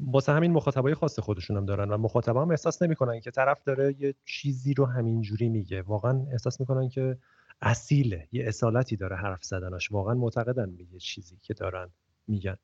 واسه 0.02 0.32
همین 0.32 0.52
مخاطبای 0.52 0.94
خاص 0.94 1.20
خودشون 1.20 1.58
هم 1.58 1.66
دارن 1.66 1.90
و 1.90 1.98
مخاطبا 1.98 2.42
هم 2.42 2.50
احساس 2.52 2.82
نمی‌کنن 2.82 3.20
که 3.20 3.32
طرف 3.32 3.64
داره 3.64 3.96
یه 4.00 4.16
چیزی 4.26 4.74
رو 4.74 4.86
همینجوری 4.86 5.50
میگه. 5.50 5.82
واقعا 5.82 6.26
احساس 6.32 6.60
می‌کنن 6.60 6.90
که 6.90 7.18
اصیله 7.62 8.28
یه 8.32 8.48
اصالتی 8.48 8.96
داره 8.96 9.16
حرف 9.16 9.44
زدنش. 9.44 9.92
واقعا 9.92 10.14
معتقدن 10.14 10.76
به 10.76 10.84
یه 10.84 11.00
چیزی 11.00 11.38
که 11.42 11.54
دارن 11.54 11.90
میگن. 12.28 12.58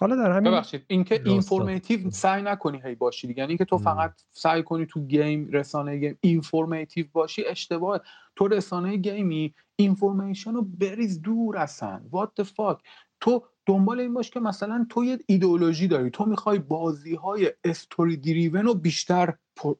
حالا 0.00 0.16
در 0.16 0.32
همین 0.32 0.52
ببخشید 0.52 0.84
اینکه 0.86 1.22
اینفورمیتیو 1.24 2.10
سعی 2.10 2.42
نکنی 2.42 2.80
هی 2.84 2.94
باشی 2.94 3.26
دیگه. 3.26 3.40
یعنی 3.40 3.56
که 3.56 3.64
تو 3.64 3.78
فقط 3.78 4.12
سعی 4.32 4.62
کنی 4.62 4.86
تو 4.86 5.00
game 5.00 5.48
رسانه 5.52 5.96
game 5.96 6.18
informative 6.20 7.06
باشی 7.12 7.44
اشتباه 7.46 8.00
تو 8.36 8.48
رسانه 8.48 8.96
game 8.96 9.54
ی 9.76 9.82
information 9.82 10.54
رو 10.54 10.62
بریز 10.62 11.22
دور 11.22 11.56
اصلا. 11.56 12.00
What 12.12 12.42
the 12.42 12.46
fuck 12.46 12.80
تو 13.20 13.44
دنبال 13.66 14.00
این 14.00 14.14
باش 14.14 14.30
که 14.30 14.40
مثلا 14.40 14.86
تو 14.90 15.04
یه 15.04 15.18
ایدئولوژی 15.26 15.88
داری. 15.88 16.10
تو 16.10 16.24
می‌خوای 16.24 16.58
بازی 16.58 17.14
های 17.14 17.52
story 17.64 18.16
driven 18.16 18.62
رو 18.62 18.74
بیشتر 18.74 19.34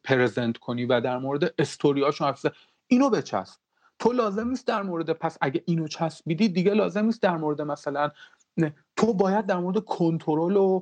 present 0.05 0.59
کنی 0.59 0.85
و 0.85 1.01
در 1.01 1.19
مورد 1.19 1.55
استوریاشون 1.59 2.27
حرف 2.27 2.47
اینو 2.87 3.11
بچسب. 3.11 3.61
تو 3.99 4.13
لازم 4.13 4.49
نیست 4.49 4.67
در 4.67 4.83
مورد 4.83 5.11
پس 5.11 5.39
اگه 5.41 5.63
اینو 5.67 5.89
چسبیدی 5.89 6.49
دیگه 6.49 6.75
لازم 6.75 7.05
نیست 7.05 7.23
در 7.23 7.37
مورد 7.37 7.61
مثلا 7.61 8.11
نه 8.57 8.75
تو 9.03 9.15
باید 9.15 9.47
در 9.47 9.59
مورد 9.59 9.79
کنترل 9.79 10.57
و 10.57 10.81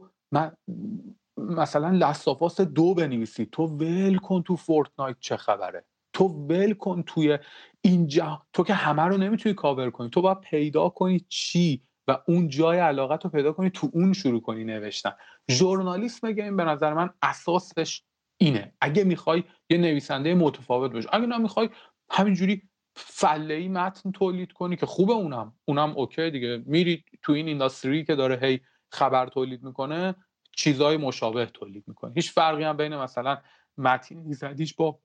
مثلا 1.36 1.90
Last 1.90 2.25
of 2.25 2.43
Us 2.43 2.60
دو 2.60 2.94
بنویسی. 2.94 3.46
تو 3.46 3.66
ول 3.66 4.16
کن 4.16 4.42
تو 4.42 4.56
Fortnite 4.56 5.16
چه 5.20 5.36
خبره. 5.36 5.84
تو 6.12 6.24
ول 6.24 6.74
کن 6.74 7.02
توی 7.02 7.38
اینجا 7.80 8.42
تو 8.52 8.64
که 8.64 8.74
همه 8.74 9.02
رو 9.02 9.16
نمی‌تونی 9.16 9.54
کاور 9.54 9.90
کنی. 9.90 10.10
تو 10.10 10.22
باید 10.22 10.40
پیدا 10.40 10.88
کنی 10.88 11.24
چی 11.28 11.82
و 12.08 12.18
اون 12.28 12.48
جای 12.48 12.78
علاقت 12.78 13.24
رو 13.24 13.30
پیدا 13.30 13.52
کنی 13.52 13.70
تو 13.70 13.90
اون 13.92 14.12
شروع 14.12 14.40
کنی 14.40 14.64
نوشتن. 14.64 15.12
ژورنالیسم 15.50 16.26
این 16.26 16.56
به 16.56 16.64
نظر 16.64 16.94
من 16.94 17.10
اساسش 17.22 18.02
اینه. 18.40 18.74
اگه 18.80 19.04
می‌خوای 19.04 19.44
یه 19.70 19.78
نویسنده 19.78 20.34
متفاوت 20.34 20.92
باشی 20.92 21.08
اگه 21.12 21.26
نمی‌خوای 21.26 21.68
همینجوری 22.10 22.69
فله 22.94 23.54
ای 23.54 23.68
متن 23.68 24.12
تولید 24.12 24.52
کنی 24.52 24.76
که 24.76 24.86
خوبه 24.86 25.12
اونم. 25.12 25.54
اونم 25.64 25.90
okay 25.90 26.30
دیگه. 26.30 26.62
میری 26.66 27.04
تو 27.22 27.32
این 27.32 27.48
industry 27.48 28.04
که 28.04 28.14
داره 28.14 28.38
هی 28.42 28.60
خبر 28.88 29.26
تولید 29.26 29.62
می‌کنه 29.62 30.14
چیزای 30.52 30.96
مشابه 30.96 31.46
تولید 31.46 31.84
می‌کنه 31.86 32.12
هیچ 32.14 32.32
فرقی 32.32 32.64
هم 32.64 32.76
بین 32.76 32.96
مثلا 32.96 33.38
متین 33.78 34.26
ایزدیش 34.26 34.74
با 34.74 34.98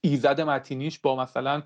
ایزد 0.00 0.40
متینیش 0.40 0.98
با 0.98 1.16
مثلا 1.16 1.62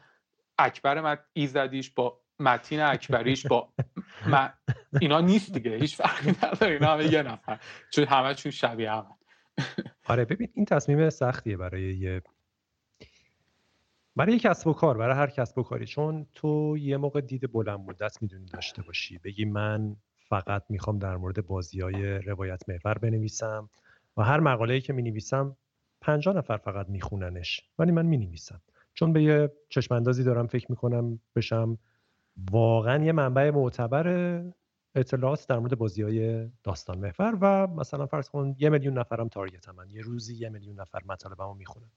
اکبر 0.58 1.18
ایزدیش 1.32 1.90
با 1.90 2.20
متین 2.38 2.80
اکبریش 2.80 3.46
با 3.46 3.72
اینا 5.00 5.20
نیست 5.20 5.52
دیگه. 5.52 5.76
هیچ 5.76 5.96
فرقی 5.96 6.30
نداره. 6.30 6.72
اینا 6.72 6.92
همه 6.92 7.12
یه 7.12 7.22
نفر. 7.22 7.60
چون 7.90 8.04
همه 8.04 8.34
چون 8.34 8.52
شبیه 8.52 8.92
هم 8.92 9.06
آره 10.08 10.24
ببین 10.24 10.48
این 10.54 10.64
تصمیم 10.64 11.10
سختیه 11.10 11.56
برای 11.56 11.82
یه 11.82 12.22
برای 14.16 14.38
کسب 14.38 14.66
و 14.66 14.72
کار 14.72 14.98
برای 14.98 15.16
هر 15.16 15.26
کسب 15.30 15.58
و 15.58 15.62
کاری. 15.62 15.86
چون 15.86 16.26
تو 16.34 16.76
یه 16.78 16.96
موقع 16.96 17.20
دید 17.20 17.52
بلند 17.52 17.80
مدت 17.80 18.22
می‌دونی 18.22 18.44
داشته 18.46 18.82
باشی. 18.82 19.18
بگی 19.18 19.44
من 19.44 19.96
فقط 20.16 20.64
می‌خوام 20.68 20.98
در 20.98 21.16
مورد 21.16 21.46
بازی 21.46 21.80
های 21.80 22.18
روایت 22.18 22.68
محور 22.68 22.98
بنویسم 22.98 23.68
و 24.16 24.22
هر 24.22 24.40
مقاله‌ای 24.40 24.80
که 24.80 24.92
می‌نویسم 24.92 25.56
پنجاه 26.00 26.36
نفر 26.36 26.56
فقط 26.56 26.88
میخوننش 26.88 27.60
ولی 27.78 27.92
من 27.92 28.06
می‌نویسم. 28.06 28.60
چون 28.94 29.12
به 29.12 29.22
یه 29.22 29.52
چشم 29.68 30.00
دارم 30.00 30.46
فکر 30.46 30.66
می‌کنم 30.70 31.20
بشم 31.36 31.78
واقعا 32.50 33.04
یه 33.04 33.12
منبع 33.12 33.50
معتبر 33.50 34.42
اطلاعات 34.94 35.46
در 35.48 35.58
مورد 35.58 35.78
بازی 35.78 36.02
های 36.02 36.48
داستان 36.62 36.98
محور 36.98 37.38
و 37.40 37.66
مثلا 37.66 38.06
فرض 38.06 38.28
کن 38.28 38.56
یه 38.58 38.68
میلیون 38.68 38.98
نفرم 38.98 39.28
تارگت 39.28 39.68
من 39.68 39.90
یه 39.90 40.02
روزی 40.02 40.34
یه 40.34 40.48
میلیون 40.48 40.80
نفر 40.80 41.00
مطالبمو 41.06 41.54
می‌خونن. 41.54 41.90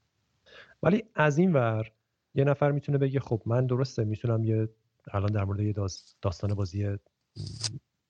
ولی 0.84 1.04
از 1.16 1.38
این 1.38 1.54
ور 1.54 1.92
یه 2.36 2.44
نفر 2.44 2.72
می‌تونه 2.72 2.98
بگه 2.98 3.20
خب 3.20 3.42
من 3.46 3.66
درسته 3.66 4.04
می‌تونم 4.04 4.44
یه 4.44 4.70
الان 5.12 5.32
در 5.32 5.44
مورد 5.44 5.60
یه 5.60 5.74
داستان 6.22 6.54
بازی 6.54 6.98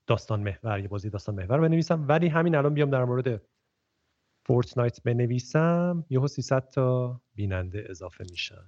داستان 0.08 0.44
محور 0.44 0.80
یه 0.80 0.88
بازی 0.88 1.10
داستان 1.10 1.36
محور 1.36 1.60
بنویسم 1.60 2.06
ولی 2.08 2.28
همین 2.28 2.56
الان 2.56 2.74
بیام 2.74 2.90
در 2.90 3.06
مورد 3.06 3.42
Fortnite 4.46 5.04
بنویسم. 5.04 6.06
یهو 6.10 6.28
300 6.28 6.70
تا 6.70 7.22
بیننده 7.36 7.86
اضافه 7.90 8.26
میشن. 8.30 8.66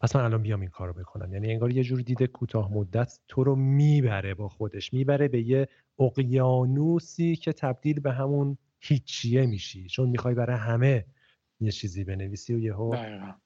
پس 0.00 0.16
من 0.16 0.24
الان 0.24 0.42
بیام 0.42 0.60
این 0.60 0.70
کارو 0.70 0.92
بکنم. 0.92 1.32
یعنی 1.32 1.52
انگار 1.52 1.72
یه 1.72 1.84
جور 1.84 2.00
دید 2.00 2.26
کوتاه 2.26 2.72
مدت 2.72 3.18
تو 3.28 3.44
رو 3.44 3.56
می‌بره 3.56 4.34
با 4.34 4.48
خودش. 4.48 4.92
می‌بره 4.92 5.28
به 5.28 5.42
یه 5.42 5.68
اقیانوسی 5.98 7.36
که 7.36 7.52
تبدیل 7.52 8.00
به 8.00 8.12
همون 8.12 8.58
هیچیه 8.80 9.46
میشی. 9.46 9.88
چون 9.88 10.08
می‌خوای 10.08 10.34
برای 10.34 10.56
همه 10.56 11.04
یه 11.64 11.72
چیزی 11.72 12.04
بنویسی 12.04 12.54
و 12.54 12.58
یهو 12.58 12.96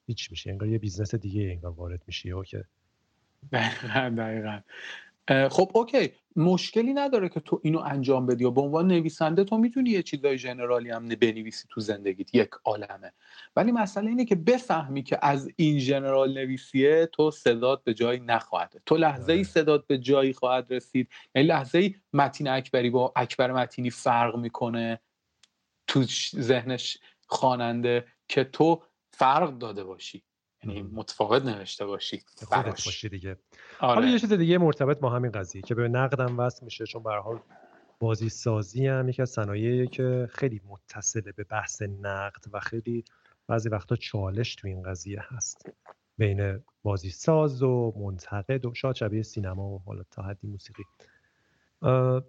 هیچ 0.07 0.31
میشه 0.31 0.51
انگار 0.51 0.69
یه 0.69 0.79
business 0.79 1.15
دیگه 1.15 1.43
انگار 1.43 1.73
وارد 1.73 2.03
میشی 2.07 2.33
و 2.33 2.43
که 2.43 2.65
دقیقا 3.53 4.15
دقیقا. 4.19 4.61
خب 5.49 5.71
اوکی. 5.75 6.13
مشکلی 6.37 6.95
نداره 6.95 7.29
که 7.29 7.41
تو 7.41 7.61
اینو 7.65 7.79
انجام 7.79 8.27
بدی 8.27 8.45
و 8.45 8.51
به 8.51 8.61
عنوان 8.61 8.87
نویسنده 8.87 9.45
تو 9.45 9.59
می‌تونی 9.59 9.91
یه 9.91 10.03
چیزای 10.03 10.39
جنرالی 10.39 10.91
هم 10.91 11.09
بنویسی 11.09 11.69
تو 11.71 11.81
زندگیت 11.81 12.35
یک 12.35 12.51
عالمه. 12.65 13.13
ولی 13.57 13.73
مسئله 13.73 14.09
اینه 14.09 14.25
که 14.25 14.35
بفهمی 14.35 15.03
که 15.03 15.19
از 15.23 15.51
این 15.57 15.79
جنرال 15.79 16.39
نویسیه 16.39 17.09
تو 17.13 17.31
صدات 17.31 17.85
به 17.85 17.95
جایی 17.95 18.21
نخواهد 18.21 18.83
تو 18.87 18.97
لحظه 18.97 19.33
ای 19.33 19.39
آره. 19.39 19.49
صدات 19.49 19.87
به 19.87 19.99
جایی 19.99 20.33
خواهد 20.33 20.67
رسید. 20.73 21.09
یعنی 21.35 21.49
لحظه 21.49 21.79
ای 21.79 21.95
متین 22.13 22.49
اکبری 22.49 22.91
با 22.91 23.13
اکبر 23.17 23.53
متینی 23.53 23.91
فرق 23.91 24.37
می‌کنه 24.37 25.01
تو 25.87 26.05
ذهنش 26.37 26.99
خواننده 27.29 28.07
که 28.29 28.45
تو 28.45 28.83
فرق 29.13 29.59
داده 29.59 29.85
باشی. 29.85 30.23
یعنی 30.65 30.83
متفاوت 30.83 31.43
نوشته 31.45 31.87
باشی 31.87 32.23
خودت 32.37 32.85
باشی 32.85 33.09
دیگه. 33.09 33.39
آره. 33.81 33.95
حالا 33.95 34.07
یه 34.07 34.19
چیز 34.19 34.33
دیگه 34.33 34.59
مرتبط 34.59 34.99
با 35.01 35.11
همین 35.11 35.31
قضیه 35.31 35.63
که 35.63 35.75
به 35.75 35.89
نقدم 35.89 36.39
وصل 36.39 36.65
میشه 36.65 36.87
چون 36.87 37.03
به 37.03 37.15
حال 37.15 37.41
بازی 38.01 38.29
سازی 38.29 38.87
هم 38.87 39.09
یکی 39.09 39.23
از 39.23 39.31
صنایعی 39.31 39.87
که 39.87 40.29
خیلی 40.33 40.61
متصله 40.69 41.33
به 41.33 41.45
بحث 41.45 41.83
نقد 41.83 42.45
و 42.53 42.61
خیلی 42.61 43.05
بعضی 43.47 43.69
وقتا 43.69 43.97
چالش 43.97 44.55
تو 44.55 44.69
این 44.69 44.83
قضیه 44.83 45.21
هست. 45.23 45.71
بین 46.19 46.65
بازی 46.83 47.11
ساز 47.11 47.63
و 47.63 47.93
منتقد 47.97 48.67
و 48.67 48.75
شاید 48.75 48.97
شبیه 48.97 49.23
سینما 49.23 49.69
و 49.69 49.83
حالا 49.87 50.03
تا 50.11 50.23
حدی 50.23 50.49
موسیقی. 50.49 50.85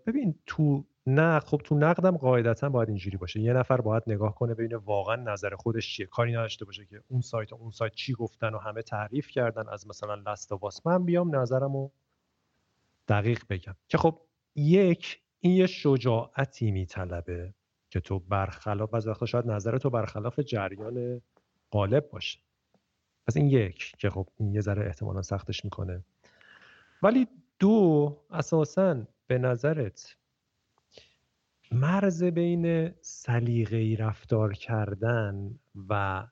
ببین 0.07 0.35
تو 0.45 0.85
نه 1.09 1.39
خب 1.39 1.61
تو 1.63 1.75
نقدم 1.75 2.17
قاعدتا 2.17 2.69
باید 2.69 2.89
اینجوری 2.89 3.17
باشه. 3.17 3.39
یه 3.39 3.53
نفر 3.53 3.81
باید 3.81 4.03
نگاه 4.07 4.35
کنه 4.35 4.53
ببینه 4.53 4.77
واقعا 4.77 5.15
نظر 5.15 5.55
خودش 5.55 5.95
چیه. 5.95 6.05
کاری 6.05 6.31
نداشته 6.31 6.65
باشه 6.65 6.85
که 6.85 7.01
اون 7.07 7.21
سایت 7.21 7.53
و 7.53 7.55
اون 7.55 7.71
سایت 7.71 7.93
چی 7.93 8.13
گفتن 8.13 8.53
و 8.53 8.57
همه 8.57 8.81
تعریف 8.81 9.27
کردن 9.27 9.69
از 9.69 9.87
مثلا 9.87 10.15
لست 10.15 10.51
و 10.51 10.59
من 10.85 11.05
بیام 11.05 11.35
نظرم 11.35 11.73
رو 11.73 11.91
دقیق 13.07 13.43
بگم. 13.49 13.75
که 13.87 13.97
خب 13.97 14.19
یک 14.55 15.21
این 15.39 15.53
یه 15.53 15.67
شجاعتی 15.67 16.71
میطلبه 16.71 17.53
که 17.89 17.99
تو 17.99 18.19
برخلاف 18.19 18.93
از 18.93 19.07
وقتا 19.07 19.25
شاید 19.25 19.47
نظر 19.47 19.77
تو 19.77 19.89
برخلاف 19.89 20.39
جریان 20.39 21.21
غالب 21.71 22.09
باشه. 22.09 22.39
پس 23.27 23.37
این 23.37 23.49
یک 23.49 23.93
که 23.97 24.09
خب 24.09 24.27
این 24.37 24.53
یه 24.53 24.61
ذره 24.61 24.85
احتمالا 24.85 25.21
سختش 25.21 25.65
می‌کنه. 25.65 26.03
ولی 27.03 27.27
دو 27.59 28.17
اساسا 28.31 29.03
به 29.27 29.37
نظرت 29.37 30.15
مرز 31.71 32.23
بین 32.23 32.93
سلیقه‌ای 33.01 33.95
رفتار 33.95 34.53
کردن 34.53 35.59
و 35.89 36.23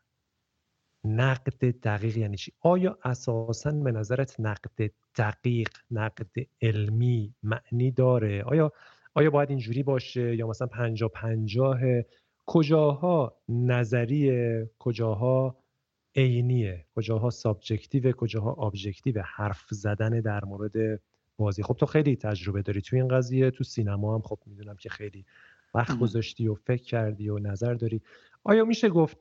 نقد 1.04 1.80
دقیق 1.84 2.18
یعنی 2.18 2.38
چی؟ 2.38 2.52
آیا 2.60 2.98
اساسا 3.04 3.72
به 3.72 3.92
نظرت 3.92 4.40
نقد 4.40 4.92
دقیق 5.18 5.70
نقد 5.92 6.32
علمی 6.62 7.36
معنی 7.44 7.92
داره؟ 7.92 8.44
آیا 8.44 8.72
آیا 9.14 9.30
باید 9.30 9.50
اینجوری 9.50 9.84
باشه 9.84 10.36
یا 10.36 10.48
مثلا 10.48 10.68
پنجاه 10.68 11.08
پنجاه؟ 11.08 11.80
کجاها 12.46 13.38
نظریه 13.50 14.70
کجاها 14.80 15.64
عینیه؟ 16.16 16.86
کجاها 16.96 17.30
subjective 17.30 18.12
کجاها 18.12 18.52
objective 18.52 19.22
حرف 19.26 19.66
زدن 19.70 20.22
در 20.22 20.46
مورد 20.46 21.02
بازی. 21.38 21.64
خب 21.64 21.74
تو 21.74 21.86
خیلی 21.86 22.16
تجربه 22.16 22.62
داری 22.62 22.82
تو 22.82 22.96
این 22.96 23.08
قضیه 23.08 23.52
تو 23.52 23.64
سینما 23.64 24.16
هم 24.16 24.22
خب 24.22 24.40
می‌دونم 24.46 24.76
که 24.76 24.90
خیلی 24.90 25.26
وقت 25.74 26.00
گذاشتی 26.00 26.48
و 26.48 26.56
فکر 26.56 26.84
کردی 26.84 27.30
و 27.30 27.40
نظر 27.40 27.74
داری. 27.74 28.02
آیا 28.44 28.66
میشه 28.66 28.90
گفت 28.90 29.18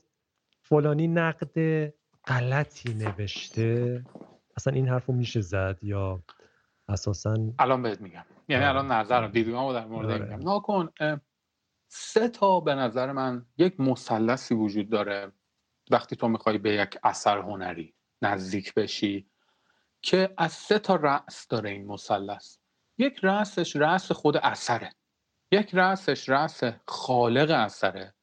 فلانی 0.62 1.08
نقد 1.08 1.88
غلطی 2.26 2.94
نوشته؟ 2.94 4.04
اصلا 4.56 4.72
این 4.72 4.88
حرفو 4.88 5.12
میشه 5.12 5.40
زد 5.40 5.78
یا 5.82 6.22
اساسا 6.88 7.36
الان 7.58 7.82
بهت 7.82 8.00
میگم. 8.00 8.24
یعنی 8.48 8.64
الان 8.64 8.92
نظرم 8.92 9.30
دیدگاهمو 9.30 9.72
در 9.72 9.86
مورد 9.86 10.10
آره. 10.10 10.24
میگم. 10.24 10.42
ناکن 10.42 10.88
سه 11.88 12.28
تا 12.28 12.60
به 12.60 12.74
نظر 12.74 13.12
من 13.12 13.46
یک 13.58 13.80
مثلثی 13.80 14.54
وجود 14.54 14.90
داره 14.90 15.32
وقتی 15.90 16.16
تو 16.16 16.28
می‌خوای 16.28 16.58
به 16.58 16.74
یک 16.74 16.98
اثر 17.02 17.38
هنری 17.38 17.94
نزدیک 18.22 18.74
بشی. 18.74 19.26
که 20.06 20.34
از 20.38 20.52
سه 20.52 20.78
تا 20.78 20.96
رأس 20.96 21.48
داره 21.48 21.70
این 21.70 21.86
مثلث. 21.86 22.56
یک 22.98 23.18
رأسش 23.22 23.76
رأس 23.76 24.12
خود 24.12 24.36
اثره. 24.36 24.92
یک 25.52 25.70
رأسش 25.74 26.28
رأس 26.28 26.60
خالق 26.86 27.50
اثره. 27.50 28.14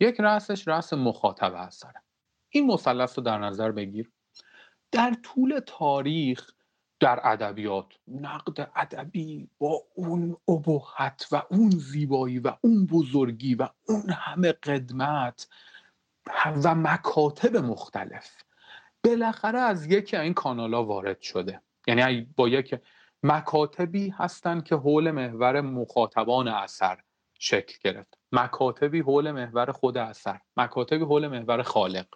یک 0.00 0.20
رأسش 0.20 0.68
رأس 0.68 0.92
مخاطب 0.92 1.54
اثره. 1.54 2.02
این 2.48 2.66
مثلث 2.66 3.18
رو 3.18 3.24
در 3.24 3.38
نظر 3.38 3.72
بگیر. 3.72 4.12
در 4.90 5.14
طول 5.22 5.60
تاریخ 5.66 6.50
در 7.00 7.20
ادبیات 7.24 7.86
نقد 8.08 8.70
ادبی 8.76 9.48
با 9.58 9.82
اون 9.94 10.36
ابهت 10.48 11.28
و 11.32 11.42
اون 11.50 11.70
زیبایی 11.70 12.38
و 12.38 12.52
اون 12.60 12.86
بزرگی 12.86 13.54
و 13.54 13.68
اون 13.88 14.10
همه 14.10 14.52
قدمت 14.52 15.48
و 16.64 16.74
مکاتب 16.74 17.56
مختلف. 17.56 18.42
بالاخره 19.04 19.58
از 19.58 19.86
یکی 19.86 20.16
این 20.16 20.34
کانالا 20.34 20.84
وارد 20.84 21.20
شده. 21.20 21.62
یعنی 21.86 22.34
با 22.36 22.48
یک 22.48 22.80
مکاتبی 23.22 24.08
هستن 24.08 24.60
که 24.60 24.76
حول 24.76 25.10
محور 25.10 25.60
مخاطبان 25.60 26.48
اثر 26.48 27.02
شکل 27.38 27.78
گرفت. 27.84 28.18
مکاتبی 28.32 29.00
حول 29.00 29.30
محور 29.30 29.72
خود 29.72 29.98
اثر 29.98 30.40
مکاتبی 30.56 31.04
حول 31.04 31.28
محور 31.28 31.62
خالق. 31.62 32.06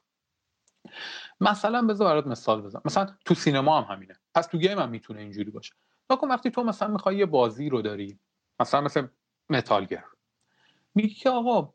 مثلا 1.41 1.83
بذار 1.83 2.09
برات 2.09 2.27
مثال 2.27 2.63
بزنم. 2.63 2.83
مثلا 2.85 3.17
تو 3.25 3.35
سینما 3.35 3.81
هم 3.81 3.95
همینه. 3.95 4.17
پس 4.35 4.47
تو 4.47 4.59
گیم 4.59 4.79
هم 4.79 4.91
می‌تونه 4.91 5.21
اینجوری 5.21 5.51
باشه. 5.51 5.75
نکن 6.11 6.29
وقتی 6.29 6.51
تو 6.51 6.65
مثلا 6.65 6.89
می‌خوای 6.89 7.17
یه 7.17 7.27
بازی 7.27 7.69
رو 7.69 7.83
داری 7.83 8.19
مثلا 8.61 8.81
مثل 8.81 9.07
متالگر 9.51 10.05
میگی 10.95 11.15
که 11.15 11.31
آقا 11.31 11.75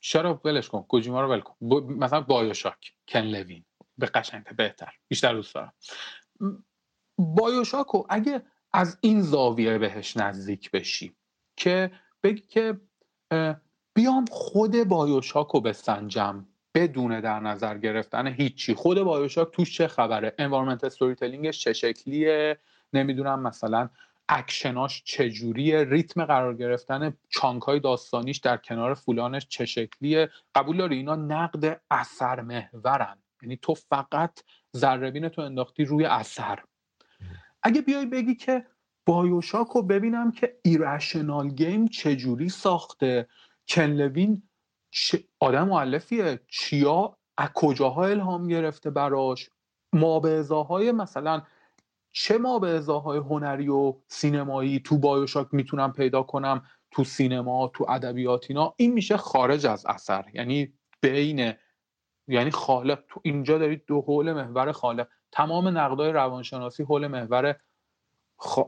چرا 0.00 0.40
ولش 0.44 0.68
کن. 0.68 0.82
کوجیما 0.82 1.20
رو 1.20 1.28
ول 1.30 1.40
کن. 1.40 1.54
مثلا 1.92 2.20
بایوشاک. 2.20 2.92
کن 3.06 3.20
لوین. 3.20 3.64
به 3.98 4.06
قشنگ 4.06 4.44
بهتر. 4.56 4.92
بیشتر 5.08 5.32
دوست 5.32 5.54
دارم. 5.54 5.72
BioShock 7.18 7.94
و 7.94 8.04
اگه 8.08 8.42
از 8.72 8.98
این 9.00 9.22
زاویه 9.22 9.78
بهش 9.78 10.16
نزدیک 10.16 10.70
بشی 10.70 11.16
که 11.56 11.90
بگی 12.22 12.40
که 12.40 12.80
بیام 13.94 14.24
خود 14.30 14.84
BioShock 14.84 15.52
و 15.52 15.60
بسنجم. 15.60 16.46
بدون 16.74 17.20
در 17.20 17.40
نظر 17.40 17.78
گرفتن 17.78 18.26
هیچی. 18.26 18.74
خود 18.74 19.00
BioShock 19.00 19.50
توش 19.52 19.76
چه 19.76 19.88
خبره؟ 19.88 20.34
environment 20.38 20.84
storytelling 20.84 21.14
ش 21.14 21.60
چه 21.60 21.72
شکلیه؟ 21.72 22.58
نمی‌دونم 22.92 23.42
مثلا 23.42 23.88
اکشناش 24.28 25.02
چجوریه؟ 25.04 25.84
ریتم 25.84 26.24
قرار 26.24 26.54
گرفتن 26.54 27.16
chunk 27.28 27.62
های 27.62 27.80
داستانیش 27.80 28.38
در 28.38 28.56
کنار 28.56 28.94
فلانش 28.94 29.46
چه 29.48 29.66
شکلیه؟ 29.66 30.30
قبول 30.54 30.76
داری؟ 30.76 30.96
اینا 30.96 31.16
نقد 31.16 31.80
اثر 31.90 32.40
محورن 32.40 33.18
یعنی 33.42 33.56
تو 33.56 33.74
فقط 33.74 34.40
ذره‌بین 34.76 35.28
تو 35.28 35.42
انداختی 35.42 35.84
روی 35.84 36.04
اثر. 36.04 36.58
اگه 37.62 37.80
بیای 37.80 38.06
بگی 38.06 38.34
که 38.34 38.66
BioShock 39.06 39.66
رو 39.66 39.82
ببینم 39.82 40.32
که 40.32 40.58
Irrational 40.62 41.48
Game 41.48 41.88
چجوری 41.88 42.48
ساخته. 42.48 43.28
Ken 43.68 43.93
Levine 43.93 44.42
آدم 45.40 45.68
مؤلفیه. 45.68 46.40
چیا؟ 46.48 47.16
از 47.38 47.48
کجاها 47.54 48.06
الهام 48.06 48.48
گرفته 48.48 48.90
براش؟ 48.90 49.50
های 50.68 50.92
مثلا 50.92 51.42
چه 52.18 52.38
های 53.04 53.18
هنری 53.18 53.68
و 53.68 53.94
سینمایی 54.08 54.80
تو 54.80 54.98
BioShock 54.98 55.48
می‌تونم 55.52 55.92
پیدا 55.92 56.22
کنم 56.22 56.62
تو 56.90 57.04
سینما 57.04 57.70
تو 57.74 57.86
ادبیات 57.88 58.46
اینا؟ 58.48 58.74
این 58.76 58.92
میشه 58.92 59.16
خارج 59.16 59.66
از 59.66 59.86
اثر. 59.86 60.24
یعنی 60.34 60.72
بین 61.00 61.52
یعنی 62.28 62.50
خالق. 62.50 63.04
تو 63.08 63.20
اینجا 63.24 63.58
دارید 63.58 63.84
دو 63.86 64.00
حول 64.00 64.32
محور 64.32 64.72
خالق. 64.72 65.08
تمام 65.32 65.78
نقدای 65.78 66.12
روانشناسی 66.12 66.82
حول 66.82 67.06
محور 67.06 67.56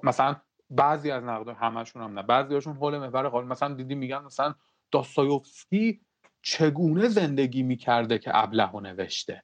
مثلا 0.02 0.36
بعضی 0.70 1.10
از 1.10 1.24
نقدای 1.24 1.54
همشون 1.54 2.02
هم 2.02 2.18
نه. 2.18 2.22
بعضی 2.22 2.54
هاشون 2.54 2.76
حول 2.76 2.98
محور 2.98 3.30
خالق. 3.30 3.46
مثلا 3.46 3.74
دیدی 3.74 3.94
میگن 3.94 4.18
مثلا 4.18 4.54
داستایوفسکی 4.90 6.00
چگونه 6.42 7.08
زندگی 7.08 7.62
می‌کرده 7.62 8.18
که 8.18 8.30
ابله 8.34 8.80
نوشته؟ 8.80 9.42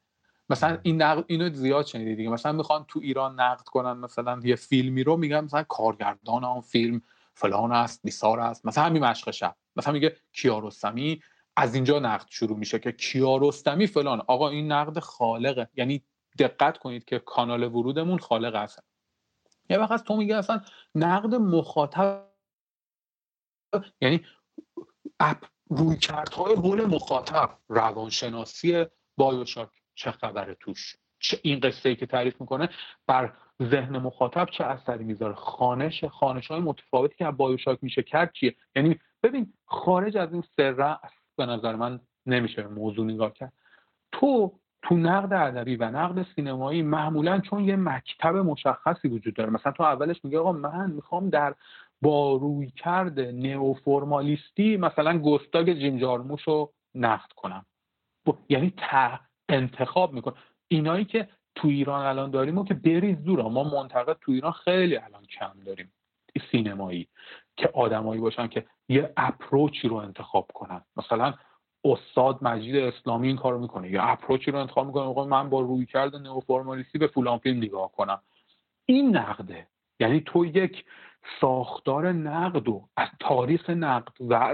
مثلا 0.49 0.79
این 0.83 1.03
نقد 1.03 1.25
اینو 1.27 1.55
زیاد 1.55 1.87
شنیدی 1.87 2.17
دیگه. 2.17 2.31
مثلا 2.31 2.53
می‌خوان 2.53 2.85
تو 2.89 3.01
ایران 3.03 3.41
نقد 3.41 3.65
کنن 3.65 3.93
مثلا 3.93 4.41
یه 4.45 4.57
فیلمی 4.57 5.05
رو 5.05 5.17
میگن 5.17 5.41
مثلا 5.41 5.63
کارگردان 5.63 6.45
آن 6.45 6.61
فیلم 6.61 7.03
فلان 7.35 7.73
است 7.73 8.01
بیسار 8.05 8.41
است. 8.41 8.67
مثلا 8.67 8.85
همین 8.85 9.05
مشق 9.05 9.31
شب. 9.31 9.57
مثلا 9.77 9.93
میگه 9.93 10.17
کیارستمی 10.33 11.23
از 11.57 11.75
اینجا 11.75 11.99
نقد 11.99 12.27
شروع 12.31 12.59
میشه 12.59 12.79
که 12.79 12.93
کیارستمی 12.93 13.87
فلان. 13.87 14.23
آقا 14.27 14.49
این 14.49 14.73
نقد 14.73 14.99
خالقه. 14.99 15.69
یعنی 15.75 16.05
دقت 16.39 16.79
کنید 16.79 17.05
که 17.05 17.19
کانال 17.19 17.63
ورودمون 17.63 18.19
خالق 18.19 18.55
است. 18.55 18.83
یه 19.71 19.79
وقت 19.79 20.05
تو 20.05 20.17
میگه 20.17 20.37
اصلا 20.37 20.61
نقد 20.95 21.35
مخاطب 21.35 22.35
یعنی 24.01 24.27
اپ 25.21 25.45
روی 25.69 25.99
حول 26.37 26.85
مخاطب 26.85 27.59
روانشناسی 27.69 28.85
بایوشاک 29.17 29.69
چه 29.95 30.11
خبره 30.11 30.57
توش؟ 30.61 30.97
چه 31.19 31.39
این 31.43 31.61
قصه 31.61 31.89
ای 31.89 31.97
که 31.97 32.07
تعریف 32.07 32.41
می‌کنه؟ 32.41 32.69
بر 33.07 33.33
ذهن 33.63 33.99
مخاطب 33.99 34.49
چه 34.51 34.65
اثری 34.65 35.05
می‌ذاره؟ 35.05 35.35
خانش 35.35 36.05
خانش 36.05 36.47
های 36.47 36.61
متفاوتی 36.61 37.15
که 37.15 37.31
بایوشاک 37.31 37.79
میشه 37.83 38.03
کرد 38.03 38.33
چیه؟ 38.33 38.55
یعنی 38.77 39.01
ببین 39.23 39.53
خارج 39.67 40.17
از 40.17 40.33
این 40.33 40.45
سر 40.57 40.99
به 41.37 41.47
نظر 41.47 41.77
من 41.77 42.01
نمیشه 42.27 42.67
موضوع 42.67 43.05
نگاه 43.07 43.33
کرد. 43.33 43.53
تو 44.13 44.53
تو 44.83 44.97
نقد 44.97 45.33
ادبی 45.33 45.77
و 45.77 45.91
نقد 45.91 46.27
سینمایی 46.37 46.83
معمولا 46.83 47.41
چون 47.41 47.65
یه 47.65 47.77
مکتب 47.77 48.37
مشخصی 48.37 49.09
وجود 49.09 49.35
داره 49.35 49.51
مثلا 49.51 49.73
تو 49.73 49.83
اولش 49.83 50.25
میگه 50.25 50.39
آقا 50.39 50.53
من 50.53 50.91
می‌خوام 50.91 51.31
در 51.31 51.55
با 52.03 52.37
روی 52.37 52.71
کرد 52.71 53.21
نئوفرمالیستی 53.21 54.77
مثلا 54.77 55.19
گستاگ 55.19 55.73
جیم 55.73 55.99
جارموش 55.99 56.43
رو 56.43 56.73
نقد 56.95 57.33
کنم. 57.37 57.67
یعنی 58.49 58.75
انتخاب 59.49 60.13
می‌کنه. 60.13 60.35
اینایی 60.69 61.05
که 61.05 61.29
تو 61.55 61.69
ایران 61.69 62.07
الان 62.07 62.31
داریم 62.31 62.59
و 62.59 62.65
که 62.65 62.75
بریز 62.75 63.25
دور 63.25 63.43
ما 63.43 63.65
منتقد 63.65 64.17
تو 64.21 64.33
ایران 64.33 64.53
خیلی 64.53 64.97
الان 64.97 65.23
کم 65.25 65.53
داریم. 65.67 65.93
سینمایی 66.51 67.09
که 67.57 67.71
آدمایی 67.75 68.21
باشن 68.21 68.47
که 68.47 68.67
یه 68.89 69.13
اپروچی 69.17 69.89
رو 69.89 69.97
انتخاب 69.97 70.51
کنن. 70.55 70.81
مثلا 70.97 71.35
استاد 71.85 72.39
مجید 72.43 72.77
اسلامی 72.77 73.27
این 73.27 73.37
کارو 73.37 73.59
می‌کنه. 73.59 73.91
یا 73.91 74.03
اپروچی 74.03 74.51
رو 74.51 74.59
انتخاب 74.59 74.87
می‌کنه. 74.87 75.27
من 75.27 75.51
با 75.51 75.61
روی 75.61 75.87
کرد 75.87 76.17
نئوفرمالیستی 76.17 76.99
به 76.99 77.07
فلان 77.07 77.39
فیلم 77.39 77.57
نگاه 77.57 77.93
کنم. 77.93 78.21
این 78.87 79.17
نقده. 79.17 79.67
یعنی 80.01 80.21
تو 80.21 80.45
یک 80.45 80.85
ساختار 81.41 82.13
نقد 82.13 82.69
و 82.69 82.89
از 82.97 83.09
تاریخ 83.21 83.71
نقد 83.71 84.13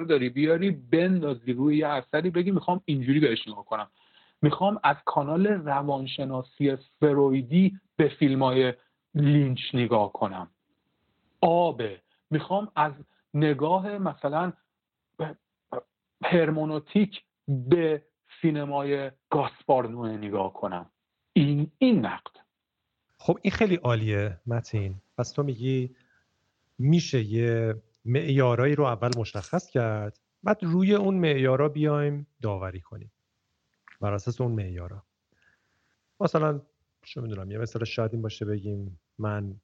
داری 0.09 0.29
بیاری 0.29 0.71
بندازی 0.71 1.53
روی 1.53 1.77
یه 1.77 1.87
اثری 1.87 2.31
بگی 2.31 2.51
می‌خوام 2.51 2.81
اینجوری 2.85 3.21
بهش 3.21 3.49
نگاه 3.49 3.65
کنم. 3.65 3.91
می‌خوام 4.43 4.81
از 4.85 4.97
کانال 5.05 5.47
روانشناسی 5.47 6.77
فرویدی 7.01 7.81
به 7.97 8.09
فیلم 8.19 8.43
های 8.43 8.75
لینچ 9.15 9.61
نگاه 9.75 10.13
کنم. 10.13 10.51
آب 11.41 11.83
می‌خوام 12.31 12.73
از 12.77 12.93
نگاه 13.35 13.99
مثلا 13.99 14.53
هرمونوتیک 16.25 17.23
به 17.49 18.03
سینمای 18.43 19.11
گاسپار 19.31 19.89
نگاه 19.89 20.53
کنم. 20.53 20.91
این 21.33 21.71
این 21.79 22.07
نقد. 22.07 22.37
خب 23.19 23.39
این 23.43 23.51
خیلی 23.51 23.77
عالیه 23.77 24.41
متین. 24.47 24.95
پس 25.19 25.33
تو 25.33 25.43
میگی 25.43 25.97
میشه 26.79 27.23
یه 27.23 27.75
معیارایی 28.05 28.75
رو 28.75 28.85
اول 28.85 29.11
مشخص 29.17 29.71
کرد 29.71 30.21
بعد 30.43 30.59
روی 30.63 30.95
اون 30.95 31.15
معیارا 31.15 31.69
بیایم 31.69 32.27
داوری 32.43 32.81
کنیم. 32.81 33.13
بر 34.01 34.15
اساس 34.15 34.41
اون 34.41 34.53
معیارا. 34.53 35.03
مثلا 36.21 36.61
چه 37.03 37.21
می‌دونم 37.21 37.51
یه 37.51 37.59
مثلا 37.59 37.85
شاید 37.85 38.13
این 38.13 38.23
باشه 38.23 38.45
بگیم 38.45 39.01
من 39.19 39.61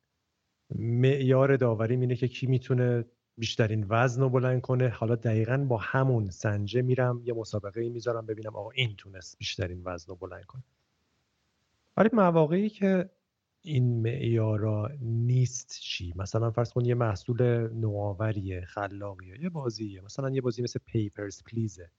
معیار 0.75 1.57
داوریم 1.57 2.01
اینه 2.01 2.17
که 2.17 2.29
کی 2.29 2.47
می‌تونه 2.47 3.05
بیشترین 3.39 3.87
وزن 3.89 4.21
رو 4.21 4.29
بلند 4.29 4.61
کنه. 4.61 4.89
حالا 4.89 5.15
دقیقا 5.15 5.57
با 5.57 5.77
همون 5.77 6.31
سنجه 6.31 6.83
میرم 6.83 7.23
یه 7.25 7.33
مسابقه 7.33 7.89
می‌ذارم 7.89 8.27
ببینم 8.27 8.57
آقا 8.57 8.71
این 8.71 8.95
تونست 8.97 9.39
بیشترین 9.39 9.83
وزن 9.85 10.09
رو 10.09 10.17
بلند 10.17 10.45
کنه. 10.45 10.63
ولی 11.97 12.09
مواقعی 12.13 12.69
که 12.69 13.11
این 13.63 14.03
معیارا 14.03 14.91
نیست 15.01 15.79
چی؟ 15.81 16.13
مثلا 16.17 16.51
فرض 16.51 16.73
کن 16.73 16.85
یه 16.85 16.95
محصول 16.95 17.69
نوآوریه 17.75 18.65
خلاقیه 18.65 19.43
یه 19.43 19.49
بازیه. 19.49 20.01
مثلا 20.01 20.31
یه 20.31 20.41
بازی 20.41 20.63
مثل 20.63 20.81
پیپرز 20.87 21.43
پلیزه 21.43 21.91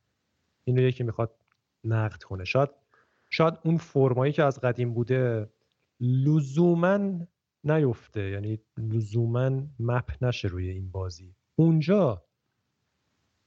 اینو 0.63 0.81
یکی 0.81 1.03
می‌خواد 1.03 1.35
نقد 1.87 2.23
کنه. 2.23 2.45
شاید 2.45 2.69
شاید 3.29 3.53
اون 3.65 3.77
فرمایی 3.77 4.33
که 4.33 4.43
از 4.43 4.61
قدیم 4.61 4.93
بوده 4.93 5.49
لزوما 5.99 7.27
نیفته. 7.63 8.29
یعنی 8.29 8.59
لزوما 8.77 9.51
مپ 9.79 10.11
نشه 10.21 10.47
روی 10.47 10.69
این 10.69 10.91
بازی. 10.91 11.35
اونجا 11.55 12.23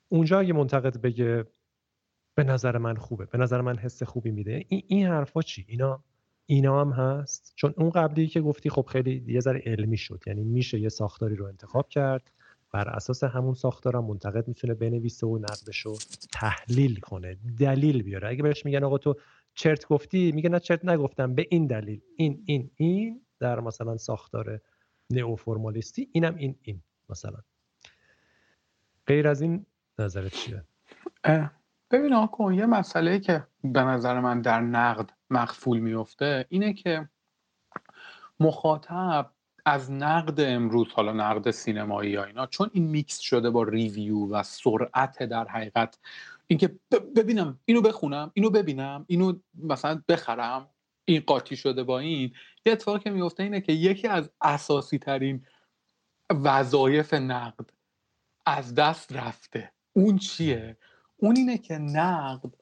اونجا 0.09 0.38
اگه 0.38 0.53
منتقد 0.53 1.01
بگه 1.01 1.47
به 2.34 2.45
نظر 2.45 2.78
من 2.78 2.97
خوبه. 2.97 3.26
به 3.26 3.38
نظر 3.38 3.61
من 3.61 3.78
حس 3.78 4.03
خوبی 4.03 4.30
میده. 4.30 4.64
این, 4.68 4.82
این 4.86 5.07
حرفا 5.07 5.43
چی؟ 5.43 5.64
اینا 5.68 6.05
اینا 6.47 6.80
هم 6.80 6.91
هست؟ 6.91 7.53
چون 7.57 7.74
اون 7.76 7.91
قبلی 7.91 8.26
که 8.26 8.41
گفتی 8.41 8.70
خب 8.70 8.86
خیلی 8.93 9.24
یه 9.26 9.41
ذره 9.41 9.62
علمی 9.66 9.97
شد. 9.97 10.22
یعنی 10.26 10.45
میشه 10.45 10.80
یه 10.80 10.88
ساختاری 10.88 11.36
رو 11.36 11.47
انتخاب 11.47 11.88
کرد. 11.88 12.30
بر 12.73 12.89
اساس 12.89 13.25
همون 13.25 13.55
ساختار 13.55 14.01
منتقد 14.01 14.49
می‌تونه 14.49 14.75
بنویسه 14.75 15.27
و 15.27 15.39
نقدش 15.39 15.79
رو 15.79 15.97
تحلیل 16.33 17.01
کنه 17.01 17.37
دلیل 17.59 18.03
بیاره. 18.03 18.29
اگه 18.29 18.43
بهش 18.43 18.64
میگن 18.64 18.85
آقا 18.85 18.99
تو 18.99 19.14
چرت 19.55 19.87
گفتی 19.87 20.33
میگه 20.33 20.49
نه 20.49 20.61
چرت 20.61 20.85
نگفتم 20.85 21.35
به 21.35 21.47
این 21.51 21.66
دلیل. 21.66 22.01
این 22.16 22.43
این 22.47 22.71
این 22.77 23.21
در 23.39 23.61
مثلا 23.61 23.97
ساختار 23.97 24.61
نئوفرمالیستی 25.11 26.09
اینم 26.12 26.35
این 26.35 26.57
این 26.62 26.83
مثلا. 27.09 27.39
غیر 29.07 29.29
از 29.29 29.41
این 29.41 29.66
نظرت 29.99 30.35
چیه؟ 30.35 30.64
ببین 31.91 32.12
آقا 32.12 32.53
یه 32.53 32.66
مسئله 32.66 33.21
که 33.21 33.47
به 33.64 33.81
نظر 33.81 34.21
من 34.21 34.41
در 34.41 34.61
نقد 34.61 35.11
مخفول 35.31 35.79
میفته 35.79 36.47
اینه 36.49 36.73
که 36.73 37.09
مخاطب 38.41 39.31
از 39.71 39.93
نقد 39.93 40.41
امروز 40.41 40.89
حالا 40.93 41.12
نقد 41.12 41.51
سینمایی 41.51 42.11
یا 42.11 42.25
اینا 42.25 42.47
چون 42.47 42.71
این 42.73 42.85
میکس 42.85 43.18
شده 43.18 43.51
با 43.51 43.62
review 43.62 44.26
و 44.27 44.43
سرعت 44.43 45.23
در 45.23 45.49
حقیقت 45.49 45.99
اینکه 46.47 46.79
ببینم 47.16 47.59
اینو 47.64 47.81
بخونم 47.81 48.31
اینو 48.35 48.51
ببینم 48.51 49.05
اینو 49.09 49.33
مثلا 49.55 50.03
بخرم 50.09 50.68
این 51.05 51.23
قاطی 51.27 51.57
شده 51.57 51.83
با 51.83 51.99
این 51.99 52.33
یه 52.66 52.73
اتفاقی 52.73 52.99
که 52.99 53.11
میفته 53.11 53.43
اینه 53.43 53.61
که 53.61 53.73
یکی 53.73 54.09
از 54.09 54.31
اساسی 54.41 54.99
ترین 54.99 55.47
وظایف 56.31 57.14
نقد 57.14 57.71
از 58.47 58.75
دست 58.75 59.12
رفته. 59.12 59.73
اون 59.93 60.18
چیه؟ 60.18 60.77
اون 61.16 61.37
اینه 61.37 61.59
که 61.59 61.75
نقد 61.79 62.55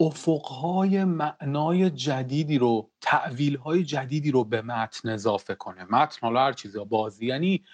افقهای 0.00 1.04
معنای 1.04 1.90
جدیدی 1.90 2.58
رو 2.58 2.90
تعویلهای 3.00 3.84
جدیدی 3.84 4.30
رو 4.30 4.44
به 4.44 4.62
متن 4.62 5.08
اضافه 5.08 5.54
کنه. 5.54 5.84
متن 5.84 6.18
حالا 6.20 6.40
هر 6.40 6.52
چیزی 6.52 6.78
بازی. 6.84 7.26
یعنی 7.26 7.64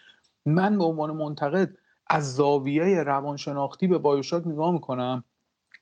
من 0.46 0.78
به 0.78 0.84
عنوان 0.84 1.10
منتقد 1.10 1.76
از 2.06 2.34
زاویه 2.34 3.02
روانشناختی 3.02 3.86
به 3.86 3.98
بایوشاک 3.98 4.46
نگاه 4.46 4.72
می‌کنم 4.72 5.24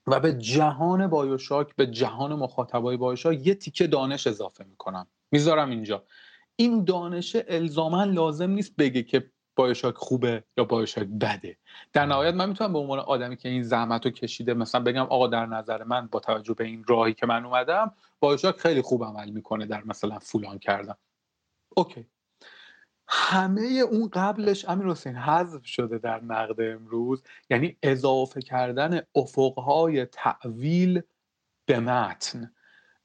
و 0.07 0.20
به 0.20 0.32
جهان 0.32 1.07
بایوشاک 1.07 1.76
به 1.76 1.86
جهان 1.86 2.34
مخاطبای 2.34 2.97
بایوشاک 2.97 3.47
یه 3.47 3.55
تیکه 3.55 3.86
دانش 3.86 4.26
اضافه 4.26 4.64
می‌کنم. 4.64 5.07
می‌ذارم 5.32 5.70
اینجا. 5.70 6.05
این 6.57 6.84
دانش 6.84 7.36
الزاما 7.49 8.05
لازم 8.05 8.51
نیست 8.51 8.76
بگه 8.76 9.03
که 9.03 9.30
بایوشاک 9.61 9.95
خوبه 9.95 10.45
یا 10.57 10.65
بایوشاک 10.65 11.07
بده. 11.21 11.57
در 11.93 12.07
نهایت 12.07 12.35
من 12.35 12.49
می‌تونم 12.49 12.73
به 12.73 12.79
عنوان 12.79 12.99
آدمی 12.99 13.37
که 13.37 13.49
این 13.49 13.63
زحمت 13.63 14.05
رو 14.05 14.11
کشیده 14.11 14.55
مثلا 14.55 14.81
بگم 14.81 15.03
آقا 15.03 15.27
در 15.27 15.47
نظر 15.47 15.85
من 15.85 16.07
با 16.07 16.21
توجه 16.21 16.55
به 16.55 16.65
این 16.65 16.85
راهی 16.89 17.15
که 17.15 17.27
من 17.27 17.45
اومدم 17.45 17.93
بایوشاک 18.21 18.57
خیلی 18.57 18.83
خوب 18.83 19.05
عمل 19.05 19.31
می‌کنه 19.31 19.67
در 19.67 19.85
مثلا 19.85 20.19
فولان 20.19 20.59
کردم 20.59 20.97
اوکی. 21.77 22.07
همه 23.09 23.63
اون 23.63 24.09
قبلش 24.13 24.69
امیر 24.69 24.87
حسین 24.87 25.17
حذف 25.17 25.67
شده 25.67 25.99
در 25.99 26.21
نقد 26.21 26.61
امروز 26.61 27.23
یعنی 27.51 27.77
اضافه 27.83 28.43
کردن 28.43 29.01
افقهای 29.15 30.05
تعویل 30.05 31.03
به 31.67 31.81
متن. 31.81 32.53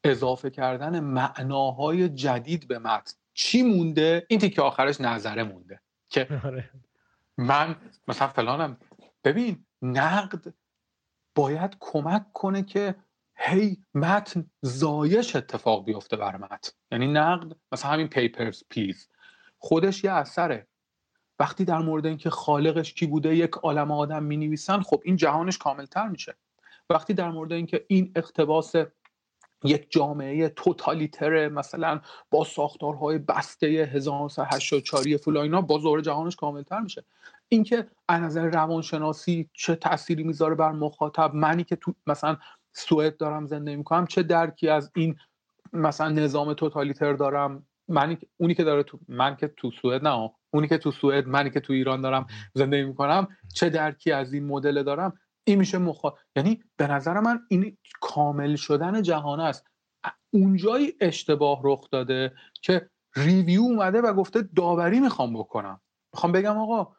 اضافه 0.04 0.50
کردن 0.50 1.00
معناهای 1.00 2.10
جدید 2.10 2.68
به 2.68 2.80
متن. 2.80 3.14
چی 3.34 3.64
مونده؟ 3.64 4.26
این 4.30 4.40
تیکه 4.40 4.62
آخرش 4.62 5.02
نظره 5.02 5.44
مونده. 5.44 5.82
که 6.16 6.28
آره. 6.46 6.70
من 7.38 7.76
مثلا 8.08 8.28
فلانم. 8.28 8.78
ببین 9.24 9.66
نقد 9.82 10.54
باید 11.36 11.78
کمک 11.80 12.32
کنه 12.34 12.64
که 12.64 12.96
هی 13.38 13.84
متن 13.94 14.52
زایش 14.62 15.36
اتفاق 15.36 15.86
بیفته 15.86 16.18
بر 16.18 16.38
متن. 16.38 16.72
یعنی 16.92 17.08
نقد 17.08 17.56
مثلا 17.72 17.92
همین 17.92 18.08
Papers 18.08 18.64
Please 18.70 19.10
خودش 19.58 20.04
یه 20.04 20.12
اثره. 20.12 20.68
وقتی 21.40 21.66
در 21.66 21.78
مورد 21.78 22.06
اینکه 22.06 22.30
خالقش 22.30 22.94
کی 22.94 23.08
بوده 23.08 23.36
یک 23.36 23.52
عالم 23.52 23.92
آدم 23.92 24.24
می 24.24 24.38
نویسن 24.38 24.82
خب 24.82 25.02
این 25.06 25.16
جهانش 25.16 25.58
کاملتر 25.58 26.08
میشه. 26.08 26.36
وقتی 26.90 27.14
در 27.14 27.32
مورد 27.32 27.52
اینکه 27.54 27.86
این 27.88 28.12
اقتباس 28.16 28.74
یک 29.66 29.88
جامعه 29.90 30.50
توتالیتر 30.50 31.50
مثلا 31.50 32.02
با 32.32 32.44
ساختارهای 32.44 33.18
بسته 33.18 33.68
1984 33.68 35.18
فلان 35.18 35.44
اینا 35.44 35.62
با 35.62 35.80
زور 35.80 36.02
جهانش 36.02 36.36
کاملتر 36.36 36.80
میشه. 36.80 37.04
اینکه 37.50 37.88
از 38.08 38.22
نظر 38.22 38.46
روانشناسی 38.46 39.50
چه 39.54 39.76
تأثیری 39.76 40.24
می‌ذاره 40.24 40.56
بر 40.56 40.72
مخاطب؟ 40.72 41.36
منی 41.36 41.64
که 41.64 41.76
تو 41.76 41.94
مثلا 42.08 42.38
سوئد 42.74 43.18
دارم 43.18 43.46
زندگی 43.46 43.76
می‌کنم 43.76 44.08
چه 44.08 44.24
درکی 44.24 44.70
از 44.70 44.92
این 44.96 45.16
مثلا 45.74 46.10
نظام 46.10 46.54
توتالیتر 46.54 47.14
دارم؟ 47.14 47.66
منی 47.88 48.18
اونی 48.38 48.56
که 48.56 48.64
داره 48.64 48.84
تو 48.84 49.00
من 49.08 49.36
که 49.36 49.48
تو 49.48 49.72
سوئد 49.72 50.08
نه 50.08 50.32
اونی 50.52 50.68
که 50.68 50.78
تو 50.78 50.92
سوئد 50.92 51.28
منی 51.28 51.50
که 51.50 51.60
تو 51.60 51.74
ایران 51.74 52.02
دارم 52.02 52.26
زندگی 52.54 52.84
می‌کنم 52.84 53.28
چه 53.54 53.70
درکی 53.70 54.12
از 54.12 54.34
این 54.34 54.46
مدل 54.46 54.84
دارم؟ 54.84 55.14
این 55.46 55.60
میشه 55.60 55.78
مخا 55.78 56.14
یعنی 56.36 56.64
به 56.78 56.88
نظر 56.88 57.20
من 57.20 57.40
این 57.50 57.78
کامل 58.02 58.56
شدن 58.56 59.02
جهان 59.02 59.40
است. 59.40 59.68
اونجای 60.32 60.94
اشتباه 61.02 61.62
رخ 61.64 61.90
داده 61.92 62.34
که 62.62 62.90
ریویو 63.16 63.62
اومده 63.62 64.02
و 64.02 64.14
گفته 64.14 64.42
داوری 64.56 65.00
می‌خوام 65.00 65.34
بکنم. 65.34 65.82
می‌خوام 66.14 66.32
بگم 66.32 66.58
آقا 66.58 66.96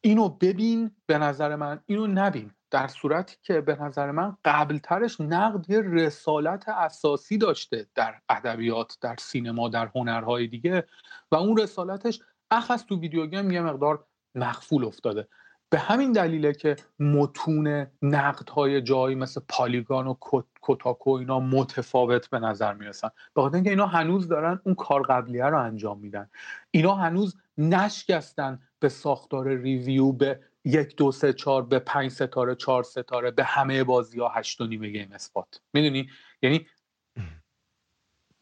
اینو 0.00 0.28
ببین 0.28 0.96
به 1.06 1.18
نظر 1.18 1.56
من 1.56 1.80
اینو 1.86 2.06
نبین. 2.06 2.50
در 2.70 2.88
صورتی 2.88 3.36
که 3.42 3.60
به 3.60 3.82
نظر 3.82 4.10
من 4.10 4.36
قبلترش 4.44 5.20
نقد 5.20 5.70
یه 5.70 5.80
رسالت 5.80 6.68
اساسی 6.68 7.38
داشته 7.38 7.86
در 7.94 8.20
ادبیات 8.28 8.98
در 9.00 9.16
سینما 9.18 9.68
در 9.68 9.90
هنرهای 9.94 10.46
دیگه 10.46 10.86
و 11.32 11.36
اون 11.36 11.56
رسالتش 11.56 12.20
اخص 12.50 12.84
تو 12.84 13.00
ویدیو 13.00 13.26
گیم 13.26 13.50
یه 13.50 13.60
مقدار 13.60 14.04
مخفول 14.34 14.84
افتاده. 14.84 15.28
به 15.72 15.78
همین 15.78 16.12
دلیله 16.12 16.52
که 16.52 16.76
متون 16.98 17.86
نقدهای 18.02 18.82
جایی 18.82 19.14
مثل 19.14 19.40
پالیگان 19.48 20.06
و 20.06 20.14
کوتاکو 20.60 21.10
اینا 21.10 21.40
متفاوت 21.40 22.30
به 22.30 22.38
نظر 22.38 22.74
می‌رسن. 22.74 23.08
به 23.34 23.42
خاطر 23.42 23.54
اینکه 23.54 23.70
اینا 23.70 23.86
هنوز 23.86 24.28
دارن 24.28 24.60
اون 24.64 24.74
کار 24.74 25.02
قبلیه 25.02 25.44
رو 25.44 25.58
انجام 25.58 25.98
میدن. 25.98 26.30
اینا 26.70 26.94
هنوز 26.94 27.36
نشکستن 27.58 28.60
به 28.78 28.88
ساختار 28.88 29.48
ریویو 29.48 30.12
به 30.12 30.40
یک 30.64 30.96
دو 30.96 31.12
سه 31.12 31.32
چهار 31.32 31.62
به 31.62 31.78
پنج 31.78 32.10
ستاره 32.10 32.54
چهار 32.54 32.82
ستاره 32.82 33.30
به 33.30 33.44
همه 33.44 33.84
بازی 33.84 34.20
ها 34.20 34.28
هشت 34.28 34.60
و 34.60 34.66
نیمه 34.66 34.88
گیم 34.88 35.12
اسپات. 35.12 35.60
می‌دونی؟ 35.72 36.08
یعنی 36.42 36.66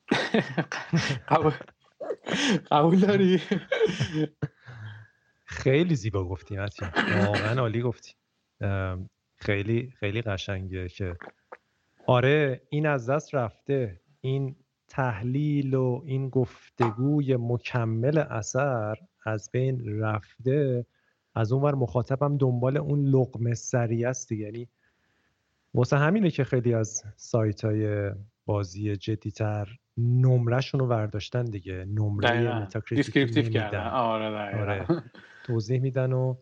قبول 2.70 3.00
داری؟ 3.00 3.42
خیلی 5.50 5.94
زیبا 5.94 6.24
گفتی 6.24 6.56
متین. 6.56 6.88
واقعا 7.26 7.60
عالی 7.60 7.82
گفتی. 7.82 8.14
خیلی 9.36 9.92
خیلی 9.98 10.22
قشنگه 10.22 10.88
که. 10.88 11.16
آره 12.06 12.60
این 12.68 12.86
از 12.86 13.10
دست 13.10 13.34
رفته. 13.34 14.00
این 14.20 14.56
تحلیل 14.88 15.74
و 15.74 16.02
این 16.04 16.28
گفتگوی 16.28 17.36
مکمل 17.36 18.18
اثر 18.18 18.96
از 19.24 19.50
بین 19.52 20.00
رفته. 20.00 20.86
از 21.34 21.52
اون 21.52 21.62
ور 21.62 21.74
مخاطبم 21.74 22.36
دنبال 22.36 22.76
اون 22.76 23.06
لقمه 23.06 23.54
سریع 23.54 24.04
است 24.04 24.32
یعنی 24.32 24.68
واسه 25.74 25.96
همینه 25.96 26.30
که 26.30 26.44
خیلی 26.44 26.74
از 26.74 27.04
سایت 27.16 27.64
های 27.64 28.10
بازی 28.46 28.96
جدیتر 28.96 29.78
نمرهشون 29.98 30.80
رو 30.80 30.86
برداشتن 30.86 31.44
دیگه. 31.44 31.84
نمره 31.84 32.68
descriptive 32.88 33.48
کردن. 33.48 33.86
آره, 33.86 34.60
آره. 34.60 35.02
توضیح 35.44 35.80
میدن 35.80 36.12
و 36.12 36.34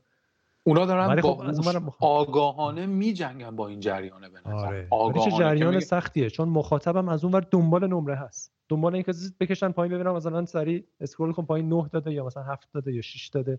اونا 0.64 0.86
دارن 0.86 1.20
با 1.20 1.34
خب 1.34 1.94
آگاهانه 2.00 2.86
میجنگن 2.86 3.56
با 3.56 3.68
این 3.68 3.80
جریانه 3.80 4.28
به 4.28 4.38
نظر. 4.40 4.66
آره. 4.66 4.86
آگاهانه 4.90 5.30
چه 5.30 5.38
جریان 5.38 5.80
سختیه؟ 5.80 6.30
چون 6.30 6.48
مخاطبم 6.48 7.08
از 7.08 7.24
اون 7.24 7.32
ور 7.32 7.46
دنبال 7.50 7.86
نمره 7.86 8.16
هست. 8.16 8.52
دنبال 8.68 8.94
اینکه 8.94 9.12
بکشن 9.40 9.72
پایین 9.72 9.94
ببینم 9.94 10.14
مثلا 10.14 10.46
سری 10.46 10.84
scroll 11.00 11.32
کن 11.32 11.44
پایین 11.44 11.68
9 11.68 11.88
داده 11.92 12.12
یا 12.12 12.26
مثلا 12.26 12.42
7 12.42 12.68
داده 12.72 12.92
یا 12.92 13.02
6 13.02 13.28
داده. 13.28 13.58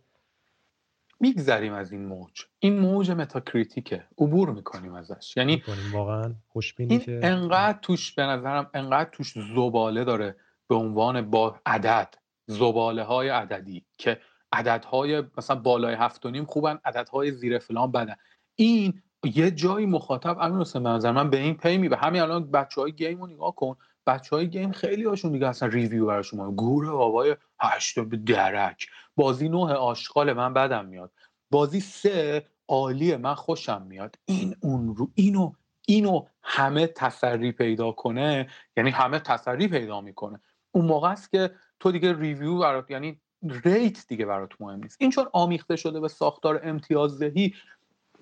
میگذریم 1.19 1.73
از 1.73 1.91
این 1.91 2.05
موج. 2.05 2.45
این 2.59 2.79
موج 2.79 3.11
Metacritic 3.11 3.88
ه. 3.88 4.03
عبور 4.17 4.49
می‌کنیم 4.49 4.93
ازش. 4.93 5.37
یعنی 5.37 5.63
واقعا 5.93 6.33
خوشبینی 6.47 6.99
که 6.99 7.19
انقدر 7.23 7.79
توش 7.81 8.11
به 8.11 8.23
نظرم 8.23 8.69
انقدر 8.73 9.09
توش 9.09 9.33
زباله 9.55 10.03
داره 10.03 10.35
به 10.67 10.75
عنوان 10.75 11.29
با 11.29 11.55
عدد. 11.65 12.15
زباله 12.45 13.03
های 13.03 13.29
عددی 13.29 13.85
که 13.97 14.19
عددهای 14.51 15.23
مثلا 15.37 15.55
بالای 15.55 15.93
هفت 15.93 16.25
و 16.25 16.31
نیم 16.31 16.45
خوبن 16.45 16.79
عددهای 16.85 17.31
زیر 17.31 17.59
فلان 17.59 17.91
بدن. 17.91 18.15
این 18.55 19.01
یه 19.23 19.51
جایی 19.51 19.85
مخاطب 19.85 20.37
امین 20.39 20.61
حسین 20.61 20.83
به 20.83 20.89
نظر 20.89 21.11
من 21.11 21.29
به 21.29 21.37
این 21.37 21.57
پی 21.57 21.77
می 21.77 21.89
به 21.89 21.97
همین 21.97 22.21
الان 22.21 22.51
بچه 22.51 22.81
های 22.81 22.91
گیم 22.91 23.21
رو 23.21 23.27
نگاه 23.27 23.55
کن. 23.55 23.75
بچه 24.07 24.35
های 24.35 24.49
گیم 24.49 24.71
خیلی 24.71 25.03
هاشون 25.03 25.31
دیگه 25.31 25.47
اصلا 25.47 25.69
ریویو 25.69 26.05
براشون 26.05 26.55
گور 26.55 26.91
بابای 26.91 27.35
هشت 27.59 27.99
درک. 27.99 28.87
بازی 29.15 29.49
نوع 29.49 29.71
آشغال 29.71 30.33
من 30.33 30.53
بدم 30.53 30.85
میاد. 30.85 31.11
بازی 31.51 31.79
سه 31.79 32.45
عالیه 32.67 33.17
من 33.17 33.35
خوشم 33.35 33.81
میاد. 33.81 34.15
این 34.25 34.55
اون 34.61 34.95
رو 34.95 35.11
اینو 35.15 35.53
اینو 35.87 36.25
همه 36.43 36.87
تسری 36.87 37.51
پیدا 37.51 37.91
کنه 37.91 38.49
یعنی 38.77 38.89
همه 38.89 39.19
تسری 39.19 39.67
پیدا 39.67 40.01
می‌کنه. 40.01 40.39
اون 40.71 40.85
موقع 40.85 41.09
است 41.09 41.31
که 41.31 41.51
تو 41.79 41.91
دیگه 41.91 42.19
ریویو 42.19 42.59
برات 42.59 42.91
یعنی 42.91 43.21
ریت 43.43 44.07
دیگه 44.07 44.25
برات 44.25 44.61
مهم 44.61 44.79
نیست. 44.79 44.97
این 44.99 45.11
چون 45.11 45.27
آمیخته 45.33 45.75
شده 45.75 45.99
به 45.99 46.07
ساختار 46.07 46.61
امتیازدهی 46.63 47.55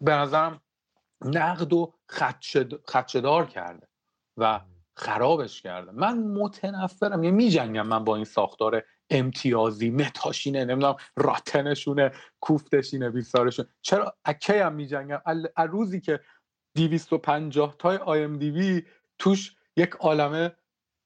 به 0.02 0.12
نظرم 0.12 0.62
نقد 1.26 1.74
و 1.74 1.94
خدشدار 2.86 3.46
کرده 3.46 3.88
و 4.38 4.62
خرابش 4.96 5.62
کرده. 5.62 5.92
من 5.92 6.18
متنفرم. 6.18 7.24
یه 7.24 7.32
میجنگم 7.32 7.88
من 7.88 8.04
با 8.04 8.16
این 8.16 8.26
ساختار 8.26 8.84
امتیازی 9.10 9.90
متاشینه 9.90 10.66
نمی‌دونم 10.66 10.96
راتنشونه 11.16 12.12
کوفتشینه 12.40 13.10
بیسارشون 13.10 13.66
چرا؟ 13.82 14.18
اکی 14.26 14.54
هم 14.54 14.74
میجنگم؟ 14.74 15.22
روزی 15.58 16.02
که 16.02 16.20
250 16.76 17.76
تای 17.80 17.98
IMDb 17.98 18.84
توش 19.18 19.56
یک 19.78 19.92
عالمه 19.92 20.56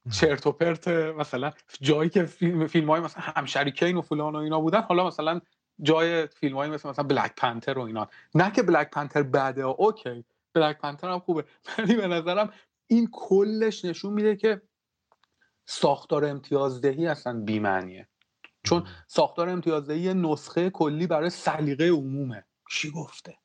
چرت 0.20 0.48
و 0.48 0.52
پرت 0.52 0.88
مثلا 0.88 1.52
جایی 1.82 2.10
که 2.10 2.26
فیلم, 2.26 2.68
فیلم 2.68 2.90
های 2.90 3.02
مثلا 3.02 3.24
همشهری 3.24 3.71
کین 3.71 3.98
و 3.98 4.02
فلان 4.02 4.36
و 4.36 4.40
اینا 4.40 4.60
بودن 4.60 4.82
حالا 4.82 5.08
مثلا 5.08 5.42
جای 5.82 6.28
فیلم 6.28 6.56
های 6.56 6.70
مثل 6.70 6.90
مثلا 6.90 7.06
Black 7.06 7.34
Panther 7.38 7.80
و 7.80 7.82
اینا. 7.82 8.10
نه 8.36 8.52
که 8.52 8.64
Black 8.64 8.90
Panther 8.90 9.24
بعده 9.24 9.62
okay. 9.62 10.26
Black 10.54 10.78
Panther 10.78 11.10
هم 11.10 11.20
خوبه. 11.20 11.46
ولی 11.78 11.96
به 11.96 12.08
نظرم 12.08 12.54
این 12.88 13.10
کلش 13.12 13.86
نشون 13.86 14.14
میده 14.14 14.36
که 14.36 14.62
ساختار 15.66 16.26
امتیازدهی 16.26 17.08
اصلا 17.08 17.42
بیمعنیه. 17.42 18.08
چون 18.64 18.88
ساختار 19.08 19.50
امتیازدهی 19.50 20.14
نسخه 20.14 20.70
کلی 20.70 21.08
برای 21.08 21.30
سلیقه 21.30 21.90
عمومه. 21.90 22.46
کی 22.70 22.92
گفته؟ 22.92 23.38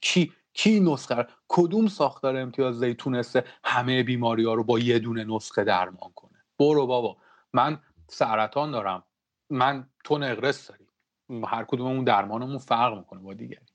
کی؟ 0.00 0.32
کی 0.58 0.80
نسخه 0.80 1.26
کدوم 1.48 1.86
ساختار 1.86 2.36
امتیازدهی 2.36 2.94
تونسته 2.94 3.44
همه 3.64 4.02
بیماری 4.02 4.44
ها 4.44 4.54
رو 4.54 4.64
با 4.64 4.78
یه 4.78 4.98
دونه 4.98 5.24
نسخه 5.24 5.64
درمان 5.64 6.12
کنه؟ 6.14 6.38
برو 6.58 6.86
بابا. 6.86 7.16
من 7.52 7.78
سرطان 8.08 8.70
دارم. 8.70 9.02
من 9.50 9.88
تو 10.04 10.18
نقرس 10.18 10.70
داری. 10.70 10.86
هر 11.46 11.64
کدوممون 11.64 12.04
درمانمون 12.04 12.58
فرق 12.58 12.98
می‌کنه 12.98 13.20
با 13.20 13.34
دیگری. 13.34 13.66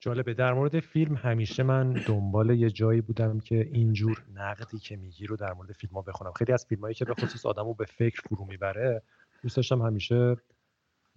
جالبه. 0.00 0.34
در 0.34 0.52
مورد 0.52 0.80
فیلم 0.80 1.14
همیشه 1.14 1.62
من 1.62 1.92
دنبال 1.92 2.50
یه 2.50 2.70
جایی 2.70 3.00
بودم 3.00 3.40
که 3.40 3.68
اینجور 3.72 4.24
نقدی 4.34 4.78
که 4.78 4.96
میگی 4.96 5.26
رو 5.26 5.36
در 5.36 5.52
مورد 5.52 5.72
فیلم 5.72 5.92
ها 5.92 6.02
بخونم. 6.02 6.32
خیلی 6.32 6.52
از 6.52 6.66
فیلم 6.68 6.80
هایی 6.80 6.94
که 6.94 7.04
به 7.04 7.14
خصوص 7.14 7.46
آدم 7.46 7.64
رو 7.64 7.74
به 7.74 7.84
فکر 7.84 8.20
فرو 8.28 8.44
می‌بره 8.44 9.02
دوست 9.42 9.56
داشتم 9.56 9.82
همیشه 9.82 10.36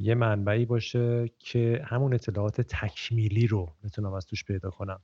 یه 0.01 0.15
منبعی 0.15 0.65
باشه 0.65 1.29
که 1.39 1.85
همون 1.85 2.13
اطلاعات 2.13 2.61
تکمیلی 2.61 3.47
رو 3.47 3.73
بتونم 3.83 4.13
از 4.13 4.25
توش 4.25 4.45
پیدا 4.45 4.69
کنم. 4.69 5.01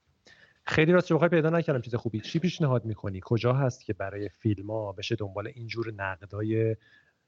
خیلی 0.66 0.92
راست 0.92 1.14
بخوای 1.14 1.30
پیدا 1.30 1.50
نکردم 1.50 1.82
چیز 1.82 1.96
خوبی. 1.96 2.20
چی 2.20 2.40
پیشنهاد 2.40 2.86
می‌کنی؟ 2.86 3.20
کجا 3.24 3.54
هست 3.54 3.86
که 3.86 3.94
برای 3.94 4.30
فیلم 4.30 4.72
ها 4.72 4.92
بشه 4.92 5.16
دنبال 5.16 5.48
اینجور 5.48 5.94
نقدای 5.94 6.76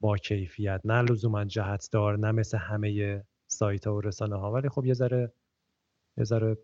با 0.00 0.16
کیفیت؟ 0.16 0.80
نه 0.84 1.02
لزوما 1.02 1.44
جهت 1.44 1.88
دار 1.92 2.18
نه 2.18 2.32
مثل 2.32 2.58
همه 2.58 3.22
سایت 3.46 3.86
ها 3.86 3.96
و 3.96 4.00
رسانه 4.00 4.36
ها 4.36 4.52
ولی 4.52 4.68
خب 4.68 4.84
یه 4.84 4.94
ذره 4.94 5.32
یه 6.16 6.24
ذره 6.24 6.56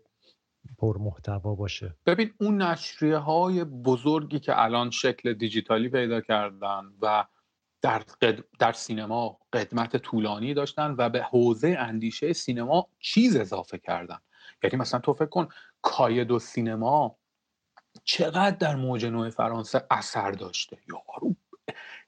پر 0.77 0.97
محتوا 0.97 1.55
باشه. 1.55 1.95
ببین 2.05 2.33
اون 2.39 2.61
نشریه 2.61 3.17
های 3.17 3.63
بزرگی 3.63 4.39
که 4.39 4.63
الان 4.63 4.91
شکل 4.91 5.33
دیجیتالی 5.33 5.89
پیدا 5.89 6.21
کردن 6.21 6.83
و 7.01 7.25
در, 7.81 8.03
در 8.59 8.71
سینما 8.71 9.39
قدمت 9.53 9.97
طولانی 9.97 10.53
داشتن 10.53 10.95
و 10.97 11.09
به 11.09 11.23
حوزه 11.23 11.75
اندیشه 11.79 12.33
سینما 12.33 12.87
چیز 12.99 13.35
اضافه 13.35 13.77
کردن. 13.77 14.17
یعنی 14.63 14.77
مثلا 14.77 14.99
تو 14.99 15.13
فکر 15.13 15.25
کن 15.25 15.47
کاید 15.81 16.37
سینما 16.37 17.17
چقدر 18.03 18.55
در 18.55 18.75
موج 18.75 19.05
نوع 19.05 19.29
فرانسه 19.29 19.85
اثر 19.91 20.31
داشته. 20.31 20.77
یارو 20.89 21.35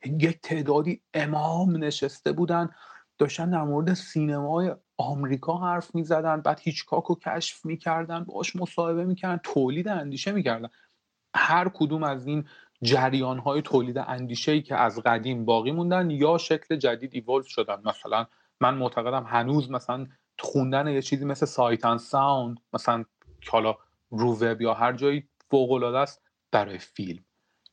یک 0.05 0.41
تعدادی 0.41 1.01
امام 1.13 1.83
نشسته 1.83 2.31
بودن 2.31 2.69
داشتن 3.17 3.49
در 3.49 3.63
مورد 3.63 3.93
سینمای 3.93 4.75
آمریکا 4.97 5.57
حرف 5.57 5.95
می‌زدن 5.95 6.41
بعد 6.41 6.59
هیچکاک 6.59 7.03
رو 7.03 7.15
کشف 7.15 7.65
می‌کردن 7.65 8.23
باش 8.23 8.55
مصاحبه 8.55 9.05
می‌کردن 9.05 9.39
تولید 9.43 9.87
اندیشه 9.87 10.31
می‌کردن. 10.31 10.69
هر 11.35 11.69
کدوم 11.69 12.03
از 12.03 12.27
این 12.27 12.47
جریان 12.81 13.39
های 13.39 13.61
تولید 13.61 13.97
اندیشه 13.97 14.51
ای 14.51 14.61
که 14.61 14.75
از 14.75 14.99
قدیم 14.99 15.45
باقی 15.45 15.71
موندن 15.71 16.09
یا 16.09 16.37
شکل 16.37 16.75
جدید 16.75 17.11
evolve 17.13 17.47
شدن. 17.47 17.81
مثلا 17.85 18.27
من 18.59 18.75
معتقدم 18.75 19.23
هنوز 19.23 19.71
مثلا 19.71 20.07
خوندن 20.39 20.87
یه 20.87 21.01
چیزی 21.01 21.25
مثل 21.25 21.45
Sight 21.45 21.85
and 21.85 21.97
Sound 21.97 22.57
مثلا 22.73 23.05
که 23.41 23.51
حالا 23.51 23.77
رو 24.09 24.35
وب 24.35 24.61
یا 24.61 24.73
هر 24.73 24.93
جایی 24.93 25.29
فوق 25.51 25.71
العاده 25.71 25.97
است 25.97 26.21
برای 26.51 26.77
فیلم. 26.77 27.25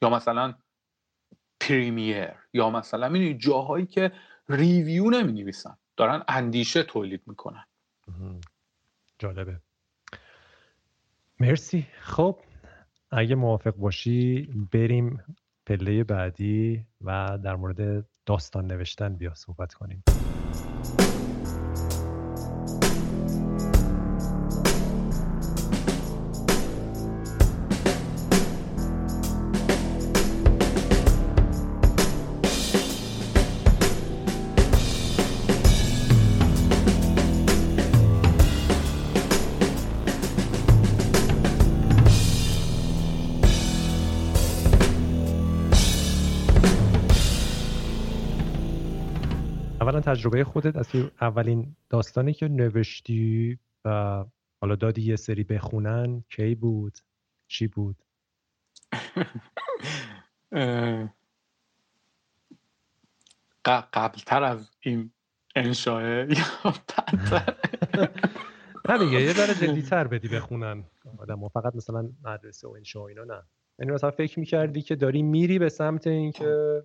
یا 0.03 0.11
مثلا 0.11 0.55
Premiere 1.61 2.29
یا 2.53 2.71
مثلا 2.71 3.07
این 3.07 3.39
جاهایی 3.39 3.87
که 3.87 4.13
review 4.49 5.11
نمی 5.11 5.33
نویسن 5.33 5.77
دارن 5.97 6.23
اندیشه 6.29 6.83
تولید 6.83 7.23
می‌کنن. 7.27 7.65
جالبه. 9.19 9.61
مرسی. 11.41 11.87
خب 12.01 12.39
اگه 13.11 13.35
موافق 13.35 13.75
باشی 13.77 14.49
بریم 14.73 15.21
پله 15.67 16.05
بعدی 16.05 16.87
و 17.01 17.39
در 17.45 17.57
مورد 17.57 18.09
داستان 18.27 18.67
نوشتن 18.67 19.17
بیا 19.17 19.35
صحبت 19.35 19.75
کنیم. 19.75 20.03
تجربه 50.27 50.45
خودت 50.45 50.77
از 50.77 50.87
اولین 51.21 51.77
داستانی 51.91 52.33
که 52.33 52.49
نوشتی 52.49 53.59
و 53.85 54.25
حالا 54.61 54.77
دادی 54.77 55.03
یه 55.03 55.17
سری 55.17 55.45
بخونن 55.45 56.25
کی 56.31 56.55
بود؟ 56.55 56.99
چی 57.49 57.67
بود؟ 57.67 57.97
قبلتر 63.93 64.45
از 64.45 64.71
این 64.81 65.11
انشاه 65.57 66.03
یا 66.05 66.27
نه 68.89 68.99
دیگه 68.99 69.23
یه 69.23 69.33
ذره 69.33 69.55
جدیتر 69.55 70.07
بدی 70.13 70.29
بخونن. 70.29 70.85
آدم 71.19 71.49
فقط 71.49 71.75
مثلا 71.75 72.13
مدرسه 72.25 72.69
و 72.69 72.71
انشا 72.71 73.07
اینا 73.07 73.25
نه. 73.25 73.43
یعنی 73.79 73.93
مثلا 73.93 74.11
فکر 74.11 74.41
می‌کردی 74.41 74.83
که 74.83 74.97
داری 74.97 75.23
میری 75.23 75.59
به 75.59 75.69
سمت 75.69 76.07
اینکه 76.07 76.83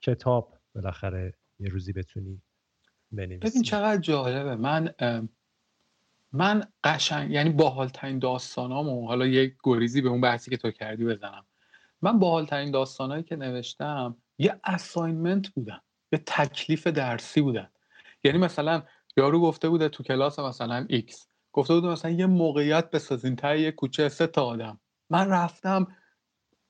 کتاب 0.00 0.58
بالاخره 0.74 1.34
یه 1.58 1.68
روزی 1.68 1.92
بتونی 1.92 2.42
بنویسی 3.16 3.50
ببین 3.50 3.62
چقدر 3.62 4.00
جالبه. 4.00 4.56
من 4.56 4.94
من 6.32 6.64
قشنگ 6.84 7.30
یعنی 7.30 7.50
باحالترین 7.50 8.18
داستانامو 8.18 9.06
حالا 9.06 9.26
یک 9.26 9.54
گریزی 9.64 10.00
به 10.00 10.08
اون 10.08 10.20
بحثی 10.20 10.50
که 10.50 10.56
تو 10.56 10.70
کردی 10.70 11.04
بزنم. 11.04 11.46
من 12.02 12.18
باحالترین 12.18 12.70
داستانهایی 12.70 13.22
که 13.22 13.36
نوشتم 13.36 14.16
یه 14.38 14.60
assignment 14.64 15.48
بودن 15.48 15.80
یه 16.12 16.22
تکلیف 16.26 16.86
درسی 16.86 17.40
بودن. 17.40 17.70
یعنی 18.24 18.38
مثلا 18.38 18.82
یارو 19.16 19.40
گفته 19.40 19.68
بوده 19.68 19.88
تو 19.88 20.02
کلاس 20.02 20.38
مثلا 20.38 20.86
X 20.88 21.28
گفته 21.52 21.74
بوده 21.74 21.88
مثلا 21.88 22.10
یه 22.10 22.26
موقعیت 22.26 22.90
بسازین 22.90 23.36
ته 23.36 23.56
یه 23.56 23.72
کوچه 23.72 24.08
سه 24.08 24.26
تا 24.26 24.44
آدم. 24.44 24.80
من 25.10 25.28
رفتم 25.30 25.86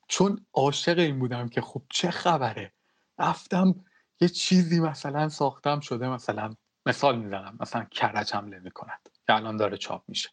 چون 0.08 0.46
عاشق 0.52 0.98
این 0.98 1.18
بودم 1.18 1.48
که 1.48 1.60
خب 1.60 1.82
چه 1.90 2.10
خبره. 2.10 2.72
رفتم 3.18 3.84
یه 4.20 4.28
چیزی 4.28 4.80
مثلا 4.80 5.28
ساختم 5.28 5.80
شده 5.80 6.08
مثلا 6.08 6.54
مثال 6.86 7.18
می‌زنم 7.18 7.56
مثلا 7.60 7.84
کرج 7.84 8.34
حمله 8.34 8.58
می‌کند 8.58 9.08
که 9.26 9.34
الان 9.34 9.56
داره 9.56 9.76
چاپ 9.76 10.02
میشه. 10.08 10.28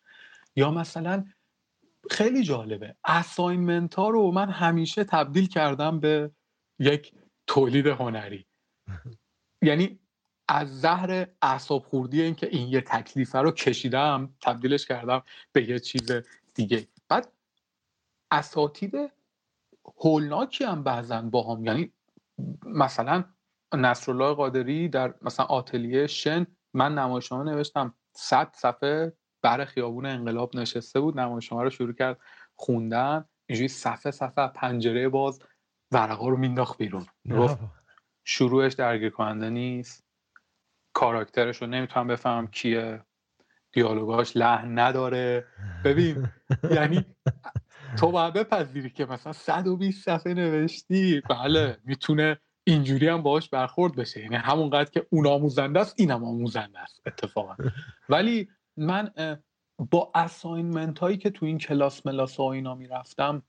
یا 0.55 0.71
مثلا 0.71 1.25
خیلی 2.11 2.43
جالبه 2.43 2.95
اساینمنت 3.05 3.95
ها 3.95 4.09
رو 4.09 4.31
من 4.31 4.49
همیشه 4.49 5.03
تبدیل 5.03 5.47
کردم 5.47 5.99
به 5.99 6.31
یک 6.79 7.13
تولید 7.47 7.87
هنری. 7.87 8.45
یعنی 9.61 9.99
از 10.47 10.81
زهر 10.81 11.27
اعصاب 11.41 11.83
خوردی 11.83 12.21
این 12.21 12.35
که 12.35 12.47
این 12.47 12.67
یه 12.67 12.81
تکلیفه 12.81 13.39
رو 13.39 13.51
کشیدم 13.51 14.35
تبدیلش 14.41 14.85
کردم 14.85 15.23
به 15.51 15.69
یه 15.69 15.79
چیز 15.79 16.11
دیگه. 16.53 16.87
بعد 17.09 17.31
اساتید 18.31 18.93
هولناکی 19.97 20.63
هم 20.63 20.83
بعضا 20.83 21.21
با 21.21 21.55
هم 21.55 21.65
یعنی 21.65 21.93
مثلا 22.65 23.23
نصرالله 23.75 24.33
قادری 24.33 24.89
در 24.89 25.13
مثلا 25.21 25.45
آتلیه 25.45 26.07
شن 26.07 26.47
من 26.73 26.93
نمایشنامه 26.97 27.51
نوشتم. 27.51 27.93
صد 28.15 28.51
صفحه 28.53 29.13
بر 29.41 29.65
خیابون 29.65 30.05
انقلاب 30.05 30.55
نشسته 30.55 30.99
بود. 30.99 31.19
نمایشنامه 31.19 31.63
رو 31.63 31.69
شروع 31.69 31.93
کرد 31.93 32.19
خوندن. 32.55 33.25
اینجوری 33.45 33.67
صفحه 33.67 34.11
صفحه 34.11 34.47
پنجره 34.47 35.09
باز 35.09 35.39
ورقا 35.91 36.27
رو 36.29 36.37
مینداخت 36.37 36.77
بیرون. 36.77 37.05
گفت 37.31 37.57
شروعش 38.23 38.73
درگیر 38.73 39.09
کننده 39.09 39.49
نیست. 39.49 40.03
کاراکترش 40.93 41.61
رو 41.61 41.67
نمی‌تونم 41.67 42.07
بفهمم 42.07 42.47
کیه. 42.47 43.05
دیالوگاش 43.71 44.37
لحن 44.37 44.79
نداره. 44.79 45.47
ببین 45.85 46.29
یعنی 46.71 47.05
تو 47.99 48.11
باید 48.11 48.33
بپذیری 48.33 48.89
که 48.89 49.05
مثلا 49.05 49.33
120 49.33 50.05
صفحه 50.05 50.33
نوشتی. 50.33 51.21
بله 51.29 51.77
می‌تونه 51.83 52.39
اینجوری 52.63 53.07
هم 53.07 53.21
باهاش 53.21 53.49
برخورد 53.49 53.95
بشه. 53.95 54.21
یعنی 54.21 54.35
همونقدر 54.35 54.89
که 54.89 55.07
اون 55.09 55.27
آموزنده 55.27 55.79
است 55.79 55.95
اینم 55.97 56.23
آموزنده 56.23 56.79
است 56.79 57.01
اتفاقا. 57.05 57.55
ولی 58.09 58.49
من 58.77 59.11
با 59.91 60.11
اساینمنت 60.15 60.99
هایی 60.99 61.17
که 61.17 61.29
تو 61.29 61.45
این 61.45 61.57
کلاس 61.57 62.05
ملاس 62.05 62.35
ها 62.35 62.53
اینا 62.53 62.75
می‌رفتم 62.75 63.43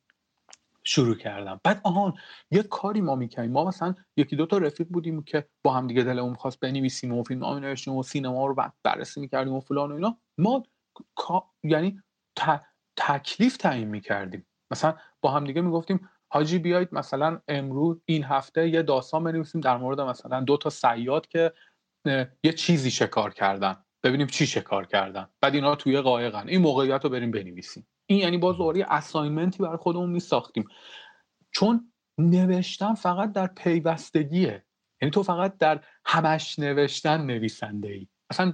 شروع 0.84 1.16
کردم. 1.16 1.60
بعد 1.64 1.80
آهان 1.84 2.14
یه 2.50 2.62
کاری 2.62 3.00
ما 3.00 3.14
می‌کنیم 3.14 3.52
ما 3.52 3.64
مثلا 3.64 3.94
یکی 4.16 4.36
دو 4.36 4.46
تا 4.46 4.58
رفیق 4.58 4.88
بودیم 4.88 5.22
که 5.22 5.48
با 5.64 5.72
هم 5.72 5.86
دیگه 5.86 6.02
دلمون 6.02 6.30
می‌خواست 6.30 6.60
بنویسیم 6.60 7.12
و 7.12 7.22
فیلم 7.22 7.42
ها 7.42 7.74
و 7.98 8.02
سینما 8.02 8.46
رو 8.46 8.56
بررسی 8.82 9.20
می‌کردیم 9.20 9.52
و 9.52 9.60
فلان 9.60 9.92
و 9.92 9.94
اینا. 9.94 10.18
ما 10.38 10.62
یعنی 11.62 12.00
تکلیف 12.96 13.56
تعیین 13.56 13.88
می‌کردیم. 13.88 14.46
مثلا 14.70 14.96
با 15.20 15.30
هم 15.30 15.44
دیگه 15.44 15.60
می‌گفتیم 15.60 16.08
حاجی 16.34 16.58
بیایید 16.58 16.88
مثلا 16.92 17.40
امروز 17.48 18.02
این 18.04 18.24
هفته 18.24 18.68
یه 18.68 18.82
داستان 18.82 19.24
بنویسیم 19.24 19.60
در 19.60 19.76
مورد 19.76 20.00
مثلا 20.00 20.40
دو 20.40 20.56
تا 20.56 20.70
سیاد 20.70 21.28
که 21.28 21.52
یه 22.44 22.52
چیزی 22.52 22.90
شکار 22.90 23.34
کردن. 23.34 23.76
ببینیم 24.02 24.26
چی 24.26 24.46
شکار 24.46 24.86
کردن. 24.86 25.28
بعد 25.40 25.54
اینا 25.54 25.76
توی 25.76 26.00
قایقن. 26.00 26.48
این 26.48 26.60
موقعیت 26.60 27.04
رو 27.04 27.10
بریم 27.10 27.30
بنویسیم. 27.30 27.86
این 28.06 28.18
یعنی 28.18 28.38
باز 28.38 28.56
دوباره 28.56 28.86
اساینمنتی 28.88 29.62
برای 29.62 29.76
خودمون 29.76 30.10
می 30.10 30.20
ساختیم 30.20 30.64
چون 31.50 31.92
نوشتن 32.18 32.94
فقط 32.94 33.32
در 33.32 33.46
پیوستگیه. 33.46 34.64
یعنی 35.02 35.10
تو 35.10 35.22
فقط 35.22 35.58
در 35.58 35.84
همش 36.04 36.58
نوشتن 36.58 37.20
نویسنده 37.20 37.88
ای 37.88 38.08
اصلا 38.30 38.52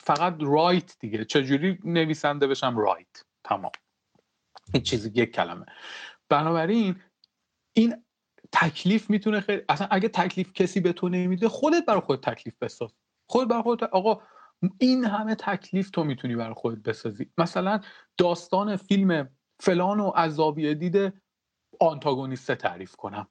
فقط 0.00 0.36
رایت 0.40 0.96
دیگه. 1.00 1.24
چجوری 1.24 1.78
نویسنده 1.84 2.46
بشم 2.46 2.78
رایت 2.78 3.24
تمام. 3.44 3.72
این 4.74 4.82
چیزی 4.82 5.10
یک 5.14 5.34
کلمه. 5.34 5.66
بنابراین 6.28 6.96
این 7.72 8.04
تکلیف 8.52 9.10
می‌تونه 9.10 9.40
خیلی 9.40 9.62
اصلا 9.68 9.88
اگه 9.90 10.08
تکلیف 10.08 10.52
کسی 10.52 10.80
به 10.80 10.92
تو 10.92 11.08
نمیده 11.08 11.48
خودت 11.48 11.84
برای 11.86 12.00
خود 12.00 12.22
تکلیف 12.22 12.54
بساز. 12.60 12.94
خود 13.28 13.48
برای 13.48 13.62
خودت 13.62 13.82
آقا 13.82 14.22
این 14.78 15.04
همه 15.04 15.34
تکلیف 15.34 15.90
تو 15.90 16.04
می‌تونی 16.04 16.36
برای 16.36 16.54
خودت 16.54 16.82
بسازی. 16.82 17.30
مثلا 17.38 17.80
داستان 18.16 18.76
فیلم 18.76 19.28
فلان 19.60 20.00
و 20.00 20.08
عذابی 20.08 20.74
دیده 20.74 21.12
آنتاگونیست 21.80 22.52
تعریف 22.52 22.96
کنم 22.96 23.28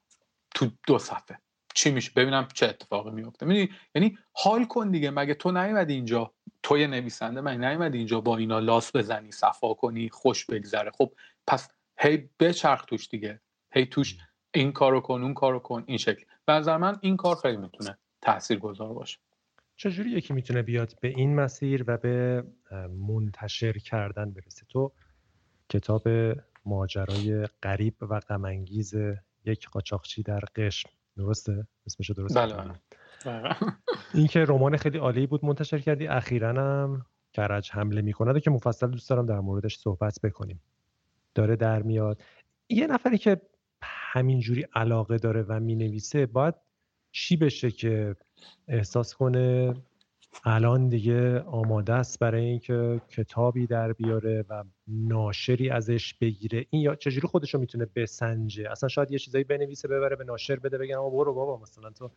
تو 0.54 0.70
دو 0.86 0.98
صفحه. 0.98 1.38
چی 1.74 1.90
میشه؟ 1.90 2.12
ببینم 2.16 2.48
چه 2.54 2.66
اتفاقی 2.66 3.10
میفته 3.10 3.46
می‌دونی؟ 3.46 3.70
یعنی 3.94 4.18
حال 4.32 4.64
کن 4.64 4.90
دیگه. 4.90 5.10
مگه 5.10 5.34
تو 5.34 5.50
نیومدی 5.50 5.94
اینجا؟ 5.94 6.34
تو 6.62 6.78
یه 6.78 6.86
نویسنده 6.86 7.40
من 7.40 7.64
نیومدی 7.64 7.98
اینجا 7.98 8.20
با 8.20 8.36
اینا 8.36 8.58
لاس 8.58 8.96
بزنی 8.96 9.32
صفا 9.32 9.74
کنی 9.74 10.08
خوش 10.08 10.46
بگذره. 10.46 10.90
خب 10.90 11.12
پس 11.46 11.68
هی 11.98 12.30
بچرخ 12.40 12.84
توش 12.84 13.08
دیگه. 13.08 13.40
هی 13.72 13.86
توش 13.86 14.18
این 14.54 14.72
کارو 14.72 15.00
کن 15.00 15.22
اون 15.22 15.34
کارو 15.34 15.58
کن 15.58 15.84
این 15.86 15.98
شکل. 15.98 16.24
به 16.46 16.52
نظر 16.52 16.76
من 16.76 16.96
این 17.00 17.16
کار 17.16 17.36
خیلی 17.36 17.56
می‌تونه 17.56 17.98
تاثیرگذار 18.22 18.92
باشه. 18.92 19.18
چجوری 19.76 20.10
یکی 20.10 20.32
می‌تونه 20.32 20.62
بیاد 20.62 20.94
به 21.00 21.08
این 21.08 21.34
مسیر 21.34 21.84
و 21.86 21.96
به 21.96 22.44
منتشر 23.08 23.72
کردن 23.72 24.30
برسه؟ 24.30 24.66
تو 24.68 24.92
کتاب 25.68 26.08
ماجرای 26.64 27.46
غریب 27.62 27.94
و 28.00 28.20
غمانگیز 28.20 28.94
یک 29.44 29.68
قاچاقچی 29.68 30.22
در 30.22 30.40
قشم. 30.56 30.90
درسته؟ 31.16 31.66
اسمشو 31.86 32.14
درست 32.14 32.38
بله 32.38 32.54
بله, 32.54 32.74
بله. 33.26 33.56
این 34.14 34.26
که 34.26 34.44
رمان 34.44 34.76
خیلی 34.76 34.98
عالی 34.98 35.26
بود 35.26 35.44
منتشر 35.44 35.78
کردی 35.78 36.06
اخیرا 36.06 36.48
هم 36.48 37.06
کرج 37.32 37.70
حمله 37.70 38.02
می‌کنه 38.02 38.40
که 38.40 38.50
مفصل 38.50 38.86
دوست 38.90 39.10
دارم 39.10 39.26
در 39.26 39.40
موردش 39.40 39.76
صحبت 39.76 40.18
بکنیم. 40.22 40.62
داره 41.34 41.56
در 41.56 41.82
میاد. 41.82 42.22
یه 42.68 42.86
نفری 42.86 43.18
که 43.18 43.40
همینجوری 44.12 44.66
علاقه 44.74 45.18
داره 45.18 45.42
و 45.42 45.60
می‌نویسه 45.60 46.26
باید 46.26 46.54
چی 47.12 47.36
بشه 47.36 47.70
که 47.70 48.16
احساس 48.68 49.14
کنه 49.14 49.74
الان 50.44 50.88
دیگه 50.88 51.40
آماده 51.40 51.92
است 51.92 52.18
برای 52.18 52.44
اینکه 52.44 53.00
کتابی 53.08 53.66
در 53.66 53.92
بیاره 53.92 54.44
و 54.48 54.64
ناشری 54.88 55.70
ازش 55.70 56.14
بگیره؟ 56.14 56.66
این 56.70 56.82
یا 56.82 56.94
چجوری 56.94 57.28
خودش 57.28 57.54
رو 57.54 57.60
می‌تونه 57.60 57.86
بسنجه؟ 57.96 58.70
اصلا 58.70 58.88
شاید 58.88 59.10
یه 59.10 59.18
چیزایی 59.18 59.44
بنویسه 59.44 59.88
ببره 59.88 60.16
به 60.16 60.24
ناشر 60.24 60.56
بده 60.56 60.78
بگن 60.78 60.94
آقا 60.94 61.10
برو 61.10 61.34
بابا 61.34 61.58
مثلا 61.62 61.90
تو 61.90 62.10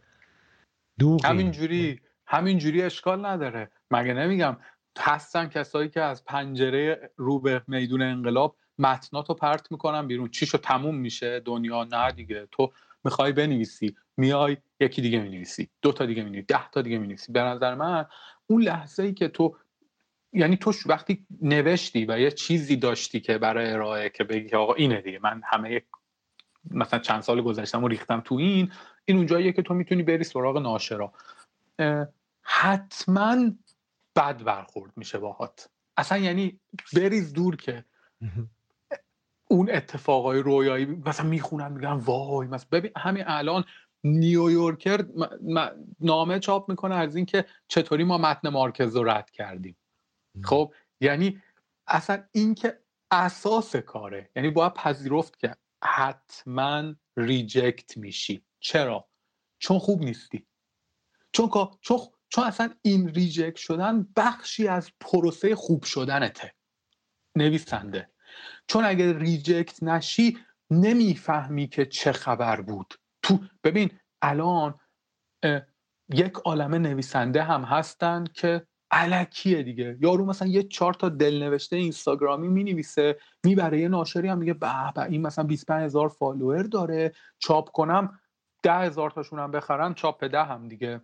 دوغی 0.99 1.27
همینجوری 1.27 2.01
همینجوری 2.25 2.81
اشکال 2.81 3.25
نداره. 3.25 3.71
مگه 3.91 4.13
نمیگم؟ 4.13 4.57
هستن 4.99 5.47
کسایی 5.47 5.89
که 5.89 6.01
از 6.01 6.25
پنجره 6.25 7.11
رو 7.15 7.39
به 7.39 7.61
میدون 7.67 8.01
انقلاب 8.01 8.57
متناتو 8.77 9.33
پرت 9.33 9.71
می‌کنن 9.71 10.07
بیرون. 10.07 10.29
چیشو 10.29 10.57
تموم 10.57 10.95
میشه؟ 10.95 11.39
دنیا 11.39 11.83
نه 11.83 12.11
دیگه. 12.11 12.47
تو 12.51 12.73
می‌خوای 13.03 13.31
بنویسی. 13.31 13.95
میای 14.17 14.57
یکی 14.79 15.01
دیگه 15.01 15.19
می‌نویسی. 15.19 15.69
دو 15.81 15.91
تا 15.91 16.05
دیگه 16.05 16.23
می‌نویسی. 16.23 16.45
ده 16.45 16.69
تا 16.69 16.81
دیگه 16.81 16.97
می‌نویسی. 16.97 17.31
به 17.31 17.41
نظر 17.41 17.75
من 17.75 18.05
اون 18.47 18.61
لحظه 18.61 19.03
ای 19.03 19.13
که 19.13 19.27
تو 19.27 19.57
یعنی 20.33 20.57
تو 20.57 20.73
وقتی 20.85 21.25
نوشتی 21.41 22.05
و 22.05 22.19
یه 22.19 22.31
چیزی 22.31 22.75
داشتی 22.75 23.19
که 23.19 23.37
برای 23.37 23.71
ارائه 23.71 24.09
که 24.09 24.23
بگی 24.23 24.55
آقا 24.55 24.73
اینه 24.73 25.01
دیگه. 25.01 25.19
من 25.23 25.41
همه 25.45 25.81
مثلا 26.71 26.99
چند 26.99 27.21
سال 27.21 27.41
گذشتم 27.41 27.83
و 27.83 27.87
ریختم 27.87 28.21
تو 28.21 28.35
این. 28.35 28.71
این 29.05 29.17
اونجاییه 29.17 29.51
که 29.51 29.61
تو 29.61 29.73
می‌تونی 29.73 30.03
بری 30.03 30.23
سراغ 30.23 30.57
ناشرا. 30.57 31.13
حتما 32.41 33.51
بد 34.15 34.43
برخورد 34.43 34.91
میشه 34.95 35.17
باهات. 35.17 35.69
اصلا 35.97 36.17
یعنی 36.17 36.59
بریز 36.95 37.33
دور 37.33 37.55
که. 37.55 37.85
اون 39.53 39.69
اتفاقای 39.71 40.39
رویایی 40.39 40.85
مثلا 40.85 41.29
می‌خونن 41.29 41.71
میگن 41.71 41.91
وای 41.91 42.47
مثلا 42.47 42.67
ببین 42.71 42.91
همین 42.97 43.23
الان 43.27 43.63
New 44.03 44.37
Yorker 44.37 45.05
نامه 45.99 46.39
چاپ 46.39 46.69
می‌کنه 46.69 46.95
از 46.95 47.15
اینکه 47.15 47.45
چطوری 47.67 48.03
ما 48.03 48.17
متن 48.17 48.49
مارکز 48.49 48.95
رو 48.95 49.03
رد 49.03 49.31
کردیم. 49.31 49.77
خب 50.43 50.73
یعنی 51.01 51.41
اصلا 51.87 52.23
اینکه 52.31 52.79
اساس 53.11 53.75
کاره 53.75 54.29
یعنی 54.35 54.49
باید 54.49 54.73
پذیرفت 54.73 55.39
که 55.39 55.55
حتما 55.83 56.93
reject 57.17 57.97
میشی. 57.97 58.45
چرا؟ 58.59 59.09
چون 59.59 59.79
خوب 59.79 60.03
نیستی. 60.03 60.47
چون 61.31 61.49
چون 61.81 61.99
چون 62.29 62.43
اصلا 62.43 62.69
این 62.81 63.09
reject 63.09 63.55
شدن 63.55 64.07
بخشی 64.15 64.67
از 64.67 64.91
پروسه 64.99 65.55
خوب 65.55 65.83
شدنته. 65.83 66.53
نویسنده. 67.35 68.12
چون 68.67 68.85
اگه 68.85 69.17
reject 69.19 69.83
نشی 69.83 70.37
نمی‌فهمی 70.71 71.67
که 71.67 71.85
چه 71.85 72.11
خبر 72.11 72.61
بود. 72.61 72.93
تو 73.21 73.39
ببین 73.63 73.89
الان 74.21 74.79
یک 76.13 76.33
عالم 76.33 76.75
نویسنده 76.75 77.43
هم 77.43 77.63
هستن 77.63 78.23
که 78.33 78.67
الکیه 78.91 79.63
دیگه. 79.63 79.97
یارو 80.01 80.25
مثلا 80.25 80.47
یه 80.47 80.63
چهار 80.63 80.93
تا 80.93 81.09
دلنوشته 81.09 81.75
اینستاگرامی 81.75 82.47
می‌نویسه 82.47 83.19
می‌بره 83.43 83.79
یه 83.79 83.87
ناشری 83.87 84.27
هم 84.27 84.37
میگه 84.37 84.53
به 84.53 84.91
به 84.95 85.03
این 85.03 85.21
مثلا 85.21 85.45
25 85.45 85.83
هزار 85.83 86.09
follower 86.09 86.63
داره 86.63 87.13
چاپ 87.39 87.71
کنم 87.71 88.19
ده 88.63 88.73
هزار 88.73 89.11
تاشون 89.11 89.39
هم 89.39 89.51
بخرن 89.51 89.93
چاپ 89.93 90.23
ده 90.23 90.43
هم 90.43 90.67
دیگه. 90.67 91.01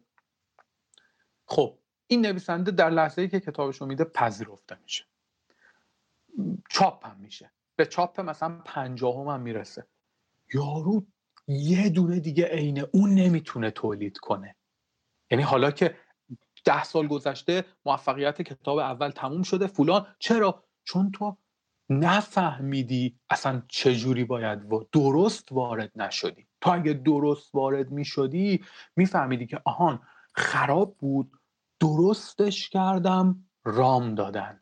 خب 1.45 1.77
این 2.07 2.25
نویسنده 2.25 2.71
در 2.71 2.89
لحظه 2.89 3.21
ای 3.21 3.29
که 3.29 3.39
کتابش 3.39 3.81
میده 3.81 4.03
پذیرفته 4.03 4.77
میشه. 4.83 5.08
چاپ 6.69 7.07
هم 7.07 7.17
میشه. 7.19 7.51
به 7.75 7.85
چاپ 7.85 8.21
مثلا 8.21 8.61
پنجاهم 8.65 9.27
هم 9.27 9.41
می‌رسه. 9.41 9.87
یارو 10.53 11.05
یه 11.47 11.89
دونه 11.89 12.19
دیگه 12.19 12.45
عین 12.45 12.85
اون 12.93 13.13
نمی‌تونه 13.13 13.71
تولید 13.71 14.17
کنه. 14.17 14.55
یعنی 15.31 15.43
حالا 15.43 15.71
که 15.71 15.97
ده 16.65 16.83
سال 16.83 17.07
گذشته 17.07 17.65
موفقیت 17.85 18.41
کتاب 18.41 18.77
اول 18.77 19.09
تموم 19.09 19.43
شده 19.43 19.67
فلان. 19.67 20.07
چرا؟ 20.19 20.63
چون 20.83 21.11
تو 21.11 21.37
نفهمیدی 21.89 23.19
اصلا 23.29 23.61
چجوری 23.67 24.23
باید 24.23 24.73
و 24.73 24.87
درست 24.91 25.51
وارد 25.51 25.91
نشدی. 25.95 26.47
تو 26.61 26.71
اگه 26.71 26.93
درست 26.93 27.55
وارد 27.55 27.91
می‌شدی 27.91 28.65
میفهمیدی 28.95 29.47
که 29.47 29.61
آهان 29.65 30.01
خراب 30.33 30.97
بود 30.97 31.31
درستش 31.79 32.69
کردم 32.69 33.45
رام 33.63 34.15
دادن. 34.15 34.61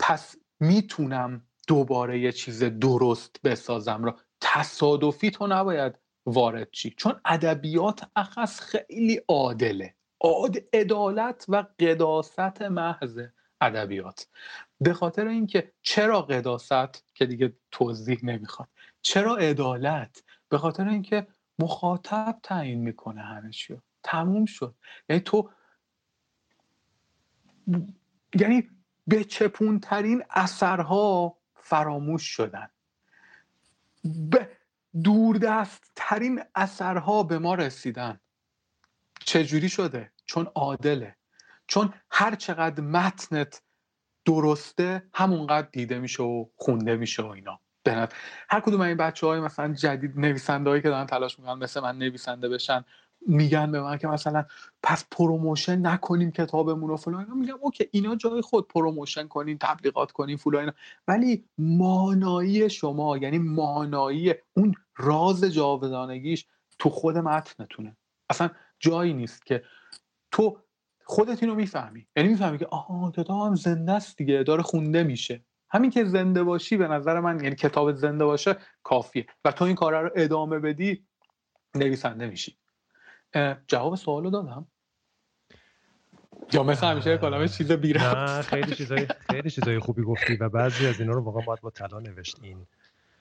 پس 0.00 0.36
می‌تونم 0.60 1.42
دوباره 1.68 2.20
یه 2.20 2.32
چیز 2.32 2.62
درست 2.64 3.36
بسازم 3.44 4.04
را. 4.04 4.16
تصادفی 4.40 5.30
تو 5.30 5.46
نباید 5.46 5.94
وارد 6.26 6.70
چی؟ 6.70 6.94
چون 6.96 7.20
ادبیات 7.24 8.10
اخص 8.16 8.60
خیلی 8.60 9.20
عادله. 9.28 9.94
عاد 10.20 10.56
عدالت 10.72 11.44
و 11.48 11.66
قداست 11.78 12.62
محض 12.62 13.20
ادبیات. 13.60 14.28
به 14.80 14.94
خاطر 14.94 15.26
اینکه 15.26 15.72
چرا 15.82 16.22
قداست 16.22 17.14
که 17.14 17.26
دیگه 17.26 17.52
توضیح 17.70 18.18
نمی‌خواد. 18.22 18.68
چرا 19.02 19.36
عدالت؟ 19.36 20.22
به 20.48 20.58
خاطر 20.58 20.88
اینکه 20.88 21.26
مخاطب 21.58 22.38
تعیین 22.42 22.80
می‌کنه 22.80 23.20
همه 23.20 23.50
چی 23.50 23.76
تموم 24.02 24.44
شد. 24.44 24.74
یعنی 25.08 25.22
تو 25.22 25.50
یعنی 28.40 28.68
به 29.06 29.24
چپونترین 29.24 30.22
اثرها 30.30 31.36
فراموش 31.54 32.22
شدن. 32.22 32.68
به 34.04 34.50
دوردست 35.04 35.92
ترین 35.96 36.42
اثرها 36.54 37.22
به 37.22 37.38
ما 37.38 37.54
رسیدن. 37.54 38.20
چجوری 39.20 39.68
شده؟ 39.68 40.12
چون 40.24 40.48
عادله. 40.54 41.16
چون 41.66 41.94
هر 42.10 42.34
چقدر 42.34 42.82
متنت 42.82 43.62
درسته 44.24 45.02
همونقدر 45.14 45.68
دیده 45.72 45.98
میشه 45.98 46.22
و 46.22 46.46
خونده 46.56 46.96
میشه 46.96 47.22
و 47.22 47.26
اینا. 47.26 47.60
بعد 47.84 48.14
هر 48.50 48.60
کدوم 48.60 48.80
این 48.80 48.96
بچه 48.96 49.26
های 49.26 49.40
مثلا 49.40 49.74
جدید 49.74 50.18
نویسنده 50.18 50.70
هایی 50.70 50.82
که 50.82 50.88
دارن 50.88 51.06
تلاش 51.06 51.38
می‌کنن 51.38 51.58
مثل 51.58 51.80
من 51.80 51.98
نویسنده 51.98 52.48
بشن 52.48 52.84
میگن 53.26 53.72
به 53.72 53.80
من 53.80 53.98
که 53.98 54.08
مثلا 54.08 54.44
پس 54.82 55.04
promotion 55.10 55.86
نکنیم 55.86 56.30
کتابمون 56.30 56.90
و 56.90 56.96
فلان 56.96 57.38
میگم 57.38 57.58
okay 57.60 57.88
اینا 57.90 58.16
جای 58.16 58.40
خود 58.40 58.68
promotion 58.68 59.28
کنین 59.28 59.58
تبلیغات 59.58 60.12
کنین 60.12 60.36
فلان 60.36 60.72
ولی 61.08 61.44
مانایی 61.58 62.70
شما 62.70 63.16
یعنی 63.16 63.38
مانایی 63.38 64.34
اون 64.56 64.74
راز 64.96 65.44
جاودانگیش 65.44 66.46
تو 66.78 66.90
خود 66.90 67.18
متنتونه. 67.18 67.96
اصلا 68.30 68.50
جایی 68.78 69.14
نیست 69.14 69.46
که 69.46 69.62
تو 70.30 70.58
خودت 71.04 71.42
اینو 71.42 71.54
می‌فهمی. 71.54 72.06
یعنی 72.16 72.28
می‌فهمی 72.28 72.58
که 72.58 72.66
آها 72.66 73.10
کتابم 73.10 73.54
زنده 73.54 73.92
است 73.92 74.16
دیگه 74.16 74.42
داره 74.42 74.62
خونده 74.62 75.02
میشه. 75.02 75.44
همین 75.70 75.90
که 75.90 76.04
زنده 76.04 76.42
باشی 76.42 76.76
به 76.76 76.88
نظر 76.88 77.20
من 77.20 77.44
یعنی 77.44 77.56
کتاب 77.56 77.92
زنده 77.92 78.24
باشه 78.24 78.56
کافیه. 78.82 79.26
و 79.44 79.52
تو 79.52 79.64
این 79.64 79.74
کار 79.74 80.02
رو 80.02 80.10
ادامه 80.16 80.58
بدی 80.58 81.06
نویسنده 81.74 82.26
میشی. 82.26 82.58
جواب 83.68 83.94
سوالو 83.94 84.30
دادم. 84.30 84.66
یا 86.52 86.62
مثل 86.62 86.86
همیشه 86.86 87.18
کلام 87.18 87.46
چیز 87.46 87.72
بیره 87.72 88.40
خیلی 88.42 88.74
چیزای 88.74 89.06
خیلی 89.30 89.50
چیزای 89.50 89.78
خوبی 89.78 90.02
گفتی 90.02 90.36
و 90.36 90.48
بعضی 90.48 90.86
از 90.86 91.00
اینا 91.00 91.12
رو 91.12 91.22
واقعا 91.22 91.44
باید 91.46 91.60
با 91.60 91.70
طلا 91.70 92.00
نوشت 92.00 92.38
این 92.42 92.66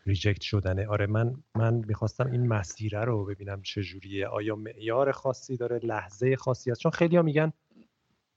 ریجکت 0.05 0.41
شدنه. 0.41 0.87
آره 0.87 1.05
من 1.05 1.35
من 1.55 1.73
می‌خواستم 1.73 2.31
این 2.31 2.47
مسیره 2.47 3.03
رو 3.03 3.25
ببینم 3.25 3.61
چه 3.61 3.81
جوریه 3.81 4.27
آیا 4.27 4.55
معیار 4.55 5.11
خاصی 5.11 5.57
داره؟ 5.57 5.79
لحظه 5.83 6.35
خاصی 6.35 6.71
هست 6.71 6.79
چون 6.79 6.91
خیلی 6.91 7.15
ها 7.15 7.21
میگن 7.21 7.53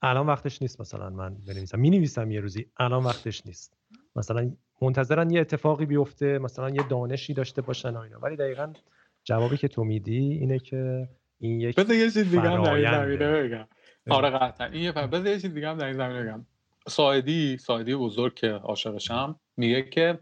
الان 0.03 0.27
وقتش 0.27 0.63
نیست 0.63 0.81
مثلا 0.81 1.11
من 1.11 1.35
بنویسم. 1.35 1.79
می 1.81 1.91
نویسم 1.91 2.31
یه 2.31 2.41
روزی 2.41 2.67
الان 2.77 3.05
وقتش 3.05 3.47
نیست. 3.47 3.77
مثلا 4.17 4.53
منتظرن 4.83 5.31
یه 5.31 5.41
اتفاقی 5.41 5.87
بیفته 5.87 6.39
مثلا 6.39 6.71
یه 6.71 6.83
دانشی 6.89 7.35
داشته 7.35 7.63
باشن 7.63 7.97
و 7.97 7.99
اینا. 7.99 8.19
ولی 8.19 8.37
دقیقا 8.37 8.73
جوابی 9.25 9.57
که 9.57 9.69
تو 9.69 9.85
میدی 9.85 10.19
اینه 10.19 10.59
که 10.59 11.09
این 11.41 11.61
یک 11.61 11.77
بذار 11.77 11.97
یه 11.97 12.11
چیز 12.11 12.31
دیگه 12.31 12.41
هم 12.41 12.63
در 12.63 12.73
این 12.73 12.91
زمینه 12.91 13.43
بگم. 13.43 13.69
آره 14.11 14.31
قطعا. 14.31 14.67
این 14.67 14.83
یه 14.83 14.93
بذار 14.93 15.27
یه 15.27 15.41
چیز 15.41 15.55
دیگه 15.55 15.69
هم 15.69 15.79
در 15.79 15.87
این 15.87 15.97
زمینه 15.97 16.23
بگم. 16.23 16.47
سایدی 16.89 17.59
سایدی 17.59 17.95
بزرگ 17.95 18.35
که 18.35 18.51
عاشقشم 18.51 19.41
میگه 19.57 19.83
که 19.83 20.19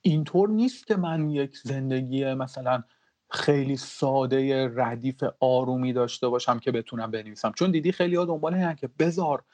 اینطور 0.00 0.48
نیست 0.48 0.86
که 0.86 0.96
من 0.96 1.30
یک 1.30 1.56
زندگی 1.56 2.34
مثلا 2.34 2.82
خیلی 3.30 3.76
ساده 3.76 4.70
ردیف 4.76 5.24
آرومی 5.40 5.92
داشته 5.92 6.28
باشم 6.28 6.58
که 6.58 6.72
بتونم 6.72 7.10
بنویسم. 7.10 7.52
چون 7.52 7.70
دیدی 7.70 7.92
خیلی 7.92 8.16
ها 8.16 8.24
دنبال 8.24 8.54
اینن 8.54 8.74
که 8.74 8.88
بذار 8.98 9.44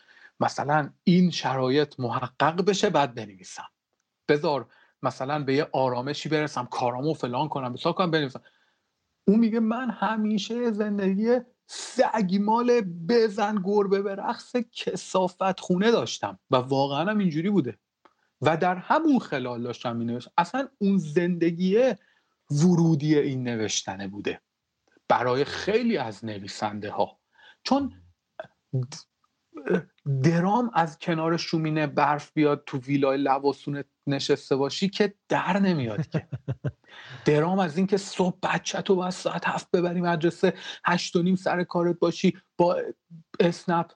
مثلا 0.41 0.91
این 1.05 1.31
شرایط 1.31 2.01
محقق 2.01 2.65
بشه 2.65 2.91
بعد 2.91 3.15
بنویسم. 3.15 3.69
بذار 4.29 4.67
مثلا 5.03 5.45
به 5.45 5.55
یه 5.55 5.69
آرامشی 5.73 6.29
برسم 6.29 6.67
کارامو 6.67 7.15
فلان 7.15 7.49
کنم 7.49 7.73
بسا 7.73 7.93
کنم 7.93 8.11
بنویسم. 8.11 8.43
اون 9.29 9.39
میگه 9.39 9.61
من 9.61 9.91
همیشه 9.91 10.73
زندگی 10.73 11.39
سگمال 11.67 12.81
بزن 12.81 13.63
گربه 13.65 14.03
به 14.03 14.15
رقص 14.15 14.57
کسافت 14.57 15.61
خونه 15.61 15.91
داشتم 15.91 16.39
و 16.51 16.57
واقعا 16.57 17.11
هم 17.11 17.19
اینجوری 17.19 17.51
بوده. 17.51 17.79
و 18.41 18.57
در 18.57 18.77
همون 18.77 19.19
خلال 19.19 19.63
داشتم 19.63 19.97
می 19.97 20.19
اصلا 20.39 20.69
اون 20.79 20.99
زندگی 20.99 21.95
ورودی 22.51 23.19
این 23.19 23.43
نوشتنه 23.43 24.09
بوده. 24.09 24.41
برای 25.09 25.45
خیلی 25.45 25.97
از 25.97 26.25
نویسنده 26.25 26.91
ها 26.91 27.21
چون 27.63 27.93
درام 30.23 30.71
از 30.75 30.99
کنار 30.99 31.37
شومینه 31.37 31.87
برف 31.87 32.33
بیاد 32.33 32.63
تو 32.67 32.79
ویلای 32.79 33.19
لباسونه 33.19 33.85
نشسته 34.07 34.57
باشی 34.57 34.89
که 34.89 35.15
در 35.29 35.59
نمیاد 35.59 36.09
که. 36.09 36.29
درام 37.25 37.59
از 37.59 37.77
اینکه 37.77 37.97
صبح 37.97 38.37
بچه 38.43 38.83
تو 38.83 38.97
باید 38.97 39.11
ساعت 39.11 39.49
هفت 39.49 39.71
ببری 39.71 40.01
مدرسه 40.01 40.55
هشت 40.85 41.17
و 41.17 41.23
نیم 41.23 41.37
سر 41.37 41.65
کارت 41.65 41.99
باشی 41.99 42.37
با 42.59 42.77
اسنپ 43.41 43.93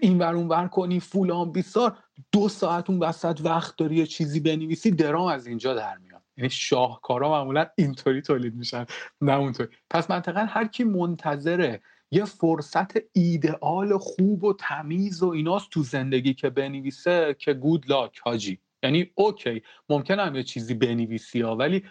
این 0.00 0.18
ور 0.18 0.34
اون 0.34 0.48
ور 0.48 0.68
کنی 0.68 1.00
فولان 1.00 1.52
بیسار 1.52 1.98
دو 2.32 2.48
ساعت 2.48 2.90
اون 2.90 2.98
وسط 2.98 3.40
وقت 3.44 3.76
داری 3.76 3.96
یه 3.96 4.06
چیزی 4.06 4.40
بنویسی 4.40 4.90
درام 4.90 5.26
از 5.26 5.46
اینجا 5.46 5.74
در 5.74 5.98
میاد. 5.98 6.22
یعنی 6.36 6.50
شاهکارا 6.50 7.30
معمولا 7.30 7.66
اینطوری 7.76 8.22
تولید 8.22 8.54
میشن 8.54 8.86
نه 9.20 9.32
اونطوری. 9.32 9.68
پس 9.90 10.10
منطقا 10.10 10.40
هر 10.40 10.66
کی 10.66 10.84
منتظره 10.84 11.82
یه 12.12 12.24
فرصت 12.24 12.92
ایدئال 13.12 13.98
خوب 13.98 14.44
و 14.44 14.52
تمیز 14.52 15.22
و 15.22 15.28
ایناست 15.28 15.70
تو 15.70 15.82
زندگی 15.82 16.34
که 16.34 16.50
بنویسه 16.50 17.36
که 17.38 17.54
گود 17.54 17.90
لاک 17.90 18.18
حاجی. 18.18 18.58
یعنی 18.82 19.10
اوکی 19.14 19.62
ممکن 19.88 20.20
هم 20.20 20.34
یه 20.34 20.42
چیزی 20.42 20.74
بنویسی 20.74 21.40
ها 21.40 21.56
ولی 21.56 21.84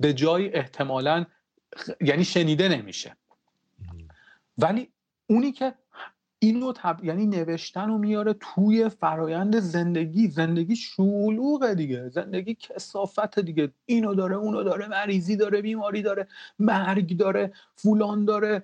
به 0.00 0.12
جای 0.12 0.54
احتمالا 0.54 1.26
یعنی 2.00 2.24
شنیده 2.24 2.68
نمیشه. 2.68 3.16
ولی 4.58 4.88
اونی 5.26 5.52
که 5.52 5.74
اینو 6.38 6.72
تب... 6.72 7.04
یعنی 7.04 7.26
نوشتن 7.26 7.88
رو 7.88 7.98
میاره 7.98 8.34
توی 8.40 8.88
فرایند 8.88 9.60
زندگی. 9.60 10.28
زندگی 10.28 10.76
شلوغه 10.76 11.74
دیگه. 11.74 12.08
زندگی 12.08 12.54
کسافت 12.54 13.38
دیگه. 13.38 13.72
اینو 13.86 14.14
داره 14.14 14.36
اونو 14.36 14.62
داره 14.62 14.88
مریضی 14.88 15.36
داره 15.36 15.62
بیماری 15.62 16.02
داره 16.02 16.28
مرگ 16.58 17.16
داره 17.16 17.52
فولان 17.74 18.24
داره. 18.24 18.62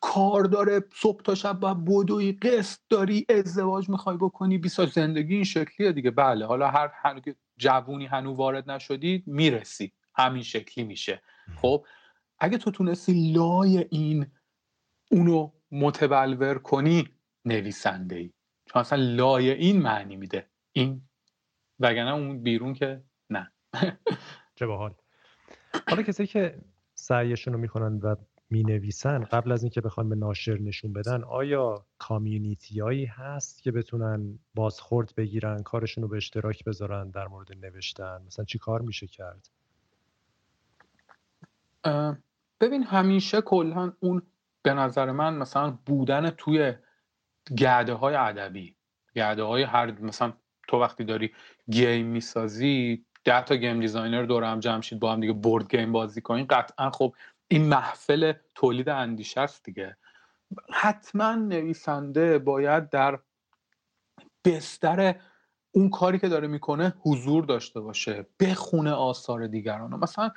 کار 0.00 0.44
داره 0.44 0.80
صبح 0.94 1.22
تا 1.22 1.34
شب 1.34 1.60
باید 1.60 1.84
بدوی 1.84 2.32
قسط 2.32 2.80
داری 2.88 3.26
ازدواج 3.28 3.88
می‌خوای 3.88 4.16
بکنی 4.16 4.58
بیسا 4.58 4.86
زندگی 4.86 5.34
این 5.34 5.44
شکلیه 5.44 5.92
دیگه. 5.92 6.10
بله 6.10 6.46
حالا 6.46 6.68
هر 6.68 6.92
هنو 6.94 7.20
جوونی 7.56 8.06
هنو 8.06 8.34
وارد 8.34 8.70
نشدی 8.70 9.22
می‌رسی. 9.26 9.92
همین 10.14 10.42
شکلی 10.42 10.84
میشه. 10.84 11.22
خب 11.56 11.86
اگه 12.38 12.58
تو 12.58 12.70
تونستی 12.70 13.32
لای 13.32 13.86
این 13.90 14.26
اونو 15.10 15.50
متبلور 15.70 16.58
کنی 16.58 17.08
نویسنده 17.44 18.16
ای 18.16 18.32
چون 18.66 18.80
اصلا 18.80 19.02
لای 19.02 19.50
این 19.50 19.82
معنی 19.82 20.16
میده. 20.16 20.46
این 20.72 21.02
وگرنه 21.80 22.14
اون 22.14 22.42
بیرون 22.42 22.74
که 22.74 23.02
نه. 23.30 23.52
چه 24.56 24.66
باحال. 24.66 24.94
حالا 25.88 26.02
کسی 26.02 26.26
که 26.26 26.58
سعیشون 26.94 27.52
رو 27.52 27.60
می‌کنن 27.60 27.98
و 27.98 28.16
می 28.50 28.62
نویسن 28.62 29.24
قبل 29.24 29.52
از 29.52 29.62
اینکه 29.62 29.80
بخوان 29.80 30.08
به 30.08 30.14
ناشر 30.14 30.58
نشون 30.58 30.92
بدن 30.92 31.24
آیا 31.24 31.86
کامیونیتی 31.98 32.80
هایی 32.80 33.04
هست 33.04 33.62
که 33.62 33.72
بتونن 33.72 34.38
بازخورد 34.54 35.12
بگیرن 35.16 35.62
کارشون 35.62 36.02
رو 36.02 36.08
به 36.08 36.16
اشتراک 36.16 36.64
بذارن 36.64 37.10
در 37.10 37.28
مورد 37.28 37.52
نوشتن؟ 37.52 38.22
مثلا 38.26 38.44
چی 38.44 38.58
کار 38.58 38.80
میشه 38.80 39.06
کرد؟ 39.06 39.48
ببین 42.60 42.82
همیشه 42.82 43.40
کلا 43.40 43.92
اون 44.00 44.22
به 44.62 44.74
نظر 44.74 45.10
من 45.10 45.34
مثلا 45.34 45.78
بودن 45.86 46.30
توی 46.30 46.72
گرده 47.58 47.94
های 47.94 48.14
ادبی 48.14 48.76
گرده 49.14 49.42
های 49.42 49.62
هر 49.62 50.00
مثلا 50.00 50.32
تو 50.68 50.80
وقتی 50.80 51.04
داری 51.04 51.32
game 51.70 52.06
می‌سازی 52.06 53.04
ده 53.24 53.42
تا 53.42 53.56
game 53.56 53.80
designer 53.80 54.22
دور 54.22 54.44
هم 54.44 54.60
جمع 54.60 54.80
شید 54.80 55.00
با 55.00 55.12
هم 55.12 55.20
دیگه 55.20 55.32
board 55.32 55.76
game 55.76 55.92
بازی 55.92 56.20
کنین 56.20 56.46
قطعا 56.46 56.90
خب 56.90 57.14
این 57.48 57.68
محفل 57.68 58.32
تولید 58.54 58.88
اندیشه 58.88 59.40
است 59.40 59.64
دیگه. 59.64 59.96
حتما 60.72 61.34
نویسنده 61.34 62.38
باید 62.38 62.90
در 62.90 63.18
بستر 64.44 65.14
اون 65.70 65.90
کاری 65.90 66.18
که 66.18 66.28
داره 66.28 66.48
می‌کنه 66.48 66.94
حضور 67.00 67.44
داشته 67.44 67.80
باشه 67.80 68.26
بخونه 68.40 68.92
آثار 68.92 69.46
دیگران 69.46 69.94
مثلا 69.94 70.30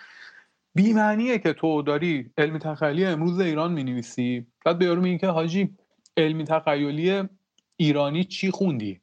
بیمعنیه 0.76 1.40
که 1.40 1.54
تو 1.54 1.82
داری 1.82 2.32
علمی 2.38 2.60
تخیلی 2.60 3.06
امروز 3.06 3.40
ایران 3.40 3.74
می‌نویسی 3.74 4.48
بعد 4.66 4.78
به 4.80 4.86
یارو 4.86 5.18
که 5.18 5.28
حاجی 5.28 5.78
علمی 6.18 6.44
تخیلی 6.44 7.30
ایرانی 7.78 8.24
چی 8.24 8.52
خوندی؟ 8.52 9.02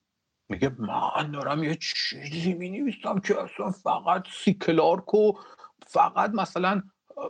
میگه 0.48 0.72
من 0.78 1.30
دارم 1.30 1.64
یه 1.64 1.78
چیزی 1.80 2.54
می‌نویسم 2.54 3.18
که 3.18 3.42
اصلا 3.42 3.70
فقط 3.70 4.26
سی 4.44 4.62
کلارک 4.62 5.14
و 5.14 5.32
فقط 5.86 6.30
مثلا 6.30 6.82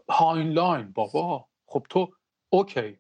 هاینلاین 0.09 0.93
بابا. 0.93 1.49
خب 1.67 1.87
تو 1.91 2.13
okay. 2.49 2.99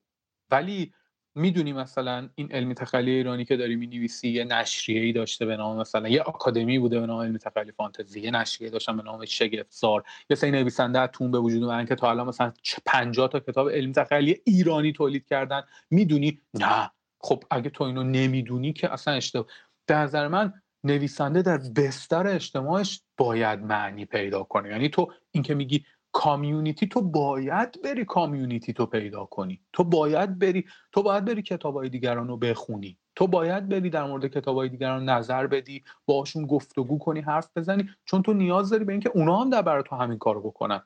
ولی 0.50 0.92
می‌دونی 1.34 1.72
مثلا 1.72 2.28
این 2.34 2.52
علمی 2.52 2.74
تخیلی 2.74 3.10
ایرانی 3.10 3.44
که 3.44 3.56
داری 3.56 3.76
می‌نویسی 3.76 4.28
یه 4.28 4.44
نشریه 4.44 5.00
ای 5.00 5.12
داشته 5.12 5.46
به 5.46 5.56
نام 5.56 5.76
مثلا 5.76 6.08
یه 6.08 6.22
آکادمی 6.22 6.78
بوده 6.78 7.00
به 7.00 7.06
نام 7.06 7.20
علمی 7.20 7.38
تخیلی 7.38 7.72
فانتزی 7.72 8.20
یه 8.20 8.30
نشریه 8.30 8.70
داشتن 8.70 8.96
به 8.96 9.02
نام 9.02 9.24
شگفتزار 9.24 10.04
یه 10.30 10.36
سری 10.36 10.50
نویسنده 10.50 10.98
از 10.98 11.08
توش 11.12 11.30
به 11.30 11.38
وجود 11.38 11.62
اومدن 11.62 11.86
که 11.86 11.94
تا 11.94 12.10
الان 12.10 12.26
مثلا 12.26 12.52
50 12.86 13.28
تا 13.28 13.40
کتاب 13.40 13.70
علمی 13.70 13.92
تخیلی 13.92 14.40
ایرانی 14.44 14.92
تولید 14.92 15.26
کردن. 15.26 15.62
می‌دونی؟ 15.90 16.40
نه. 16.54 16.90
خب 17.20 17.44
اگه 17.50 17.70
تو 17.70 17.84
اینو 17.84 18.02
نمی‌دونی 18.02 18.72
که 18.72 18.92
اصلا 18.92 19.14
اشتباه. 19.14 19.46
در 19.86 20.02
نظر 20.02 20.28
من 20.28 20.52
نویسنده 20.84 21.42
در 21.42 21.58
بستر 21.58 22.26
اجتماعش 22.26 23.02
باید 23.16 23.60
معنی 23.60 24.04
پیدا 24.04 24.42
کنه. 24.42 24.68
یعنی 24.68 24.88
تو 24.88 25.12
اینکه 25.30 25.54
میگی 25.54 25.84
کامیونیتی 26.14 26.86
تو 26.88 27.00
باید 27.00 27.82
بری 27.82 28.04
کامیونیتی 28.04 28.72
تو 28.72 28.86
پیدا 28.86 29.24
کنی. 29.24 29.60
تو 29.72 29.84
باید 29.84 30.38
بری 30.38 30.64
تو 30.92 31.02
باید 31.02 31.24
بری 31.24 31.42
کتابای 31.42 31.88
دیگران 31.88 32.28
رو 32.28 32.36
بخونی. 32.36 32.98
تو 33.16 33.26
باید 33.26 33.68
بری 33.68 33.90
در 33.90 34.04
مورد 34.04 34.26
کتابای 34.26 34.68
دیگران 34.68 35.08
نظر 35.08 35.46
بدی 35.46 35.84
باشون 36.06 36.46
گفتگو 36.46 36.98
کنی 36.98 37.20
حرف 37.20 37.50
بزنی 37.56 37.88
چون 38.04 38.22
تو 38.22 38.32
نیاز 38.32 38.70
داری 38.70 38.84
به 38.84 38.92
اینکه 38.92 39.10
اونا 39.14 39.40
هم 39.40 39.50
در 39.50 39.62
برای 39.62 39.82
تو 39.86 39.96
همین 39.96 40.18
کارو 40.18 40.40
بکنن. 40.40 40.82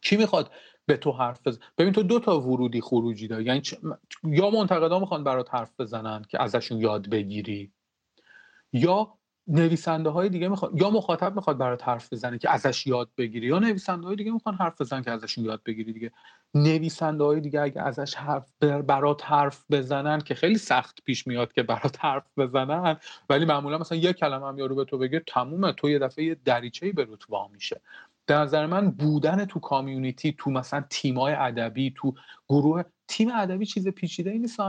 کی 0.00 0.16
می‌خواد 0.16 0.50
به 0.86 0.96
تو 0.96 1.12
حرف 1.12 1.46
بزن 1.46 1.60
ببین 1.78 1.92
تو 1.92 2.02
دو 2.02 2.20
تا 2.20 2.40
ورودی 2.40 2.80
خروجی 2.80 3.28
داری. 3.28 3.44
یعنی 3.44 3.62
یا 4.24 4.50
منتقدا 4.50 4.98
می‌خوان 4.98 5.24
برات 5.24 5.54
حرف 5.54 5.80
بزنن 5.80 6.22
که 6.28 6.42
ازشون 6.42 6.78
یاد 6.78 7.10
بگیری 7.10 7.72
یا 8.72 9.18
نویسنده 9.48 10.10
های 10.10 10.28
دیگه 10.28 10.48
می‌خواد 10.48 10.80
یا 10.80 10.90
مخاطب 10.90 11.34
می‌خواد 11.34 11.58
برات 11.58 11.88
حرف 11.88 12.12
بزنه 12.12 12.38
که 12.38 12.50
ازش 12.50 12.86
یاد 12.86 13.08
بگیری 13.18 13.46
یا 13.46 13.58
نویسنده 13.58 14.06
های 14.06 14.16
دیگه 14.16 14.32
می‌خوان 14.32 14.54
حرف 14.54 14.80
بزنن 14.80 15.02
که 15.02 15.10
ازشون 15.10 15.44
یاد 15.44 15.62
بگیری 15.66 15.92
دیگه. 15.92 16.12
نویسنده 16.54 17.24
های 17.24 17.40
دیگه 17.40 17.60
اگه 17.60 17.82
ازش 17.82 18.14
حرف 18.14 18.52
برات 18.62 19.24
حرف 19.24 19.64
بزنن 19.70 20.20
که 20.20 20.34
خیلی 20.34 20.58
سخت 20.58 20.98
پیش 21.04 21.26
میاد 21.26 21.52
که 21.52 21.62
برات 21.62 22.04
حرف 22.04 22.38
بزنن 22.38 22.96
ولی 23.30 23.44
معمولا 23.44 23.78
مثلا 23.78 23.98
یه 23.98 24.12
کلمه 24.12 24.48
هم 24.48 24.58
یارو 24.58 24.74
به 24.74 24.84
تو 24.84 24.98
بگه 24.98 25.22
تمومه. 25.26 25.72
تو 25.72 25.90
یه 25.90 25.98
دفعه 25.98 26.24
یه 26.24 26.36
دریچه‌ای 26.44 26.92
به 26.92 27.04
روت 27.04 27.30
وا 27.30 27.48
میشه. 27.48 27.80
در 28.26 28.38
نظر 28.38 28.66
من 28.66 28.90
بودن 28.90 29.44
تو 29.44 29.60
کامیونیتی 29.60 30.34
تو 30.38 30.50
مثلا 30.50 30.84
تیمای 30.90 31.34
ادبی 31.34 31.94
تو 31.96 32.14
گروه 32.48 32.82
تیم 33.08 33.30
ادبی 33.34 33.66
چیز 33.66 33.88
پیچیده 33.88 34.30
ای 34.30 34.38
نیست 34.38 34.60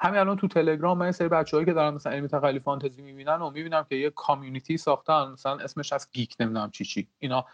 همین 0.00 0.20
الان 0.20 0.36
تو 0.36 0.48
تلگرام 0.48 0.98
من 0.98 1.12
سری 1.12 1.28
بچه‌هایی 1.28 1.66
که 1.66 1.72
دارن 1.72 1.94
مثلا 1.94 2.12
علمی 2.12 2.28
تخیلی 2.28 2.58
فانتزی 2.60 3.02
می‌بینن 3.02 3.42
و 3.42 3.50
می‌بینم 3.50 3.86
که 3.88 3.96
یه 3.96 4.10
کامیونیتی 4.10 4.76
ساختن 4.76 5.28
مثلا 5.32 5.56
اسمش 5.56 5.92
از 5.92 6.08
گیک 6.12 6.36
نمی‌دونم 6.40 6.70
چی 6.70 6.84
چی. 6.84 7.08
اینا. 7.18 7.46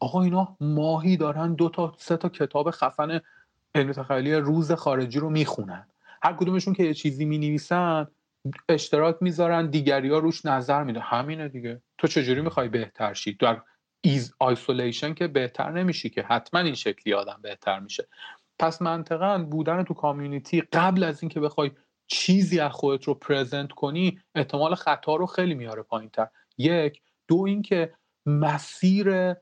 آقا 0.00 0.22
اینا 0.22 0.56
ماهی 0.60 1.16
دارن 1.16 1.54
دو 1.54 1.68
تا 1.68 1.94
سه 1.98 2.16
تا 2.16 2.28
کتاب 2.28 2.70
خفن 2.70 3.20
علمی 3.74 3.92
تخیلی 3.92 4.34
روز 4.34 4.72
خارجی 4.72 5.18
رو 5.18 5.30
می‌خونن. 5.30 5.86
هر 6.22 6.32
کدومشون 6.32 6.74
که 6.74 6.82
یه 6.82 6.94
چیزی 6.94 7.24
می‌نویسن 7.24 8.06
اشتراک 8.68 9.16
می‌ذارن 9.20 9.66
دیگری 9.70 10.08
روش 10.08 10.46
نظر 10.46 10.84
میده. 10.84 11.00
همینه 11.00 11.48
دیگه. 11.48 11.82
تو 11.98 12.06
چجوری 12.06 12.40
می‌خوای 12.40 12.68
بهتر 12.68 13.14
شی؟ 13.14 13.32
در 13.32 13.62
in 14.00 14.34
isolation 14.38 15.14
که 15.14 15.26
بهتر 15.28 15.70
نمیشی 15.70 16.10
که. 16.10 16.22
حتما 16.22 16.60
این 16.60 16.74
شکلی 16.74 17.14
آدم 17.14 17.38
بهتر 17.42 17.80
میشه. 17.80 18.08
پس 18.58 18.82
منطقا 18.82 19.38
بودن 19.38 19.82
تو 19.82 19.94
community 19.94 20.60
قبل 20.60 21.04
از 21.04 21.22
اینکه 21.22 21.40
بخوای 21.40 21.70
چیزی 22.06 22.60
از 22.60 22.72
خودت 22.72 23.04
رو 23.04 23.14
present 23.14 23.72
کنی 23.72 24.18
احتمال 24.34 24.74
خطا 24.74 25.16
رو 25.16 25.26
خیلی 25.26 25.54
میاره 25.54 25.82
پایین 25.82 26.10
تر 26.10 26.28
یک 26.58 27.02
دو 27.28 27.42
اینکه 27.42 27.94
مسیر 28.26 29.34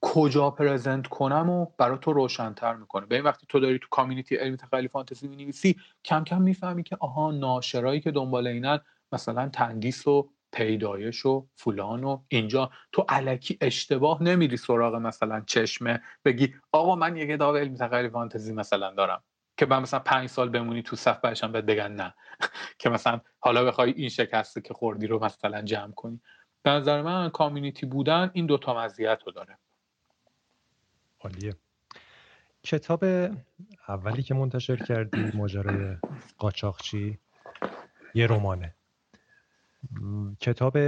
کجا 0.00 0.50
present 0.50 1.06
کنم 1.06 1.50
و 1.50 1.66
برای 1.78 1.98
تو 2.00 2.12
روشنتر 2.12 2.74
می‌کنه. 2.74 3.06
به 3.06 3.14
این 3.14 3.24
وقتی 3.24 3.46
تو 3.48 3.60
داری 3.60 3.78
تو 3.78 3.86
community 3.90 4.36
علمی 4.36 4.56
تخیلی 4.56 4.88
فانتزی 4.88 5.28
می‌نویسی 5.28 5.76
کم 6.04 6.24
کم 6.24 6.42
می‌فهمی 6.42 6.82
که 6.82 6.96
آها 7.00 7.30
ناشرایی 7.30 8.00
که 8.00 8.10
دنبال 8.10 8.46
اینن 8.46 8.80
مثلا 9.12 9.48
تندیس 9.48 10.06
و 10.06 10.30
پیدایش 10.52 11.26
و 11.26 11.46
فلان 11.54 12.04
و 12.04 12.22
اینجا. 12.28 12.70
تو 12.92 13.04
الکی 13.08 13.58
اشتباه 13.60 14.22
نمیری 14.22 14.56
سراغ 14.56 14.94
مثلا 14.94 15.40
چشمه 15.46 16.02
بگی 16.24 16.54
آقا 16.72 16.96
من 16.96 17.16
یه 17.16 17.26
کتاب 17.26 17.56
علمی 17.56 17.76
تخیلی 17.76 18.08
فانتزی 18.08 18.52
مثلا 18.52 18.94
دارم 18.94 19.22
که 19.56 19.66
من 19.66 19.82
مثلا 19.82 20.00
پنج 20.00 20.28
سال 20.28 20.48
بمونی 20.48 20.82
تو 20.82 20.96
صف 20.96 21.20
برشم 21.20 21.52
بهت 21.52 21.64
بگن 21.64 21.92
نه. 21.92 22.14
که 22.78 22.88
مثلا 22.88 23.20
حالا 23.38 23.64
بخوای 23.64 23.92
این 23.92 24.08
شکسته 24.08 24.60
که 24.60 24.74
خوردی 24.74 25.06
رو 25.06 25.24
مثلا 25.24 25.62
جمع 25.62 25.92
کنی. 25.92 26.20
به 26.62 26.70
نظر 26.70 27.02
من 27.02 27.30
کامیونیتی 27.30 27.86
بودن 27.86 28.30
این 28.32 28.46
دوتا 28.46 28.74
مزیت 28.74 29.22
رو 29.26 29.32
داره. 29.32 29.58
عالیه. 31.20 31.54
کتاب 32.62 33.04
اولی 33.88 34.22
که 34.22 34.34
منتشر 34.34 34.76
کردی 34.76 35.30
ماجرای 35.34 35.96
قاچاقچی 36.38 37.18
یه 38.14 38.26
رمانه. 38.26 38.74
کتاب 40.40 40.78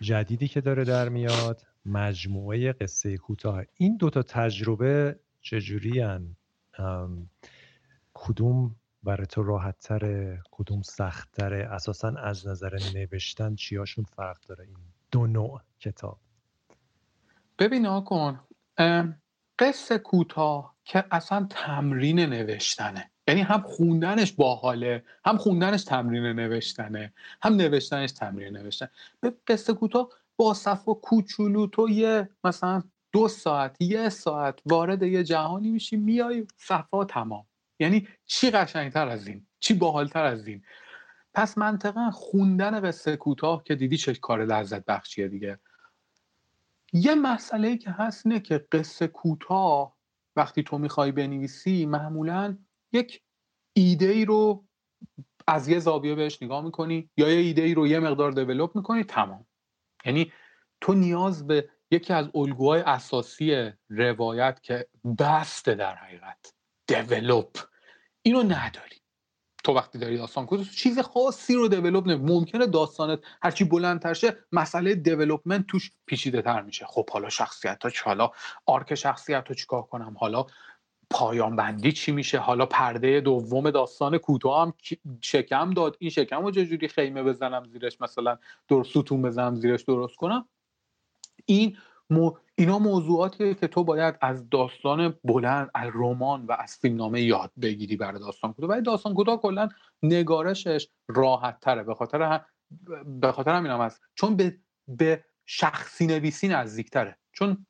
جدیدی 0.00 0.48
که 0.48 0.60
داره 0.60 0.84
در 0.84 1.08
میاد 1.08 1.62
مجموعه 1.86 2.72
قصه 2.72 3.16
کوتاه. 3.16 3.62
این 3.76 3.96
دوتا 3.96 4.22
تجربه 4.22 5.20
چجوری 5.40 6.04
کدوم 8.14 8.76
برای 9.02 9.26
تو 9.26 9.42
راحت 9.42 9.78
تره 9.78 10.42
کدوم 10.50 10.82
سخت 10.82 11.32
تره 11.32 11.68
اساسا 11.70 12.08
از 12.08 12.46
نظر 12.46 12.78
نوشتن 12.94 13.54
چیاشون 13.54 14.04
فرق 14.04 14.40
داره؟ 14.48 14.64
این 14.64 14.76
دو 15.10 15.26
نوع 15.26 15.60
کتاب. 15.80 16.20
ببین 17.58 18.00
کن 18.00 18.40
قصه 19.58 19.98
کوتاه 19.98 20.76
که 20.84 21.04
اصلا 21.10 21.46
تمرین 21.50 22.20
نوشتنه. 22.20 23.11
یعنی 23.28 23.40
هم 23.40 23.60
خوندنش 23.60 24.32
باحاله 24.32 25.04
هم 25.24 25.36
خوندنش 25.36 25.84
تمرین 25.84 26.22
نوشتنه 26.22 27.12
هم 27.42 27.54
نوشتنش 27.54 28.12
تمرین 28.12 28.56
نوشتن. 28.56 28.88
به 29.20 29.34
قصه 29.46 29.72
کوتاه 29.72 30.08
با 30.36 30.54
صفا 30.54 30.94
کوچولو 30.94 31.66
تو 31.66 31.88
یه 31.88 32.28
مثلا 32.44 32.82
دو 33.12 33.28
ساعت 33.28 33.76
یه 33.80 34.08
ساعت 34.08 34.60
وارد 34.66 35.02
یه 35.02 35.24
جهانی 35.24 35.70
میشی 35.70 35.96
میای 35.96 36.46
صفا 36.56 37.04
تمام. 37.04 37.46
یعنی 37.80 38.08
چی 38.26 38.50
قشنگتر 38.50 39.08
از 39.08 39.26
این؟ 39.26 39.46
چی 39.60 39.74
باحالتر 39.74 40.24
از 40.24 40.46
این؟ 40.46 40.62
پس 41.34 41.58
منطقا 41.58 42.10
خوندن 42.10 42.80
قصه 42.80 43.16
کوتاه 43.16 43.64
که 43.64 43.74
دیدی 43.74 43.96
چه 43.96 44.14
کار 44.14 44.44
لذت 44.44 44.84
بخشیه 44.84 45.28
دیگه. 45.28 45.58
یه 46.92 47.14
مسئله 47.14 47.76
که 47.76 47.90
هست 47.90 48.26
نه 48.26 48.40
که 48.40 48.66
قصه 48.72 49.06
کوتاه 49.06 49.96
وقتی 50.36 50.62
تو 50.62 50.78
می‌خوای 50.78 51.12
بنویسی 51.12 51.86
معمولا 51.86 52.58
یک 52.92 53.22
ایده 53.72 54.06
ای 54.06 54.24
رو 54.24 54.64
از 55.46 55.68
یه 55.68 55.78
زاویه 55.78 56.14
بهش 56.14 56.42
نگاه 56.42 56.64
می‌کنی 56.64 57.10
یا 57.16 57.28
یه 57.28 57.40
ایده 57.40 57.62
ای 57.62 57.74
رو 57.74 57.86
یه 57.86 58.00
مقدار 58.00 58.32
دیولوب 58.32 58.76
می‌کنی 58.76 59.04
تمام. 59.04 59.46
یعنی 60.04 60.32
تو 60.80 60.94
نیاز 60.94 61.46
به 61.46 61.68
یکی 61.90 62.12
از 62.12 62.28
الگوهای 62.34 62.80
اساسی 62.80 63.70
روایت 63.88 64.62
که 64.62 64.86
بسته 65.18 65.74
در 65.74 65.94
حقیقت 65.94 66.54
develop 66.86 67.56
اینو 68.22 68.42
نداری. 68.42 68.96
تو 69.64 69.72
وقتی 69.72 69.98
داری 69.98 70.16
داستان 70.16 70.46
کنی 70.46 70.64
چیز 70.64 70.98
خاصی 70.98 71.54
رو 71.54 71.68
دیولوب 71.68 72.06
نمی 72.06 72.32
ممکنه 72.32 72.66
داستانت 72.66 73.20
هرچی 73.42 73.64
بلندتر 73.64 74.14
شه 74.14 74.36
مسئله 74.52 74.94
develop 74.94 75.44
منت 75.44 75.66
توش 75.66 75.92
پیچیده 76.06 76.42
تر 76.42 76.62
میشه. 76.62 76.86
خب 76.86 77.10
حالا 77.10 77.28
شخصیت 77.28 77.84
ها 77.84 77.90
حالا 78.04 78.30
arc 78.66 78.94
شخصیت 78.94 79.44
رو 79.48 79.54
چیکار 79.54 79.82
کنم؟ 79.82 80.16
حالا 80.18 80.46
پایان 81.12 81.56
بندی 81.56 81.92
چی 81.92 82.12
میشه؟ 82.12 82.38
حالا 82.38 82.66
پرده 82.66 83.20
دوم 83.20 83.70
داستان 83.70 84.18
کوتاه 84.18 84.62
هم 84.62 84.74
شکم 85.20 85.70
داد. 85.70 85.96
این 85.98 86.10
شکم 86.10 86.42
رو 86.42 86.50
چجوری 86.50 86.88
خیمه 86.88 87.22
بزنم 87.22 87.64
زیرش؟ 87.64 88.00
مثلا 88.00 88.38
در 88.68 88.82
ستون 88.82 89.22
بزنم 89.22 89.54
زیرش 89.54 89.82
درست 89.82 90.16
کنم؟ 90.16 90.48
این 91.44 91.76
مو... 92.10 92.36
اینا 92.54 92.78
موضوعاتیه 92.78 93.54
که 93.54 93.68
تو 93.68 93.84
باید 93.84 94.14
از 94.20 94.50
داستان 94.50 95.18
بلند 95.24 95.70
از 95.74 95.90
رمان 95.94 96.46
و 96.46 96.56
از 96.58 96.76
فیلمنامه 96.76 97.22
یاد 97.22 97.52
بگیری 97.62 97.96
برای 97.96 98.20
داستان 98.20 98.52
کوتاه. 98.52 98.70
ولی 98.70 98.82
داستان 98.82 99.14
کوتاه 99.14 99.40
کلا 99.40 99.68
نگارشش 100.02 100.88
راحت 101.08 101.60
تره. 101.60 101.82
به 101.82 101.94
خاطر 101.94 102.22
هم... 102.22 102.44
به 103.20 103.32
خاطر 103.32 103.54
همین 103.54 103.70
هم 103.70 103.80
هست. 103.80 104.00
چون 104.14 104.36
به, 104.36 104.58
به 104.88 105.24
شخصی 105.46 106.06
نویسی 106.06 106.48
نزدیکتره. 106.48 107.18
چون 107.32 107.66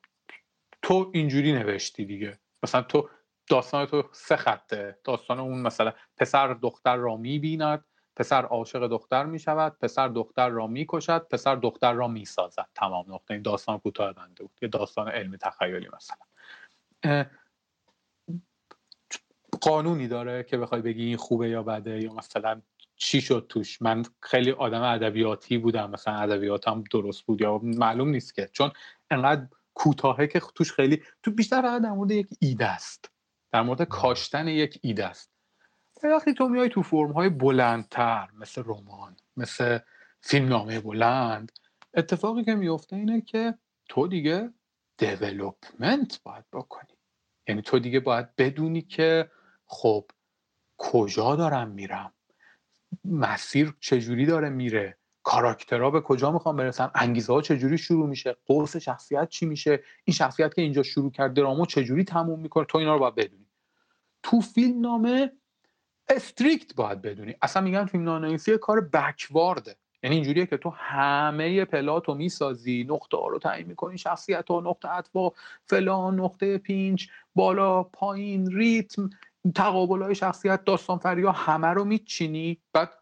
تو 0.83 1.11
اینجوری 1.15 1.53
نوشتی 1.53 2.05
دیگه. 2.05 2.39
مثلا 2.63 2.83
تو 2.83 3.09
داستان 3.49 3.87
تو 3.87 4.05
سه 4.13 4.37
خطه. 4.37 4.99
داستان 5.05 5.41
اون 5.41 5.63
مثلا 5.63 5.93
پسر 6.17 6.55
دختر 6.55 6.97
را 6.97 7.17
می‌بیند 7.17 7.85
پسر 8.17 8.45
عاشق 8.45 8.87
دختر 8.87 9.25
می 9.25 9.39
شود 9.39 9.79
پسر 9.79 10.09
دختر 10.09 10.49
را 10.49 10.67
می 10.67 10.87
کشد 10.89 11.29
پسر 11.29 11.57
دختر 11.57 11.93
را 11.93 12.09
می 12.09 12.25
سازد 12.25 12.67
تمام 12.75 13.15
نقطه. 13.15 13.35
این 13.35 13.43
داستان 13.43 13.79
کوتاه 13.79 14.13
بنده 14.13 14.43
بود. 14.43 14.59
یه 14.63 14.69
داستان 14.69 15.09
علمی 15.09 15.39
تخیلی 15.39 15.89
مثلا. 15.97 17.27
قانونی 19.61 20.09
داره 20.09 20.43
که 20.43 20.59
بخوای 20.59 20.83
بگی 20.83 21.05
این 21.05 21.17
خوبه 21.17 21.49
یا 21.49 21.63
بده 21.63 22.03
یا 22.03 22.13
مثلا 22.13 22.63
چی 22.97 23.21
شد 23.21 23.47
توش. 23.49 23.83
من 23.83 24.03
خیلی 24.21 24.51
آدم 24.51 24.83
ادبیاتی 24.83 25.59
بودم. 25.59 25.91
مثلا 25.91 26.15
ادبیاتم 26.15 26.85
درست 26.91 27.23
بود 27.23 27.41
یا 27.41 27.59
معلوم 27.63 28.09
نیست 28.09 28.35
که. 28.35 28.51
چون 28.53 28.73
انقدر 29.11 29.47
کوتاهه 29.75 30.27
که 30.27 30.41
توش 30.55 30.73
خیلی 30.73 31.03
تو 31.23 31.31
بیشتر 31.31 31.79
در 31.79 31.91
مورد 31.91 32.11
یک 32.11 32.27
ایده 32.41 32.67
است. 32.67 33.11
در 33.53 33.63
مورد 33.63 33.83
کاشتن 33.83 34.49
یک 34.49 34.79
ایده 34.83 35.07
است. 35.07 35.33
وقتی 36.03 36.35
تو 36.35 36.49
میای 36.49 36.69
تو 36.69 36.83
فرم 36.83 37.13
های 37.13 37.29
بلندتر 37.29 38.29
مثل 38.35 38.63
رمان 38.67 39.17
مثل 39.37 39.79
فیلمنامه 40.21 40.81
بلند 40.81 41.53
اتفاقی 41.95 42.45
که 42.45 42.55
میفته 42.55 42.97
اینه 42.97 43.21
که 43.21 43.55
تو 43.89 44.07
دیگه 44.09 44.51
دیولوپمنت 44.99 46.23
باید 46.23 46.45
بکنی. 46.53 46.97
یعنی 47.49 47.63
تو 47.63 47.79
دیگه 47.79 48.01
باید 48.01 48.37
بدونی 48.37 48.83
که 48.83 49.31
خب 49.67 50.05
کجا 50.79 51.37
دارم 51.37 51.71
میرم 51.71 52.13
مسیر 53.05 53.75
چجوری 53.81 54.27
داره 54.27 54.49
میره 54.49 54.99
کاراکترها 55.23 55.91
به 55.91 56.01
کجا 56.01 56.31
می‌خوام 56.31 56.57
برسن 56.57 56.91
انگیزه 56.95 57.33
ها 57.33 57.43
چجوری 57.43 57.79
شروع 57.79 58.09
میشه 58.09 58.37
قرص 58.47 58.77
شخصیت 58.77 59.29
چی 59.29 59.47
میشه 59.47 59.83
این 60.05 60.15
شخصیت 60.15 60.55
که 60.55 60.63
اینجا 60.63 60.83
شروع 60.83 61.11
کرد 61.11 61.35
درامو 61.35 61.67
چجوری 61.67 62.05
تموم 62.05 62.41
می‌کنه 62.41 62.65
تو 62.65 62.79
اینا 62.79 62.93
رو 62.95 62.99
باید 62.99 63.15
بدونی. 63.15 63.42
تو 64.23 64.41
فیلم 64.41 64.81
نامه 64.81 65.33
استریکت 66.09 66.75
باید 66.75 67.03
بدونی. 67.03 67.35
اصلا 67.43 67.63
میگن 67.63 67.87
فیلم 67.87 68.05
نانویسی 68.05 68.59
کار 68.59 68.81
بکوارده. 68.81 69.77
یعنی 70.03 70.17
اینجوریه 70.17 70.47
که 70.47 70.57
تو 70.57 70.71
همه 70.71 71.65
پلات 71.65 72.09
رو 72.09 72.15
می‌سازی 72.15 72.87
نقطه 72.89 73.17
ها 73.17 73.29
رو 73.29 73.39
تعیین 73.39 73.67
می‌کنی 73.67 73.99
شخصیت 73.99 74.49
ها 74.49 74.61
نقطه 74.61 74.89
عطفا 74.89 75.31
فلان 75.67 76.21
نقطه 76.21 76.59
پینچ 76.59 77.09
بالا 77.35 77.83
پایین 77.83 78.57
ریتم 78.57 79.11
تقابل 79.55 80.03
های 80.03 80.15
شخصیت 80.15 80.65
داستان 80.65 80.99
فریا 80.99 81.33
همه 81.33 81.69
رو 81.69 81.85
میچینی. 81.85 82.59
بعد 82.73 82.95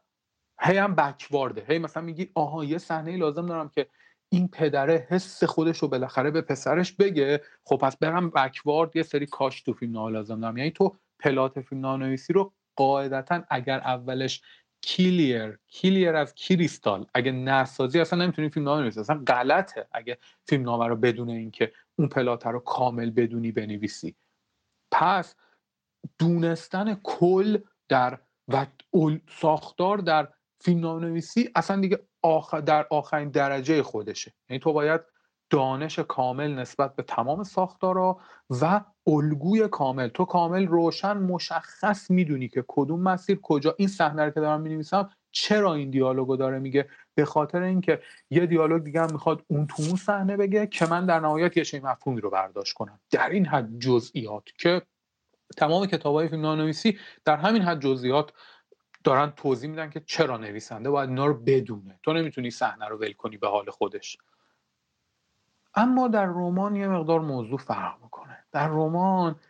هی 0.60 0.76
هم 0.76 0.94
بکوارده. 0.94 1.64
هی 1.68 1.78
مثلا 1.78 2.02
میگی 2.02 2.30
آها 2.34 2.64
یه 2.64 2.78
صحنه 2.78 3.16
لازم 3.16 3.47
دارم 3.47 3.68
که 3.68 3.86
این 4.28 4.48
پدره 4.48 5.06
حس 5.10 5.44
خودش 5.44 5.78
رو 5.78 5.88
بالاخره 5.88 6.30
به 6.30 6.40
پسرش 6.40 6.92
بگه. 6.92 7.42
خب 7.64 7.76
پس 7.76 7.97
برم 7.97 8.30
بکوارد 8.30 8.97
یه 8.97 9.02
سری 9.02 9.26
کاش 9.26 9.62
تو 9.62 9.72
فیلم 9.72 10.09
لازم 10.09 10.40
دارم. 10.40 10.56
یعنی 10.56 10.70
تو 10.70 10.97
پلات 11.22 11.60
فیلم 11.60 11.80
نانویسی 11.80 12.32
رو 12.32 12.52
قاعدتا 12.76 13.42
اگر 13.51 13.78
اولش 13.78 14.42
کلیر 14.82 15.59
کلیر 15.72 16.16
از 16.16 16.34
کریستال. 16.34 17.06
اگه 17.14 17.32
نسازی 17.32 18.01
اصلا 18.01 18.24
نمی‌تونی 18.24 18.48
فیلم 18.48 18.64
نامه 18.66 18.80
بنویسی 18.80 19.01
اصلا 19.01 19.22
غلطه 19.26 19.86
اگه 19.92 20.18
فیلم 20.48 20.62
نامه 20.62 20.86
رو 20.86 20.97
بدون 20.97 21.30
اینکه 21.30 21.72
اون 21.97 22.09
پلات 22.09 22.47
رو 22.47 22.59
کامل 22.59 23.10
بدونی 23.10 23.52
بنویسی. 23.52 24.16
پس 24.90 25.34
دونستن 26.18 26.94
کل 26.94 27.59
در 27.88 28.18
و 28.48 28.66
ساختار 29.28 29.98
در 29.98 30.28
فیلم 30.60 30.86
نویسی 30.98 31.51
اصلا 31.55 31.80
دیگه 31.80 31.98
در 32.66 32.86
آخرین 32.90 33.30
درجه 33.30 33.82
خودشه. 33.82 34.34
یعنی 34.48 34.60
تو 34.60 34.72
باید 34.72 35.01
دانش 35.51 35.98
کامل 35.98 36.55
نسبت 36.55 36.97
به 36.97 37.02
تمام 37.02 37.43
ساختارا 37.43 38.18
و 38.51 38.81
الگوی 39.06 39.68
کامل. 39.68 40.09
تو 40.09 40.24
کامل 40.24 40.66
روشن 40.66 41.18
مشخص 41.18 42.10
می‌دونی 42.10 42.48
که 42.48 42.64
کدوم 42.68 43.01
مسیر 43.02 43.39
کجا. 43.43 43.74
این 43.78 43.89
صحنه 43.89 44.24
رو 44.24 44.31
که 44.31 44.40
دارم 44.40 44.60
می‌نویسم 44.60 45.10
چرا 45.32 45.74
این 45.74 45.90
دیالوگو 45.90 46.36
داره 46.36 46.59
میگه؟ 46.59 46.89
به 47.14 47.24
خاطر 47.24 47.62
اینکه 47.62 48.02
یه 48.31 48.47
دیالوگ 48.47 48.85
دیگه 48.85 49.01
هم 49.01 49.12
می‌خواد 49.12 49.44
اون 49.47 49.66
تو 49.66 49.82
اون 49.82 49.97
صحنه 49.97 50.36
بگه 50.36 50.66
که 50.66 50.86
من 50.86 51.06
در 51.06 51.20
نهایت 51.20 51.74
یه 51.74 51.81
مفهومی 51.81 52.20
رو 52.20 52.31
برداشت 52.31 52.74
کنم. 52.74 53.01
در 53.10 53.31
این 53.31 53.47
حد 53.47 53.78
جزئیات 53.78 54.44
که 54.59 54.82
تمام 55.56 55.86
کتاب 55.86 56.14
های 56.14 56.28
فیلم 56.28 56.47
نویسی 56.47 56.98
در 57.24 57.36
همین 57.36 57.62
حد 57.62 57.81
جزئیات 57.81 58.32
دارن 59.05 59.31
توضیح 59.31 59.70
میدن 59.70 59.90
که 59.90 60.01
چرا 60.06 60.36
نویسنده 60.36 60.90
باید 60.90 61.09
اینا 61.09 61.27
رو 61.27 61.35
بدونه. 61.35 61.98
تو 62.02 62.12
نمی‌تونی 62.12 62.51
صحنه 62.51 62.89
رو 62.89 62.98
ول 62.98 63.12
کنی 63.12 63.36
به 63.36 63.48
حال 63.48 63.70
خودش. 63.70 64.18
اما 65.74 66.09
در 66.09 66.26
رمان 66.26 66.76
یه 66.76 66.88
مقدار 66.88 67.20
موضوع 67.20 67.59
فرق 67.59 68.02
می‌کنه. 68.02 68.44
در 68.52 68.68
رمان 68.68 69.40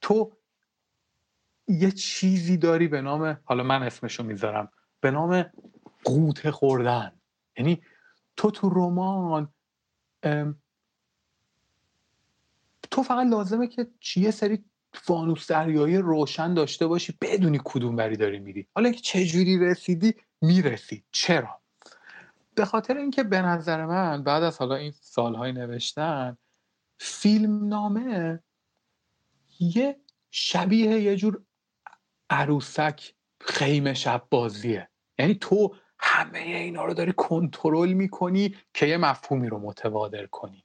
تو 0.00 0.32
یه 1.68 1.90
چیزی 1.90 2.56
داری 2.56 2.88
به 2.88 3.00
نام 3.00 3.40
حالا 3.44 3.62
من 3.62 3.82
اسمشو 3.82 4.22
می‌ذارم 4.22 4.68
به 5.00 5.10
نام 5.10 5.52
قوت 6.04 6.50
خوردن. 6.50 7.12
یعنی 7.56 7.82
تو 8.36 8.50
تو 8.50 8.68
رمان 8.68 9.48
تو 12.90 13.02
فقط 13.02 13.26
لازمه 13.26 13.66
که 13.66 13.86
یه 14.16 14.30
سری 14.30 14.64
فانوس 14.92 15.50
دریایی 15.50 15.96
روشن 15.96 16.54
داشته 16.54 16.86
باشی 16.86 17.18
بدونی 17.20 17.60
کدوم 17.64 17.96
بری 17.96 18.16
داری 18.16 18.38
میری. 18.38 18.68
حالا 18.74 18.90
که 18.90 19.00
چجوری 19.00 19.58
رسیدی 19.58 20.14
می‌رسی. 20.40 21.04
چرا؟ 21.10 21.60
به 22.54 22.64
خاطر 22.64 22.96
اینکه 22.96 23.22
به 23.22 23.42
نظر 23.42 23.86
من 23.86 24.22
بعد 24.22 24.42
از 24.42 24.58
حالا 24.58 24.74
این 24.74 24.92
سالهای 25.00 25.52
نوشتن 25.52 26.36
فیلم 26.98 27.68
نامه 27.68 28.42
یه 29.60 30.00
شبیه 30.30 31.00
یه 31.00 31.16
جور 31.16 31.42
عروسک 32.30 33.14
خیمه 33.40 33.94
شب 33.94 34.22
بازیه. 34.30 34.88
یعنی 35.18 35.34
تو 35.34 35.74
همه 35.98 36.38
اینا 36.38 36.84
رو 36.84 36.94
داری 36.94 37.12
کنترل 37.12 37.92
می‌کنی 37.92 38.56
که 38.74 38.86
یه 38.86 38.96
مفهومی 38.96 39.48
رو 39.48 39.58
متبادر 39.58 40.26
کنی. 40.26 40.64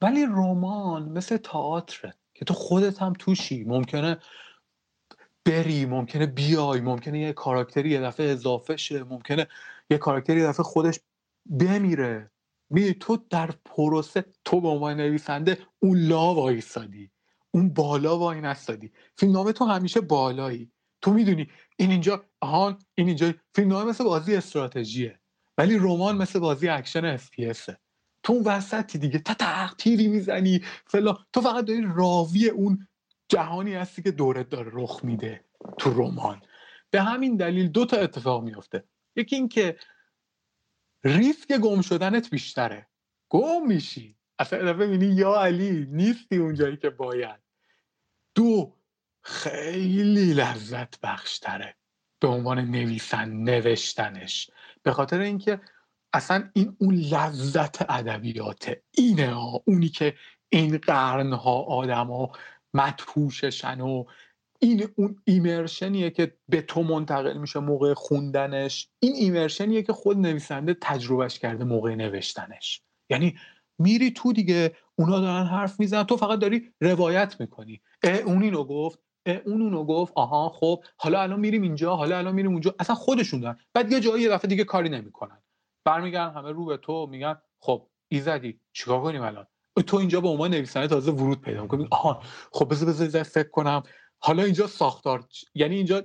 ولی 0.00 0.26
رمان 0.26 1.08
مثل 1.08 1.36
تئاتر 1.36 2.12
که 2.34 2.44
تو 2.44 2.54
خودت 2.54 3.02
هم 3.02 3.12
توشی. 3.12 3.64
ممکنه 3.64 4.18
بری 5.44 5.86
ممکنه 5.86 6.26
بیای 6.26 6.80
ممکنه 6.80 7.18
یه 7.18 7.32
کاراکتری 7.32 7.90
یه 7.90 8.00
دفعه 8.00 8.30
اضافه 8.30 8.76
شه 8.76 9.04
ممکنه 9.04 9.46
یه 9.90 9.98
کاراکتری 9.98 10.42
دفعه 10.42 10.64
خودش 10.64 11.00
بمیره. 11.60 12.30
می 12.70 12.94
تو 12.94 13.16
در 13.30 13.50
پروسه 13.64 14.24
تو 14.44 14.60
به 14.60 14.68
عنوان 14.68 14.96
نویسنده 14.96 15.58
اون 15.78 15.98
لا 15.98 16.34
وایسادی 16.34 17.10
اون 17.50 17.68
بالا 17.74 18.18
وای 18.18 18.40
نستادی. 18.40 18.92
فیلم 19.16 19.32
نامه 19.32 19.52
تو 19.52 19.64
همیشه 19.64 20.00
بالایی. 20.00 20.72
تو 21.02 21.12
می‌دونی 21.12 21.48
این 21.76 21.90
اینجا 21.90 22.24
آهان 22.40 22.78
این 22.94 23.08
اینجا 23.08 23.34
فیلم 23.54 23.68
نامه 23.68 23.90
مثل 23.90 24.04
بازی 24.04 24.36
استراتژیه 24.36 25.20
ولی 25.58 25.78
رمان 25.78 26.16
مثل 26.16 26.38
بازی 26.38 26.68
اکشن 26.68 27.04
اف 27.04 27.30
تو 28.22 28.32
اون 28.32 28.42
وسطی 28.42 28.98
دیگه 28.98 29.18
تا 29.18 29.34
تق 29.34 29.74
تیری 29.78 30.08
می‌زنی 30.08 30.64
فلا 30.86 31.16
تو 31.32 31.40
فقط 31.40 31.64
داری 31.64 31.86
راوی 31.96 32.48
اون 32.48 32.88
جهانی 33.28 33.74
هستی 33.74 34.02
که 34.02 34.10
دورت 34.10 34.48
داره 34.48 34.70
رخ 34.74 35.04
میده 35.04 35.44
تو 35.78 35.90
رمان. 35.90 36.42
به 36.90 37.02
همین 37.02 37.36
دلیل 37.36 37.68
دو 37.68 37.84
تا 37.86 37.96
اتفاق 37.96 38.44
میفته 38.44 38.84
یکی 39.16 39.36
اینکه 39.36 39.78
ریسک 41.04 41.52
گم 41.52 41.80
شدنت 41.80 42.30
بیشتره. 42.30 42.86
گم 43.28 43.66
میشی. 43.66 44.16
اصلا 44.38 44.72
می‌بینی 44.72 45.06
یا 45.06 45.34
علی 45.34 45.86
نیستی 45.90 46.36
اونجایی 46.36 46.76
که 46.76 46.90
باید. 46.90 47.40
دو 48.34 48.76
خیلی 49.22 50.34
لذت 50.34 51.00
بخشتره 51.00 51.76
به 52.20 52.28
عنوان 52.28 52.58
نویسن 52.58 53.30
نوشتنش. 53.30 54.50
به 54.82 54.92
خاطر 54.92 55.20
اینکه 55.20 55.60
اصلا 56.12 56.50
این 56.52 56.76
اون 56.78 56.94
لذت 56.94 57.90
ادبیاته. 57.90 58.82
اینه 58.90 59.34
ها. 59.34 59.62
اونی 59.64 59.88
که 59.88 60.14
این 60.48 60.78
قرنها 60.78 61.62
آدم 61.62 62.06
ها 62.06 62.32
مدهوششن 62.74 63.80
و 63.80 64.04
این 64.66 64.88
اون 64.96 65.22
ایمرشنیه 65.24 66.10
که 66.10 66.36
به 66.48 66.62
تو 66.62 66.82
منتقل 66.82 67.38
میشه 67.38 67.60
موقع 67.60 67.94
خوندنش. 67.94 68.88
این 68.98 69.12
ایمرشنیه 69.14 69.82
که 69.82 69.92
خود 69.92 70.18
نویسنده 70.18 70.76
تجربهش 70.80 71.38
کرده 71.38 71.64
موقع 71.64 71.94
نوشتنش. 71.94 72.82
یعنی 73.10 73.36
میری 73.78 74.10
تو 74.10 74.32
دیگه 74.32 74.76
اونا 74.98 75.20
دارن 75.20 75.46
حرف 75.46 75.80
می‌زنن 75.80 76.04
تو 76.04 76.16
فقط 76.16 76.38
داری 76.38 76.72
روایت 76.80 77.36
می‌کنی. 77.40 77.80
اه 78.02 78.16
اون 78.16 78.42
اینو 78.42 78.64
گفت 78.64 78.98
اه 79.26 79.36
اون 79.36 79.62
اونو 79.62 79.84
گفت 79.84 80.12
آها 80.16 80.48
خب 80.48 80.84
حالا 80.96 81.22
الان 81.22 81.40
میریم 81.40 81.62
اینجا 81.62 81.96
حالا 81.96 82.18
الان 82.18 82.34
میریم 82.34 82.52
اونجا. 82.52 82.74
اصلا 82.78 82.96
خودشون 82.96 83.40
دارن. 83.40 83.58
بعد 83.74 83.92
یه 83.92 84.00
جایی 84.00 84.22
یه 84.22 84.28
دفعه 84.28 84.48
دیگه 84.48 84.64
کاری 84.64 84.88
نمی‌کنن. 84.88 85.42
برمیگردن 85.84 86.34
همه 86.34 86.52
رو 86.52 86.64
به 86.64 86.76
تو 86.76 87.06
میگن 87.06 87.36
خب 87.58 87.88
ایزدی 88.08 88.60
چیکار 88.72 89.02
کنیم 89.02 89.22
الان؟ 89.22 89.46
تو 89.86 89.96
اینجا 89.96 90.20
به 90.20 90.28
عنوان 90.28 90.50
نویسنده 90.50 90.86
تازه 90.88 91.12
ورود 91.12 91.40
پیدا 91.40 91.62
می‌کنی. 91.62 91.88
آها 91.90 92.22
خب 92.52 92.70
بذار 92.70 92.88
بذار 92.88 93.22
فکر 93.22 93.48
کنم. 93.48 93.82
حالا 94.18 94.42
اینجا 94.42 94.66
ساختار 94.66 95.24
یعنی 95.54 95.76
اینجا 95.76 96.02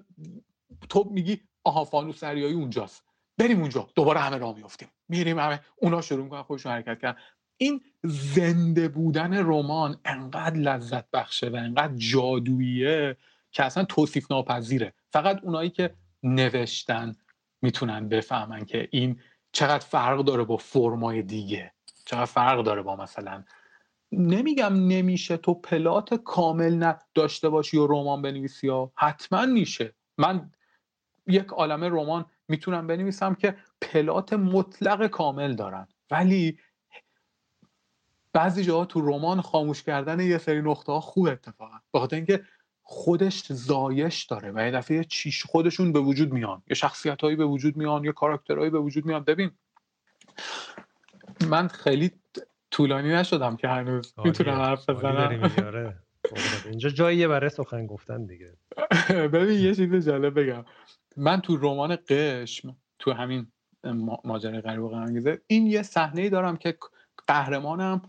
تو 0.89 1.09
میگی 1.11 1.41
آها 1.63 1.83
فانوس 1.85 2.19
دریایی 2.19 2.53
اونجاست. 2.53 3.03
بریم 3.37 3.59
اونجا. 3.59 3.89
دوباره 3.95 4.19
همه 4.19 4.37
راه 4.37 4.55
میافتیم. 4.55 4.87
میریم 5.09 5.39
همه. 5.39 5.59
اونا 5.77 6.01
شروع 6.01 6.23
می‌کنن 6.23 6.43
خودشون 6.43 6.71
حرکت 6.71 6.99
کردن. 6.99 7.19
این 7.57 7.81
زنده 8.03 8.87
بودن 8.87 9.33
رمان 9.33 9.99
انقدر 10.05 10.55
لذت 10.55 11.11
بخشه 11.11 11.49
و 11.49 11.55
انقدر 11.55 11.93
جادوییه 11.95 13.17
که 13.51 13.63
اصلا 13.63 13.83
توصیف 13.83 14.31
ناپذیره. 14.31 14.93
فقط 15.09 15.39
اونایی 15.43 15.69
که 15.69 15.95
نوشتن 16.23 17.15
می‌تونن 17.61 18.09
بفهمن 18.09 18.65
که 18.65 18.87
این 18.91 19.19
چقدر 19.51 19.85
فرق 19.85 20.21
داره 20.21 20.43
با 20.43 20.57
فرمای 20.57 21.21
دیگه. 21.21 21.71
چقدر 22.05 22.25
فرق 22.25 22.63
داره 22.63 22.81
با 22.81 22.95
مثلا 22.95 23.43
نمیگم 24.11 24.73
نمیشه 24.73 25.37
تو 25.37 25.53
پلات 25.53 26.13
کامل 26.13 26.93
داشته 27.15 27.49
باشی 27.49 27.77
و 27.77 27.87
رمان 27.87 28.21
بنویسی 28.21 28.67
ها. 28.67 28.91
حتما 28.95 29.45
میشه. 29.45 29.95
من 30.17 30.51
یک 31.27 31.47
عالمه 31.47 31.89
رمان 31.89 32.25
می‌تونم 32.47 32.87
بنویسم 32.87 33.35
که 33.35 33.57
پلات 33.81 34.33
مطلق 34.33 35.07
کامل 35.07 35.55
دارن. 35.55 35.87
ولی 36.11 36.59
بعضی 38.33 38.63
جاها 38.63 38.85
تو 38.85 39.01
رمان 39.01 39.41
خاموش 39.41 39.83
کردن 39.83 40.19
یه 40.19 40.37
سری 40.37 40.61
نقطه 40.61 40.91
ها 40.91 40.99
خوب 40.99 41.27
اتفاقا. 41.27 41.77
بخاطر 41.93 42.15
اینکه 42.15 42.43
خودش 42.83 43.53
زایش 43.53 44.23
داره 44.23 44.51
و 44.51 44.65
یه 44.65 44.71
دفعه 44.71 45.03
چیش 45.03 45.43
خودشون 45.43 45.91
به 45.91 45.99
وجود 45.99 46.33
میان. 46.33 46.63
یه 46.69 46.75
شخصیت 46.75 47.21
هایی 47.21 47.35
به 47.35 47.45
وجود 47.45 47.77
میان 47.77 48.05
یه 48.05 48.11
کاراکترهایی 48.11 48.69
به 48.69 48.79
وجود 48.79 49.05
میان. 49.05 49.23
ببین 49.23 49.51
من 51.47 51.67
خیلی 51.67 52.20
طولانی 52.71 53.09
نشدم 53.09 53.55
که 53.55 53.67
هنوز 53.67 54.13
می‌تونم 54.25 54.61
حرف 54.61 54.89
بزنم. 54.89 55.51
آره. 55.65 55.97
اینجا 56.69 56.89
جاییه 56.89 57.27
برای 57.27 57.49
سخن 57.49 57.87
گفتن 57.87 58.25
دیگه. 58.25 58.57
ببین 59.09 59.59
یه 59.59 59.75
چیز 59.75 60.05
جالب 60.05 60.39
بگم. 60.39 60.65
من 61.17 61.41
تو 61.41 61.57
رمان 61.57 61.97
قشم 62.07 62.77
تو 62.99 63.11
همین 63.11 63.47
ماجرای 64.23 64.61
غریب 64.61 64.83
و 64.83 65.37
این 65.47 65.67
یه 65.67 65.81
صحنه 65.81 66.29
دارم 66.29 66.57
که 66.57 66.77
قهرمانم 67.27 68.01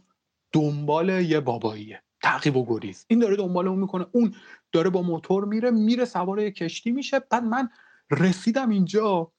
دنبال 0.52 1.08
یه 1.08 1.40
باباییه. 1.40 2.02
تعقیب 2.22 2.56
و 2.56 2.66
گریز. 2.66 3.06
این 3.08 3.18
داره 3.18 3.36
دنبال 3.36 3.68
اون 3.68 3.78
می‌کنه. 3.78 4.06
اون 4.12 4.34
داره 4.72 4.90
با 4.90 5.02
موتور 5.02 5.44
میره 5.44 5.70
میره 5.70 6.04
سوار 6.04 6.40
یه 6.40 6.50
کشتی 6.50 6.92
میشه. 6.92 7.20
بعد 7.30 7.42
من 7.42 7.68
رسیدم 8.10 8.70
اینجا 8.70 9.32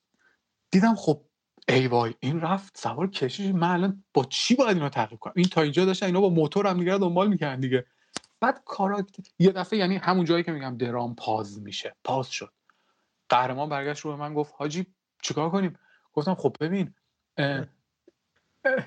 دیدم 0.72 0.96
خب 0.96 1.22
ای 1.70 1.88
وای 1.88 2.14
این 2.20 2.42
رفت 2.42 2.78
سوار 2.78 3.10
کشتی 3.10 3.52
من 3.52 3.70
الان 3.70 4.04
با 4.14 4.24
چی 4.24 4.56
باید 4.56 4.78
اینو 4.78 4.90
تعقیب 4.90 5.20
کنم؟ 5.20 5.34
این 5.36 5.46
تا 5.46 5.62
اینجا 5.62 5.86
داشتن 5.86 6.06
اینا 6.06 6.22
با 6.22 6.30
موتور 6.30 6.68
هم 6.68 6.80
دیگه 6.80 6.98
دنبال 6.98 7.28
می‌کنن 7.28 7.60
دیگه. 7.60 7.86
بعد 8.40 8.62
کاراکتر 8.66 9.24
یه 9.40 9.52
دفعه 9.52 9.80
یعنی 9.80 9.98
همون 9.98 10.26
جایی 10.26 10.44
که 10.44 10.52
میگم 10.52 10.78
درام 10.78 11.16
پاز 11.16 11.62
میشه. 11.62 11.96
پاز 12.04 12.30
شد. 12.30 12.54
قهرمان 13.30 13.70
برگشت 13.70 14.02
رو 14.02 14.12
به 14.12 14.18
من 14.18 14.34
گفت 14.34 14.54
حاجی 14.58 14.86
چیکار 15.22 15.50
کنیم؟ 15.50 15.80
گفتم 16.14 16.36
خب 16.36 16.56
ببین 16.60 16.94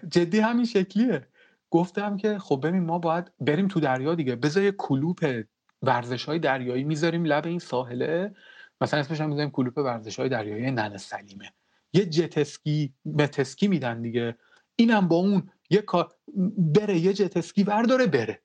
جدی 0.09 0.41
همین 0.41 0.65
شکلیه. 0.65 1.27
گفتم 1.71 2.17
که 2.17 2.39
خب 2.39 2.61
ببین 2.67 2.85
ما 2.85 2.99
باید 2.99 3.33
بریم 3.41 3.69
تو 3.69 3.81
دریا 3.81 4.15
دیگه. 4.15 4.37
بذار 4.37 4.63
یه 4.63 4.73
کلوپ 4.73 5.43
ورزش 5.83 6.25
های 6.25 6.39
دریایی 6.39 6.85
می‌ذاریم 6.85 7.25
لب 7.25 7.47
این 7.47 7.59
ساحله. 7.59 8.35
مثلا 8.81 9.01
اسمش 9.01 9.21
هم 9.21 9.29
می‌ذاریم 9.29 9.51
کلوپ 9.51 9.79
ورزش 9.79 10.19
های 10.19 10.29
دریایی 10.29 10.71
نن 10.71 10.97
سلیمه. 10.97 11.53
یه 11.97 12.07
جتسکی 12.07 12.95
متسکی 13.05 13.69
میدن 13.69 14.03
دیگه. 14.03 14.37
اینم 14.77 15.09
با 15.09 15.17
اون 15.17 15.51
یه 15.71 15.83
کار 15.83 16.15
بره 16.59 16.99
یه 16.99 17.13
جتسکی 17.13 17.63
ورداره 17.63 18.07
بره. 18.07 18.43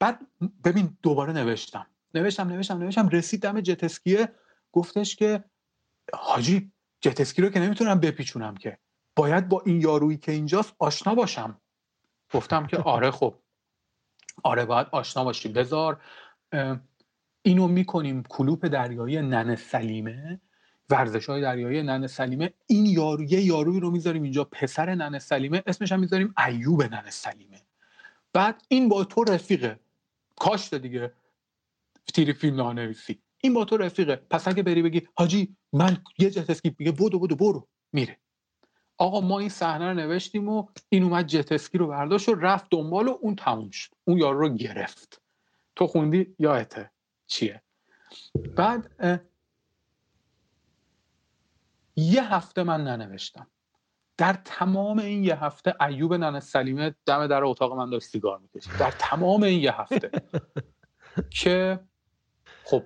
بعد 0.00 0.20
ببین 0.64 0.98
دوباره 1.02 1.32
نوشتم. 1.32 1.86
نوشتم 2.14 2.48
نوشتم 2.48 2.78
نوشتم. 2.78 3.08
رسید 3.08 3.42
دم 3.42 3.60
جتسکیه 3.60 4.28
گفتش 4.72 5.16
که 5.16 5.44
حاجی 6.14 6.72
جتسکی 7.00 7.42
رو 7.42 7.48
که 7.48 7.60
نمی‌تونم 7.60 8.00
بپیچونم 8.00 8.56
که. 8.56 8.78
باید 9.16 9.48
با 9.48 9.62
این 9.66 9.80
یارویی 9.80 10.18
که 10.18 10.32
اینجاست 10.32 10.74
آشنا 10.78 11.14
باشم. 11.14 11.60
گفتم 12.32 12.66
که 12.66 12.78
آره 12.96 13.10
خب. 13.10 13.34
آره 14.44 14.64
باید 14.64 14.86
آشنا 14.92 15.24
باشیم. 15.24 15.52
بذار 15.52 16.02
اینو 17.42 17.68
می‌کنیم 17.68 18.22
کلوپ 18.22 18.66
دریایی 18.66 19.22
نن 19.22 19.56
سلیمه. 19.56 20.40
ورزش 20.90 21.26
های 21.26 21.40
دریایی 21.40 21.82
نن 21.82 22.06
سلیمه 22.06 22.52
این 22.66 22.86
یارو 22.86 23.24
یه 23.24 23.40
یاروی 23.40 23.80
رو 23.80 23.90
می‌ذاریم 23.90 24.22
اینجا 24.22 24.44
پسر 24.44 24.94
نن 24.94 25.18
سلیمه 25.18 25.62
اسمش 25.66 25.92
هم 25.92 26.00
می‌ذاریم 26.00 26.34
ایوب 26.46 26.82
نن 26.82 27.10
سلیمه. 27.10 27.62
بعد 28.32 28.62
این 28.68 28.88
با 28.88 29.04
تو 29.04 29.24
رفیقه. 29.24 29.80
کاشت 30.36 30.74
دیگه. 30.74 31.12
تیری 32.14 32.32
فیلم 32.32 32.56
نامه 32.56 32.77
نویسی. 32.77 33.18
این 33.40 33.54
با 33.54 33.64
تو 33.64 33.76
رفیقه. 33.76 34.16
پس 34.16 34.48
اگه 34.48 34.62
بری 34.62 34.82
بگی 34.82 35.08
حاجی 35.14 35.56
من 35.72 35.96
یه 36.18 36.30
جت 36.30 36.50
اسکی 36.50 36.74
میگه 36.78 36.92
بدو 36.92 37.18
بدو 37.18 37.36
برو. 37.36 37.68
میره. 37.92 38.16
آقا 38.98 39.20
ما 39.20 39.38
این 39.38 39.48
صحنه 39.48 39.88
رو 39.88 39.94
نوشتیم 39.94 40.48
و 40.48 40.66
این 40.88 41.02
اومد 41.02 41.26
جت 41.26 41.52
اسکی 41.52 41.78
رو 41.78 41.86
برداشت 41.86 42.28
و 42.28 42.34
رفت 42.34 42.66
دنبال 42.70 43.08
و 43.08 43.18
اون 43.20 43.36
تموم 43.36 43.70
شد. 43.70 43.90
اون 44.04 44.18
یارو 44.18 44.38
رو 44.38 44.48
گرفت. 44.48 45.20
تو 45.76 45.86
خوندی 45.86 46.34
یادته 46.38 46.90
چیه. 47.26 47.62
بعد 48.56 48.90
یه 51.98 52.34
هفته 52.34 52.62
من 52.62 52.84
ننوشتم. 52.84 53.46
در 54.16 54.32
تمام 54.32 54.98
این 54.98 55.24
یه 55.24 55.44
هفته 55.44 55.82
ایوب 55.82 56.14
نن 56.14 56.40
سلیمه 56.40 56.94
دم 57.06 57.26
در 57.26 57.44
اتاق 57.44 57.72
من 57.72 57.90
داشت 57.90 58.06
سیگار 58.06 58.38
می‌کشید. 58.38 58.72
در 58.78 58.90
تمام 58.90 59.42
این 59.42 59.60
یه 59.60 59.80
هفته. 59.80 60.10
که 61.40 61.80
خب 62.64 62.82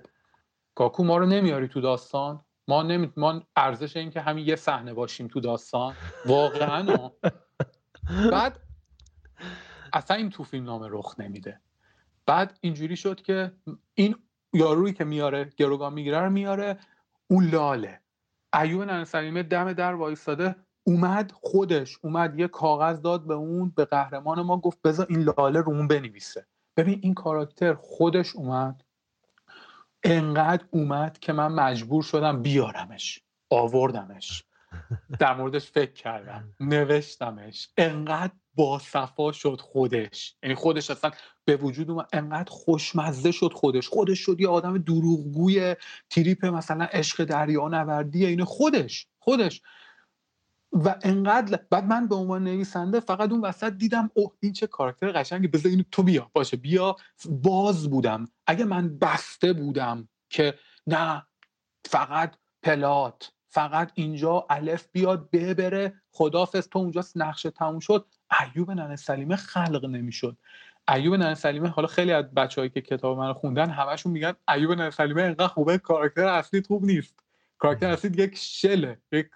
کاکو 0.75 1.03
ما 1.03 1.17
رو 1.17 1.25
نمیاری 1.25 1.67
تو 1.67 1.81
داستان؟ 1.81 2.45
ما 2.67 2.83
نمی 2.83 3.13
ما 3.17 3.41
ارزش 3.55 3.97
این 3.97 4.09
که 4.09 4.21
همین 4.21 4.47
یه 4.47 4.55
صحنه 4.55 4.93
باشیم 4.93 5.27
تو 5.27 5.39
داستان. 5.39 5.95
واقعا 6.25 7.11
بعد 8.31 8.59
اصلا 9.93 10.17
این 10.17 10.29
تو 10.29 10.43
فیلم 10.43 10.65
نامه 10.65 10.87
رخ 10.91 11.15
نمیده. 11.19 11.61
بعد 12.25 12.57
اینجوری 12.61 12.95
شد 12.95 13.21
که 13.21 13.51
این 13.93 14.15
یارویی 14.53 14.93
که 14.93 15.03
میاره 15.03 15.45
گروگان 15.57 15.93
می‌گیره 15.93 16.19
رو 16.19 16.29
میاره 16.29 16.79
اون 17.27 17.49
لاله. 17.49 18.02
ایوب 18.61 18.81
ننسلیمه 18.81 19.43
دم 19.43 19.73
در 19.73 19.93
وایستاده 19.93 20.55
اومد 20.83 21.31
خودش 21.31 21.97
اومد 22.01 22.39
یه 22.39 22.47
کاغذ 22.47 23.01
داد 23.01 23.27
به 23.27 23.33
اون 23.33 23.73
به 23.75 23.85
قهرمان 23.85 24.41
ما 24.41 24.57
گفت 24.57 24.81
بذار 24.81 25.05
این 25.09 25.19
لاله 25.19 25.61
رو 25.61 25.71
اون 25.71 25.87
بنویسه. 25.87 26.47
ببین 26.77 26.99
این 27.03 27.13
کاراکتر 27.13 27.73
خودش 27.73 28.35
اومد 28.35 28.83
انقدر 30.03 30.65
اومد 30.71 31.19
که 31.19 31.33
من 31.33 31.51
مجبور 31.51 32.03
شدم 32.03 32.41
بیارمش 32.41 33.19
آوردمش. 33.49 34.43
در 35.19 35.35
موردش 35.35 35.71
فکر 35.71 35.93
کردم. 35.93 36.53
نوشتمش. 36.59 37.69
انقدر 37.77 38.33
با 38.55 38.79
صفا 38.79 39.31
شد 39.31 39.61
خودش. 39.61 40.35
یعنی 40.43 40.55
خودش 40.55 40.91
اصلا 40.91 41.11
به 41.45 41.55
وجود 41.55 41.91
اومد 41.91 42.07
انقدر 42.13 42.51
خوشمزه 42.51 43.31
شد 43.31 43.53
خودش. 43.53 43.87
خودش 43.87 44.19
شد 44.19 44.41
یه 44.41 44.47
آدم 44.47 44.77
دروغگوی 44.77 45.75
تریپ 46.09 46.45
مثلا 46.45 46.85
عشق 46.85 47.23
دریا 47.23 47.67
نوردی 47.67 48.25
اینه 48.25 48.45
خودش. 48.45 49.07
خودش. 49.19 49.61
و 50.71 50.95
انقدر 51.01 51.59
بعد 51.69 51.83
من 51.85 52.07
به 52.07 52.15
عنوان 52.15 52.43
نویسنده 52.43 52.99
فقط 52.99 53.31
اون 53.31 53.41
وسط 53.41 53.73
دیدم 53.73 54.09
اوه 54.13 54.33
این 54.39 54.53
چه 54.53 54.67
کاراکتر 54.67 55.11
قشنگی. 55.11 55.47
بذار 55.47 55.69
اینو 55.69 55.83
تو 55.91 56.03
بیا. 56.03 56.31
باشه 56.33 56.57
بیا. 56.57 56.95
باز 57.29 57.89
بودم. 57.89 58.25
اگه 58.47 58.65
من 58.65 58.97
بسته 58.97 59.53
بودم 59.53 60.09
که 60.29 60.53
نه 60.87 61.25
فقط 61.85 62.35
پلات. 62.63 63.33
فقط 63.53 63.91
اینجا 63.93 64.45
الف 64.49 64.87
بیاد 64.91 65.29
ببره 65.31 65.93
خدافظ 66.11 66.67
تو 66.67 66.79
اونجا 66.79 67.03
نقشه 67.15 67.51
تموم 67.51 67.79
شد. 67.79 68.05
ایوب 68.41 68.71
نن 68.71 68.95
سلیمه 68.95 69.35
خلق 69.35 69.85
نمی‌شد. 69.85 70.37
ایوب 70.93 71.15
نن 71.15 71.33
سلیمه 71.33 71.69
حالا 71.69 71.87
خیلی 71.87 72.11
از 72.11 72.25
بچههایی 72.25 72.69
که 72.69 72.81
کتاب 72.81 73.17
من 73.17 73.33
خوندن 73.33 73.69
همشون 73.69 74.11
میگن 74.11 74.33
ایوب 74.55 74.71
نن 74.71 74.89
سلیمه 74.89 75.21
انقدر 75.21 75.47
خوبه 75.47 75.77
کاراکتر 75.77 76.27
اصلی 76.27 76.61
خوب 76.61 76.85
نیست. 76.85 77.15
کاراکتر 77.57 77.89
اصلی 77.89 78.23
یک 78.23 78.35
شله 78.37 78.97
یک 79.11 79.29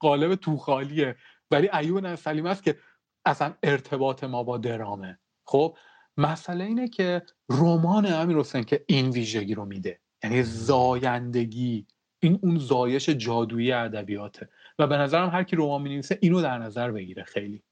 قالب 0.00 0.34
توخالیه. 0.34 1.16
ولی 1.50 1.70
ایوب 1.72 1.98
نن 1.98 2.16
سلیمه 2.16 2.50
است 2.50 2.62
که 2.62 2.78
اصلا 3.24 3.54
ارتباط 3.62 4.24
ما 4.24 4.42
با 4.42 4.58
درامه. 4.58 5.18
خب 5.44 5.76
مسئله 6.16 6.64
اینه 6.64 6.88
که 6.88 7.22
رمان 7.50 8.12
امیر 8.12 8.36
حسین 8.36 8.64
که 8.64 8.84
این 8.86 9.10
ویژگی 9.10 9.54
رو 9.54 9.64
میده. 9.64 10.00
یعنی 10.24 10.42
زایندگی 10.42 11.86
این 12.24 12.38
اون 12.42 12.58
زایش 12.58 13.08
جادویی 13.10 13.72
ادبیاته. 13.72 14.48
و 14.78 14.86
به 14.86 14.96
نظرم 14.96 15.28
هر 15.28 15.44
کی 15.44 15.56
رمان 15.56 15.82
می‌نویسه 15.82 16.18
اینو 16.22 16.42
در 16.42 16.58
نظر 16.58 16.90
بگیره. 16.90 17.22
خیلی. 17.24 17.62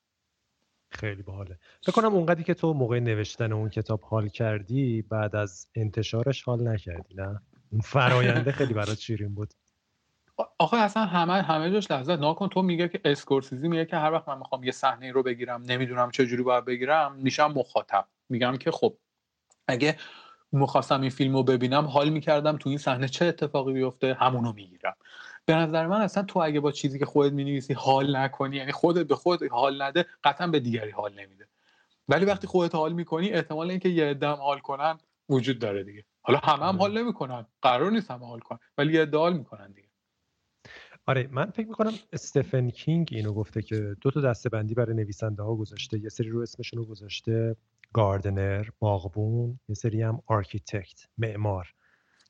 خیلی 0.88 1.22
باحاله. 1.22 1.58
فکر 1.82 1.92
کنم 1.92 2.14
اونقدری 2.14 2.44
که 2.44 2.54
تو 2.54 2.72
موقع 2.72 3.00
نوشتن 3.00 3.52
اون 3.52 3.68
کتاب 3.68 4.00
حال 4.00 4.28
کردی 4.28 5.02
بعد 5.02 5.36
از 5.36 5.68
انتشارش 5.74 6.42
حال 6.42 6.68
نکردی 6.68 7.14
نه؟ 7.14 7.40
اون 7.72 7.80
فراینده 7.80 8.52
خیلی 8.52 8.74
برات 8.74 8.98
شیرین 8.98 9.34
بود. 9.34 9.54
آخه 10.58 10.76
اصلا 10.76 11.04
همه 11.04 11.32
همه 11.32 11.70
جاش 11.70 11.90
لحظت 11.90 12.18
ناکن 12.18 12.48
تو 12.48 12.62
میگه 12.62 12.88
که 12.88 13.00
اسکورسیزی 13.04 13.68
میگه 13.68 13.84
که 13.84 13.96
هر 13.96 14.12
وقت 14.12 14.28
من 14.28 14.38
می‌خوام 14.38 14.64
یه 14.64 14.72
صحنه 14.72 15.12
رو 15.12 15.22
بگیرم 15.22 15.62
نمی‌دونم 15.62 16.10
چه 16.10 16.26
جوری 16.26 16.42
باید 16.42 16.64
بگیرم 16.64 17.16
میشم 17.16 17.52
مخاطب. 17.56 18.08
میگم 18.28 18.56
که 18.56 18.70
خب 18.70 18.96
اگه 19.68 19.96
می‌خواستم 20.52 21.00
این 21.00 21.10
فیلم 21.10 21.36
رو 21.36 21.42
ببینم 21.42 21.84
حال 21.84 22.08
می‌کردم 22.08 22.56
تو 22.56 22.68
این 22.68 22.78
صحنه 22.78 23.08
چه 23.08 23.24
اتفاقی 23.24 23.72
بیفته 23.72 24.14
همونو 24.14 24.52
می‌گیرم. 24.52 24.96
به 25.46 25.54
نظر 25.54 25.86
من 25.86 26.00
اصلا 26.00 26.22
تو 26.22 26.38
اگه 26.38 26.60
با 26.60 26.72
چیزی 26.72 26.98
که 26.98 27.06
خودت 27.06 27.32
می‌نویسی 27.32 27.72
حال 27.72 28.16
نکنی 28.16 28.56
یعنی 28.56 28.72
خودت 28.72 29.06
به 29.06 29.16
خود 29.16 29.42
حال 29.42 29.82
نده 29.82 30.06
قطعا 30.24 30.46
به 30.46 30.60
دیگری 30.60 30.90
حال 30.90 31.12
نمیده. 31.12 31.48
ولی 32.08 32.24
وقتی 32.24 32.46
خودت 32.46 32.74
حال 32.74 32.92
می‌کنی 32.92 33.30
احتمال 33.30 33.70
اینکه 33.70 33.88
یه 33.88 34.04
عده 34.04 34.26
حال 34.26 34.58
کنن 34.58 34.98
وجود 35.28 35.58
داره 35.58 35.84
دیگه. 35.84 36.04
حالا 36.22 36.38
همه 36.38 36.64
هم 36.64 36.76
حال 36.76 36.98
نمی‌کنن. 36.98 37.46
قرار 37.62 37.90
نیست 37.90 38.10
همه 38.10 38.26
حال 38.26 38.40
کنن 38.40 38.58
ولی 38.78 38.92
یه 38.92 39.08
حال 39.14 39.36
می‌کنن 39.36 39.72
دیگه. 39.72 39.88
آره 41.06 41.28
من 41.32 41.50
فکر 41.50 41.66
می‌کنم 41.66 41.92
استفن 42.12 42.70
کینگ 42.70 43.08
اینو 43.12 43.32
گفته 43.32 43.62
که 43.62 43.96
دو 44.00 44.10
تا 44.10 44.20
دسته 44.20 44.48
بندی 44.48 44.74
برای 44.74 44.96
نویسنده 44.96 45.42
ها 45.42 45.54
گذاشته 45.54 45.98
یه 45.98 46.08
سری 46.08 46.28
رو 46.28 46.40
اسمشون 46.40 46.78
رو 46.78 46.84
گذاشته. 46.84 47.56
gardener 47.92 48.68
باغبون 48.78 49.58
یه 49.68 49.74
سری 49.74 50.02
هم 50.02 50.22
architect 50.26 51.06
معمار 51.18 51.74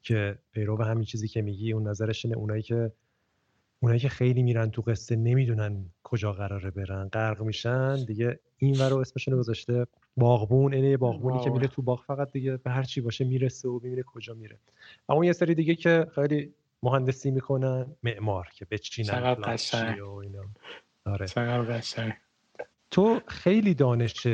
که 0.02 0.38
پیرو 0.52 0.82
همین 0.82 1.04
چیزی 1.04 1.28
که 1.28 1.42
میگی 1.42 1.72
اون 1.72 1.88
نظرش 1.88 2.24
اینه 2.24 2.36
اونایی 2.36 2.62
که 2.62 2.92
اونایی 3.80 4.00
که 4.00 4.08
خیلی 4.08 4.42
میرن 4.42 4.70
تو 4.70 4.82
قصه 4.82 5.16
نمی‌دونن 5.16 5.84
کجا 6.02 6.32
قراره 6.32 6.70
برن. 6.70 7.08
غرق 7.08 7.42
میشن 7.42 8.04
دیگه 8.04 8.38
این 8.56 8.80
ور 8.80 8.88
رو 8.88 8.96
اسمشون 8.96 9.38
گذاشته 9.38 9.86
باغبون 10.16 10.74
اینه 10.74 10.96
باغبونی 10.96 11.44
که 11.44 11.50
میره 11.50 11.68
تو 11.68 11.82
باغ 11.82 12.04
فقط 12.04 12.32
دیگه 12.32 12.56
به 12.56 12.70
هر 12.70 12.82
چی 12.82 13.00
باشه 13.00 13.24
می‌رسه 13.24 13.68
و 13.68 13.80
میره 13.82 14.02
کجا 14.02 14.34
میره. 14.34 14.58
اما 15.08 15.24
یه 15.24 15.32
سری 15.32 15.54
دیگه 15.54 15.74
که 15.74 16.06
خیلی 16.14 16.54
مهندسی 16.82 17.30
می‌کنن 17.30 17.96
معمار 18.02 18.48
که 18.54 18.64
بچینن 18.64 19.08
و 20.00 20.14
اینا. 20.14 20.44
آره. 21.04 21.26
تو 22.92 23.20
خیلی 23.26 23.74
دانش 23.74 24.26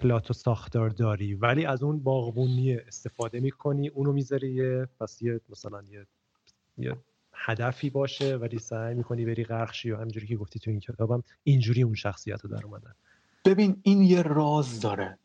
پلاتو 0.00 0.34
ساختار 0.34 0.90
داری 0.90 1.34
ولی 1.34 1.66
از 1.66 1.82
اون 1.82 2.02
باغبونی 2.02 2.74
استفاده 2.74 3.40
می‌کنی 3.40 3.88
اونو 3.88 4.12
می‌ذاری 4.12 4.52
یه 4.52 4.88
پس 5.00 5.22
یه 5.22 5.40
مثلا 5.48 5.82
یه, 5.82 6.06
یه 6.78 6.96
هدفی 7.32 7.90
باشه 7.90 8.36
ولی 8.36 8.58
سعی 8.58 8.94
می‌کنی 8.94 9.24
بری 9.24 9.44
غرقشی 9.44 9.90
و 9.90 9.96
همینجوری 9.96 10.26
که 10.26 10.36
گفتی 10.36 10.58
تو 10.58 10.70
این 10.70 10.80
کتابم 10.80 11.22
اینجوری 11.44 11.82
اون 11.82 11.94
شخصیت 11.94 12.40
رو 12.44 12.50
در 12.50 12.64
اومدن 12.64 12.94
ببین 13.44 13.80
این 13.82 14.02
یه 14.02 14.22
راز 14.22 14.80
داره. 14.80 15.18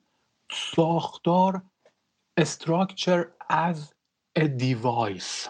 ساختار 0.52 1.62
استراکچر 2.38 3.28
از 3.50 3.94
ا 4.36 4.48
دیوایس 4.48 5.48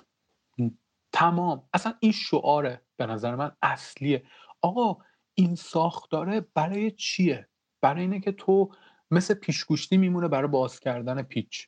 تمام. 1.12 1.64
اصلا 1.74 1.94
این 2.00 2.12
شعاره 2.12 2.82
به 2.98 3.06
نظر 3.06 3.36
من 3.36 3.52
اصلیه. 3.62 4.24
آقا 4.62 4.98
این 5.36 5.56
ساختاره 5.56 6.46
برای 6.54 6.92
چیه؟ 6.92 7.48
برای 7.82 8.02
اینه 8.02 8.20
که 8.20 8.32
تو 8.32 8.70
مثل 9.12 9.34
پیشگوشتی 9.34 9.98
میمونه 9.98 10.28
برای 10.28 10.48
باز 10.48 10.80
کردن 10.80 11.22
پیچ. 11.22 11.68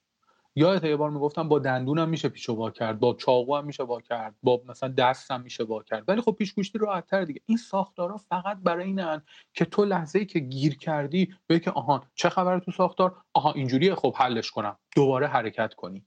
یا 0.55 0.75
یه 0.75 0.95
بار 0.95 1.09
می‌گفتم 1.09 1.49
با 1.49 1.59
دندونم 1.59 2.09
میشه 2.09 2.29
پیچو 2.29 2.53
وا 2.55 2.71
کرد 2.71 2.99
با 2.99 3.13
چاقو 3.13 3.55
هم 3.55 3.65
میشه 3.65 3.83
وا 3.83 4.01
کرد 4.01 4.35
با 4.43 4.61
مثلا 4.67 4.89
دستم 4.89 5.41
میشه 5.41 5.63
وا 5.63 5.83
کرد. 5.83 6.03
ولی 6.07 6.21
خب 6.21 6.31
پیشگوشتی 6.31 6.77
راحت‌تر 6.77 7.25
دیگه. 7.25 7.41
این 7.45 7.57
ساختارا 7.57 8.17
فقط 8.17 8.57
برای 8.63 8.85
اینن 8.85 9.21
که 9.53 9.65
تو 9.65 9.85
لحظه 9.85 10.19
ای 10.19 10.25
که 10.25 10.39
گیر 10.39 10.77
کردی 10.77 11.35
بگی 11.49 11.59
که 11.59 11.71
آهان 11.71 12.01
چه 12.15 12.29
خبره 12.29 12.59
تو 12.59 12.71
ساختار؟ 12.71 13.15
آها 13.33 13.51
اینجوریه 13.51 13.95
خب 13.95 14.15
حلش 14.17 14.51
کنم. 14.51 14.77
دوباره 14.95 15.27
حرکت 15.27 15.73
کنی. 15.73 16.05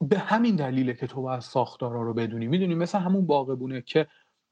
به 0.00 0.18
همین 0.18 0.56
دلیله 0.56 0.94
که 0.94 1.06
تو 1.06 1.22
باید 1.22 1.40
ساختارا 1.40 2.02
رو 2.02 2.14
بدونی. 2.14 2.46
می‌دونی 2.46 2.74
مثل 2.74 2.98
همون 2.98 3.26
باغبونه 3.26 3.82
که 3.82 4.06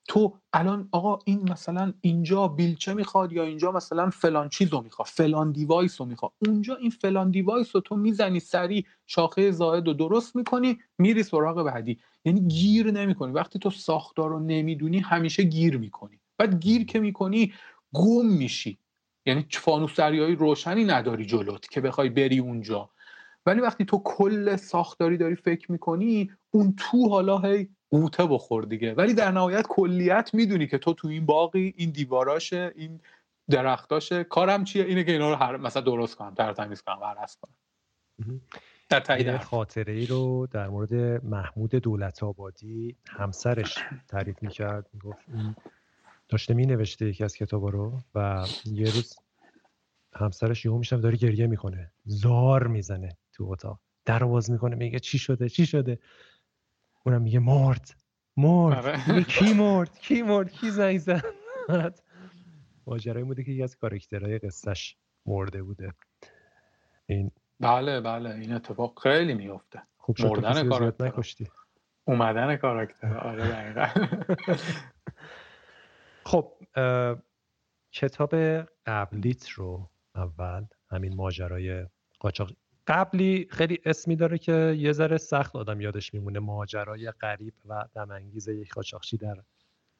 تو 0.09 0.39
الان 0.52 0.89
آقا 0.93 1.18
این 1.24 1.51
مثلا 1.51 1.93
اینجا 2.01 2.48
بیلچه 2.48 2.94
می‌خواد 2.94 3.32
یا 3.32 3.43
اینجا 3.43 3.72
مثلا 3.72 4.10
فلان 4.10 4.48
چیز 4.48 4.68
رو 4.72 4.80
می‌خواد 4.80 5.09
فلان 5.09 5.52
device 5.52 6.00
رو 6.01 6.06
می‌خواد. 6.06 6.32
اونجا 6.47 6.76
این 6.76 6.90
فلان 6.90 7.30
device 7.30 7.74
رو 7.74 7.80
تو 7.80 7.97
می‌زنی 7.97 8.40
سری 8.40 8.86
شاخه 9.06 9.51
زائد 9.51 9.86
رو 9.86 9.93
درست 9.93 10.36
می‌کنی 10.36 10.78
میری 10.98 11.22
سراغ 11.22 11.62
بعدی. 11.62 11.98
یعنی 12.24 12.40
گیر 12.40 12.90
نمی‌کنی. 12.90 13.32
وقتی 13.32 13.59
تو 13.59 13.70
ساختار 13.70 14.30
رو 14.30 14.40
نمی‌دونی 14.40 14.98
همیشه 14.98 15.43
گیر 15.43 15.78
می‌کنی. 15.78 16.20
بعد 16.39 16.60
گیر 16.60 16.85
که 16.85 17.01
می‌کنی 17.01 17.52
گم 17.94 18.26
میشی. 18.26 18.78
یعنی 19.26 19.47
فانوس 19.51 20.01
های 20.01 20.35
روشنی 20.35 20.85
نداری 20.85 21.26
جلوت 21.26 21.68
که 21.68 21.80
بخوای 21.80 22.09
بری 22.09 22.39
اونجا. 22.39 22.90
ولی 23.47 23.60
وقتی 23.60 23.85
تو 23.85 24.02
کل 24.05 24.56
ساختاری 24.56 25.16
داری 25.16 25.35
فکر 25.35 25.72
می‌کنی 25.72 26.30
اون 26.51 26.74
تو 26.78 27.09
حالا 27.09 27.39
هی 27.39 27.68
قوطه 27.90 28.27
بخور 28.27 28.65
دیگه. 28.65 28.94
ولی 28.94 29.15
در 29.15 29.31
نهایت 29.31 29.66
کلیت 29.69 30.31
می‌دونی 30.32 30.66
که 30.66 30.78
تو 30.78 30.94
تو 30.94 31.09
این 31.09 31.27
باقی 31.27 31.74
این 31.77 31.90
دیواراشه 31.90 32.73
این 32.77 33.01
درختاشه. 33.51 34.24
کارم 34.24 34.65
چیه؟ 34.65 34.85
اینه 34.85 35.05
که 35.05 35.12
اینا 35.12 35.31
رو 35.31 35.36
هر 35.36 35.56
مثلا 35.56 35.82
درست 35.82 36.16
کنم 36.16 36.35
در 36.35 36.52
تمیز 36.52 36.82
کنم 36.82 37.01
ورس 37.01 37.36
کنم. 37.36 37.55
در 38.89 39.01
تایید 39.01 39.36
خاطره 39.36 39.93
ای 39.93 40.06
رو 40.06 40.48
در 40.51 40.69
مورد 40.69 40.94
محمود 41.24 41.70
دولت 41.70 42.23
آبادی 42.23 42.97
همسرش 43.09 43.78
تعریف 44.09 44.43
می‌کرد. 44.43 44.86
می‌گفت 44.93 45.19
این 45.35 45.56
داشته 46.28 46.55
می 46.55 46.66
نوشته 46.66 47.06
یکی 47.06 47.24
از 47.24 47.36
کتابا 47.36 47.69
رو 47.69 47.98
و 48.15 48.47
یه 48.65 48.85
روز 48.85 49.16
همسرش 50.15 50.65
یهو 50.65 50.78
میشم 50.78 51.01
داره 51.01 51.16
گریه 51.16 51.47
می‌کنه. 51.47 51.93
زار 52.05 52.66
می‌زنه 52.66 53.16
تو 53.32 53.44
اتاق. 53.44 53.78
در 54.05 54.24
باز 54.24 54.51
می‌کنه 54.51 54.77
میگه 54.77 54.98
چی 54.98 55.19
شده 55.19 55.48
چی 55.48 55.66
شده؟ 55.66 55.98
اونم 57.09 57.22
میگه 57.22 57.39
مرد 57.39 57.90
مرد. 58.36 58.86
آره. 58.86 59.10
میگه 59.10 59.24
کی 59.24 59.52
مرد؟ 59.62 59.98
کی 59.98 60.22
مرد؟ 60.22 60.51
کی 60.52 60.70
زنگ 60.70 60.98
زد؟ 60.98 61.24
ماجرایی 62.86 63.24
بوده 63.24 63.44
که 63.44 63.52
یکی 63.52 63.62
از 63.62 63.76
کارکترهای 63.76 64.39
قصهش 64.39 64.97
مرده 65.26 65.62
بوده. 65.62 65.93
این 67.06 67.30
بله 67.60 68.01
بله 68.01 68.35
این 68.35 68.52
اتفاق 68.52 69.01
خیلی 69.02 69.35
میفته 69.35 69.82
خوب 69.97 70.20
مردن 70.20 70.68
کاراکتر 70.68 71.05
نکشتی. 71.06 71.48
اومدن 72.05 72.56
کاراکتر 72.56 73.18
آره 73.18 73.48
دقیقا. 73.48 73.86
خب 76.30 76.52
کتاب 77.93 78.35
قبلیت 78.86 79.48
رو 79.48 79.90
اول 80.14 80.66
همین 80.90 81.14
ماجرای 81.14 81.86
قاچاق 82.20 82.51
قبلی 82.89 83.48
خیلی 83.51 83.78
اسمی 83.85 84.16
داره 84.16 84.39
که 84.39 84.74
یه 84.78 84.93
ذره 84.93 85.16
سخت 85.19 85.56
آدم 85.56 85.81
یادش 85.81 86.15
میمونه 86.15 86.39
ماجرای 86.39 87.10
غریب 87.10 87.55
و 87.69 87.85
دمانگیز 87.94 88.48
یک 88.48 88.74
قاچاقچی 88.74 89.16
در 89.16 89.36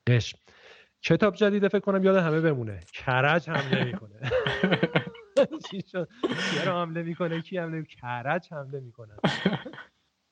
قشم. 0.07 0.39
کتاب 1.03 1.35
جدید 1.35 1.69
فکر 1.69 1.81
کنم 1.81 2.05
یاد 2.05 2.17
همه 2.17 2.41
بمونه. 2.41 2.81
کرج 2.93 3.51
حمله 3.51 3.85
می‌کنه 3.85 4.21
چی 5.71 5.83
شد؟ 5.83 6.09
رو 6.67 6.73
حمله 6.73 7.03
می‌کنه؟ 7.03 7.43
کی 7.43 7.59
حمله 7.59 7.83
کرج 7.83 8.53
حمله 8.53 8.81
می‌کنه. 8.81 9.15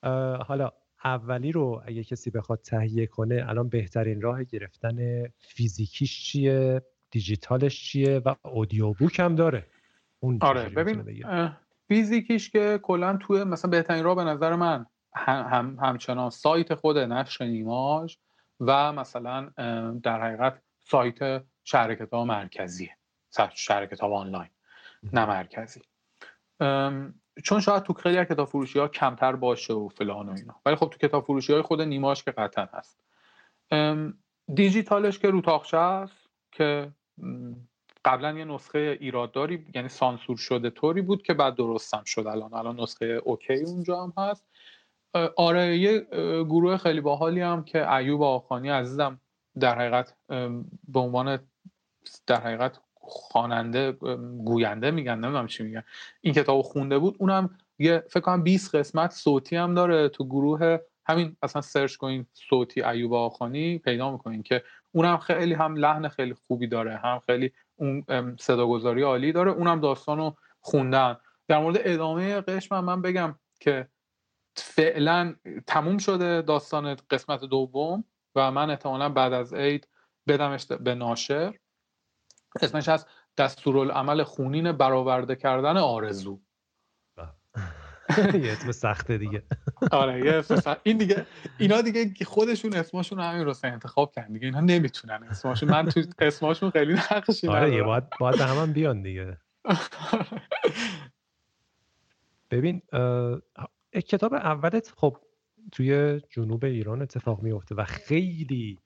حالا 0.49 0.73
اولی 1.05 1.53
رو 1.53 1.83
اگه 1.87 2.05
کسی 2.05 2.31
بخواد 2.31 2.61
تهیه 2.61 3.07
کنه 3.07 3.45
الان 3.49 3.69
بهترین 3.69 4.20
راه 4.20 4.45
گرفتن 4.45 5.24
فیزیکیش 5.39 6.24
چیه؟ 6.24 6.83
دیجیتالش 7.11 7.85
چیه؟ 7.85 8.19
و 8.19 8.35
اودیو 8.45 8.93
بوک 8.93 9.20
هم 9.20 9.35
داره. 9.35 9.66
اون 10.20 10.39
آره 10.41 10.69
ببین 10.69 11.03
فیزیکیش 11.88 12.50
که 12.50 12.80
کلا 12.82 13.16
توی 13.16 13.44
مثلا 13.44 13.70
بهترین 13.70 14.04
راه 14.04 14.14
به 14.14 14.24
نظر 14.24 14.54
من 14.54 14.86
هم, 15.14 15.78
همچنان 15.82 16.30
سایت 16.30 16.74
خود 16.74 16.98
نشر 16.98 17.44
نیماش 17.44 18.18
و 18.60 18.92
مثلا 18.92 19.50
در 20.02 20.22
حقیقت 20.22 20.62
سایت 20.80 21.44
شرکت 21.64 22.12
ها 22.12 22.24
مرکزیه. 22.24 22.96
شرکت 23.54 24.00
ها 24.00 24.08
آنلاین 24.08 24.50
نه 25.12 25.26
مرکزی. 25.26 25.80
چون 27.44 27.60
شاید 27.60 27.82
تو 27.82 27.92
خیلی 27.92 28.24
کتاب 28.24 28.48
فروشی 28.48 28.78
ها 28.78 28.88
کمتر 28.88 29.36
باشه 29.36 29.74
و 29.74 29.88
فلان 29.88 30.28
و 30.28 30.32
اینا. 30.32 30.60
ولی 30.66 30.76
خب 30.76 30.88
تو 30.90 30.98
کتاب 30.98 31.24
فروشی 31.24 31.52
های 31.52 31.62
خود 31.62 31.82
نیماش 31.82 32.24
که 32.24 32.30
قطعا 32.30 32.68
هست. 32.72 33.00
دیجیتالش 34.54 35.18
که 35.18 35.30
رو 35.30 35.40
تاخچه 35.40 35.76
است 35.76 36.26
که 36.52 36.92
قبلا 38.07 38.39
یه 38.39 38.45
نسخه 38.45 38.99
ایرادداری 39.01 39.66
یعنی 39.74 39.89
سانسور 39.89 40.37
شده 40.37 40.70
طوری 40.70 41.03
بود 41.03 41.23
که 41.23 41.35
بعد 41.35 41.55
درستم 41.55 42.03
شد 42.07 42.27
الان. 42.27 42.55
الان 42.55 42.81
نسخه 42.81 43.07
اوکی 43.24 43.55
اونجا 43.55 44.03
هم 44.03 44.12
هست. 44.19 44.45
آره 45.37 45.77
یه 45.77 46.07
گروه 46.45 46.77
خیلی 46.77 47.01
باحالی 47.01 47.41
هم 47.41 47.65
که 47.65 47.93
ایوب 47.93 48.23
آخانی 48.23 48.69
عزیزم 48.69 49.20
در 49.61 49.78
حقیقت 49.78 50.15
به 50.89 51.01
عنوان 51.01 51.39
در 52.27 52.41
حقیقت 52.41 52.81
خواننده 52.95 53.93
گوینده 54.45 54.91
میگن 54.91 55.15
نمی‌دونم 55.15 55.47
چی 55.47 55.62
میگن. 55.62 55.83
این 56.20 56.35
کتابو 56.35 56.62
خونده 56.62 56.99
بود. 56.99 57.16
اونم 57.19 57.59
یه 57.78 58.05
فکر 58.11 58.20
کنم 58.20 58.43
20 58.43 58.74
قسمت 58.74 59.11
صوتی 59.11 59.57
هم 59.57 59.74
داره 59.74 60.09
تو 60.09 60.24
گروه. 60.24 60.78
همین 61.07 61.37
اصلا 61.43 61.62
سرچ 61.62 61.97
کنین 61.97 62.27
صوتی 62.33 62.83
ایوب 62.83 63.15
آخانی 63.15 63.78
پیدا 63.78 64.11
می‌کنین 64.11 64.43
که 64.43 64.62
اونم 64.93 65.16
خیلی 65.16 65.55
هم 65.55 65.77
لحن 65.77 66.09
خیلی 66.09 66.35
خوبی 66.35 66.66
داره 66.66 66.97
هم 66.97 67.23
خیلی 67.27 67.53
اون 67.77 68.05
صداگذاری 68.40 69.03
عالی 69.03 69.32
داره. 69.32 69.51
اونم 69.51 69.81
داستان 69.81 70.19
رو 70.19 70.36
خوندن. 70.61 71.16
در 71.48 71.59
مورد 71.59 71.77
ادامه 71.81 72.40
قشم 72.40 72.81
من 72.81 73.03
بگم 73.03 73.39
که 73.61 73.89
فعلا 74.57 75.35
تموم 75.66 75.98
شده 75.98 76.43
داستان 76.43 76.97
قسمت 77.11 77.40
دوم 77.40 78.05
و 78.35 78.51
من 78.51 78.70
احتمالا 78.70 79.09
بعد 79.09 79.32
از 79.32 79.55
عید 79.55 79.89
بدمش 80.28 80.66
به 80.66 80.94
ناشر. 80.94 81.55
اسمش 82.62 82.89
از 82.89 83.07
دستورالعمل 83.36 84.23
خونین 84.23 84.73
برآورده 84.73 85.36
کردن 85.36 85.77
آرزو. 85.77 86.40
یه 88.45 88.53
اسم 88.53 88.73
سخته 88.73 89.19
دیگه. 89.19 89.43
آره 89.93 90.24
یه 90.24 90.33
اسم 90.33 90.77
این 90.83 90.99
دیگه 90.99 91.27
اینا 91.59 91.81
دیگه 91.81 92.24
خودشون 92.24 92.74
اسمشون 92.74 93.20
همین 93.20 93.45
رو 93.45 93.55
انتخاب 93.65 94.12
کردن 94.12 94.33
دیگه. 94.33 94.47
اینا 94.47 94.61
نمی‌تونن 94.61 95.23
اسمشون 95.31 95.70
من 95.70 95.89
تو 95.89 96.03
اسمشون 96.19 96.70
خیلی 96.70 96.95
نقشی 96.95 97.49
آره 97.49 97.74
یه 97.74 97.83
باید 97.83 98.05
باید 98.19 98.41
هم 98.41 98.73
بیان 98.73 99.03
دیگه. 99.03 99.39
ببین 102.51 102.83
کتاب 103.93 104.35
اولت 104.35 104.93
خب 104.97 105.16
توی 105.73 106.20
جنوب 106.31 106.65
ایران 106.65 107.03
اتفاق 107.03 107.43
میفته 107.43 107.74
و 107.74 107.85
خیلی 107.85 108.78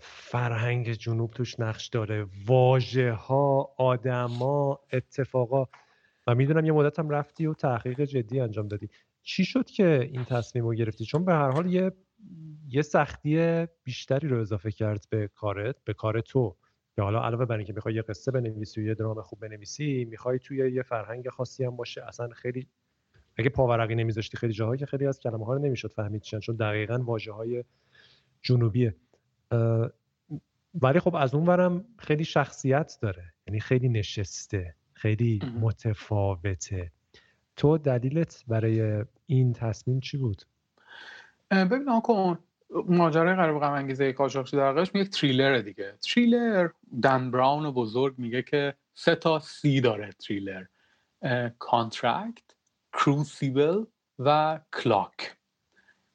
فرهنگ 0.00 0.92
جنوب 0.92 1.30
توش 1.30 1.60
نقش 1.60 1.88
داره. 1.88 2.26
واژه 2.46 3.12
ها 3.12 3.74
آدما 3.78 4.80
اتفاقا 4.92 5.66
و 6.26 6.34
می‌دونم 6.34 6.64
یه 6.64 6.72
مدت 6.72 6.98
هم 6.98 7.10
رفتی 7.10 7.46
و 7.46 7.54
تحقیق 7.54 8.00
جدی 8.00 8.40
انجام 8.40 8.68
دادی. 8.68 8.88
چی 9.22 9.44
شد 9.44 9.66
که 9.66 10.08
این 10.12 10.24
تصمیم 10.24 10.64
رو 10.64 10.74
گرفتی؟ 10.74 11.04
چون 11.04 11.24
به 11.24 11.32
هر 11.32 11.50
حال 11.50 11.72
یه 11.72 11.92
یه 12.68 12.82
سختی 12.82 13.66
بیشتری 13.84 14.28
رو 14.28 14.40
اضافه 14.40 14.70
کرد 14.70 15.06
به 15.10 15.28
کارت 15.28 15.76
به 15.84 15.94
کار 15.94 16.20
تو. 16.20 16.56
که 16.96 17.02
حالا 17.02 17.22
علاوه 17.22 17.44
بر 17.44 17.56
اینکه 17.56 17.72
می‌خوای 17.72 17.94
یه 17.94 18.02
قصه 18.02 18.30
بنویسی 18.30 18.80
و 18.80 18.84
یه 18.84 18.94
درام 18.94 19.22
خوب 19.22 19.40
بنویسی 19.40 20.04
می‌خوای 20.04 20.38
توی 20.38 20.72
یه 20.72 20.82
فرهنگ 20.82 21.28
خاصی 21.28 21.64
هم 21.64 21.76
باشه. 21.76 22.04
اصلا 22.04 22.28
خیلی 22.28 22.68
اگه 23.36 23.50
پاورقی 23.50 23.94
نمیذاشتی 23.94 24.36
خیلی 24.36 24.52
جاهایی 24.52 24.78
که 24.78 24.86
خیلی 24.86 25.06
از 25.06 25.20
کلمه 25.20 25.44
ها 25.44 25.54
رو 25.54 25.58
نمی‌شد 25.58 25.92
فهمید 25.92 26.22
چون 26.22 26.40
چون 26.40 26.56
دقیقا 26.56 26.98
واژه 26.98 27.32
های 27.32 27.64
جنوبیه 28.42 28.96
ولی 30.74 31.00
خب 31.00 31.14
از 31.14 31.34
اون 31.34 31.46
ورم 31.46 31.84
خیلی 31.98 32.24
شخصیت 32.24 32.98
داره. 33.02 33.34
یعنی 33.46 33.60
خیلی 33.60 33.88
نشسته. 33.88 34.74
خیلی 35.04 35.40
متفاوته. 35.60 36.92
تو 37.56 37.78
دلیلت 37.78 38.44
برای 38.48 39.04
این 39.26 39.52
تصمیم 39.52 40.00
چی 40.00 40.16
بود؟ 40.16 40.42
ببین 41.50 42.00
کن 42.00 42.38
ماجرای 42.88 43.34
قرار 43.34 43.60
غم 43.60 43.72
انگیزه 43.72 44.12
در 44.52 44.72
قشم 44.72 44.98
یک 44.98 45.10
تریلر 45.10 45.58
دیگه. 45.58 45.92
تریلر 45.92 46.68
دن 47.02 47.30
براون 47.30 47.70
بزرگ 47.70 48.14
میگه 48.18 48.42
که 48.42 48.74
سه 48.94 49.14
تا 49.14 49.38
سی 49.38 49.80
داره 49.80 50.12
تریلر 50.12 50.64
contract 51.58 52.44
crucible 52.92 53.84
و 54.18 54.60
clock 54.72 55.36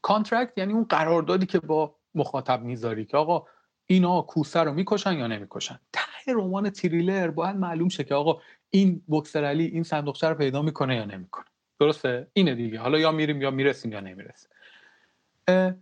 contract 0.02 0.58
یعنی 0.58 0.74
اون 0.74 0.84
قراردادی 0.84 1.46
که 1.46 1.60
با 1.60 1.96
مخاطب 2.16 2.62
می‌ذاری 2.62 3.06
که 3.06 3.18
آقا 3.18 3.46
اینا 3.86 4.22
کوسه 4.22 4.60
رو 4.60 4.74
می‌کشن 4.74 5.14
یا 5.14 5.28
نمی‌کشن. 5.28 5.80
ته 5.94 6.34
رمان 6.34 6.70
تریلر 6.70 7.28
باید 7.28 7.56
معلوم 7.56 7.90
شه 7.90 8.04
که 8.04 8.16
آقا 8.16 8.42
این 8.70 9.04
بکسر 9.10 9.44
این 9.46 9.84
صندوقچه 9.84 10.30
رو 10.30 10.36
پیدا 10.36 10.62
می‌کنه 10.62 10.96
یا 10.96 11.06
نمی‌کنه؟ 11.06 11.46
درسته؟ 11.80 12.28
اینه 12.34 12.56
دیگه. 12.56 12.80
حالا 12.80 13.00
یا 13.00 13.12
میریم 13.12 13.42
یا 13.42 13.52
می‌رسیم 13.52 13.92
یا 13.92 14.00
نمی‌رسیم. 14.00 14.50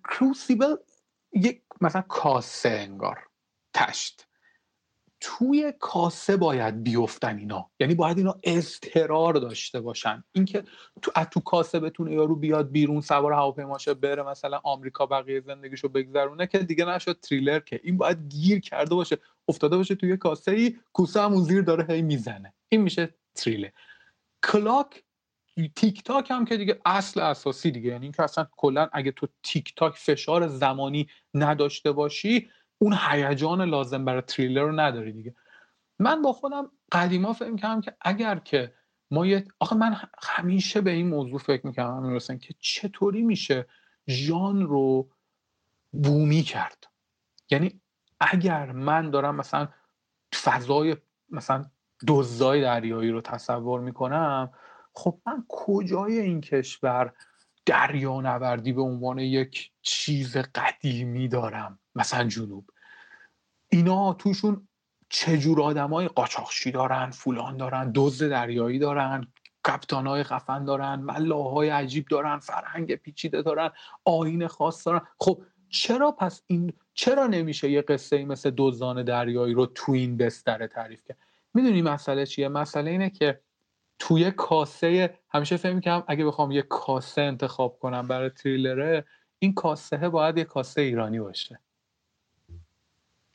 crucible 0.10 0.76
یک 1.34 1.62
مثلا 1.82 2.02
کاسه 2.02 2.70
انگار. 2.70 3.20
تشت. 3.74 4.27
توی 5.20 5.74
کاسه 5.80 6.38
باید 6.38 6.84
بیفتن 6.84 7.38
اینا. 7.38 7.70
یعنی 7.80 7.96
باید 7.96 8.18
اینا 8.18 8.40
اضطرار 8.44 9.34
داشته 9.34 9.82
باشن. 9.82 10.24
اینکه 10.32 10.64
تو 11.02 11.12
تو 11.32 11.40
کاسه 11.40 11.80
بتونه 11.80 12.12
یارو 12.14 12.36
بیاد 12.36 12.72
بیرون 12.72 13.02
سوار 13.02 13.34
هواپیماشه 13.34 13.94
بره 13.94 14.24
مثلا 14.24 14.60
آمریکا 14.64 15.06
بقیه 15.06 15.42
زندگیشو 15.42 15.90
بگذرونه 15.90 16.48
که 16.48 16.60
دیگه 16.60 16.86
نشد 16.86 17.20
تریلر 17.20 17.60
که. 17.60 17.80
این 17.84 17.98
باید 17.98 18.30
گیر 18.30 18.60
کرده 18.60 18.96
باشه. 18.96 19.18
افتاده 19.48 19.78
باشه 19.78 19.96
توی 19.96 20.18
کاسه 20.18 20.52
ای 20.52 20.76
کوسه 20.94 21.22
همون 21.22 21.44
زیر 21.44 21.62
داره 21.62 21.86
هی 21.94 22.02
می‌زنه. 22.02 22.54
این 22.70 22.82
میشه 22.82 23.14
تریلر. 23.36 23.70
clock 24.44 25.04
تیک 25.76 26.04
تاک 26.04 26.32
هم 26.32 26.46
که 26.46 26.58
دیگه 26.58 26.82
اصل 26.86 27.20
اساسی 27.20 27.72
دیگه. 27.72 27.90
یعنی 27.90 28.06
اینکه 28.06 28.24
اصلا 28.24 28.48
کلا 28.52 28.90
اگه 28.94 29.12
تو 29.12 29.28
تیک 29.44 29.74
تاک 29.76 29.96
فشار 29.96 30.48
زمانی 30.48 31.08
نداشته 31.34 31.92
باشی 31.92 32.50
اون 32.80 32.98
هیجان 33.10 33.62
لازم 33.62 34.06
برای 34.06 34.22
تریلر 34.22 34.62
رو 34.62 34.80
نداری 34.80 35.12
دیگه. 35.12 35.36
من 36.00 36.22
با 36.22 36.34
خودم 36.34 36.72
قدیما 36.92 37.34
فکر 37.34 37.56
کردم 37.56 37.82
که 37.82 37.96
اگر 38.02 38.40
که 38.40 38.74
ما 39.12 39.26
یه 39.26 39.46
آخه 39.60 39.76
من 39.76 39.96
همیشه 40.24 40.82
به 40.82 40.92
این 40.92 41.08
موضوع 41.08 41.40
فکر 41.40 41.68
می‌کردم 41.68 41.96
همین 41.96 42.40
که 42.40 42.56
چطوری 42.60 43.22
میشه 43.22 43.68
ژان 44.10 44.62
رو 44.62 45.10
بومی 45.92 46.42
کرد؟ 46.42 46.88
یعنی 47.50 47.82
اگر 48.20 48.72
من 48.72 49.10
دارم 49.10 49.36
مثلا 49.36 49.68
فضای 50.44 50.98
مثلا 51.30 51.66
دزدای 52.08 52.62
دریایی 52.62 53.12
رو 53.12 53.22
تصور 53.22 53.80
می‌کنم 53.80 54.52
خب 54.94 55.22
من 55.26 55.46
کجای 55.50 56.20
این 56.20 56.42
کشور 56.42 57.14
دریانوردی 57.66 58.74
به 58.74 58.82
عنوان 58.82 59.20
یک 59.20 59.72
چیز 59.82 60.38
قدیمی 60.38 61.28
دارم؟ 61.28 61.80
مثلا 61.98 62.24
جنوب. 62.24 62.70
اینا 63.70 64.14
توشون 64.14 64.68
چجور 65.10 65.62
آدمای 65.62 66.08
قاچاقچی 66.08 66.72
دارن 66.72 67.10
فولان 67.10 67.58
دارن 67.58 67.92
دزد 67.96 68.30
دریایی 68.30 68.80
دارن 68.80 69.28
کپتانای 69.68 70.24
خفن 70.24 70.66
دارن 70.66 70.96
ملاهای 70.96 71.70
عجیب 71.70 72.06
دارن 72.08 72.38
فرهنگ 72.40 72.96
پیچیده 72.96 73.42
دارن 73.42 73.72
آین 74.06 74.48
خاص 74.48 74.88
دارن. 74.88 75.02
خب 75.20 75.42
چرا 75.70 76.12
پس 76.12 76.42
این 76.48 76.74
چرا 76.94 77.28
نمیشه 77.28 77.72
یه 77.72 77.82
قصه 77.82 78.26
مثل 78.26 78.52
دزدان 78.58 79.04
دریایی 79.04 79.54
رو 79.54 79.66
تو 79.66 79.92
این 79.92 80.18
بستره 80.18 80.68
تعریف 80.68 81.04
کرد؟ 81.04 81.18
می‌دونی 81.54 81.82
مسئله 81.82 82.26
چیه؟ 82.26 82.48
مسئله 82.48 82.92
اینه 82.92 83.10
که 83.10 83.40
توی 84.00 84.32
کاسه 84.32 85.20
همیشه 85.30 85.58
فکر 85.58 85.74
می‌کنم 85.74 86.04
اگه 86.08 86.26
بخوام 86.26 86.52
یه 86.52 86.62
کاسه 86.62 87.22
انتخاب 87.22 87.80
کنم 87.80 88.08
برای 88.08 88.30
تریلره 88.30 89.06
این 89.40 89.54
کاسه 89.54 90.10
باید 90.10 90.38
یه 90.38 90.44
کاسه 90.44 90.82
ایرانی 90.82 91.20
باشه. 91.20 91.60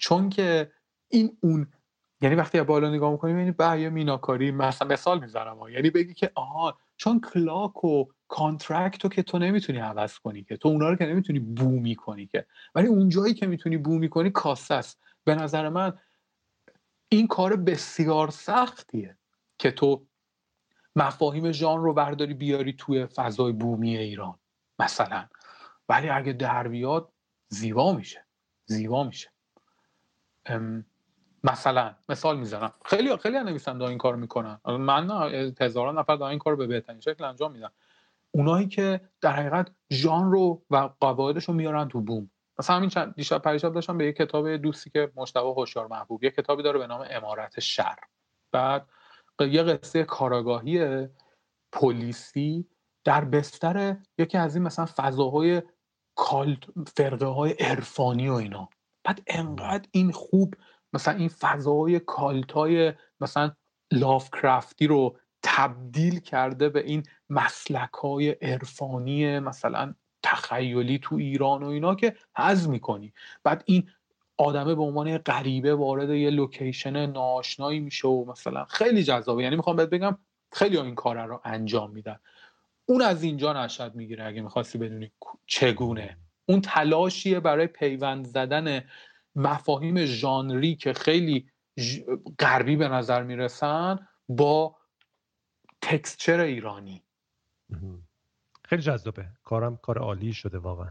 چون 0.02 0.28
که 0.30 0.72
این 1.08 1.38
اون 1.40 1.72
یعنی 2.20 2.34
وقتی 2.34 2.62
بالا 2.62 2.90
نگاه 2.90 3.12
می‌کنی 3.12 3.30
یعنی 3.32 3.50
به 3.50 3.80
یه 3.80 3.90
میناکاری 3.90 4.50
مثلا 4.50 4.88
مثال 4.88 5.20
می‌زنم 5.20 5.68
یعنی 5.68 5.90
بگی 5.90 6.14
که 6.14 6.32
آها 6.34 6.78
چون 6.96 7.20
clock 7.20 7.84
و 7.84 8.04
contract 8.28 9.04
رو 9.04 9.10
که 9.10 9.22
تو 9.22 9.38
نمی‌تونی 9.38 9.78
عوض 9.78 10.18
کنی 10.18 10.44
که 10.44 10.56
تو 10.56 10.68
اونا 10.68 10.88
رو 10.88 10.96
که 10.96 11.06
نمی‌تونی 11.06 11.38
بومی 11.38 11.94
کنی 11.94 12.26
که. 12.26 12.46
ولی 12.74 12.86
اون 12.86 13.08
جایی 13.08 13.34
که 13.34 13.46
می‌تونی 13.46 13.76
بومی 13.76 14.08
کنی 14.08 14.30
کاسه 14.30 14.74
است. 14.74 15.00
به 15.24 15.34
نظر 15.34 15.68
من 15.68 15.98
این 17.08 17.26
کار 17.26 17.56
بسیار 17.56 18.30
سختیه 18.30 19.16
که 19.58 19.70
تو 19.70 20.06
مفاهیم 20.96 21.52
ژان 21.52 21.82
رو 21.82 21.94
برداری 21.94 22.34
بیاری 22.34 22.72
توی 22.72 23.06
فضای 23.06 23.52
بومی 23.52 23.96
ایران 23.96 24.38
مثلا. 24.78 25.28
ولی 25.88 26.08
اگه 26.08 26.32
در 26.32 26.68
بیاد 26.68 27.12
زیبا 27.48 27.92
میشه 27.92 28.26
زیبا 28.66 29.04
میشه. 29.04 29.31
مثلا 31.44 31.94
مثال 32.08 32.38
می‌زنم. 32.38 32.72
خیلی 32.84 33.16
خیلی 33.16 33.38
نویسنده 33.38 33.84
این 33.84 33.98
کار 33.98 34.16
می‌کنن. 34.16 34.60
من 34.66 35.10
هزاران 35.60 35.98
نفر 35.98 36.16
دارن 36.16 36.30
این 36.30 36.38
کار 36.38 36.56
به 36.56 36.66
بهترین 36.66 37.00
شکل 37.00 37.24
انجام 37.24 37.52
میدن. 37.52 37.70
اونایی 38.30 38.68
که 38.68 39.00
در 39.20 39.32
حقیقت 39.32 39.70
ژان 39.92 40.32
رو 40.32 40.62
و 40.70 40.88
قواعدش 41.00 41.44
رو 41.44 41.54
میارن 41.54 41.88
تو 41.88 42.00
بوم. 42.00 42.30
مثلا 42.58 42.76
همین 42.76 42.88
چند 42.88 43.14
دیشب 43.14 43.38
پریشب 43.38 43.72
داشتم 43.72 43.98
به 43.98 44.04
یه 44.04 44.12
کتاب 44.12 44.56
دوستی 44.56 44.90
که 44.90 45.12
مشتبه 45.16 45.48
هوشیار 45.48 45.86
محبوب 45.86 46.24
یه 46.24 46.30
کتابی 46.30 46.62
داره 46.62 46.78
به 46.78 46.86
نام 46.86 47.06
امارت 47.10 47.60
شر 47.60 47.96
بعد 48.52 48.86
یه 49.40 49.62
قصه 49.62 50.04
کاراگاهی 50.04 51.06
پلیسی 51.72 52.66
در 53.04 53.24
بستر 53.24 53.96
یکی 54.18 54.38
از 54.38 54.54
این 54.54 54.64
مثلا 54.64 54.86
فضاهای 54.86 55.62
کالت 56.14 56.58
فرقه 56.96 57.26
های 57.26 57.52
عرفانی 57.52 58.28
و 58.28 58.32
اینا. 58.32 58.68
بعد 59.04 59.22
انقدر 59.26 59.88
این 59.90 60.12
خوب 60.12 60.54
مثلا 60.92 61.14
این 61.14 61.28
فضاهای 61.28 62.00
کالت 62.00 62.52
های 62.52 62.92
مثلا 63.20 63.52
لافکرافتی 63.92 64.86
رو 64.86 65.16
تبدیل 65.42 66.20
کرده 66.20 66.68
به 66.68 66.84
این 66.84 67.02
مسلک 67.30 67.92
های 67.92 68.30
عرفانی 68.30 69.38
مثلا 69.38 69.94
تخیلی 70.22 70.98
تو 70.98 71.16
ایران 71.16 71.62
و 71.62 71.66
اینا 71.66 71.94
که 71.94 72.16
حز 72.36 72.68
می‌کنی. 72.68 73.12
بعد 73.44 73.62
این 73.66 73.90
آدمه 74.36 74.74
به 74.74 74.82
عنوان 74.82 75.18
غریبه 75.18 75.74
وارد 75.74 76.10
یه 76.10 76.30
لوکیشن 76.30 77.06
ناشنایی 77.06 77.80
میشه 77.80 78.08
و 78.08 78.24
مثلا 78.30 78.64
خیلی 78.64 79.04
جذابه. 79.04 79.42
یعنی 79.42 79.56
می‌خوام 79.56 79.76
بهت 79.76 79.88
بگم 79.88 80.18
خیلی 80.52 80.78
این 80.78 80.94
کار 80.94 81.26
رو 81.26 81.40
انجام 81.44 81.90
میدن. 81.90 82.18
اون 82.86 83.02
از 83.02 83.22
اینجا 83.22 83.64
نشد 83.64 83.94
می‌گیره 83.94 84.24
اگه 84.24 84.42
می‌خواستی 84.42 84.78
بدونی 84.78 85.12
چگونه 85.46 86.18
اون 86.46 86.60
تلاشیه 86.60 87.40
برای 87.40 87.66
پیوند 87.66 88.26
زدن 88.26 88.84
مفاهیم 89.36 90.04
ژانری 90.04 90.76
که 90.76 90.92
خیلی 90.92 91.50
غربی 92.38 92.76
به 92.76 92.88
نظر 92.88 93.22
می‌رسن 93.22 94.08
با 94.28 94.76
تکسچر 95.82 96.40
ایرانی. 96.40 97.02
خیلی 98.64 98.82
جذابه. 98.82 99.26
کارم 99.44 99.76
کار 99.76 99.98
عالی 99.98 100.32
شده 100.32 100.58
واقعا. 100.58 100.90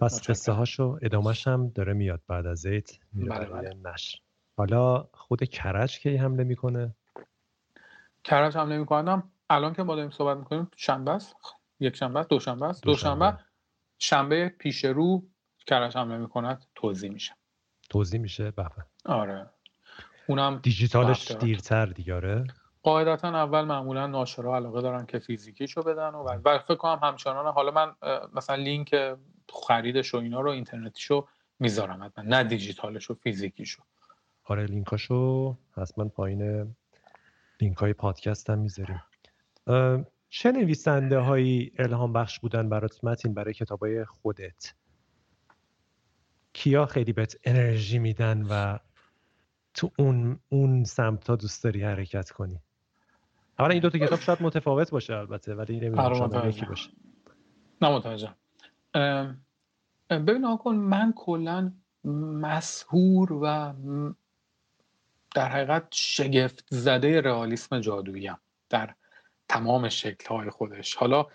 پس 0.00 0.30
قصه 0.30 0.52
هاشو 0.52 0.98
ادامهش 1.02 1.46
هم 1.48 1.68
داره 1.68 1.92
میاد. 1.92 2.22
بعد 2.28 2.46
از 2.46 2.58
زیت 2.58 2.98
میره 3.12 3.30
بله 3.30 3.46
بله. 3.46 3.74
نشر. 3.74 4.18
حالا 4.56 5.08
خود 5.14 5.44
کرج 5.44 5.98
کی 5.98 6.16
حمله 6.16 6.44
می‌کنه؟ 6.44 6.94
کرج 8.24 8.56
حمله 8.56 8.78
می‌کنم. 8.78 9.30
الان 9.50 9.74
که 9.74 9.82
ما 9.82 9.94
داریم 9.94 10.10
صحبت 10.10 10.36
می‌کنیم 10.38 10.70
شنبه 10.76 11.10
است. 11.10 11.36
یک 11.80 11.96
شنبه 11.96 12.20
است 12.20 12.30
دوشنبه 12.30 12.66
است. 12.66 12.82
دوشنبه. 12.82 13.26
شنبه 13.26 13.43
پیش 14.58 14.84
رو 14.84 15.22
کرج 15.66 15.96
حمله 15.96 16.18
می‌کند 16.18 16.64
توضیح 16.74 17.10
میشه. 17.10 17.32
توضیح 17.90 18.20
میشه؟ 18.20 18.50
بله. 18.50 18.68
آره. 19.04 19.50
اونم 20.26 20.60
دیجیتالش 20.62 21.30
دیرتر 21.30 21.86
دیگاره 21.86 22.44
قاعدتا 22.82 23.28
اول 23.28 23.64
معمولا 23.64 24.06
ناشرا 24.06 24.56
علاقه 24.56 24.80
دارن 24.80 25.06
که 25.06 25.18
فیزیکیشو 25.18 25.82
بدن 25.82 26.14
و 26.14 26.38
بعد 26.38 26.60
فکر 26.60 26.74
کنم 26.74 26.98
همچنان 27.02 27.52
حالا 27.54 27.70
من 27.70 27.92
مثلا 28.34 28.56
لینک 28.56 29.16
خریدش 29.52 30.14
و 30.14 30.16
اینا 30.16 30.40
رو 30.40 30.50
اینترنتیشو 30.50 31.28
می‌ذارم 31.58 32.04
حتما 32.04 32.24
نه 32.24 32.44
دیجیتالشو 32.44 33.14
فیزیکیشو. 33.14 33.82
آره 34.44 34.66
لینکاشو 34.66 35.56
حتما 35.76 36.04
پایین 36.04 36.74
لینک 37.60 37.76
های 37.76 37.92
پادکست 37.92 38.50
هم 38.50 38.58
می‌ذاریم. 38.58 39.02
چه 40.34 40.52
نویسنده 40.52 41.18
هایی 41.18 41.72
الهام 41.78 42.12
بخش 42.12 42.40
بودن 42.40 42.68
برات 42.68 43.04
متین 43.04 43.34
برای 43.34 43.54
کتاب 43.54 43.80
های 43.80 44.04
خودت؟ 44.04 44.74
کیا 46.52 46.86
خیلی 46.86 47.12
بهت 47.12 47.36
انرژی 47.44 47.98
میدن 47.98 48.46
و 48.50 48.78
تو 49.74 49.90
اون 49.98 50.38
اون 50.48 50.84
سمت 50.84 51.30
ها 51.30 51.36
دوست 51.36 51.64
داری 51.64 51.82
حرکت 51.82 52.30
کنی؟ 52.30 52.60
اولا 53.58 53.72
این 53.72 53.82
دو 53.82 53.90
تا 53.90 53.98
کتاب 53.98 54.20
شاید 54.20 54.42
متفاوت 54.42 54.90
باشه 54.90 55.14
البته 55.14 55.54
ولی 55.54 55.80
نمی‌دونم 55.80 56.14
شاید 56.14 56.44
یکی 56.44 56.66
باشه. 56.66 56.90
نه 57.82 57.88
متوجه. 57.88 58.34
ببین 60.10 60.44
آقا 60.44 60.70
من 60.70 61.12
کلا 61.16 61.72
مسهور 62.04 63.32
و 63.32 63.74
در 65.34 65.48
حقیقت 65.48 65.86
شگفت 65.90 66.64
زده 66.70 67.20
رئالیسم 67.20 67.80
جادوییم. 67.80 68.36
در 68.70 68.94
تمام 69.48 69.88
شکل‌های 69.88 70.50
خودش. 70.50 70.94
حالا 70.94 71.26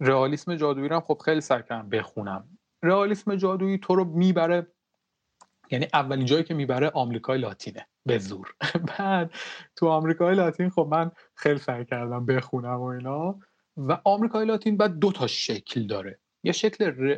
رئالیسم 0.00 0.56
جادویی 0.56 0.88
رو 0.88 1.00
خب 1.00 1.18
خیلی 1.24 1.40
سعی 1.40 1.62
کردم 1.62 1.88
بخونم. 1.88 2.58
رئالیسم 2.82 3.34
جادویی 3.36 3.78
تو 3.78 3.94
رو 3.94 4.04
می‌بره 4.04 4.66
یعنی 5.70 5.86
اولین 5.94 6.26
جایی 6.26 6.44
که 6.44 6.54
می‌بره 6.54 6.90
آمریکای 6.90 7.38
لاتینه 7.38 7.86
به 8.06 8.18
زور. 8.18 8.54
بعد 8.98 9.34
تو 9.76 9.88
آمریکای 9.88 10.34
لاتین 10.34 10.70
خب 10.70 10.88
من 10.90 11.10
خیلی 11.34 11.58
سعی 11.58 11.84
کردم 11.84 12.26
بخونم 12.26 12.80
و 12.80 12.84
اینا. 12.84 13.38
و 13.76 13.98
آمریکای 14.04 14.46
لاتین 14.46 14.76
بعد 14.76 14.98
دو 14.98 15.12
تا 15.12 15.26
شکل 15.26 15.86
داره. 15.86 16.18
یه 16.42 16.52
شکل 16.52 17.16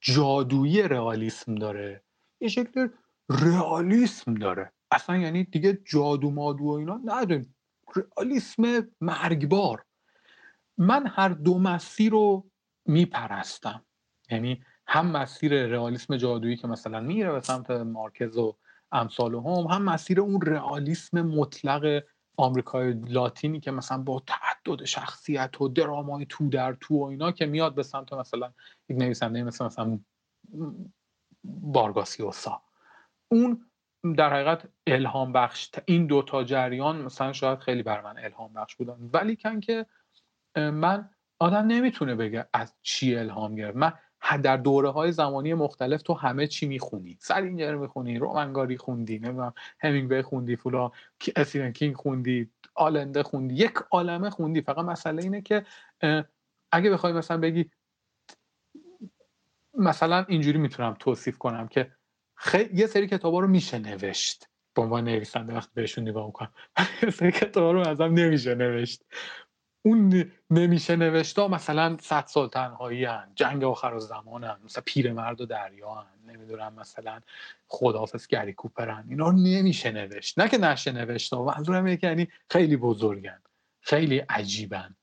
جادویی 0.00 0.82
رئالیسم 0.82 1.54
داره. 1.54 2.02
یه 2.40 2.48
شکل 2.48 2.88
رئالیسم 3.28 4.34
داره. 4.34 4.72
اصلا 4.90 5.16
یعنی 5.16 5.44
دیگه 5.44 5.78
جادو 5.84 6.30
مادو 6.30 6.64
و 6.64 6.70
اینا 6.70 7.00
نداریم. 7.04 7.54
رئالیسم 7.96 8.88
مرگبار. 9.00 9.84
من 10.78 11.06
هر 11.06 11.28
دو 11.28 11.58
مسیر 11.58 12.12
رو 12.12 12.50
میپرستم. 12.86 13.84
یعنی 14.30 14.64
هم 14.86 15.06
مسیر 15.06 15.66
رئالیسم 15.66 16.16
جادویی 16.16 16.56
که 16.56 16.68
مثلا 16.68 17.00
میره 17.00 17.32
به 17.32 17.40
سمت 17.40 17.70
مارکز 17.70 18.36
و 18.36 18.56
امثال 18.92 19.34
هم 19.34 19.66
هم 19.70 19.82
مسیر 19.82 20.20
اون 20.20 20.40
رئالیسم 20.40 21.22
مطلق 21.22 22.04
آمریکای 22.36 22.92
لاتینی 22.92 23.60
که 23.60 23.70
مثلا 23.70 23.98
با 23.98 24.22
تعدد 24.26 24.84
شخصیت 24.84 25.60
و 25.60 25.68
درامای 25.68 26.26
تو 26.28 26.48
در 26.48 26.76
تو 26.80 26.94
و 26.94 27.02
اینا 27.02 27.32
که 27.32 27.46
میاد 27.46 27.74
به 27.74 27.82
سمت 27.82 28.12
مثلا 28.12 28.52
یک 28.88 28.96
نویسنده 28.96 29.42
مثل 29.42 29.64
مثلا 29.64 29.98
بارگاسیوسا 31.44 32.62
اون 33.28 33.67
در 34.16 34.32
حقیقت 34.32 34.68
الهام 34.86 35.32
بخش 35.32 35.70
این 35.86 36.06
دوتا 36.06 36.44
جریان 36.44 37.02
مثلا 37.02 37.32
شاید 37.32 37.58
خیلی 37.58 37.82
بر 37.82 38.00
من 38.00 38.18
الهام 38.18 38.52
بخش 38.52 38.76
بودن. 38.76 39.10
ولی 39.12 39.36
کن 39.36 39.60
که 39.60 39.86
من 40.56 41.10
آدم 41.38 41.66
نمی‌تونه 41.66 42.14
بگه 42.14 42.46
از 42.52 42.74
چی 42.82 43.16
الهام 43.16 43.54
گرفت. 43.54 43.76
من 43.76 43.92
در 44.42 44.56
دوره 44.56 44.90
های 44.90 45.12
زمانی 45.12 45.54
مختلف 45.54 46.02
تو 46.02 46.14
همه 46.14 46.46
چی 46.46 46.66
می‌خونی. 46.66 47.16
سرینجر 47.20 47.74
می‌خونی 47.74 48.18
رومنگاری 48.18 48.76
خوندی 48.76 49.18
نمی‌دونم 49.18 49.54
همینگوی 49.80 50.22
خوندی 50.22 50.56
فولا 50.56 50.90
استیون 51.36 51.72
کینگ 51.72 51.96
خوندی 51.96 52.50
آلنده 52.74 53.22
خوندی 53.22 53.54
یک 53.54 53.74
عالمه 53.90 54.30
خوندی. 54.30 54.60
فقط 54.60 54.84
مسئله 54.84 55.22
اینه 55.22 55.40
که 55.40 55.66
اگه 56.72 56.90
بخوای 56.90 57.12
مثلا 57.12 57.38
بگی 57.38 57.70
مثلا 59.74 60.24
اینجوری 60.28 60.58
می‌تونم 60.58 60.96
توصیف 60.98 61.38
کنم 61.38 61.68
که 61.68 61.97
خی... 62.40 62.68
یه 62.74 62.86
سری 62.86 63.06
کتابا 63.06 63.40
رو 63.40 63.46
میشه 63.46 63.78
نوشت. 63.78 64.48
به 64.74 64.82
عنوان 64.82 65.04
نویسنده 65.04 65.54
وقتی 65.54 65.70
بهشون 65.74 66.08
نگاه 66.08 66.26
می‌کنم. 66.26 66.52
یه 67.02 67.10
سری 67.10 67.32
کتابا 67.32 67.72
رو 67.72 67.88
ازم 67.88 68.04
نمیشه 68.04 68.54
نوشت. 68.54 69.02
اون 69.82 70.30
نمیشه 70.50 70.96
نوشتا 70.96 71.48
مثلا 71.48 71.96
صد 72.00 72.26
سال 72.26 72.48
تنهایی 72.48 73.04
هن. 73.04 73.32
جنگ 73.34 73.64
آخر 73.64 73.94
و 73.94 74.00
زمان 74.00 74.44
هن. 74.44 74.60
مثلا 74.64 74.82
پیرمرد 74.86 75.40
و 75.40 75.46
دریا 75.46 75.94
هن. 75.94 76.32
نمی‌دونم 76.32 76.74
مثلا 76.74 77.20
خداحافظ 77.66 78.26
گری 78.26 78.52
کوپرن 78.52 79.06
اینا 79.08 79.28
رو 79.28 79.36
نمیشه 79.36 79.90
نوشت. 79.90 80.38
نه 80.38 80.48
که 80.48 80.58
نشه 80.58 80.92
نوشتا. 80.92 81.44
منظورم 81.44 81.84
اینه 81.84 81.96
که 81.96 82.06
یعنی 82.06 82.28
خیلی 82.50 82.76
بزرگن. 82.76 83.42
خیلی 83.80 84.18
عجیبن. 84.18 84.96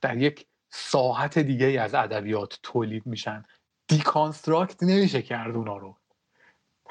در 0.00 0.16
یک 0.16 0.46
ساحت 0.70 1.38
دیگه 1.38 1.66
از 1.66 1.94
ادبیات 1.94 2.58
تولید 2.62 3.06
میشن. 3.06 3.44
deconstruct 3.88 4.82
نمیشه 4.82 5.22
کرد 5.22 5.56
اونا 5.56 5.76
رو. 5.76 6.01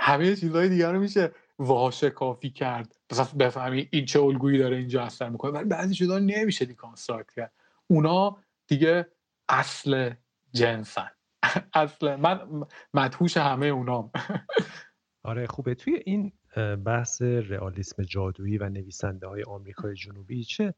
همه 0.02 0.36
چیزهای 0.36 0.69
دیگر 0.69 0.91
رو 0.91 0.99
میشه 0.99 1.32
واشکافی 1.60 2.49
کرد. 2.49 2.95
مثلا 3.11 3.28
بفهمی 3.40 3.88
این 3.91 4.06
چه 4.06 4.22
الگویی 4.22 4.57
داره 4.60 4.78
اینجا 4.78 5.03
اثر 5.03 5.30
می‌کنه. 5.30 5.52
ولی 5.52 5.65
بعضی 5.65 5.95
چیزا 5.95 6.19
نمیشه 6.19 6.65
deconstruct 6.65 7.31
کرد. 7.32 7.53
اونا 7.88 8.38
دیگه 8.68 9.07
اصل 9.49 10.14
جنسن. 10.53 11.11
اصل 11.73 12.15
من 12.15 12.65
مدهوش 12.94 13.38
همه 13.38 13.65
اونام 13.65 14.11
آره 15.23 15.48
خوبه. 15.48 15.76
توی 15.76 16.02
این 16.06 16.32
بحث 16.86 17.22
رئالیسم 17.22 18.03
جادویی 18.03 18.57
و 18.57 18.69
نویسنده 18.69 19.28
های 19.28 19.44
آمریکای 19.44 19.95
جنوبی 19.95 20.44
چه 20.44 20.73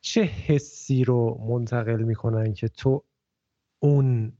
چه 0.00 0.22
حسی 0.22 1.04
رو 1.04 1.40
منتقل 1.48 2.02
می‌کنن 2.02 2.54
که 2.54 2.68
تو 2.68 3.04
اون 3.78 4.32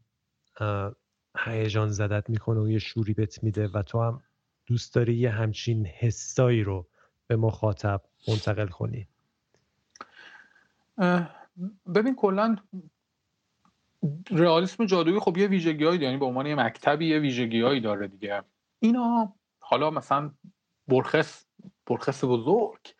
هیجان 1.38 1.88
زدت 1.88 2.30
می‌کنه 2.30 2.60
و 2.60 2.70
یه 2.70 2.78
شوری 2.78 3.14
بت 3.14 3.44
میده 3.44 3.68
و 3.68 3.82
تو 3.82 4.02
هم 4.02 4.22
دوست 4.66 4.94
داری 4.94 5.14
یه 5.14 5.30
همچین 5.30 5.86
حسایی 5.86 6.62
رو 6.62 6.86
به 7.26 7.36
مخاطب 7.36 8.00
منتقل 8.28 8.66
کنی. 8.66 9.08
ببین 11.94 12.14
کلا 12.16 12.56
رئالیسم 14.30 14.86
جادویی 14.86 15.20
خب 15.20 15.36
یه 15.36 15.46
ویژگی 15.46 15.84
هایی 15.84 16.00
یعنی 16.00 16.16
به 16.16 16.24
عنوان 16.24 16.46
یه 16.46 16.54
مکتبی 16.54 17.06
یه 17.06 17.18
ویژگی 17.18 17.60
هایی 17.60 17.80
داره 17.80 18.08
دیگه. 18.08 18.42
اینا 18.80 19.34
حالا 19.58 19.90
مثلا 19.90 20.30
برخص 20.88 21.44
برخص 21.86 22.24
بزرگ 22.24 22.94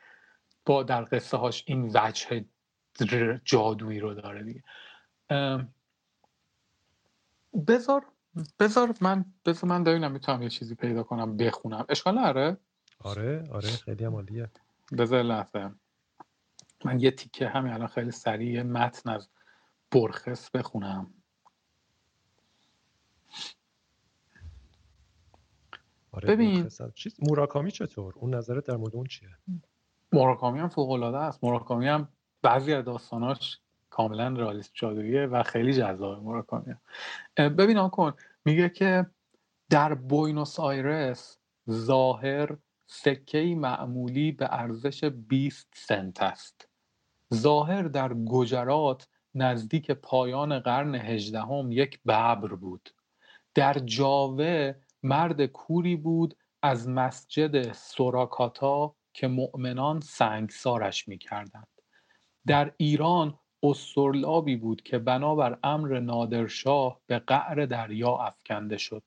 با 0.66 0.82
در 0.82 1.04
قصه 1.04 1.36
هاش 1.36 1.64
این 1.66 1.90
وجه 1.94 2.44
جادویی 3.44 4.00
رو 4.00 4.14
داره 4.14 4.42
دیگه. 4.42 4.62
بذار 7.68 8.06
بذار 8.58 8.94
من 9.00 9.24
بذار 9.44 9.70
من 9.70 9.84
ببینم 9.84 10.12
می‌تونم 10.12 10.42
یه 10.42 10.48
چیزی 10.48 10.74
پیدا 10.74 11.02
کنم 11.02 11.36
بخونم. 11.36 11.84
اشکال 11.88 12.18
نداره؟ 12.18 12.56
آره 12.98 13.44
آره 13.50 13.68
خیلی 13.68 14.04
عمالیه 14.04 14.50
بذار 14.98 15.22
لحظه. 15.22 15.70
من 16.84 17.00
یه 17.00 17.10
تیکه 17.10 17.48
همین 17.48 17.72
الان 17.72 17.86
خیلی 17.86 18.10
سریع 18.10 18.62
متن 18.62 19.10
از 19.10 19.28
برخص 19.90 20.50
بخونم. 20.50 21.14
آره 26.12 26.28
ببین. 26.28 26.68
چیز 26.94 27.16
موراکامی 27.28 27.70
چطور؟ 27.70 28.14
اون 28.16 28.34
نظرت 28.34 28.64
در 28.64 28.76
مورد 28.76 28.96
اون 28.96 29.06
چیه؟ 29.06 29.28
موراکامی 30.12 30.58
هم 30.58 30.68
فوق 30.68 30.90
العاده 30.90 31.18
است. 31.18 31.44
موراکامی 31.44 31.88
هم 31.88 32.08
بعضی 32.42 32.72
از 32.72 32.84
داستاناش 32.84 33.61
کاملا 33.92 34.28
رئالیست 34.28 34.70
جادوییه 34.74 35.26
و 35.26 35.42
خیلی 35.42 35.72
جذاب 35.72 36.22
موراکامی 36.22 36.74
ببین 37.36 37.88
کن 37.88 38.12
میگه 38.44 38.68
که 38.68 39.06
در 39.70 39.94
بوینوس 39.94 40.60
آیرس 40.60 41.38
ظاهر 41.70 42.56
سکه 42.86 43.54
معمولی 43.58 44.32
به 44.32 44.48
ارزش 44.50 45.04
20 45.04 45.68
سنت 45.74 46.22
است. 46.22 46.68
ظاهر 47.34 47.82
در 47.82 48.14
گجرات 48.14 49.08
نزدیک 49.34 49.90
پایان 49.90 50.58
قرن 50.58 50.94
هجدهم 50.94 51.72
یک 51.72 52.02
ببر 52.02 52.54
بود. 52.54 52.90
در 53.54 53.74
جاوه 53.74 54.74
مرد 55.02 55.46
کوری 55.46 55.96
بود 55.96 56.36
از 56.62 56.88
مسجد 56.88 57.72
سوراکاتا 57.72 58.94
که 59.14 59.28
مؤمنان 59.28 60.00
سنگسارش 60.00 61.08
می‌کردند. 61.08 61.68
در 62.46 62.72
ایران 62.76 63.38
استرلابی 63.62 64.56
بود 64.56 64.82
که 64.82 64.98
بنابر 64.98 65.58
امر 65.62 66.00
نادرشاه 66.00 67.00
به 67.06 67.18
قعر 67.18 67.66
دریا 67.66 68.16
افکنده 68.16 68.78
شد. 68.78 69.02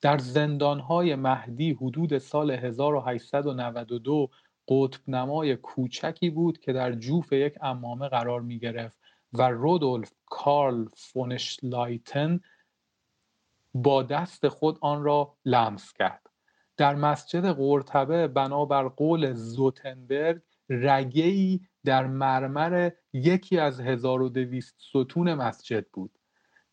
در 0.00 0.18
زندانهای 0.18 1.14
مهدی 1.14 1.72
حدود 1.72 2.18
سال 2.18 2.50
1892 2.50 4.30
قطب 4.68 5.00
نمای 5.08 5.56
کوچکی 5.56 6.30
بود 6.30 6.58
که 6.58 6.72
در 6.72 6.92
جوف 6.92 7.32
یک 7.32 7.54
امامه 7.62 8.08
قرار 8.08 8.40
می 8.40 8.58
گرفت 8.58 8.96
و 9.32 9.42
رودولف 9.42 10.12
کارل 10.26 10.84
فون 10.96 11.44
شلایدن 11.44 12.40
با 13.74 14.02
دست 14.02 14.48
خود 14.48 14.78
آن 14.80 15.04
را 15.04 15.34
لمس 15.44 15.92
کرد. 15.92 16.30
در 16.76 16.94
مسجد 16.94 17.52
قرطبه 17.52 18.28
بنابر 18.28 18.88
قول 18.88 19.32
زوتنبرگ 19.32 20.42
رگه‌ای 20.68 21.60
در 21.84 22.06
مرمر 22.06 22.90
یکی 23.12 23.58
از 23.58 23.80
1200 23.80 24.74
ستون 24.78 25.34
مسجد 25.34 25.86
بود. 25.92 26.18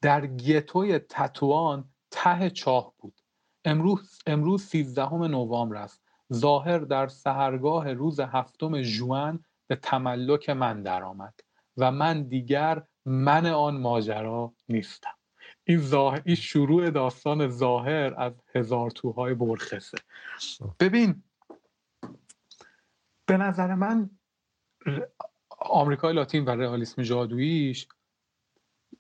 در 0.02 0.28
گتوی 0.28 1.00
تتوان 1.00 1.90
ته 2.12 2.50
چاه 2.50 2.94
بود. 2.98 3.22
امروز 3.66 4.20
امروز 4.28 4.64
13 4.64 5.14
نوامبر 5.14 5.76
است. 5.76 6.02
ظاهر 6.34 6.80
در 6.80 7.08
سحرگاه 7.08 7.94
روز 7.94 8.20
هفتم 8.20 8.82
ژوئن 8.82 9.40
به 9.68 9.76
تملک 9.76 10.50
من 10.50 10.84
درآمد 10.84 11.40
و 11.78 11.92
من 11.92 12.24
دیگر 12.24 12.84
من 13.06 13.46
آن 13.46 13.78
ماجرا 13.78 14.54
نیستم. 14.70 15.10
این, 15.64 15.80
ظاهر، 15.80 16.22
این 16.26 16.36
شروع 16.36 16.90
داستان 16.90 17.48
ظاهر 17.48 18.14
از 18.18 18.34
هزار 18.56 18.92
توهای 18.92 19.34
برخصه 19.34 19.98
ببین 20.80 21.24
به 23.26 23.38
نظر 23.38 23.76
من 23.76 24.10
آمریکای 25.60 26.14
لاتین 26.14 26.46
و 26.46 26.50
رئالیسم 26.50 27.02
جادوییش 27.02 27.88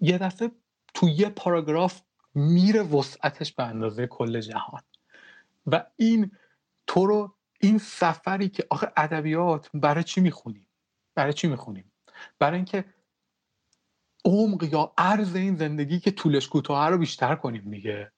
یه 0.01 0.17
دفعه 0.17 0.51
تو 0.93 1.09
یه 1.09 1.29
پاراگراف 1.29 2.01
میره 2.35 2.81
وسعتش 2.81 3.53
به 3.53 3.63
اندازه 3.63 4.07
کل 4.07 4.39
جهان. 4.39 4.81
و 5.65 5.85
این 5.95 6.31
تو 6.87 7.05
رو 7.05 7.35
این 7.59 7.77
سفری 7.77 8.49
که 8.49 8.67
آخه 8.69 8.91
ادبیات 8.97 9.69
برای 9.73 10.03
چی 10.03 10.21
می‌خونیم؟ 10.21 10.67
برای 11.15 11.33
چی 11.33 11.47
می‌خونیم؟ 11.47 11.91
برای 12.39 12.55
اینکه 12.55 12.85
عمق 14.25 14.63
یا 14.63 14.93
عرض 14.97 15.35
این 15.35 15.55
زندگی 15.55 15.99
که 15.99 16.11
طولش 16.11 16.47
کوتاه 16.47 16.89
رو 16.89 16.97
بیشتر 16.97 17.35
کنیم 17.35 17.71
دیگه. 17.71 18.11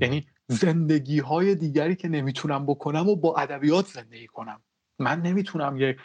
یعنی 0.00 0.26
زندگی 0.48 1.18
های 1.18 1.54
دیگری 1.54 1.96
که 1.96 2.08
نمی‌تونم 2.08 2.66
بکنم 2.66 3.08
و 3.08 3.16
با 3.16 3.36
ادبیات 3.36 3.86
زندگی 3.86 4.26
کنم. 4.26 4.62
من 4.98 5.22
نمی‌تونم 5.22 5.76
یک 5.76 5.96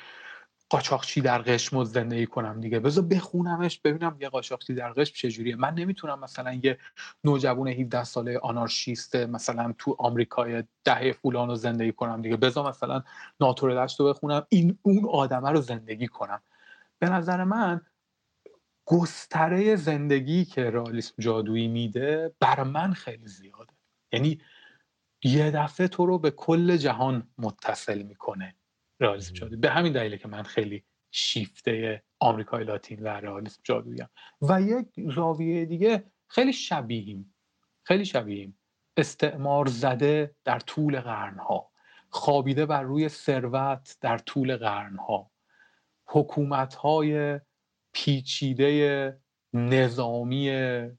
قاچاقچی 0.70 1.22
در 1.22 1.42
قشم 1.42 1.84
زندگی 1.84 2.26
کنم 2.26 2.62
دیگه. 2.62 2.80
بذار 2.80 3.04
بخونمش 3.04 3.80
ببینم 3.80 4.18
یه 4.20 4.30
قاچاقچی 4.30 4.74
در 4.74 4.94
قشم 4.94 5.14
چجوریه. 5.16 5.56
من 5.56 5.74
نمی‌تونم 5.74 6.20
مثلا 6.20 6.54
یه 6.54 6.78
نوجوان 7.24 7.68
17 7.68 8.04
ساله 8.04 8.40
آنارشیست 8.40 9.16
مثلا 9.16 9.74
تو 9.78 9.96
آمریکای 10.00 10.64
دهه 10.84 11.12
فولان 11.12 11.48
رو 11.48 11.56
زندگی 11.56 11.92
کنم 11.92 12.22
دیگه. 12.22 12.38
بذار 12.38 12.70
مثلا 12.70 13.04
ناتوردشت 13.40 14.00
رو 14.00 14.06
بخونم 14.10 14.46
این 14.50 14.80
اون 14.82 15.06
آدمه 15.06 15.50
رو 15.52 15.62
زندگی 15.62 16.08
کنم. 16.08 16.42
به 17.00 17.10
نظر 17.10 17.44
من 17.44 17.82
گستره 18.86 19.76
زندگی 19.76 20.46
که 20.46 20.70
رئالیسم 20.70 21.16
جادویی 21.20 21.68
میده 21.68 22.36
بر 22.40 22.64
من 22.64 22.94
خیلی 22.94 23.28
زیاده. 23.28 23.74
یعنی 24.12 24.42
یه 25.24 25.52
دفعه 25.52 25.88
تو 25.88 26.06
رو 26.06 26.20
به 26.20 26.32
کل 26.32 26.78
جهان 26.78 27.28
متصل 27.38 28.02
می‌کنه. 28.02 28.56
رئالیسم 29.00 29.34
جادویی. 29.34 29.60
به 29.60 29.70
همین 29.70 29.94
دلیله 29.94 30.18
که 30.18 30.28
من 30.28 30.44
خیلی 30.44 30.84
شیفته 31.12 32.04
آمریکای 32.20 32.64
لاتین 32.64 33.04
و 33.04 33.08
رئالیسم 33.08 33.62
جادویی 33.64 34.06
و 34.42 34.62
یک 34.62 34.88
زاویه 35.16 35.66
دیگه 35.66 36.04
خیلی 36.28 36.54
شبیهیم. 36.54 37.36
خیلی 37.84 38.06
شبیهیم. 38.06 38.60
استعمار 38.98 39.66
زده 39.68 40.36
در 40.44 40.60
طول 40.60 41.00
قرنها. 41.00 41.72
خوابیده 42.10 42.66
بر 42.66 42.82
روی 42.82 43.10
ثروت 43.10 43.98
در 44.02 44.18
طول 44.18 44.58
قرنها. 44.58 45.32
حکومت 46.06 46.76
های 46.76 47.40
پیچیده 47.94 49.22
نظامی 49.54 50.52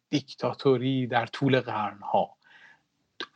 دیکتاتوری 0.08 1.06
در 1.06 1.26
طول 1.26 1.60
قرنها. 1.60 2.37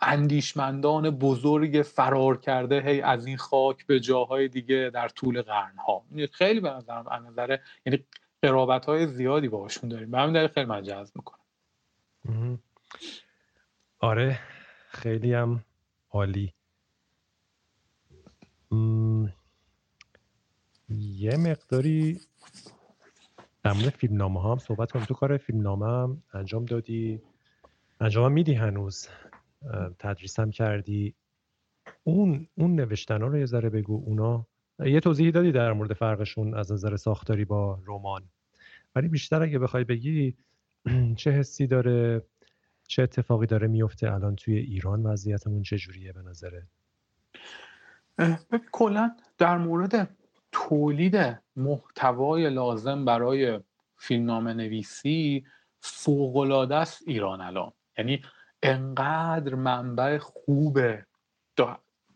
اندیشمندان 0.01 1.11
بزرگ 1.11 1.83
فرار 1.83 2.37
کرده 2.37 2.81
هی 2.81 3.01
از 3.01 3.27
این 3.27 3.37
خاک 3.37 3.87
به 3.87 4.01
جاهای 4.01 4.49
دیگه 4.49 4.91
در 4.95 5.09
طول 5.09 5.43
قرنها. 5.43 6.05
خیلی 6.33 6.61
به 6.61 6.71
نظرم 6.71 7.09
از 7.09 7.23
نظر 7.23 7.59
یعنی 7.87 8.05
قرابت 8.43 8.87
های 8.87 9.07
زیادی 9.07 9.49
باشون 9.49 9.91
داریم. 9.91 10.11
به 10.11 10.19
همین 10.19 10.49
خیلی 10.49 10.67
من 10.67 10.83
جذب 10.83 11.17
می‌کنم. 11.17 12.59
آره 13.99 14.41
خیلی 14.89 15.35
هم 15.35 15.65
عالی. 16.11 16.55
یه 20.89 21.37
مقداری 21.37 22.21
در 23.63 23.73
مورد 23.73 23.89
فیلم 23.89 24.17
نامه 24.17 24.43
هم 24.43 24.59
صحبت 24.59 24.93
کنیم. 24.93 25.05
تو 25.05 25.15
کار 25.15 25.37
فیلم 25.37 25.61
نامه 25.61 25.87
هم 25.87 26.23
انجام 26.35 26.65
دادی؟ 26.65 27.23
انجام 28.01 28.33
میدی 28.33 28.55
هنوز؟ 28.55 29.09
تدریس 29.99 30.41
هم 30.41 30.51
کردی؟ 30.51 31.15
اون 32.05 32.49
اون 32.55 32.75
نوشتن 32.75 33.23
ها 33.23 33.29
رو 33.29 33.39
یه 33.39 33.47
ذره 33.47 33.71
بگو 33.71 34.03
اونا. 34.07 34.47
یه 34.79 35.01
توضیحی 35.01 35.31
دادی 35.31 35.53
در 35.53 35.73
مورد 35.73 35.93
فرقشون 35.93 36.55
از 36.55 36.73
نظر 36.73 36.97
ساختاری 36.97 37.45
با 37.45 37.79
رمان. 37.87 38.23
ولی 38.95 39.09
بیشتر 39.09 39.43
اگه 39.43 39.59
بخوای 39.59 39.85
بگی 39.85 40.37
چه 41.17 41.31
حسی 41.31 41.67
داره 41.67 42.23
چه 42.89 43.03
اتفاقی 43.03 43.47
داره 43.47 43.67
میفته 43.69 44.13
الان 44.13 44.37
توی 44.37 44.57
ایران 44.57 45.03
وضعیتمون 45.03 45.63
چجوریه 45.63 46.13
به 46.13 46.23
نظره؟ 46.23 46.67
کلا 48.73 49.17
در 49.39 49.59
مورد 49.59 50.17
تولید 50.53 51.39
محتوای 51.57 52.51
لازم 52.51 53.05
برای 53.05 53.61
فیلمنامه 53.97 54.55
نویسی 54.55 55.45
فوقالعاده 55.81 56.75
است 56.75 57.03
ایران 57.07 57.41
الان. 57.41 57.73
یعنی 57.99 58.23
انقدر 58.63 59.55
منبع 59.55 60.19
خوبه. 60.19 61.07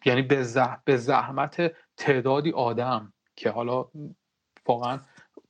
یعنی 0.04 0.22
به, 0.22 0.46
به 0.84 0.96
زحمت 0.96 1.72
تعدادی 1.96 2.50
آدم 2.50 3.12
که 3.36 3.50
حالا 3.50 3.88
واقعا 4.66 5.00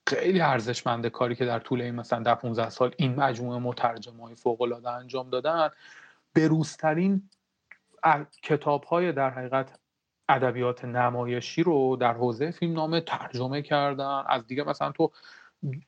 خیلی 0.07 0.41
ارزشمنده 0.41 1.11
کاری 1.11 1.35
که 1.35 1.45
در 1.45 1.59
طول 1.59 1.83
این 1.83 1.95
مثلا 1.95 2.23
در 2.23 2.35
15 2.35 2.71
سال 2.71 2.95
این 2.97 3.15
مجموعه 3.15 3.59
مترجم 3.59 4.21
های 4.21 4.35
فوق 4.35 4.63
العاده 4.63 4.91
انجام 4.91 5.31
دادن 5.31 5.69
به 6.33 6.49
روزترین 6.49 7.31
کتاب 8.43 8.85
های 8.85 9.13
در 9.13 9.31
حقیقت 9.31 9.79
ادبیات 10.29 10.85
نمایشی 10.85 11.63
رو 11.63 11.97
در 11.97 12.13
حوزه 12.13 12.51
فیلمنامه 12.51 13.01
ترجمه 13.01 13.63
کردن. 13.63 14.23
از 14.29 14.47
دیگه 14.47 14.65
مثلا 14.65 14.93
تو 14.93 15.13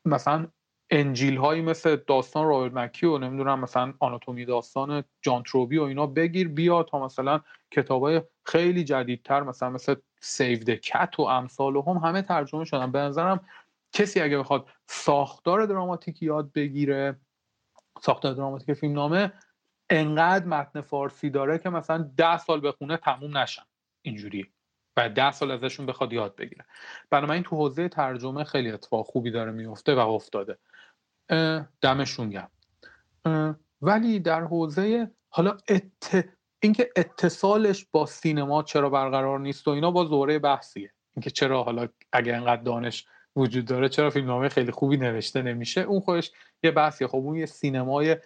مثلا 0.05 0.47
انجیل 0.91 1.37
هایی 1.37 1.61
مثل 1.61 1.95
داستان 1.95 2.47
رایل 2.47 2.73
مکی 2.73 3.05
و 3.05 3.17
نمی‌دونم 3.17 3.59
مثلا 3.59 3.93
آناتومی 3.99 4.45
داستان 4.45 5.03
جان 5.21 5.43
تروبی 5.43 5.77
و 5.77 5.83
اینا 5.83 6.07
بگیر 6.07 6.47
بیا 6.47 6.83
تا 6.83 7.05
مثلا 7.05 7.41
کتاب 7.71 8.03
های 8.03 8.21
خیلی 8.45 8.83
جدیدتر 8.83 9.43
مثلا 9.43 9.69
مثل 9.69 9.95
سیو 10.21 10.59
د 10.59 10.69
کت 10.69 11.19
و 11.19 11.21
امثال 11.21 11.75
هم 11.75 11.97
همه 11.97 12.21
ترجمه 12.21 12.65
شدن. 12.65 12.91
به 12.91 12.99
نظرم 12.99 13.39
کسی 13.93 14.21
اگه 14.21 14.37
بخواد 14.37 14.67
ساختار 14.87 15.65
دراماتیک 15.65 16.23
یاد 16.23 16.51
بگیره 16.51 17.19
ساختار 18.01 18.33
دراماتیک 18.33 18.73
فیلمنامه 18.73 19.33
انقدر 19.89 20.45
متن 20.45 20.81
فارسی 20.81 21.29
داره 21.29 21.57
که 21.57 21.69
مثلا 21.69 22.09
ده 22.17 22.37
سال 22.37 22.67
بخونه 22.67 22.97
تموم 22.97 23.37
نشن. 23.37 23.63
اینجوری 24.01 24.47
و 24.97 25.09
ده 25.09 25.31
سال 25.31 25.51
ازشون 25.51 25.85
بخواد 25.85 26.13
یاد 26.13 26.35
بگیره. 26.35 26.65
بنابراین 27.09 27.43
تو 27.43 27.55
حوزه 27.55 27.89
ترجمه 27.89 28.43
خیلی 28.43 28.71
اتفاق 28.71 29.05
خوبی 29.05 29.31
داره 29.31 29.51
میفته 29.51 29.95
و 29.95 29.99
افتاده. 29.99 30.57
دمشون 31.81 32.29
گرم. 32.29 32.51
ولی 33.81 34.19
در 34.19 34.41
حوزه 34.41 35.11
حالا 35.29 35.57
ات... 35.67 36.25
اینکه 36.59 36.89
اتصالش 36.95 37.85
با 37.91 38.05
سینما 38.05 38.63
چرا 38.63 38.89
برقرار 38.89 39.39
نیست 39.39 39.67
و 39.67 39.71
اینا 39.71 39.91
با 39.91 40.05
زوره 40.05 40.39
بحثیه. 40.39 40.93
اینکه 41.15 41.29
چرا 41.29 41.63
حالا 41.63 41.87
اگه 42.11 42.35
انقدر 42.35 42.61
دانش 42.61 43.07
وجود 43.35 43.65
داره 43.65 43.89
چرا 43.89 44.09
فیلمنامه 44.09 44.49
خیلی 44.49 44.71
خوبی 44.71 44.97
نوشته 44.97 45.41
نمیشه؟ 45.41 45.81
اون 45.81 45.99
خودش 45.99 46.31
یه 46.63 46.71
بحثیه. 46.71 47.07
خب 47.07 47.15
اون 47.15 47.35
یه 47.35 47.45
سینمای 47.45 48.17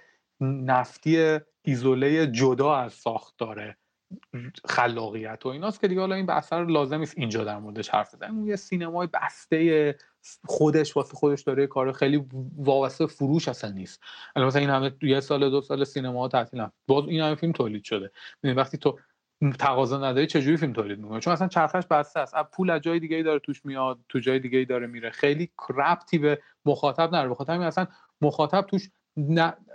نفتی 0.41 1.39
ایزوله 1.61 2.27
جدا 2.27 2.75
از 2.75 2.93
ساخت 2.93 3.37
داره 3.37 3.77
خلاقیت 4.65 5.45
و 5.45 5.49
ایناست 5.49 5.81
که 5.81 5.87
دیگه 5.87 6.01
حالا 6.01 6.15
این 6.15 6.25
بحث 6.25 6.53
رو 6.53 6.65
لازم 6.65 6.99
نیست 6.99 7.13
اینجا 7.17 7.43
در 7.43 7.59
موردش 7.59 7.89
حرف 7.89 8.15
بزنیم. 8.15 8.47
یه 8.47 8.55
سینمای 8.55 9.07
بسته 9.13 9.95
خودش 10.45 10.97
واسه 10.97 11.13
خودش 11.17 11.41
داره 11.41 11.67
کار 11.67 11.91
خیلی 11.91 12.25
وابسته 12.57 13.07
فروش 13.07 13.47
اصلا 13.47 13.71
نیست. 13.71 14.03
الان 14.35 14.47
مثلا 14.47 14.61
این 14.61 14.69
همه 14.69 14.91
یه 15.01 15.19
سال 15.19 15.49
دو 15.49 15.61
سال 15.61 15.83
سینما 15.83 16.27
تعطیل 16.27 16.67
باز 16.87 17.07
این 17.07 17.21
همه 17.21 17.35
فیلم 17.35 17.51
تولید 17.51 17.83
شده. 17.83 18.11
وقتی 18.43 18.77
تو 18.77 18.99
تقاضا 19.59 19.97
نداری 19.97 20.27
چجوری 20.27 20.57
فیلم 20.57 20.73
تولید 20.73 20.99
می‌کنه 20.99 21.19
چون 21.19 21.33
اصلا 21.33 21.47
چرخش 21.47 21.85
بسته 21.87 22.19
است. 22.19 22.35
پول 22.53 22.69
از 22.69 22.81
جای 22.81 22.99
دیگه 22.99 23.23
داره 23.23 23.39
توش 23.39 23.65
میاد 23.65 23.99
تو 24.09 24.19
جای 24.19 24.39
دیگه 24.39 24.65
داره 24.65 24.87
میره. 24.87 25.09
خیلی 25.09 25.51
ربطی 25.69 26.17
به 26.17 26.41
مخاطب 26.65 27.07
نداره. 27.07 27.29
بخاطر 27.29 27.61
اصلا 27.61 27.87
مخاطب 28.21 28.61
توش 28.61 28.89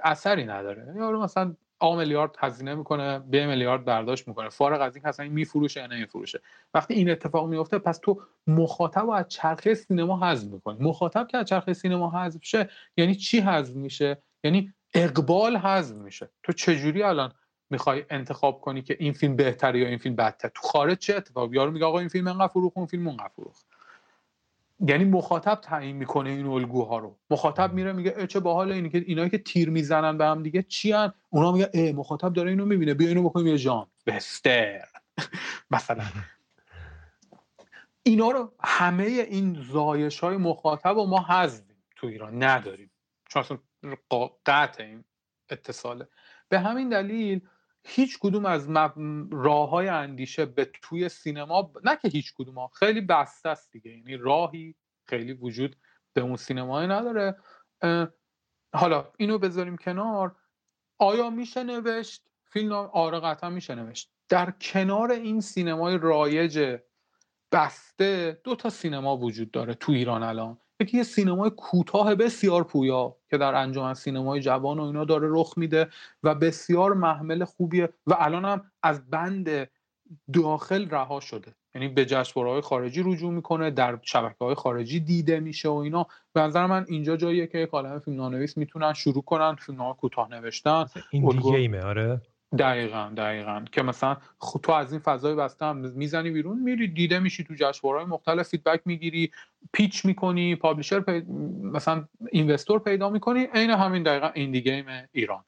اثری 0.02 0.44
نداره. 0.44 0.94
یارو 0.96 1.22
مثلا 1.22 1.56
آ 1.80 1.96
میلیارد 1.96 2.36
هزینه 2.38 2.74
می‌کنه 2.74 3.18
به 3.18 3.46
میلیارد 3.46 3.84
برداشت 3.84 4.28
می‌کنه. 4.28 4.48
فارغ 4.48 4.80
از 4.80 4.96
این 4.96 5.06
اصلا 5.06 5.24
این 5.24 5.32
میفروشه 5.32 5.80
یا 5.80 5.86
نمیفروشه. 5.86 6.40
وقتی 6.74 6.94
این 6.94 7.10
اتفاق 7.10 7.48
میفته 7.48 7.78
پس 7.78 7.98
تو 7.98 8.22
مخاطب 8.46 9.00
رو 9.00 9.10
از 9.10 9.28
چرخه 9.28 9.74
سینما 9.74 10.20
حذف 10.20 10.52
می‌کنی. 10.52 10.78
مخاطب 10.80 11.26
که 11.30 11.38
از 11.38 11.46
چرخه 11.46 11.72
سینما 11.72 12.10
حذف 12.10 12.44
شه 12.44 12.70
یعنی 12.96 13.14
چی 13.14 13.40
حذف 13.40 13.74
میشه؟ 13.74 14.22
یعنی 14.44 14.74
اقبال 14.94 15.56
حذف 15.56 15.96
میشه. 15.96 16.30
تو 16.42 16.52
چجوری 16.52 17.02
الان 17.02 17.32
می‌خوای 17.70 18.04
انتخاب 18.10 18.60
کنی 18.60 18.82
که 18.82 18.96
این 19.00 19.12
فیلم 19.12 19.36
بهتره 19.36 19.78
یا 19.80 19.88
این 19.88 19.98
فیلم 19.98 20.16
بدتر 20.16 20.48
تو 20.48 20.62
خارج 20.62 20.98
چه 20.98 21.16
اتفاقی؟ 21.16 21.56
یارو 21.56 21.70
میگه 21.70 21.84
آقا 21.84 21.98
این 21.98 22.08
فیلم 22.08 22.26
انقدر 22.26 22.48
فروخ 22.48 22.72
اون 22.76 22.86
فیلم 22.86 23.08
اونقدر 23.08 23.28
فروخ 23.28 23.62
یعنی 24.80 25.04
مخاطب 25.04 25.54
تعیین 25.54 25.96
می‌کنه 25.96 26.30
این 26.30 26.46
الگوها 26.46 26.98
رو. 26.98 27.18
مخاطب 27.30 27.72
میره 27.72 27.92
میگه 27.92 28.26
چه 28.26 28.40
باحال 28.40 28.72
اینی 28.72 28.88
که 28.88 29.04
اینایی 29.06 29.30
که 29.30 29.38
تیر 29.38 29.70
می‌زنن 29.70 30.18
به 30.18 30.24
هم 30.24 30.42
دیگه 30.42 30.62
چی 30.62 30.92
هن؟ 30.92 31.12
اونا 31.30 31.52
میگه 31.52 31.92
مخاطب 31.92 32.32
داره 32.32 32.50
اینو 32.50 32.64
می‌بینه 32.66 32.94
بیا 32.94 33.08
اینو 33.08 33.22
بکنیم 33.22 33.46
یه 33.46 33.58
جان 33.58 33.86
بستر. 34.06 34.88
مثلا. 35.70 36.04
اینا 38.02 38.30
رو 38.30 38.52
همه 38.64 39.04
این 39.04 39.66
زایش 39.72 40.20
های 40.20 40.36
مخاطب 40.36 40.96
و 40.96 41.06
ما 41.06 41.22
حذفیم 41.22 41.76
تو 41.96 42.06
ایران 42.06 42.42
نداریم. 42.42 42.90
چون 43.28 43.42
اصلا 43.42 43.58
قطع 44.46 44.84
این 44.84 45.04
اتصاله. 45.50 46.08
به 46.48 46.60
همین 46.60 46.88
دلیل 46.88 47.40
هیچ 47.88 48.18
کدوم 48.18 48.46
از 48.46 48.68
راه 49.30 49.70
های 49.70 49.88
اندیشه 49.88 50.46
به 50.46 50.70
توی 50.82 51.08
سینما 51.08 51.72
نه 51.84 51.96
که 51.96 52.08
هیچ 52.08 52.34
کدوم 52.34 52.58
ها 52.58 52.68
خیلی 52.68 53.00
بسته 53.00 53.48
است 53.48 53.72
دیگه. 53.72 53.90
یعنی 53.90 54.16
راهی 54.16 54.74
خیلی 55.06 55.32
وجود 55.32 55.76
به 56.12 56.20
اون 56.20 56.36
سینمای 56.36 56.86
نداره. 56.86 57.36
حالا 58.74 59.12
اینو 59.16 59.38
بذاریم 59.38 59.76
کنار. 59.76 60.36
آیا 60.98 61.30
میشه 61.30 61.62
نوشت؟ 61.62 62.24
فیلم 62.44 62.72
آره 62.72 63.20
قطعا 63.20 63.50
میشه 63.50 63.74
نوشت. 63.74 64.10
در 64.28 64.50
کنار 64.50 65.10
این 65.10 65.40
سینمای 65.40 65.98
رایج 65.98 66.78
بسته 67.52 68.40
دو 68.44 68.54
تا 68.54 68.70
سینما 68.70 69.16
وجود 69.16 69.50
داره 69.50 69.74
تو 69.74 69.92
ایران 69.92 70.22
الان. 70.22 70.58
یه 70.92 71.02
سینمای 71.02 71.50
کوتاه 71.50 72.14
بسیار 72.14 72.64
پویا 72.64 73.16
که 73.30 73.38
در 73.38 73.54
انجمن 73.54 73.94
سینمای 73.94 74.40
جوان 74.40 74.78
و 74.78 74.82
اینا 74.82 75.04
داره 75.04 75.28
رخ 75.30 75.54
میده 75.56 75.88
و 76.22 76.34
بسیار 76.34 76.94
محمل 76.94 77.44
خوبیه 77.44 77.88
و 78.06 78.16
الان 78.18 78.44
هم 78.44 78.70
از 78.82 79.10
بند 79.10 79.68
داخل 80.32 80.90
رها 80.90 81.20
شده. 81.20 81.54
یعنی 81.74 81.88
به 81.88 82.04
جشنواره‌های 82.04 82.60
خارجی 82.60 83.02
رجوع 83.02 83.32
می‌کنه 83.32 83.70
در 83.70 83.98
شبکه 84.02 84.44
های 84.44 84.54
خارجی 84.54 85.00
دیده 85.00 85.40
میشه 85.40 85.68
و 85.68 85.74
اینا. 85.74 86.06
به 86.32 86.40
نظر 86.40 86.66
من 86.66 86.84
اینجا 86.88 87.16
جاییه 87.16 87.46
که 87.46 87.58
یک 87.58 87.68
عالم 87.68 87.98
فیلم 87.98 88.16
نانویس 88.16 88.56
می‌تونن 88.56 88.92
شروع 88.92 89.22
کنن 89.22 89.54
فیلم 89.54 89.92
کوتاه 89.92 90.30
نوشتن 90.30 90.84
این 91.10 91.28
دیگه 91.28 91.84
آره. 91.84 92.20
دقیقا 92.58 93.12
دقیقا. 93.16 93.64
که 93.72 93.82
مثلا 93.82 94.16
تو 94.62 94.72
از 94.72 94.92
این 94.92 95.00
فضای 95.00 95.34
بسته 95.34 95.66
هم 95.66 95.76
می‌زنی 95.76 96.30
بیرون 96.30 96.58
میری 96.58 96.88
دیده 96.88 97.18
میشی 97.18 97.44
تو 97.44 97.54
جشنواره‌های 97.54 98.10
مختلف 98.10 98.48
feedback 98.48 98.80
می‌گیری 98.84 99.30
pitch 99.72 100.04
می‌کنی 100.04 100.56
publisher 100.56 101.22
مثلا 101.62 102.04
investor 102.32 102.78
پیدا 102.78 103.10
می‌کنی 103.10 103.48
عین 103.54 103.70
همین 103.70 104.02
دقیقا 104.02 104.30
indie 104.34 104.62
game 104.62 104.86
ایران. 105.12 105.44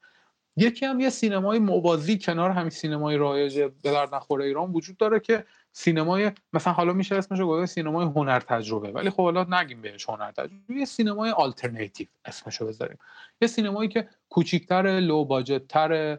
یکی 0.56 0.86
هم 0.86 1.00
یه 1.00 1.10
سینمای 1.10 1.58
موازی 1.58 2.18
کنار 2.18 2.50
همین 2.50 2.70
سینمای 2.70 3.16
رایج 3.16 3.58
به 3.60 3.70
درد 3.84 4.14
نخوره 4.14 4.44
ایران 4.44 4.72
وجود 4.72 4.96
داره 4.96 5.20
که 5.20 5.44
سینمای 5.72 6.32
مثلا 6.52 6.72
حالا 6.72 6.92
میشه 6.92 7.16
اسمش 7.16 7.38
رو 7.38 7.66
سینمای 7.66 8.06
هنر 8.06 8.40
تجربه 8.40 8.90
ولی 8.90 9.10
خب 9.10 9.22
حالا 9.22 9.46
نگیم 9.50 9.82
بهش 9.82 10.08
هنر 10.08 10.32
تجربه 10.32 10.74
یه 10.74 10.84
سینمای 10.84 11.30
آلترناتیو 11.30 12.06
اسمشو 12.24 12.66
بذاریم. 12.66 12.98
یه 13.40 13.48
سینمایی 13.48 13.88
که 13.88 14.08
کوچیکتر 14.28 14.82
لو 14.82 15.24
باجت 15.24 15.68
تر 15.68 16.18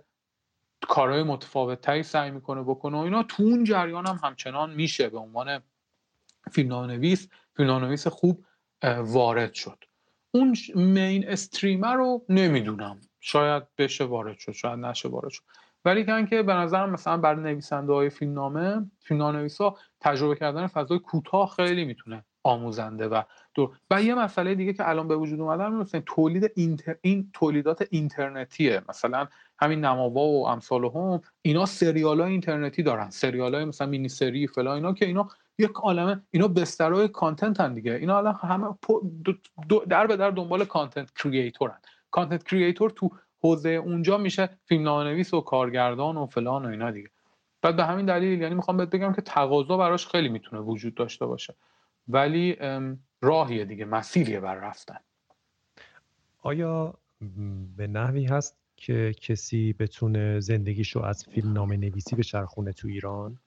کارهای 0.89 1.23
متفاوت 1.23 1.81
تری 1.81 2.03
سعی 2.03 2.31
می‌کنه 2.31 2.63
بکنه 2.63 2.97
و 2.97 2.99
اینا 2.99 3.23
تو 3.23 3.43
اون 3.43 3.63
جریان 3.63 4.07
هم 4.07 4.19
همچنان 4.23 4.73
میشه 4.73 5.09
به 5.09 5.17
عنوان 5.17 5.59
فیلمنامه‌نویس 6.51 7.29
فیلمنامه‌نویس 7.55 8.07
خوب 8.07 8.45
وارد 8.97 9.53
شد. 9.53 9.83
اون 10.31 10.55
مین 10.75 11.29
استریمر 11.29 11.95
رو 11.95 12.25
نمی‌دونم. 12.29 13.01
شاید 13.19 13.63
بشه 13.77 14.03
وارد 14.03 14.37
شد 14.37 14.51
شاید 14.51 14.79
نشه 14.79 15.09
وارد 15.09 15.29
شد. 15.29 15.43
ولی 15.85 16.25
که 16.25 16.43
به 16.43 16.53
نظرم 16.53 16.89
مثلا 16.89 17.17
برای 17.17 17.43
نویسنده 17.43 17.93
های 17.93 18.09
فیلمنامه 18.09 18.91
فیلمنامه 18.99 19.47
ها 19.59 19.77
تجربه 19.99 20.35
کردن 20.35 20.67
فضای 20.67 20.99
کوتاه 20.99 21.49
خیلی 21.55 21.85
می‌تونه 21.85 22.25
آموزنده 22.43 23.07
و 23.07 23.21
دور 23.55 23.77
و 23.91 24.03
یه 24.03 24.15
مسئله 24.15 24.55
دیگه 24.55 24.73
که 24.73 24.89
الان 24.89 25.07
به 25.07 25.15
وجود 25.15 25.41
اومده 25.41 25.69
مثلا 25.69 26.01
تولید 26.05 26.51
inter... 26.55 26.95
این 27.01 27.29
تولیدات 27.33 27.87
اینترنتیه. 27.89 28.81
مثلا 28.89 29.27
همین 29.59 29.85
نماوا 29.85 30.21
و 30.21 30.47
امثال 30.47 30.85
هم 30.85 31.21
اینا 31.41 31.65
سریال 31.65 32.21
های 32.21 32.31
اینترنتی 32.31 32.83
دارن. 32.83 33.09
سریال 33.09 33.55
های 33.55 33.65
مثلا 33.65 33.87
mini 33.87 34.09
series 34.09 34.47
فلا 34.47 34.75
اینا 34.75 34.93
که 34.93 35.05
اینا 35.05 35.27
یک 35.57 35.71
عالمه 35.71 36.21
اینا 36.31 36.47
بسترهای 36.47 37.07
content 37.07 37.59
ان 37.59 37.73
دیگه. 37.73 37.93
اینا 37.93 38.17
الان 38.17 38.35
همه 38.41 38.67
در 39.89 40.07
به 40.07 40.15
در 40.15 40.31
دنبال 40.31 40.65
content 40.65 41.11
creator 41.15 41.70
ن 41.70 41.77
content 42.11 42.43
creator 42.43 42.89
تو 42.89 43.09
حوزه 43.43 43.69
اونجا 43.69 44.17
میشه 44.17 44.49
فیلم 44.65 44.89
نویس 44.89 45.33
و 45.33 45.41
کارگردان 45.41 46.17
و 46.17 46.25
فلان 46.25 46.65
و 46.65 46.69
اینا 46.69 46.91
دیگه. 46.91 47.09
بعد 47.61 47.75
به 47.75 47.85
همین 47.85 48.05
دلیل 48.05 48.41
یعنی 48.41 48.55
می‌خوام 48.55 48.77
بهت 48.77 48.89
بگم 48.89 49.13
که 49.13 49.21
تقاضا 49.21 49.77
براش 49.77 50.07
خیلی 50.07 50.29
می‌تونه 50.29 50.61
وجود 50.61 50.95
داشته 50.95 51.25
باشه. 51.25 51.55
ولی 52.07 52.57
راهیه 53.21 53.65
دیگه 53.65 53.85
مسیریه 53.85 54.39
بر 54.39 54.55
رفتن. 54.55 54.99
آیا 56.39 56.93
به 57.77 57.87
نحوی 57.87 58.25
هست 58.25 58.57
که 58.77 59.13
کسی 59.21 59.73
بتونه 59.73 60.39
زندگیشو 60.39 60.99
از 60.99 61.25
فیلم 61.25 61.53
نام 61.53 61.73
نویسی 61.73 62.15
به 62.15 62.23
چرخونه 62.23 62.73
تو 62.73 62.87
ایران؟ 62.87 63.37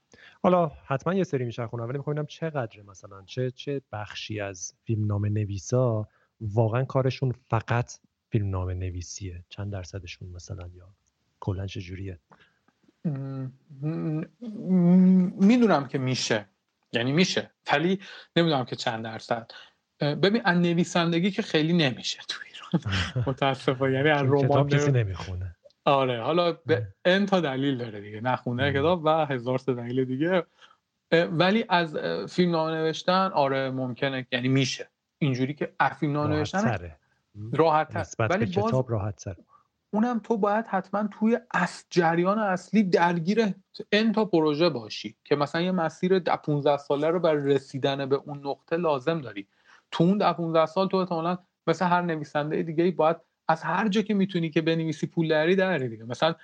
حالا 0.42 0.66
حتما 0.86 1.14
یه 1.14 1.24
سری 1.24 1.44
میچرخونه 1.44 1.82
ولی 1.82 1.98
می‌خوام 1.98 2.26
چقدر 2.26 2.82
مثلا 2.82 3.22
چه 3.22 3.50
چه 3.50 3.82
بخشی 3.92 4.40
از 4.40 4.74
فیلم 4.84 5.06
نام 5.06 5.26
نویسا 5.26 6.08
واقعا 6.40 6.84
کارشون 6.84 7.32
فقط 7.32 7.92
فیلم 8.28 8.50
نام 8.50 8.70
نویسیه 8.70 9.44
چند 9.48 9.72
درصدشون 9.72 10.28
مثلا 10.28 10.68
یا 10.68 10.88
کلا 11.40 11.66
چجوریه؟ 11.66 12.18
می‌دونم 15.40 15.88
که 15.88 15.98
میشه. 15.98 16.48
یعنی 16.94 17.12
میشه. 17.12 17.50
ولی 17.72 18.00
نمی‌دونم 18.36 18.64
که 18.64 18.76
چند 18.76 19.04
درصد. 19.04 19.50
ببین 20.00 20.42
از 20.44 20.58
نویسندگی 20.58 21.30
که 21.30 21.42
خیلی 21.42 21.72
نمیشه 21.72 22.18
تو 22.28 22.38
ایران. 22.46 22.94
متاسفانه. 23.26 23.92
یعنی 23.92 24.08
از 24.08 24.22
رمان 24.22 24.68
کسی 24.68 24.92
نمی‌خونه. 24.92 25.56
آره. 25.84 26.22
حالا 26.22 26.52
به 26.52 26.88
ان 27.04 27.26
تا 27.26 27.40
دلیل 27.40 27.78
داره 27.78 28.00
دیگه. 28.00 28.20
نخونه 28.20 28.72
کتاب 28.72 29.04
و 29.04 29.08
هزار 29.08 29.58
تا 29.58 29.72
دلیل 29.72 30.04
دیگه. 30.04 30.42
ولی 31.12 31.64
از 31.68 31.96
فیلم 32.28 32.56
نوشتن 32.56 33.30
آره 33.34 33.70
ممکنه. 33.70 34.26
یعنی 34.32 34.48
میشه. 34.48 34.88
اینجوری 35.18 35.54
که 35.54 35.74
از 35.78 35.92
فیلم 35.92 36.18
نوشتن 36.18 36.78
راحت 37.52 38.14
ولی 38.18 38.46
باز 38.46 38.68
کتاب 38.68 38.90
راحت 38.90 39.20
سر. 39.20 39.36
اونم 39.94 40.18
تو 40.18 40.36
باید 40.36 40.66
حتما 40.66 41.08
توی 41.12 41.38
از 41.50 41.84
جریان 41.90 42.38
اصلی 42.38 42.82
درگیر 42.82 43.54
ان 43.92 44.12
تا 44.12 44.24
پروژه 44.24 44.68
باشی 44.68 45.16
که 45.24 45.36
مثلا 45.36 45.60
یه 45.60 45.72
مسیر 45.72 46.18
15 46.18 46.76
ساله 46.76 47.08
رو 47.08 47.20
برای 47.20 47.54
رسیدن 47.54 48.06
به 48.06 48.16
اون 48.16 48.46
نقطه 48.46 48.76
لازم 48.76 49.20
داری. 49.20 49.48
تو 49.90 50.04
اون 50.04 50.32
15 50.32 50.66
سال 50.66 50.88
تو 50.88 50.96
احتمالاً 50.96 51.38
مثل 51.66 51.86
هر 51.86 52.02
نویسنده 52.02 52.62
دیگه 52.62 52.84
ای 52.84 52.90
باید 52.90 53.16
از 53.48 53.62
هر 53.62 53.88
جا 53.88 54.02
که 54.02 54.14
می‌تونی 54.14 54.50
که 54.50 54.60
بنویسی 54.60 55.06
پول 55.06 55.28
داری 55.28 55.56
داری 55.56 55.88
دیگه. 55.88 56.04
مثلا 56.04 56.34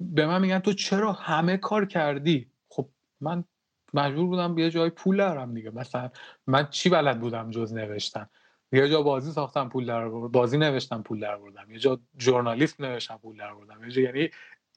به 0.00 0.26
من 0.26 0.40
میگن 0.40 0.58
تو 0.58 0.72
چرا 0.72 1.12
همه 1.12 1.56
کار 1.56 1.86
کردی؟ 1.86 2.50
خب 2.68 2.88
من 3.20 3.44
مجبور 3.94 4.26
بودم 4.26 4.54
به 4.54 4.70
جای 4.70 4.90
پول 4.90 5.16
دارم 5.16 5.54
دیگه. 5.54 5.70
مثلا 5.70 6.10
من 6.46 6.68
چی 6.70 6.88
بلد 6.88 7.20
بودم 7.20 7.50
جز 7.50 7.72
نوشتن؟ 7.72 8.28
یه 8.72 8.88
جا 8.88 9.02
بازی 9.02 9.32
ساختم 9.32 9.68
پول 9.68 9.86
در 9.86 10.08
بازی 10.08 10.58
نوشتم 10.58 11.02
پول 11.02 11.20
در 11.20 11.36
بردم 11.36 11.70
یه 11.70 11.78
جا 11.78 12.00
ژورنالیست 12.20 12.80
نوشتم 12.80 13.18
پول 13.22 13.36
در 13.36 13.54
بردم 13.54 13.84
یه 13.84 13.90
جا 13.90 14.02
یعنی 14.02 14.30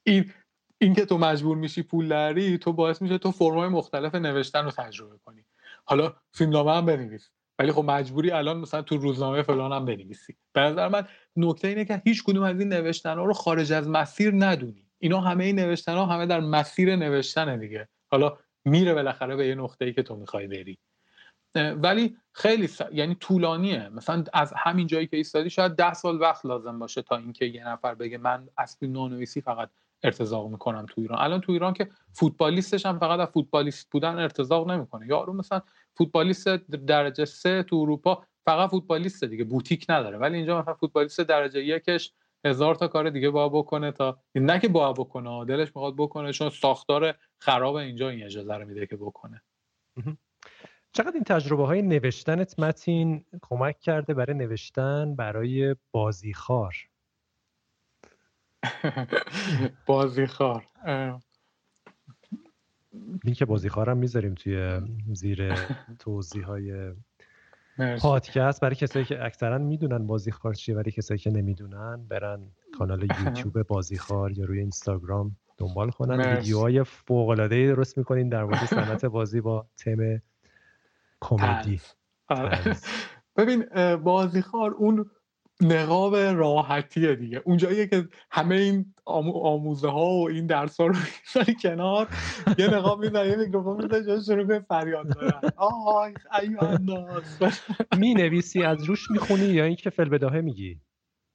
این 0.04 0.32
این 0.78 0.94
که 0.94 1.04
تو 1.04 1.18
مجبور 1.18 1.56
میشی 1.56 1.82
پول 1.82 2.08
داری 2.08 2.58
تو 2.58 2.72
باعث 2.72 3.02
میشه 3.02 3.18
تو 3.18 3.30
فرمای 3.30 3.68
مختلف 3.68 4.14
نوشتن 4.14 4.64
رو 4.64 4.70
تجربه 4.70 5.18
کنی. 5.24 5.44
حالا 5.84 6.14
فیلمنامه 6.32 6.72
هم 6.72 6.86
بنویس. 6.86 7.30
ولی 7.58 7.72
خب 7.72 7.84
مجبوری 7.84 8.30
الان 8.30 8.58
مثلا 8.58 8.82
تو 8.82 8.96
روزنامه 8.96 9.42
فلان 9.42 9.72
هم 9.72 9.84
بنویسی. 9.84 10.36
به 10.52 10.60
نظر 10.60 10.88
من 10.88 11.06
نکته 11.36 11.68
اینه 11.68 11.84
که 11.84 12.02
هیچ 12.04 12.24
کدوم 12.24 12.42
از 12.42 12.60
این 12.60 12.68
نوشتن 12.68 13.18
ها 13.18 13.24
رو 13.24 13.32
خارج 13.32 13.72
از 13.72 13.88
مسیر 13.88 14.32
ندونی. 14.34 14.86
اینا 14.98 15.20
همه 15.20 15.44
این 15.44 15.58
نوشتن 15.58 15.94
ها 15.94 16.06
همه 16.06 16.26
در 16.26 16.40
مسیر 16.40 16.96
نوشتن 16.96 17.58
دیگه. 17.58 17.88
حالا 18.10 18.38
میره 18.64 18.94
بالاخره 18.94 19.36
به 19.36 19.46
یه 19.46 19.54
نقطه 19.54 19.84
ای 19.84 19.92
که 19.92 20.02
تو 20.02 20.16
می‌خوای 20.16 20.46
بری. 20.46 20.78
ولی 21.54 22.16
خیلی 22.32 22.66
س... 22.66 22.80
یعنی 22.92 23.14
طولانیه. 23.14 23.88
مثلا 23.88 24.24
از 24.32 24.52
همین 24.56 24.86
جایی 24.86 25.06
که 25.06 25.16
ایستادی 25.16 25.50
شاید 25.50 25.72
ده 25.72 25.94
سال 25.94 26.20
وقت 26.20 26.46
لازم 26.46 26.78
باشه 26.78 27.02
تا 27.02 27.16
اینکه 27.16 27.44
یه 27.44 27.68
نفر 27.68 27.94
بگه 27.94 28.18
من 28.18 28.48
از 28.56 28.76
فیلم 28.76 28.92
نویسی 28.92 29.40
فقط 29.40 29.70
ارتزاق 30.02 30.50
می‌کنم 30.50 30.86
تو 30.86 31.00
ایران. 31.00 31.18
الان 31.18 31.40
تو 31.40 31.52
ایران 31.52 31.74
که 31.74 31.88
فوتبالیستش 32.12 32.86
هم 32.86 32.98
فقط 32.98 33.20
از 33.20 33.28
فوتبالیست 33.28 33.90
بودن 33.90 34.18
ارتزاق 34.18 34.70
نمی‌کنه. 34.70 35.06
یارو 35.06 35.32
مثلا 35.32 35.62
فوتبالیست 35.94 36.48
درجه 36.48 37.24
سه 37.24 37.62
تو 37.62 37.76
اروپا 37.76 38.24
فقط 38.44 38.70
فوتبالیست 38.70 39.24
دیگه 39.24 39.44
بوتیک 39.44 39.86
نداره. 39.88 40.18
ولی 40.18 40.36
اینجا 40.36 40.60
مثلا 40.60 40.74
فوتبالیست 40.74 41.20
درجه 41.20 41.64
یکش 41.64 42.12
هزار 42.44 42.74
تا 42.74 42.88
کار 42.88 43.10
دیگه 43.10 43.30
با 43.30 43.48
بکنه 43.48 43.92
تا 43.92 44.18
نه 44.34 44.58
که 44.58 44.68
با 44.68 44.92
بکنه 44.92 45.44
دلش 45.44 45.68
می‌خواد 45.68 45.94
بکنه 45.96 46.32
چون 46.32 46.50
ساختار 46.50 47.14
خراب 47.38 47.74
اینجا 47.74 48.08
این 48.08 48.24
اجازه 48.24 48.54
رو 48.54 48.66
میده 48.66 48.86
که 48.86 48.96
بکنه. 48.96 49.42
چقدر 50.92 51.12
این 51.14 51.24
تجربه 51.24 51.66
های 51.66 51.82
نوشتنت 51.82 52.58
متین 52.60 53.24
کمک 53.42 53.80
کرده 53.80 54.14
برای 54.14 54.36
نوشتن 54.36 55.14
برای 55.14 55.76
بازیخار 55.92 56.74
بازیخار 59.86 60.64
لینک 63.24 63.42
بازیخارم 63.42 63.96
می‌ذاریم 63.96 64.34
توی 64.34 64.80
زیر 65.12 65.54
توضیح 65.98 66.44
های 66.44 66.92
پادکست 68.00 68.60
برای 68.60 68.74
کسایی 68.76 69.04
که 69.04 69.24
اکثرا 69.24 69.58
می‌دونن 69.58 70.06
بازیخوار 70.06 70.54
چیه 70.54 70.74
برای 70.74 70.90
کسایی 70.90 71.18
که 71.18 71.30
نمی‌دونن 71.30 72.06
برن 72.08 72.40
کانال 72.78 73.02
یوتیوب 73.26 73.62
بازیخوار 73.62 74.32
یا 74.32 74.44
روی 74.44 74.58
اینستاگرام 74.58 75.36
دنبال 75.58 75.90
کنن. 75.90 76.36
ویدیوهای 76.36 76.84
فوق 76.84 77.28
العاده 77.28 77.66
درست 77.66 77.98
می‌کنین 77.98 78.28
در 78.28 78.44
مورد 78.44 78.64
صنعت 78.64 79.04
بازی 79.04 79.40
با 79.40 79.66
تم 79.76 80.20
کمدی. 81.22 81.80
آره. 82.28 82.76
ببین 83.36 83.64
بازیخوار 83.96 84.70
اون 84.70 85.10
نقاب 85.60 86.16
راحتیه 86.16 87.14
دیگه. 87.16 87.42
اونجاییه 87.44 87.86
که 87.86 88.08
همه 88.30 88.54
این 88.54 88.94
آموزه 89.04 89.88
ها 89.88 90.06
و 90.06 90.28
این 90.28 90.46
درس 90.46 90.80
ها 90.80 90.86
رو 90.86 90.94
می‌ذاری 91.34 91.56
کنار 91.62 92.08
یه 92.58 92.74
نقاب 92.74 93.04
می‌ذاری 93.04 93.30
یه 93.30 93.36
میکروفون 93.36 93.84
می‌ذاری 93.84 94.06
جا 94.06 94.20
شروع 94.22 94.44
به 94.44 94.60
فریاد 94.60 95.14
دارن 95.14 95.40
آهای 95.56 96.14
می 97.98 98.14
نویسی 98.14 98.62
از 98.62 98.84
روش 98.84 99.10
می‌خونی 99.10 99.44
یا 99.44 99.64
اینکه 99.64 99.90
فل 99.90 100.08
بداهه 100.08 100.40
میگی؟ 100.40 100.80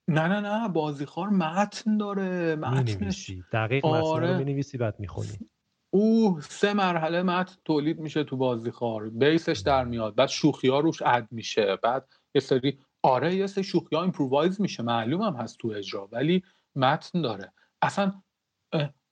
نه 0.09 0.27
نه 0.27 0.39
نه. 0.39 0.69
بازیخوار 0.69 1.29
متن 1.29 1.97
داره. 1.97 2.55
متنش. 2.55 3.31
دقیق 3.51 3.85
آره. 3.85 4.25
متن 4.25 4.33
رو 4.33 4.37
می‌نویسی 4.37 4.77
بعد 4.77 4.99
می‌خونی. 4.99 5.49
او 5.89 6.41
سه 6.41 6.73
مرحله 6.73 7.23
متن 7.23 7.55
تولید 7.65 7.99
میشه 7.99 8.23
تو 8.23 8.37
بازیخوار. 8.37 9.09
بیسش 9.09 9.59
در 9.65 9.85
میاد. 9.85 10.15
بعد 10.15 10.29
شوخی 10.29 10.67
ها 10.67 10.79
روش 10.79 11.01
اد 11.01 11.27
میشه. 11.31 11.75
بعد 11.83 12.07
یه 12.35 12.41
سری 12.41 12.79
آره 13.03 13.35
یه 13.35 13.47
سری 13.47 13.63
شوخی 13.63 13.95
ها 13.95 14.01
improvise 14.01 14.61
میشه. 14.61 14.83
معلوم 14.83 15.21
هم 15.21 15.35
هست 15.35 15.57
تو 15.57 15.67
اجرا 15.67 16.09
ولی 16.11 16.43
متن 16.75 17.21
داره. 17.21 17.51
اصلا 17.81 18.21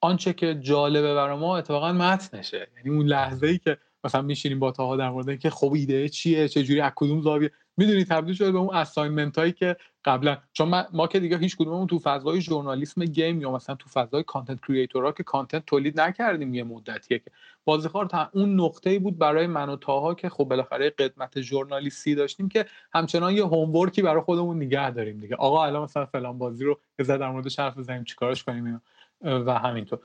آنچه 0.02 0.34
که 0.34 0.56
جالبه 0.56 1.14
برای 1.15 1.39
ما 1.39 1.57
اتفاقا 1.57 1.93
متنشه. 1.93 2.68
یعنی 2.77 2.97
اون 2.97 3.06
لحظه 3.06 3.47
ای 3.47 3.57
که 3.57 3.77
مثلا 4.03 4.22
میشینیم 4.22 4.60
با 4.60 4.72
تاها 4.72 4.97
در 4.97 5.10
مورد 5.10 5.39
که 5.39 5.49
خب 5.49 5.73
ایده 5.73 6.10
چیه 6.10 6.47
چه 6.47 6.64
جوری 6.64 6.81
از 6.81 6.91
کدوم 6.95 7.22
زاویه. 7.22 7.52
می‌دونی 7.77 8.03
تبدیل 8.03 8.35
شده 8.35 8.52
به 8.52 8.57
اون 8.57 8.76
assignment 8.76 9.38
هایی 9.38 9.52
که 9.52 9.76
قبلا. 10.06 10.38
چون 10.53 10.85
ما, 10.93 11.07
که 11.07 11.19
دیگه 11.19 11.38
هیچ 11.38 11.57
کدوممون 11.57 11.88
تو 11.88 11.99
فضای 11.99 12.41
ژورنالیسم 12.41 13.06
game 13.06 13.41
یا 13.41 13.52
مثلا 13.52 13.76
تو 13.76 13.89
فضای 13.89 14.23
content 14.24 14.60
creator 14.68 15.06
ها 15.06 15.12
که 15.11 15.23
content 15.24 15.66
تولید 15.65 16.02
نکردیم 16.02 16.53
یه 16.53 16.64
مدتیه 16.64 17.19
که. 17.19 17.31
بازیخوار 17.65 18.06
تا 18.06 18.30
اون 18.34 18.60
نقطه 18.60 18.99
بود 18.99 19.18
برای 19.18 19.47
من 19.47 19.69
و 19.69 19.76
تاها 19.76 20.14
که 20.14 20.30
خب 20.30 20.43
بالاخره 20.43 20.89
قدمت 20.89 21.41
ژورنالیستی 21.41 22.15
داشتیم 22.15 22.49
که 22.49 22.65
همچنان 22.93 23.34
یه 23.34 23.45
هومورکی 23.45 24.02
برای 24.02 24.22
خودمون 24.22 24.57
نگه 24.57 24.91
داریم 24.91 25.19
دیگه. 25.19 25.35
آقا 25.35 25.65
الان 25.65 25.84
مثلا 25.84 26.06
فلان 26.06 26.38
بازی 26.38 26.64
رو 26.65 26.80
یه 26.99 27.06
در 27.06 27.31
موردش 27.31 27.60
حرف 27.60 27.77
بزنیم 27.77 28.03
چیکارش 28.03 28.43
کنیم 28.43 28.81
و 29.22 29.60
همینطور. 29.60 29.99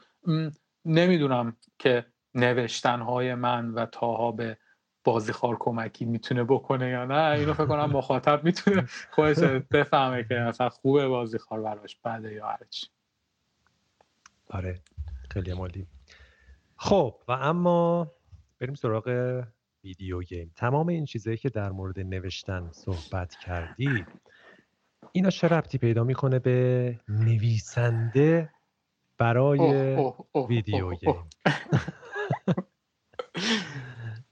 نمی‌دونم 0.84 1.56
که 1.78 2.06
نوشتن 2.34 3.00
های 3.00 3.34
من 3.34 3.70
و 3.70 3.86
تاها 3.86 4.32
به 4.32 4.56
بازیخوار 5.04 5.56
کمکی 5.60 6.04
می‌تونه 6.04 6.44
بکنه 6.44 6.88
یا 6.88 7.04
نه 7.04 7.38
اینو 7.38 7.54
فکر 7.54 7.66
کنم 7.66 7.90
مخاطب 7.90 8.44
می‌تونه 8.44 8.86
خودش 9.10 9.38
بفهمه 9.70 10.24
که 10.24 10.34
مثلا 10.34 10.68
خوبه 10.68 11.08
بازیخوار 11.08 11.60
براش 11.60 11.96
بده 11.96 12.32
یا 12.32 12.48
هرچی 12.48 12.86
آره 14.50 14.80
خیلی 15.30 15.54
مالی 15.54 15.86
خب 16.76 17.14
و 17.28 17.32
اما 17.32 18.12
بریم 18.60 18.74
سراغ 18.74 19.42
video 19.84 20.22
game. 20.22 20.52
تمام 20.56 20.88
این 20.88 21.04
چیزهایی 21.04 21.36
که 21.38 21.48
در 21.48 21.70
مورد 21.70 22.00
نوشتن 22.00 22.68
صحبت 22.72 23.34
کردی 23.34 24.04
اینا 25.12 25.30
چه 25.30 25.48
ربطی 25.48 25.78
پیدا 25.78 26.04
می‌کنه 26.04 26.38
به 26.38 27.00
نویسنده 27.08 28.50
برای 29.18 29.96
video 30.48 30.94
game؟ 30.94 31.14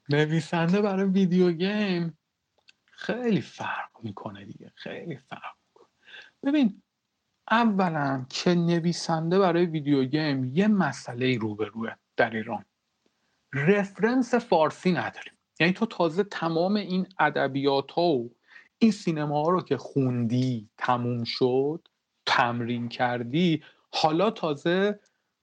نویسنده 0.08 0.82
برای 0.82 1.08
video 1.08 1.52
game 1.52 2.18
خیلی 2.86 3.40
فرق 3.40 3.90
می‌کنه 4.02 4.44
دیگه 4.44 4.72
خیلی 4.74 5.16
فرق 5.16 5.56
می‌کنه. 5.68 5.88
ببین 6.42 6.82
اولا 7.50 8.26
که 8.30 8.54
نویسنده 8.54 9.38
برای 9.38 9.66
video 9.66 10.04
game 10.04 10.44
یه 10.44 10.68
مسئله 10.68 11.38
روبروه 11.38 11.94
در 12.16 12.30
ایران. 12.36 12.64
reference 13.54 14.34
فارسی 14.34 14.92
نداریم. 14.92 15.32
یعنی 15.60 15.72
تو 15.72 15.86
تازه 15.86 16.24
تمام 16.24 16.76
این 16.76 17.06
ادبیات 17.18 17.92
ها 17.92 18.02
و 18.02 18.34
این 18.78 18.90
سینما 18.90 19.42
ها 19.42 19.48
رو 19.48 19.62
که 19.62 19.76
خوندی 19.76 20.70
تموم 20.78 21.24
شد 21.24 21.88
تمرین 22.26 22.88
کردی 22.88 23.64
حالا 23.92 24.30
تازه 24.30 25.00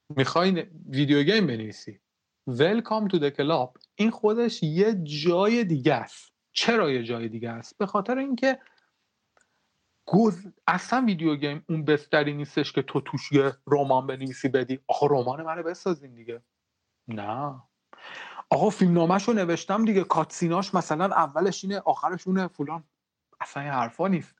می‌خوای 0.10 0.66
video 0.90 1.23
game 1.23 1.48
بنویسی. 1.48 2.00
welcome 2.48 3.07
to 3.07 3.30
club 3.30 3.77
این 3.95 4.11
خودش 4.11 4.63
یه 4.63 4.95
جای 5.03 5.63
دیگه 5.63 5.93
است. 5.93 6.34
چرا 6.51 6.91
یه 6.91 7.03
جای 7.03 7.30
دیگه 7.30 7.49
است؟ 7.49 7.77
به 7.77 7.85
خاطر 7.85 8.17
اینکه 8.17 8.59
گز... 10.05 10.47
اصلا 10.67 11.05
video 11.06 11.36
game 11.36 11.65
اون 11.69 11.85
بستری 11.85 12.34
نیستش 12.34 12.72
که 12.72 12.81
تو 12.81 13.01
توش 13.01 13.31
یه 13.31 13.53
رمان 13.67 14.07
بنویسی 14.07 14.49
بدی. 14.49 14.80
آخه 14.88 15.07
رمان 15.09 15.43
منو 15.43 15.63
بسازین 15.63 16.15
دیگه. 16.15 16.41
نه. 17.07 17.61
آقا 18.49 18.69
فیلم 18.69 18.99
رو 18.99 19.34
نوشتم 19.34 19.85
دیگه. 19.85 20.03
کاتسیناش 20.03 20.73
مثلا 20.73 21.05
اولش 21.05 21.63
اینه 21.63 21.80
آخرش 21.80 22.27
اونه. 22.27 22.47
فلان. 22.47 22.84
اصلا 23.41 23.63
این 23.63 23.72
حرفا 23.72 24.07
نیست. 24.07 24.35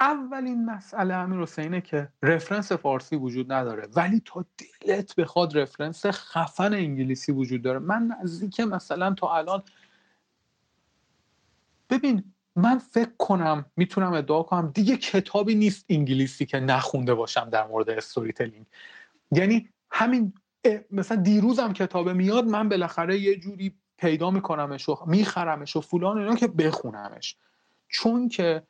اولین 0.00 0.64
مسئله 0.64 1.14
امیر 1.14 1.40
حسینه 1.40 1.80
که 1.80 2.08
رفرنس 2.22 2.72
فارسی 2.72 3.16
وجود 3.16 3.52
نداره 3.52 3.88
ولی 3.96 4.22
تا 4.24 4.44
دلت 4.58 5.16
بخواد 5.16 5.58
رفرنس 5.58 6.06
خفن 6.06 6.74
انگلیسی 6.74 7.32
وجود 7.32 7.62
داره. 7.62 7.78
من 7.78 8.16
نزدیک 8.22 8.60
مثلا 8.60 9.14
تا 9.14 9.36
الان 9.36 9.62
ببین 11.90 12.34
من 12.56 12.78
فکر 12.78 13.10
کنم 13.18 13.64
می‌تونم 13.76 14.12
ادعا 14.12 14.42
کنم 14.42 14.70
دیگه 14.74 14.96
کتابی 14.96 15.54
نیست 15.54 15.84
انگلیسی 15.88 16.46
که 16.46 16.60
نخونده 16.60 17.14
باشم 17.14 17.50
در 17.50 17.66
مورد 17.66 17.90
استوری 17.90 18.32
تلینگ 18.32 18.66
یعنی 19.32 19.68
همین 19.90 20.32
مثلا 20.90 21.16
دیروزم 21.16 21.72
کتاب 21.72 22.08
میاد 22.08 22.44
من 22.44 22.68
بالاخره 22.68 23.18
یه 23.18 23.36
جوری 23.36 23.74
پیدا 23.98 24.30
میکنمش 24.30 24.88
و 24.88 24.96
میخرمش 25.06 25.76
و 25.76 25.80
فلان 25.80 26.18
اینا 26.18 26.34
که 26.34 26.48
بخونمش. 26.48 27.36
چون 27.88 28.28
که 28.28 28.62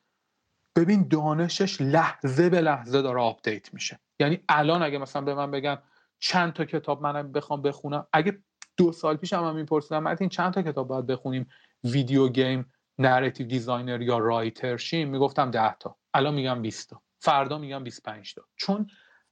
ببین 0.75 1.07
دانشش 1.07 1.81
لحظه 1.81 2.49
به 2.49 2.61
لحظه 2.61 3.01
داره 3.01 3.21
update 3.21 3.73
میشه. 3.73 3.99
یعنی 4.19 4.39
الان 4.49 4.83
اگه 4.83 4.97
مثلا 4.97 5.21
به 5.21 5.33
من 5.33 5.51
بگن 5.51 5.77
چند 6.19 6.53
تا 6.53 6.65
کتاب 6.65 7.01
من 7.01 7.31
بخوام 7.31 7.61
بخونم 7.61 8.07
اگه 8.13 8.39
دو 8.77 8.91
سال 8.91 9.17
پیش 9.17 9.33
هم, 9.33 9.55
میپرسیدم 9.55 10.07
این 10.07 10.29
چند 10.29 10.53
تا 10.53 10.61
کتاب 10.61 10.87
باید 10.87 11.05
بخونیم؟ 11.05 11.47
ویدیو 11.83 12.29
گیم 12.29 12.73
نراتیو 12.99 13.47
دیزاینر 13.47 14.01
یا 14.01 14.17
writer؟ 14.17 14.77
شیم 14.77 15.09
می‌گفتم 15.09 15.51
10 15.51 15.75
تا. 15.79 15.97
الان 16.13 16.33
میگم 16.33 16.61
20 16.61 16.89
تا. 16.89 17.01
فردا 17.19 17.57
میگم 17.57 17.83
25 17.83 18.33
تا. 18.33 18.41
چون 18.55 18.87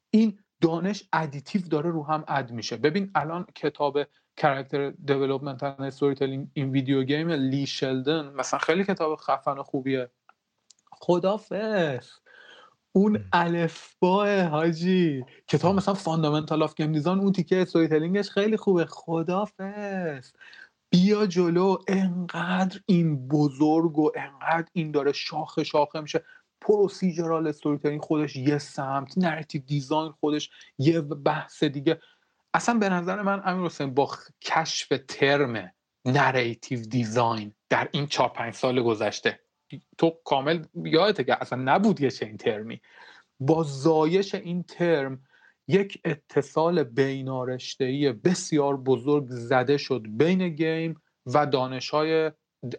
این 0.09 0.39
دانش 0.61 1.09
additive 1.13 1.61
داره 1.61 1.89
رو 1.89 2.05
هم 2.05 2.23
add 2.27 2.51
میشه. 2.51 2.77
ببین 2.77 3.11
الان 3.15 3.45
کتاب 3.55 3.99
character 4.37 4.89
development 4.89 5.63
and 5.63 5.81
storytelling 5.81 6.47
این 6.53 6.69
video 6.71 7.03
game 7.03 7.29
لی 7.29 7.65
شلدن 7.65 8.33
مثلا 8.33 8.59
خیلی 8.59 8.83
کتاب 8.83 9.15
خفن 9.15 9.57
و 9.57 9.63
خوبیه. 9.63 10.09
خدافز 11.03 12.09
اون 12.91 13.25
الفباه 13.33 14.41
حاجی. 14.41 15.25
کتاب 15.47 15.75
مثلا 15.75 15.93
fundamental 15.93 16.63
of 16.63 16.75
game 16.75 16.91
design 16.91 17.19
اون 17.19 17.31
تیکه 17.31 17.61
storytelling 17.61 17.87
ش 17.87 18.29
خیلی 18.29 18.57
خوبه. 18.57 18.85
خدافز 18.85 20.31
بیا 20.89 21.25
جلو. 21.25 21.77
انقدر 21.87 22.79
این 22.85 23.27
بزرگ 23.27 23.99
و 23.99 24.11
انقدر 24.15 24.67
این 24.73 24.91
داره 24.91 25.11
شاخه 25.11 25.63
شاخه 25.63 26.01
میشه. 26.01 26.23
procedural 26.61 27.47
story 27.47 27.99
خودش 27.99 28.35
یه 28.35 28.57
سمت 28.57 29.17
narrative 29.17 29.61
design 29.61 30.11
خودش 30.11 30.49
یه 30.77 31.01
بحث 31.01 31.63
دیگه. 31.63 31.99
اصلا 32.53 32.75
به 32.79 32.89
نظر 32.89 33.21
من 33.21 33.41
امیر 33.45 33.65
حسین 33.65 33.93
با 33.93 34.11
کشف 34.41 34.93
term 35.07 35.73
narrative 36.05 36.81
design 36.81 37.53
در 37.69 37.89
این 37.91 38.07
چهار 38.07 38.29
پنج 38.29 38.53
سال 38.53 38.81
گذشته 38.81 39.42
تو 39.97 40.17
کامل 40.25 40.63
یادته 40.75 41.23
که 41.23 41.41
اصلا 41.41 41.61
نبود 41.65 42.01
یه 42.01 42.09
چنین 42.09 42.37
ترمی. 42.37 42.81
با 43.39 43.63
زایش 43.63 44.35
این 44.35 44.63
ترم 44.63 45.23
یک 45.67 46.01
اتصال 46.05 46.83
بینارشته‌ای 46.83 48.11
بسیار 48.11 48.77
بزرگ 48.77 49.25
زده 49.29 49.77
شد 49.77 50.05
بین 50.09 50.49
game 50.49 51.01
و 51.25 51.45
دانش 51.45 51.89
های 51.89 52.31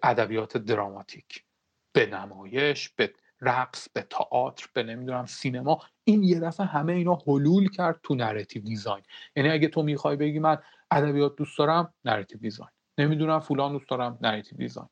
ادبیات 0.03 0.57
دراماتیک. 0.57 1.45
به 1.93 2.07
نمایش 2.07 2.89
به 2.89 3.13
رقص 3.41 3.89
به 3.89 4.03
تئاتر 4.03 4.67
به 4.75 4.83
نمی‌دونم 4.83 5.27
سینما. 5.27 5.81
این 6.05 6.23
یه 6.23 6.41
دفعه 6.41 6.67
همه 6.67 6.93
اینا 6.93 7.15
حلول 7.15 7.69
کرد 7.69 8.01
تو 8.03 8.15
narrative 8.15 8.63
design. 8.63 9.03
یعنی 9.37 9.51
اگه 9.51 9.69
تو 9.69 9.83
می‌خوای 9.83 10.17
بگی 10.17 10.39
من 10.39 10.59
ادبیات 10.91 11.37
دوست 11.37 11.59
دارم 11.59 11.95
narrative 12.05 12.39
design. 12.39 12.71
نمی‌دونم 12.99 13.39
فلان 13.39 13.73
دوست 13.73 13.89
دارم 13.89 14.19
narrative 14.21 14.59
design. 14.59 14.89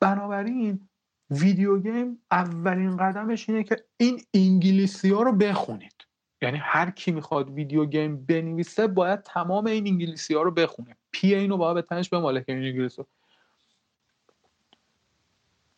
بنابراین 0.00 0.88
video 1.30 1.78
game 1.78 2.18
اولین 2.30 2.96
قدمش 2.96 3.48
اینه 3.48 3.64
که 3.64 3.84
این 3.96 4.20
انگلیسی 4.34 5.10
ها 5.10 5.22
رو 5.22 5.32
بخونید. 5.32 5.94
یعنی 6.42 6.58
هر 6.58 6.90
کی 6.90 7.12
می‌خواد 7.12 7.50
video 7.50 7.84
game 7.84 8.26
بنویسه 8.26 8.86
باید 8.86 9.22
تمام 9.22 9.66
این 9.66 9.86
انگلیسی 9.86 10.34
ها 10.34 10.42
رو 10.42 10.50
بخونه. 10.50 10.96
پی 11.10 11.34
اینو 11.34 11.56
باید 11.56 11.74
به 11.74 11.82
تنش 11.82 12.08
بماله 12.08 12.18
که 12.18 12.44
این 12.48 12.58
انگلیسی 12.58 13.02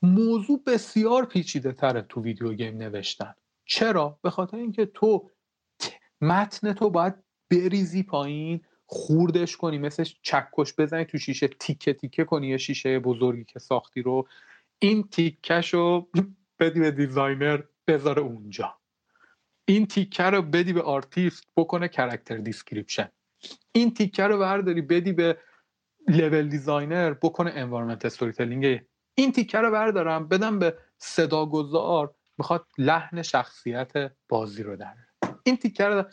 موضوع 0.03 0.63
بسیار 0.67 1.25
پیچیده 1.25 1.73
تره 1.73 2.03
تو 2.03 2.23
video 2.23 2.53
game 2.53 2.77
نوشتن. 2.77 3.35
چرا؟ 3.65 4.19
به 4.23 4.31
خاطر 4.31 4.57
اینکه 4.57 4.87
تو 4.87 5.31
متن 6.21 6.73
تو 6.73 6.91
باید 6.91 7.15
بریزی 7.51 8.03
پایین 8.03 8.61
خوردش 8.87 9.57
کنی 9.57 9.79
مثل 9.79 10.05
چکش 10.23 10.75
بزنی 10.79 11.05
تو 11.05 11.19
شیشه 11.19 11.49
تیکه 11.49 11.93
تیکه 11.93 12.25
کنی 12.25 12.49
یه 12.49 12.57
شیشه 12.57 12.99
بزرگی 12.99 13.45
که 13.45 13.59
ساختی 13.59 14.03
رو. 14.03 14.29
این 14.79 15.09
تیکش 15.09 15.75
رو 15.75 16.11
بدی 16.59 16.81
به 16.81 16.91
designer 16.91 17.63
بذاره 17.87 18.23
اونجا. 18.23 18.75
این 19.65 19.87
تیکه 19.87 20.23
رو 20.23 20.43
بدی 20.43 20.73
به 20.73 20.83
آرتیست 20.83 21.45
بکنه 21.57 21.89
character 21.89 22.37
description. 22.37 23.09
این 23.73 23.95
تیکه 23.95 24.23
رو 24.23 24.39
برداری 24.39 24.83
بدی 24.83 25.13
به 25.13 25.39
level 26.09 26.49
designer 26.49 27.15
بکنه 27.15 27.51
environment 27.55 28.05
story 28.05 28.81
این 29.15 29.33
تیکه 29.33 29.59
رو 29.59 29.71
بردارم 29.71 30.29
بدم 30.29 30.59
به 30.59 30.79
صداگذار 30.99 32.15
می‌خواد 32.39 32.67
لحن 32.79 33.23
شخصیت 33.23 34.13
بازی 34.29 34.63
رو 34.63 34.77
در. 34.77 34.95
این 35.43 35.57
تیکه 35.57 35.85
رو 35.85 36.05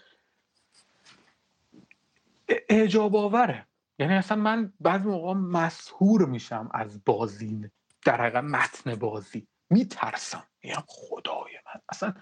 اعجاب 2.70 3.16
آوره. 3.16 3.68
یعنی 4.00 4.14
اصلا 4.14 4.38
من 4.38 4.74
بعضی 4.80 5.08
موقع 5.08 5.34
مسحور 5.34 6.26
میشم 6.26 6.70
از 6.74 7.04
بازی. 7.06 7.70
در 8.06 8.22
حقیقت 8.22 8.44
متن 8.44 8.96
بازی. 8.96 9.48
میترسم. 9.70 10.44
میگم 10.64 10.84
خدای 10.88 11.54
من. 11.66 11.82
اصلا 11.90 12.14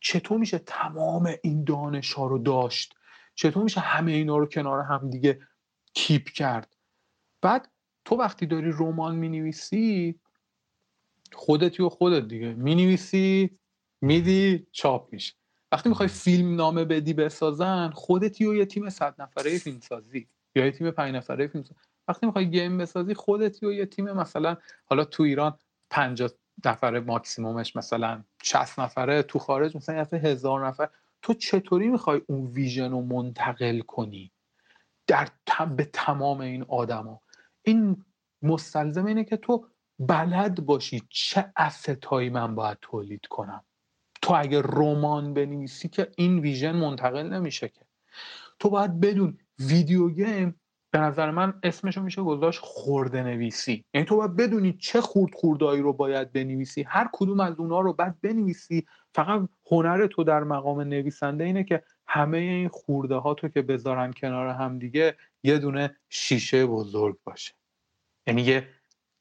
چطور 0.00 0.38
میشه 0.38 0.58
تمام 0.58 1.34
این 1.42 1.64
دانش 1.64 2.12
ها 2.12 2.26
رو 2.26 2.38
داشت؟ 2.38 2.94
چطور 3.34 3.62
میشه 3.62 3.80
همه 3.80 4.12
اینا 4.12 4.36
رو 4.36 4.46
کنار 4.46 4.80
هم 4.80 5.10
دیگه 5.10 5.40
کیپ 5.94 6.28
کرد؟ 6.28 6.76
بعد 7.42 7.70
تو 8.04 8.16
وقتی 8.16 8.46
داری 8.46 8.72
رمان 8.72 9.16
می‌نویسی 9.16 10.20
خودتی 11.32 11.82
و 11.82 11.88
خودت 11.88 12.28
دیگه. 12.28 12.54
می‌نویسی 12.54 13.58
میدی 14.00 14.66
چاپ 14.72 15.12
میشه. 15.12 15.34
وقتی 15.72 15.88
می‌خوای 15.88 16.08
فیلم 16.08 16.56
نامه 16.56 16.84
بدی 16.84 17.12
بسازن 17.12 17.90
خودتی 17.90 18.46
و 18.46 18.54
یه 18.54 18.66
تیم 18.66 18.90
صد 18.90 19.14
نفره 19.18 19.58
فیلم 19.58 19.80
سازی 19.80 20.28
یا 20.54 20.64
یه 20.64 20.70
تیم 20.70 20.90
پنج 20.90 21.14
نفره 21.14 21.46
فیلم 21.46 21.64
سازی 21.64 21.80
وقتی 22.08 22.26
می‌خوای 22.26 22.50
گیم 22.50 22.78
بسازی 22.78 23.14
خودتی 23.14 23.66
و 23.66 23.72
یه 23.72 23.86
تیم 23.86 24.12
مثلا 24.12 24.56
حالا 24.84 25.04
تو 25.04 25.22
ایران 25.22 25.58
50 25.90 26.30
نفره 26.64 27.00
ماکسیمومش 27.00 27.76
مثلا 27.76 28.24
60 28.42 28.80
نفره 28.80 29.22
تو 29.22 29.38
خارج 29.38 29.76
مثلا 29.76 29.96
یه 29.96 30.18
هزار 30.18 30.66
نفر. 30.66 30.88
تو 31.22 31.34
چطوری 31.34 31.88
می‌خوای 31.88 32.20
اون 32.26 32.46
ویژن 32.46 32.90
رو 32.90 33.00
منتقل 33.00 33.80
کنی؟ 33.80 34.32
در 35.06 35.28
به 35.76 35.84
تمام 35.84 36.40
این 36.40 36.62
آدما. 36.62 37.20
این 37.62 38.04
مستلزم 38.42 39.06
اینه 39.06 39.24
که 39.24 39.36
تو 39.36 39.66
بلد 39.98 40.66
باشی 40.66 41.02
چه 41.10 41.52
هایی 42.06 42.30
من 42.30 42.54
باید 42.54 42.78
تولید 42.82 43.26
کنم. 43.26 43.64
تو 44.22 44.34
اگه 44.36 44.62
رمان 44.62 45.34
بنویسی 45.34 45.88
که 45.88 46.10
این 46.16 46.38
ویژن 46.38 46.72
منتقل 46.76 47.22
نمیشه 47.22 47.68
که. 47.68 47.80
تو 48.58 48.70
باید 48.70 49.00
بدون 49.00 49.38
ویدیو 49.58 50.08
گیم 50.08 50.60
به 50.94 51.00
نظر 51.00 51.30
من 51.30 51.54
اسمشو 51.62 52.02
میشه 52.02 52.22
گذاشت 52.22 52.60
خورده 52.62 53.22
نویسی 53.22 53.84
یعنی 53.94 54.06
تو 54.06 54.16
باید 54.16 54.36
بدونی 54.36 54.72
چه 54.72 55.00
خورد 55.00 55.34
خوردایی 55.34 55.82
رو 55.82 55.92
باید 55.92 56.32
بنویسی. 56.32 56.82
هر 56.82 57.08
کدوم 57.12 57.40
از 57.40 57.58
اونا 57.58 57.80
رو 57.80 57.92
باید 57.92 58.20
بنویسی. 58.20 58.86
فقط 59.14 59.48
هنر 59.70 60.06
تو 60.06 60.24
در 60.24 60.44
مقام 60.44 60.80
نویسنده 60.80 61.44
اینه 61.44 61.64
که 61.64 61.82
همه 62.06 62.38
این 62.38 62.68
خورده 62.68 63.14
ها 63.14 63.34
تو 63.34 63.48
که 63.48 63.62
بذارن 63.62 64.12
کنار 64.12 64.48
هم 64.48 64.78
دیگه 64.78 65.16
یه 65.42 65.58
دونه 65.58 65.96
شیشه 66.08 66.66
بزرگ 66.66 67.16
باشه. 67.24 67.52
یعنی 68.26 68.42
یه 68.42 68.68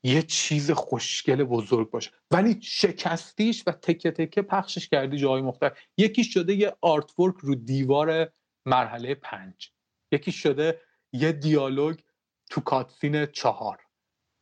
یه 0.04 0.22
چیز 0.22 0.72
خوشگل 0.72 1.44
بزرگ 1.44 1.90
باشه. 1.90 2.12
ولی 2.32 2.60
شکستیش 2.62 3.64
و 3.68 3.72
تکه 3.72 4.12
تکه 4.12 4.42
پخشش 4.42 4.90
کردی 4.90 5.18
جای 5.18 5.42
مختلف 5.42 5.72
یکی 5.98 6.24
شده 6.24 6.54
یه 6.54 6.76
artwork 6.82 7.36
رو 7.40 7.56
دیوار 7.56 8.30
مرحله 8.66 9.16
پنج. 9.16 9.72
یکی 10.12 10.32
شده 10.32 10.80
یه 11.14 11.32
دیالوگ 11.32 12.00
تو 12.50 12.62
cutscene 12.62 13.26
چهار. 13.26 13.80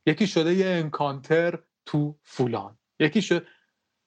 یکی 0.06 0.28
شده 0.28 0.54
یه 0.54 0.66
encounter 0.66 1.60
تو 1.86 2.20
فولان 2.24 2.78
یکی 3.00 3.22
شده 3.22 3.48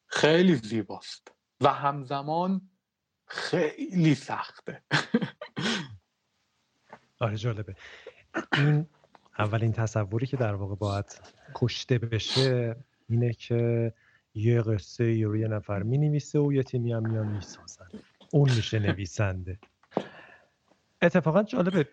خیلی 0.06 0.54
زیباست 0.54 1.32
و 1.60 1.68
همزمان 1.68 2.70
خیلی 3.26 4.14
سخته. 4.14 4.82
آره 7.20 7.36
جالبه. 7.36 7.76
این 8.52 8.86
اولین 9.38 9.72
تصوری 9.72 10.26
که 10.26 10.36
در 10.36 10.54
واقع 10.54 10.74
باید 10.74 11.20
کشته 11.54 11.98
بشه 11.98 12.76
اینه 13.08 13.32
که 13.32 13.92
یه 14.34 14.62
قصه 14.62 15.14
یا 15.14 15.36
یه 15.36 15.48
نفر 15.48 15.82
می 15.82 15.98
نویسه 15.98 16.38
و 16.38 16.52
یه 16.52 16.62
تیمی 16.62 16.92
هم 16.92 17.10
میان 17.10 17.42
اون 18.32 18.50
میشه 18.56 18.78
نویسنده. 18.78 19.58
اتفاقا 21.04 21.42
جالبه. 21.42 21.88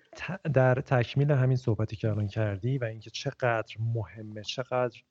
در 0.53 0.75
تکمیل 0.75 1.31
همین 1.31 1.57
صحبتی 1.57 1.95
که 1.95 2.09
الان 2.09 2.27
کردی 2.27 2.77
و 2.77 2.83
اینکه 2.83 3.09
چقدر 3.09 3.75
مهمه 3.79 4.43
چقدر 4.43 5.01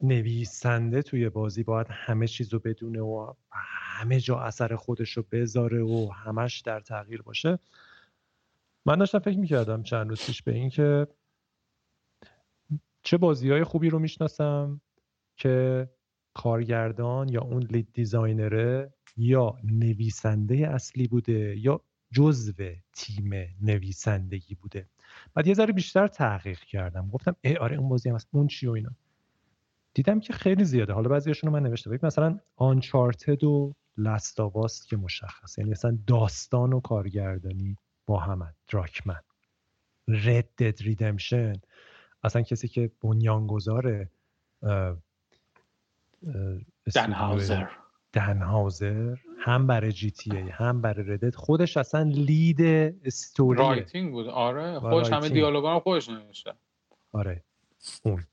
نویسنده 0.00 1.02
توی 1.02 1.28
بازی 1.28 1.62
باید 1.62 1.86
همه 1.90 2.26
چیز 2.26 2.52
رو 2.52 2.58
بدونه 2.58 3.00
و 3.00 3.32
همه 3.50 4.20
جا 4.20 4.40
اثر 4.40 4.76
خودش 4.76 5.10
رو 5.10 5.24
بذاره 5.32 5.82
و 5.82 6.10
همش 6.12 6.60
در 6.60 6.80
تغییر 6.80 7.22
باشه. 7.22 7.58
من 8.86 8.98
داشتم 8.98 9.18
فکر 9.18 9.38
می‌کردم 9.38 9.82
چند 9.82 10.08
روز 10.08 10.26
پیش 10.26 10.42
به 10.42 10.54
اینکه 10.54 11.06
چه 13.02 13.16
بازی 13.16 13.50
های 13.50 13.64
خوبی 13.64 13.90
رو 13.90 13.98
می‌شناسم 13.98 14.80
که 15.36 15.88
کارگردان 16.34 17.28
یا 17.28 17.40
اون 17.40 17.62
لید 17.62 17.88
دیزاینره 17.92 18.92
یا 19.16 19.54
نویسنده 19.64 20.54
اصلی 20.54 21.08
بوده 21.08 21.58
یا 21.58 21.80
جزو 22.12 22.52
تیم 22.92 23.30
نویسندگی 23.62 24.54
بوده. 24.54 24.86
بعد 25.34 25.46
یه 25.46 25.54
ذره 25.54 25.72
بیشتر 25.72 26.06
تحقیق 26.06 26.60
کردم. 26.60 27.08
گفتم 27.08 27.36
ای 27.40 27.56
آره 27.56 27.76
اون 27.76 27.88
بازی 27.88 28.08
هم 28.08 28.14
هست. 28.14 28.28
اون 28.30 28.46
چی 28.46 28.66
و 28.66 28.70
اینا. 28.70 28.90
دیدم 29.94 30.20
که 30.20 30.32
خیلی 30.32 30.64
زیاده. 30.64 30.92
حالا 30.92 31.08
بعضیاشون 31.08 31.50
رو 31.50 31.56
من 31.56 31.62
نوشته 31.62 31.90
بودم 31.90 32.06
مثلا 32.06 32.38
آنچارتد 32.56 33.44
و 33.44 33.74
لستاواست 33.96 34.88
که 34.88 34.96
مشخصه. 34.96 35.62
یعنی 35.62 35.70
مثلا 35.70 35.98
داستان 36.06 36.72
و 36.72 36.80
کارگردانی 36.80 37.76
با 38.06 38.20
هم 38.20 38.54
دراکمن. 38.68 39.20
رد 40.08 40.48
دد 40.58 40.82
ریدمشن 40.82 41.52
اصلا 42.24 42.42
کسی 42.42 42.68
که 42.68 42.90
بنیانگذار 43.00 44.08
دنهاوزر 46.94 47.66
دنهاوزر 48.12 49.16
هم 49.38 49.66
برای 49.66 49.92
جی 49.92 50.10
تی 50.10 50.36
ای 50.36 50.48
هم 50.48 50.80
برای 50.80 51.06
ردت 51.06 51.34
خودش 51.34 51.76
اصلا 51.76 52.02
لید 52.02 52.60
story 53.04 53.58
writing 53.58 54.12
بود. 54.12 54.26
آره 54.26 54.80
خودش 54.80 55.12
همه 55.12 55.28
دیالوگا 55.28 55.74
هم 55.74 55.80
خودش 55.80 56.08
نوشته. 56.08 56.52
آره 57.12 57.42
اون. 58.02 58.24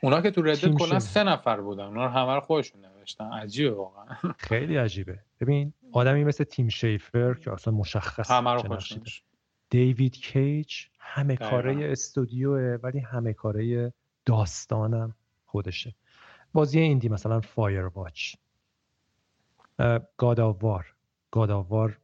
اونا 0.00 0.20
که 0.20 0.30
تو 0.30 0.42
Red 0.42 0.56
Dead 0.56 0.74
کلا 0.74 0.98
سه 0.98 1.24
نفر 1.24 1.60
بودن 1.60 1.84
اونا 1.84 2.08
همه 2.08 2.34
رو 2.34 2.40
خودشون 2.40 2.80
نوشتن. 2.80 3.32
عجیبه 3.32 3.70
واقعا. 3.70 4.06
خیلی 4.48 4.76
عجیبه. 4.76 5.18
ببین 5.40 5.72
آدمی 5.92 6.24
مثل 6.24 6.44
تیم 6.44 6.68
شیفر 6.68 7.34
که 7.34 7.52
اصلا 7.52 7.74
مشخص 7.74 8.30
همه 8.30 8.50
رو 8.50 8.78
دیوید 9.70 10.16
کیج 10.16 10.74
همه 10.98 11.36
کاره 11.36 11.92
استودیوه 11.92 12.78
ولی 12.82 12.98
همه 12.98 13.32
کاره 13.32 13.92
داستانم 14.24 15.14
خودشه. 15.46 15.94
بازی 16.52 16.80
indie 16.80 17.08
مثلا 17.08 17.40
Firewatch 17.40 18.34
گاداوار 20.16 20.94
گاداوار 21.30 21.98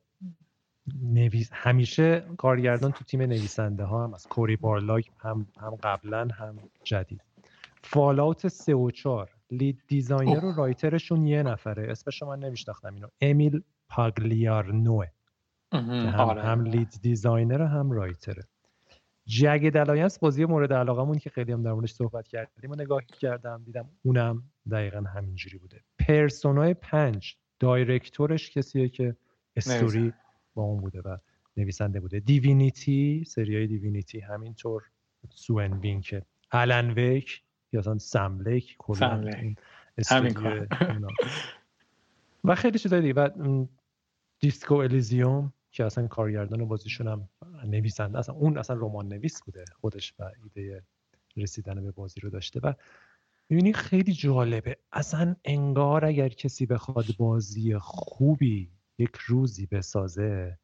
نویس 1.03 1.51
همیشه 1.53 2.27
کارگردان 2.39 2.93
تو 2.93 3.05
تیم 3.05 3.23
نویسنده 3.23 3.85
ها 3.85 4.05
هم 4.05 4.15
از 4.15 4.27
کوری 4.27 4.57
بارلاگ 4.57 5.05
هم 5.19 5.47
هم 5.61 5.75
قبلا 5.75 6.29
هم 6.35 6.59
جدید. 6.85 7.21
Fallout 7.83 8.49
3 8.49 8.75
و 8.75 8.91
4 8.91 9.31
lead 9.51 9.83
designer 9.89 10.45
و 10.45 10.53
writer 10.53 10.97
شون 10.97 11.27
یه 11.27 11.43
نفره. 11.43 11.91
اسمش 11.91 12.23
من 12.23 12.39
نمیشناختم 12.39 12.95
اینو. 12.95 13.09
امیل 13.21 13.63
پاگلیارولوئه. 13.89 15.07
که 15.71 15.77
هم, 15.77 16.21
آره. 16.21 16.43
هم 16.43 16.65
lead 16.65 16.89
designer 17.03 17.62
هم 17.63 17.91
writer 17.91 18.31
ه. 18.31 18.45
Jagged 19.27 19.70
Alliance 19.70 20.19
بازی 20.19 20.45
مورد 20.45 20.73
علاقمون 20.73 21.19
که 21.19 21.31
خیلی 21.31 21.53
هم 21.53 21.63
در 21.63 21.73
موردش 21.73 21.93
صحبت 21.93 22.29
کردیم 22.29 22.71
و 22.71 22.75
نگاه 22.75 23.05
کردم 23.05 23.63
دیدم 23.65 23.89
اونم 24.03 24.43
دقیقا 24.71 25.01
همینجوری 25.01 25.59
بوده. 25.59 25.81
Persona 25.99 26.65
ی 26.65 26.75
پنج. 26.75 27.37
director 27.61 28.33
ش 28.33 28.51
کسیه 28.51 28.89
که 28.89 29.17
استوری 29.57 30.13
با 30.55 30.63
اون 30.63 30.81
بوده 30.81 31.01
و 31.01 31.17
نویسنده 31.57 32.01
بوده. 32.01 32.21
Divinity 32.20 33.25
سریای 33.27 33.67
Divinity 33.66 34.20
همینطور 34.21 34.83
سوئن 35.31 35.73
وینک 35.73 36.23
الان 36.53 36.91
ویک 36.91 37.43
یا 37.73 37.81
اصلا 37.81 37.99
سملیک 37.99 38.77
همین 40.11 40.37
و 42.45 42.55
خیلی 42.55 42.79
چیزای 42.79 43.01
دیگه. 43.01 43.15
و 43.15 43.67
Disco 44.41 44.75
Elysium 44.75 45.53
که 45.71 45.85
اصلا 45.85 46.07
کارگردان 46.07 46.69
بازیشون 46.69 47.09
هم 47.09 47.29
نویسنده 47.65 48.19
اصلا 48.19 48.35
اون 48.35 48.59
اصلا 48.59 48.77
رمان 48.77 49.09
نویس 49.09 49.43
بوده 49.43 49.65
خودش 49.81 50.15
و 50.19 50.31
ایده 50.45 50.83
رسیدن 51.37 51.83
به 51.85 51.91
بازی 51.91 52.21
رو 52.21 52.31
داشته. 52.31 52.61
و 52.61 52.73
می‌بینی 53.51 53.73
خیلی 53.73 54.12
جالبه. 54.12 54.77
اصلا 54.93 55.37
انگار 55.45 56.05
اگر 56.05 56.29
کسی 56.29 56.66
بخواد 56.66 57.05
بازی 57.19 57.79
خوبی 57.79 58.70
یک 58.99 59.16
روزی 59.27 59.66
بسازه 59.66 60.59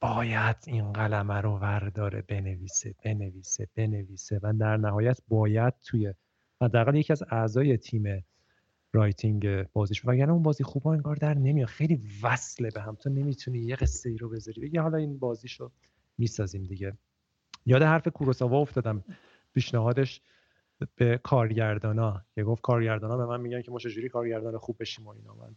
باید 0.00 0.56
این 0.66 0.92
قلمه 0.92 1.40
رو 1.40 1.58
ورداره 1.58 2.22
بنویسه 2.22 2.94
بنویسه 3.04 3.68
بنویسه 3.74 4.40
و 4.42 4.52
در 4.60 4.76
نهایت 4.76 5.20
باید 5.28 5.74
توی 5.82 6.14
حداقل 6.62 6.94
یکی 6.94 7.12
از 7.12 7.22
اعضای 7.30 7.76
تیم 7.76 8.24
writing 8.92 9.62
بازیش 9.62 10.04
وگرنه 10.04 10.32
اون 10.32 10.42
بازی 10.42 10.64
خوبا 10.64 10.92
انگار 10.92 11.16
در 11.16 11.34
نمیاد. 11.34 11.68
خیلی 11.68 12.02
وصله 12.22 12.70
به 12.70 12.80
هم. 12.82 12.94
تو 12.94 13.10
نمی‌تونی 13.10 13.58
یه 13.58 13.76
قصه 13.76 14.08
ای 14.08 14.16
رو 14.16 14.28
بذاری. 14.28 14.60
بگی 14.60 14.78
حالا 14.78 14.98
این 14.98 15.18
بازیشو 15.18 15.72
می‌سازیم 16.18 16.62
دیگه. 16.62 16.98
یاد 17.66 17.82
حرف 17.82 18.08
کوروساوا 18.08 18.58
افتادم. 18.60 19.04
پیشنهادش 19.54 20.20
به 20.96 21.20
کارگردانا. 21.22 22.22
که 22.34 22.44
گفت 22.44 22.62
کارگردانا 22.62 23.16
به 23.16 23.26
من 23.26 23.40
میگن 23.40 23.62
که 23.62 23.70
ما 23.70 23.78
چجوری 23.78 24.08
کارگردان 24.08 24.58
خوب 24.58 24.76
بشیم 24.80 25.06
و 25.06 25.08
اینا. 25.08 25.34
من 25.34 25.54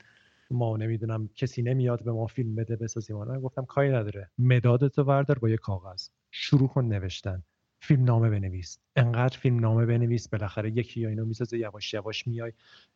ما 0.51 0.77
نمی‌دونم 0.77 1.29
کسی 1.35 1.61
نمیاد 1.61 2.03
به 2.03 2.11
ما 2.11 2.27
فیلم 2.27 2.55
بده 2.55 2.75
بسازیم 2.75 3.17
من 3.17 3.39
گفتم 3.39 3.65
کاری 3.65 3.89
نداره. 3.89 4.29
مدادتو 4.37 5.03
وردار 5.03 5.39
با 5.39 5.49
یه 5.49 5.57
کاغذ. 5.57 6.09
شروع 6.31 6.67
کن 6.67 6.85
نوشتن. 6.85 7.43
فیلم 7.81 8.03
نامه 8.03 8.29
بنویس. 8.29 8.79
انقدر 8.95 9.37
فیلم 9.37 9.59
نامه 9.59 9.85
بنویس 9.85 10.27
بالاخره 10.27 10.71
یکی 10.71 11.01
یا 11.01 11.09
اینو 11.09 11.25
می‌سازه 11.25 11.57
یواش 11.57 11.93
یواش 11.93 12.27
میای. 12.27 12.53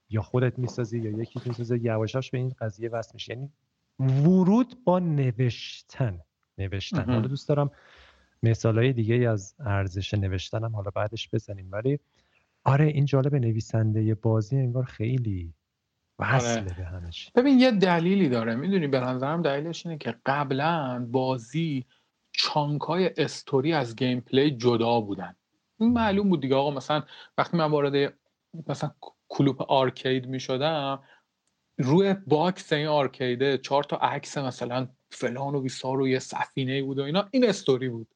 یا 0.09 0.21
خودت 0.21 0.59
می‌سازی 0.59 0.99
یا 0.99 1.11
یکی 1.11 1.41
می‌سازه 1.45 1.79
یواشاش 1.83 2.31
به 2.31 2.37
این 2.37 2.53
قضیه 2.59 2.89
وصل 2.89 3.11
میشه. 3.13 3.33
یعنی 3.33 3.49
ورود 3.99 4.83
با 4.83 4.99
نوشتن. 4.99 6.19
نوشتن. 6.57 7.13
حالا 7.13 7.27
دوست 7.27 7.49
دارم 7.49 7.71
مثالهای 8.43 8.93
دیگه 8.93 9.29
از 9.29 9.55
ارزش 9.59 10.13
نوشتنم 10.13 10.75
حالا 10.75 10.91
بعدش 10.95 11.29
بزنیم. 11.33 11.69
ولی 11.71 11.99
آره 12.63 12.85
این 12.85 13.05
جالب 13.05 13.35
نویسنده 13.35 14.15
بازی 14.15 14.57
انگار 14.57 14.83
خیلی 14.83 15.53
وصله 16.19 16.61
آره. 16.61 16.73
به 16.77 16.83
همش. 16.83 17.31
ببین 17.35 17.59
یه 17.59 17.71
دلیلی 17.71 18.29
داره. 18.29 18.55
می‌دونی 18.55 18.87
به 18.87 18.99
نظرم 18.99 19.41
دلیلش 19.41 19.85
اینه 19.85 19.97
که 19.97 20.15
قبلا 20.25 21.07
بازی 21.11 21.85
چانکای 22.31 23.11
استوری 23.17 23.73
از 23.73 23.95
گیم 23.95 24.19
پلی 24.19 24.51
جدا 24.51 25.01
بودن. 25.01 25.35
این 25.79 25.93
معلوم 25.93 26.29
بود 26.29 26.41
دیگه. 26.41 26.55
آقا 26.55 26.71
مثلا 26.71 27.03
وقتی 27.37 27.57
من 27.57 27.71
وارد 27.71 28.13
مثلا 28.67 28.91
کلوپ 29.29 29.61
arcade 29.71 30.27
می 30.27 30.39
شدم 30.39 31.03
روی 31.77 32.15
box 32.27 32.73
این 32.73 32.87
arcade 32.87 33.47
ه 33.47 33.57
چهار 33.57 33.83
تا 33.83 33.97
عکس 33.97 34.37
مثلا 34.37 34.87
فلان 35.11 35.55
و 35.55 35.61
بیسار 35.61 36.01
و 36.01 36.07
یه 36.07 36.19
سفینه 36.19 36.83
بود 36.83 36.99
و 36.99 37.03
اینا 37.03 37.27
این 37.31 37.49
استوری 37.49 37.89
بود. 37.89 38.07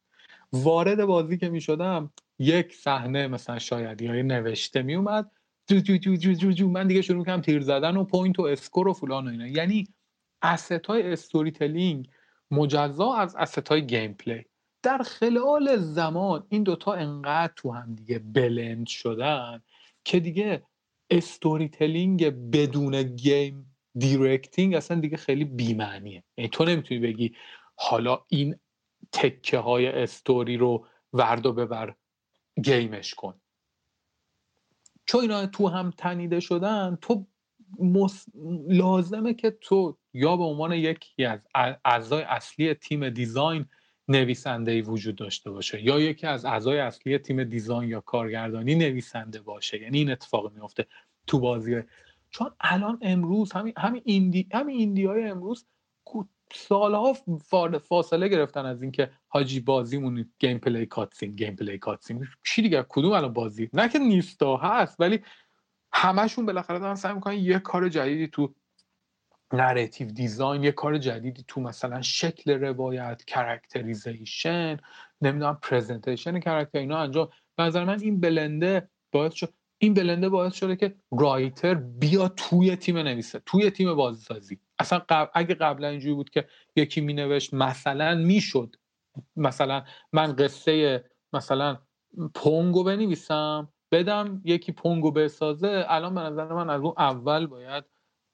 وارد 0.53 1.05
بازی 1.05 1.37
که 1.37 1.49
می 1.49 1.61
شدم 1.61 2.11
یک 2.39 2.75
صحنه 2.75 3.27
مثلا 3.27 3.59
شاید 3.59 4.01
یا 4.01 4.11
نوشته 4.11 4.81
می 4.81 4.95
اومد 4.95 5.31
جو 5.67 5.79
جو 5.79 5.97
جو 5.97 6.15
جو 6.15 6.33
جو 6.33 6.51
جو 6.51 6.69
من 6.69 6.87
دیگه 6.87 7.01
شروع 7.01 7.25
کردم 7.25 7.41
تیر 7.41 7.61
زدن 7.61 7.97
و 7.97 8.03
point 8.03 8.39
و 8.39 8.43
score 8.43 8.87
و 8.87 8.93
فلان 8.93 9.27
و 9.27 9.31
اینا. 9.31 9.47
یعنی 9.47 9.87
asset 10.41 10.85
های 10.85 11.13
storytelling 11.13 12.09
مجزا 12.51 13.13
از 13.13 13.35
asset 13.35 13.67
های 13.67 13.85
gameplay 13.85 14.45
در 14.83 14.97
خلال 14.97 15.77
زمان 15.77 16.47
این 16.49 16.63
دوتا 16.63 16.93
انقدر 16.93 17.53
تو 17.55 17.71
هم 17.71 17.95
دیگه 17.95 18.19
blend 18.19 18.87
شدن 18.87 19.61
که 20.03 20.19
دیگه 20.19 20.63
storytelling 21.09 22.25
بدون 22.51 23.03
game 23.03 23.75
directing 23.97 24.75
اصلا 24.75 24.99
دیگه 24.99 25.17
خیلی 25.17 25.45
بیمعنیه. 25.45 26.23
یعنی 26.37 26.49
تو 26.49 26.65
نمی‌تونی 26.65 26.99
بگی 26.99 27.35
حالا 27.75 28.19
این 28.27 28.55
تکه 29.11 29.57
های 29.57 29.87
استوری 29.87 30.57
رو 30.57 30.87
وردار 31.13 31.45
و 31.45 31.53
ببر 31.53 31.95
game 32.63 32.97
ش 32.97 33.13
کن. 33.13 33.33
چون 35.05 35.21
اینا 35.21 35.45
تو 35.45 35.67
هم 35.67 35.91
تنیده 35.97 36.39
شدن 36.39 36.97
تو 37.01 37.25
لازمه 38.67 39.33
که 39.33 39.51
تو 39.51 39.97
یا 40.13 40.37
به 40.37 40.43
عنوان 40.43 40.71
یکی 40.71 41.25
از 41.25 41.39
اعضای 41.85 42.21
اصلی 42.21 42.73
تیم 42.73 43.09
design 43.09 43.65
نویسنده 44.07 44.71
ای 44.71 44.81
وجود 44.81 45.15
داشته 45.15 45.51
باشه 45.51 45.83
یا 45.83 45.99
یکی 45.99 46.27
از 46.27 46.45
اعضای 46.45 46.79
اصلی 46.79 47.17
تیم 47.17 47.43
design 47.43 47.89
یا 47.89 48.01
کارگردانی 48.01 48.75
نویسنده 48.75 49.41
باشه. 49.41 49.81
یعنی 49.81 49.97
این 49.97 50.11
اتفاق 50.11 50.53
میفته 50.53 50.87
تو 51.27 51.39
بازی. 51.39 51.81
چون 52.29 52.51
الان 52.59 52.99
امروز 53.01 53.51
همین 53.51 53.73
همین 53.77 54.01
indie 54.05 54.47
همین 54.53 54.77
indie 54.77 55.05
های 55.05 55.23
امروز 55.23 55.65
سالها 56.53 57.17
فاصله 57.79 58.27
گرفتن 58.27 58.65
از 58.65 58.81
اینکه 58.81 59.11
حاجی 59.27 59.59
بازیمون 59.59 60.29
gameplay 60.39 60.85
cutscene 60.85 61.35
gameplay 61.35 61.77
cutscene. 61.77 62.27
چی 62.43 62.61
دیگه؟ 62.61 62.85
کدوم 62.89 63.11
الان 63.11 63.33
بازی؟ 63.33 63.69
نه 63.73 63.89
که 63.89 63.99
نیستا 63.99 64.57
هست 64.57 64.95
ولی 64.99 65.19
همشون 65.93 66.45
بالاخره 66.45 66.79
دارن 66.79 66.95
سعی 66.95 67.13
می‌کنن 67.13 67.33
یه 67.33 67.59
کار 67.59 67.89
جدیدی 67.89 68.27
تو 68.27 68.53
narrative 69.53 70.07
design 70.07 70.63
یه 70.63 70.71
کار 70.71 70.97
جدیدی 70.97 71.43
تو 71.47 71.61
مثلا 71.61 72.01
شکل 72.01 72.51
روایت 72.51 73.23
characterization 73.25 74.77
نمی‌دونم 75.21 75.59
presentation 75.61 76.39
character 76.39 76.79
اینا 76.79 76.97
انجام. 76.97 77.29
نظر 77.59 77.83
من 77.83 77.99
این 78.01 78.19
بلنده 78.19 78.89
باعث 79.11 79.33
شد 79.33 79.53
این 79.77 79.93
بلنده 79.93 80.29
باعث 80.29 80.53
شده 80.53 80.75
که 80.75 80.95
رایتر 81.11 81.73
بیا 81.73 82.27
توی 82.27 82.75
تیم 82.75 82.97
نویسه 82.97 83.41
توی 83.45 83.71
تیم 83.71 83.93
بازیسازی. 83.93 84.59
اصلا 84.79 84.99
قبل 85.09 85.29
اگه 85.33 85.55
قبلا 85.55 85.87
اینجوری 85.87 86.13
بود 86.13 86.29
که 86.29 86.47
یکی 86.75 87.01
می 87.01 87.13
نوشت 87.13 87.53
مثلا 87.53 88.15
می‌شد. 88.15 88.75
مثلا 89.35 89.83
من 90.13 90.35
قصه 90.35 91.05
مثلا 91.33 91.77
پونگو 92.33 92.83
بنویسم 92.83 93.73
بدم 93.91 94.41
یکی 94.45 94.71
پونگو 94.71 95.11
بسازه. 95.11 95.85
الان 95.87 96.15
به 96.15 96.21
نظر 96.21 96.53
من 96.53 96.69
از 96.69 96.81
اون 96.81 96.93
اول 96.97 97.47
باید 97.47 97.83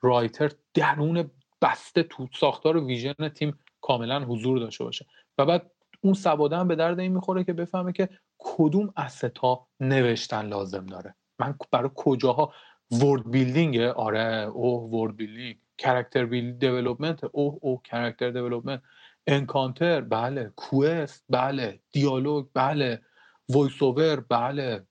رایتر 0.01 0.51
درون 0.73 1.31
بسته 1.61 2.03
تو 2.03 2.27
ساختار 2.33 2.77
ویژن 2.77 3.29
تیم 3.35 3.59
کاملا 3.81 4.19
حضور 4.19 4.59
داشته 4.59 4.83
باشه. 4.83 5.05
و 5.37 5.45
بعد 5.45 5.71
اون 6.01 6.13
سواده 6.13 6.57
هم 6.57 6.67
به 6.67 6.75
درد 6.75 6.99
این 6.99 7.11
می‌خوره 7.11 7.43
که 7.43 7.53
بفهمه 7.53 7.93
که 7.93 8.09
کدوم 8.37 8.93
asset 8.97 9.56
ا 9.56 9.67
نوشتن 9.79 10.45
لازم 10.45 10.85
داره. 10.85 11.15
من 11.39 11.55
برای 11.71 11.89
کجاها؟ 11.95 12.53
world 12.91 13.31
building 13.31 13.80
آره 13.79 14.51
اوه 14.53 15.01
world 15.01 15.15
building 15.15 15.57
character 15.77 16.25
build 16.25 16.59
development 16.59 17.23
اوه 17.23 17.59
اوه 17.61 17.81
character 17.84 18.31
development 18.31 18.81
encounter 19.27 20.01
بله. 20.01 20.51
quest 20.55 21.23
بله. 21.29 21.79
دیالوگ 21.91 22.47
بله. 22.53 23.01
voice 23.49 23.81
over 23.84 24.19
بله. 24.19 24.83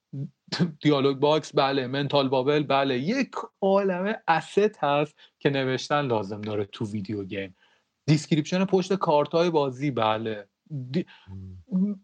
دیالوگ 0.81 1.17
box 1.17 1.55
بله. 1.55 1.87
mental 1.87 2.29
bubble 2.29 2.63
بله. 2.63 2.99
یک 2.99 3.31
عالمه 3.61 4.19
asset 4.29 4.85
هست 4.85 5.15
که 5.39 5.51
نوشتن 5.51 6.07
لازم 6.07 6.41
داره 6.41 6.65
تو 6.65 6.87
video 6.87 7.25
game. 7.25 7.57
description 8.07 8.65
پشت 8.65 8.93
کارت 8.93 9.33
های 9.33 9.51
بازی 9.51 9.91
بله. 9.91 10.49
دی... 10.93 11.07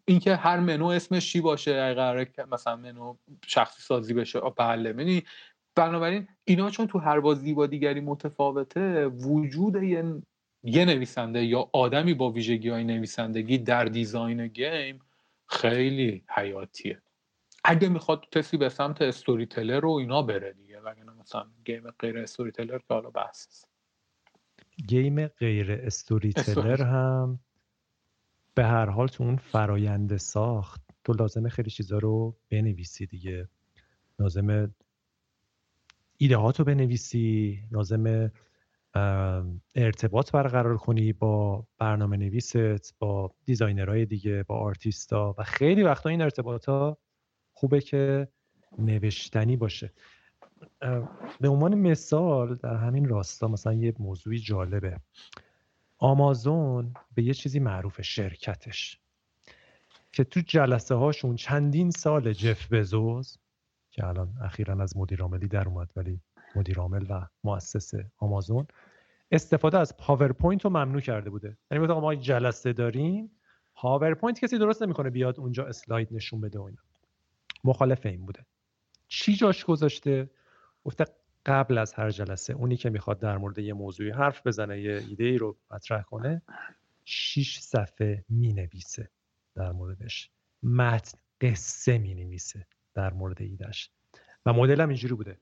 اینکه 0.05 0.36
هر 0.36 0.60
منو 0.60 0.86
اسمش 0.86 1.32
چی 1.32 1.40
باشه؟ 1.40 1.94
قراره 1.94 2.32
مثلا 2.52 2.76
منو 2.76 3.16
شخصی 3.46 3.82
سازی 3.82 4.14
بشه 4.14 4.40
بله. 4.40 4.88
یعنی 4.88 5.24
بنابراین 5.78 6.28
اینا 6.44 6.70
چون 6.70 6.86
تو 6.86 6.98
هر 6.98 7.20
بازی 7.20 7.55
با 7.55 7.66
دیگری 7.66 8.00
متفاوته 8.00 9.06
وجود 9.06 9.82
یه, 9.82 10.22
یه 10.62 10.84
نویسنده 10.84 11.44
یا 11.44 11.70
آدمی 11.72 12.14
با 12.14 12.30
ویژگی 12.30 12.68
های 12.68 12.84
نویسندگی 12.84 13.59
در 13.59 13.84
design 13.85 14.47
game 14.47 15.01
خیلی 15.46 16.24
حیاتیه. 16.36 17.02
اگه 17.64 17.88
می‌خواد 17.88 18.24
کسی 18.30 18.56
به 18.56 18.68
سمت 18.68 19.02
storyteller 19.02 19.80
رو 19.80 19.90
اینا 19.90 20.22
بره 20.22 20.52
دیگه 20.52 20.80
وگرنه 20.80 21.12
مثلا 21.20 21.46
game 21.64 21.90
غیر 21.90 22.18
storyteller 22.18 22.78
که 22.78 22.94
حالا 22.94 23.10
بحث 23.10 23.64
game 24.89 25.26
غیر 25.26 25.72
story. 25.72 26.32
teller 26.32 26.82
هم 26.82 27.38
به 28.55 28.64
هر 28.64 28.86
حال 28.86 29.09
تو 29.09 29.24
اون 29.24 29.36
فرایند 29.36 30.16
ساخت. 30.16 30.80
تو 31.05 31.12
لازمه 31.12 31.48
خیلی 31.48 31.70
چیزا 31.70 31.98
رو 31.98 32.36
بنویسی 32.50 33.06
دیگه. 33.06 33.48
لازمه 34.18 34.68
ایده 36.19 36.36
رو 36.36 36.65
بنویسی 36.65 37.59
لازمه 37.70 38.32
ارتباط 39.74 40.32
برقرار 40.32 40.77
کنی 40.77 41.12
با 41.12 41.66
برنامه 41.78 42.16
نویست 42.16 42.99
با 42.99 43.35
designer 43.44 43.94
های 43.94 44.06
دیگه 44.07 44.43
با 44.43 44.59
آرتیستا 44.59 45.35
و 45.39 45.45
خیلی 45.45 45.82
وقتا 45.82 46.09
این 46.09 46.23
ارتباط 46.23 46.69
ها 46.69 46.99
خوبه 47.53 47.81
که 47.81 48.28
نوشتنی 48.78 49.57
باشه. 49.57 49.93
به 51.40 51.49
عنوان 51.49 51.74
مثال 51.74 52.55
در 52.55 52.77
همین 52.77 53.09
راستا 53.09 53.49
مثلا 53.49 53.74
یه 53.74 53.95
موضوعی 53.99 54.39
جالبه. 54.39 55.01
آمازون 55.99 56.95
به 57.15 57.23
یه 57.23 57.35
چیزی 57.35 57.61
معروف 57.61 58.03
شرکتش 58.03 59.01
که 60.12 60.24
تو 60.24 60.40
جلسه 60.40 60.95
هاشون 60.95 61.36
چندین 61.36 61.90
سال 61.90 62.32
جف 62.32 62.73
بزوز 62.73 63.39
که 63.90 64.06
الان 64.06 64.35
اخیرا 64.44 64.82
از 64.82 64.97
مدیر 64.97 65.23
عاملی 65.23 65.48
در 65.48 65.69
اومد 65.69 65.93
ولی 65.97 66.20
مدیر 66.56 66.78
عامل 66.78 67.06
و 67.10 67.27
مؤسس 67.44 67.93
آمازون 68.19 68.66
استفاده 69.31 69.78
از 69.78 69.97
پاورپوینت 69.97 70.65
رو 70.65 70.70
ممنوع 70.70 71.01
کرده 71.01 71.31
بوده. 71.31 71.59
یعنی 71.70 71.86
ما 71.86 72.15
جلسه 72.15 72.73
داریم 72.73 73.31
پاورپوینت 73.74 74.40
کسی 74.40 74.59
درست 74.59 74.82
نمی‌کنه 74.82 75.10
بیاد 75.10 75.40
اونجا 75.40 75.66
اسلاید 75.66 76.09
نشون 76.10 76.40
بده 76.40 76.59
و 76.59 76.62
اینا. 76.62 76.82
مخالف 77.65 78.06
این 78.06 78.27
بوده. 78.27 78.47
چی 79.09 79.35
جاش 79.35 79.65
گذاشته؟ 79.65 80.31
گفته 80.85 81.05
قبل 81.47 81.78
از 81.78 81.94
هر 81.94 82.10
جلسه 82.10 82.52
اونی 82.52 82.77
که 82.77 82.90
می‌خواد 82.90 83.19
در 83.19 83.39
مورد 83.39 83.59
یه 83.59 83.73
موضوعی 83.73 84.10
حرف 84.10 84.47
بزنه 84.47 84.81
یه 84.81 84.93
ایده 85.09 85.24
ای 85.24 85.39
رو 85.39 85.56
مطرح 85.70 86.02
کنه 86.02 86.43
شیش 87.05 87.60
صفحه 87.60 88.24
می‌نویسه 88.28 89.10
در 89.55 89.73
موردش. 89.73 90.31
متن 90.62 91.19
قصه 91.40 91.98
می‌نویسه. 91.98 92.66
در 92.98 93.12
مورد 93.12 93.42
ایدهش 93.42 93.90
و 94.46 94.52
مدل 94.52 94.80
هم 94.80 94.88
اینجوری 94.88 95.14
بوده. 95.14 95.38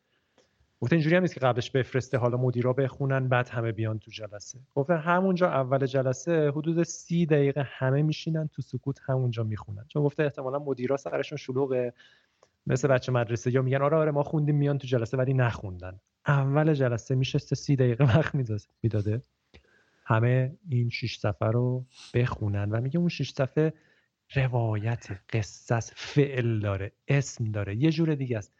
گفته 0.81 0.97
اینجوری 0.97 1.17
هم 1.17 1.23
نیست 1.23 1.35
که 1.35 1.41
قبلش 1.41 1.71
بفرسته 1.71 2.19
حالا 2.19 2.37
مدیرا 2.37 2.73
بخونن 2.73 3.29
بعد 3.29 3.49
همه 3.49 3.73
بیان 3.73 3.99
تو 3.99 4.11
جلسه. 4.11 4.59
گفته 4.75 4.97
همونجا 4.97 5.49
اول 5.49 5.87
جلسه 5.87 6.49
حدود 6.51 6.83
سی 6.83 7.27
دقیقه 7.27 7.63
همه 7.67 8.03
میشینن 8.03 8.49
تو 8.49 8.63
سکوت 8.63 8.99
همونجا 9.03 9.43
می‌خونن. 9.43 9.85
چون 9.89 10.03
گفته 10.03 10.23
احتمالا 10.23 10.59
مدیرا 10.59 10.97
سرشون 10.97 11.39
شلوغه. 11.39 11.93
مثل 12.67 12.89
بچه 12.89 13.13
مدرسه 13.13 13.51
یا 13.51 13.63
میگن 13.63 13.83
آره 13.83 13.97
آره 13.97 14.11
ما 14.11 14.23
خوندیم 14.23 14.57
میان 14.57 14.79
تو 14.79 14.87
جلسه 14.87 15.17
ولی 15.17 15.35
نخوندن. 15.35 16.01
اول 16.27 16.75
جلسه 16.75 17.15
می‌نشسته 17.15 17.57
سی 17.57 17.77
دقیقه 17.77 18.05
وقت 18.05 18.35
می‌داده. 18.83 19.23
همه 20.05 20.57
این 20.71 20.89
شش 20.91 21.19
صفحه 21.19 21.49
رو 21.49 21.85
بخونن. 22.15 22.71
و 22.71 22.81
میگه 22.81 22.99
اون 22.99 23.09
شش 23.09 23.31
صفحه 23.31 23.73
روایت 24.35 25.07
قصص 25.33 25.93
فعل 25.95 26.61
داره 26.61 26.93
اسم 27.09 27.45
داره. 27.45 27.77
یه 27.77 27.91
جور 27.91 28.15
دیگه 28.15 28.39
است. 28.39 28.53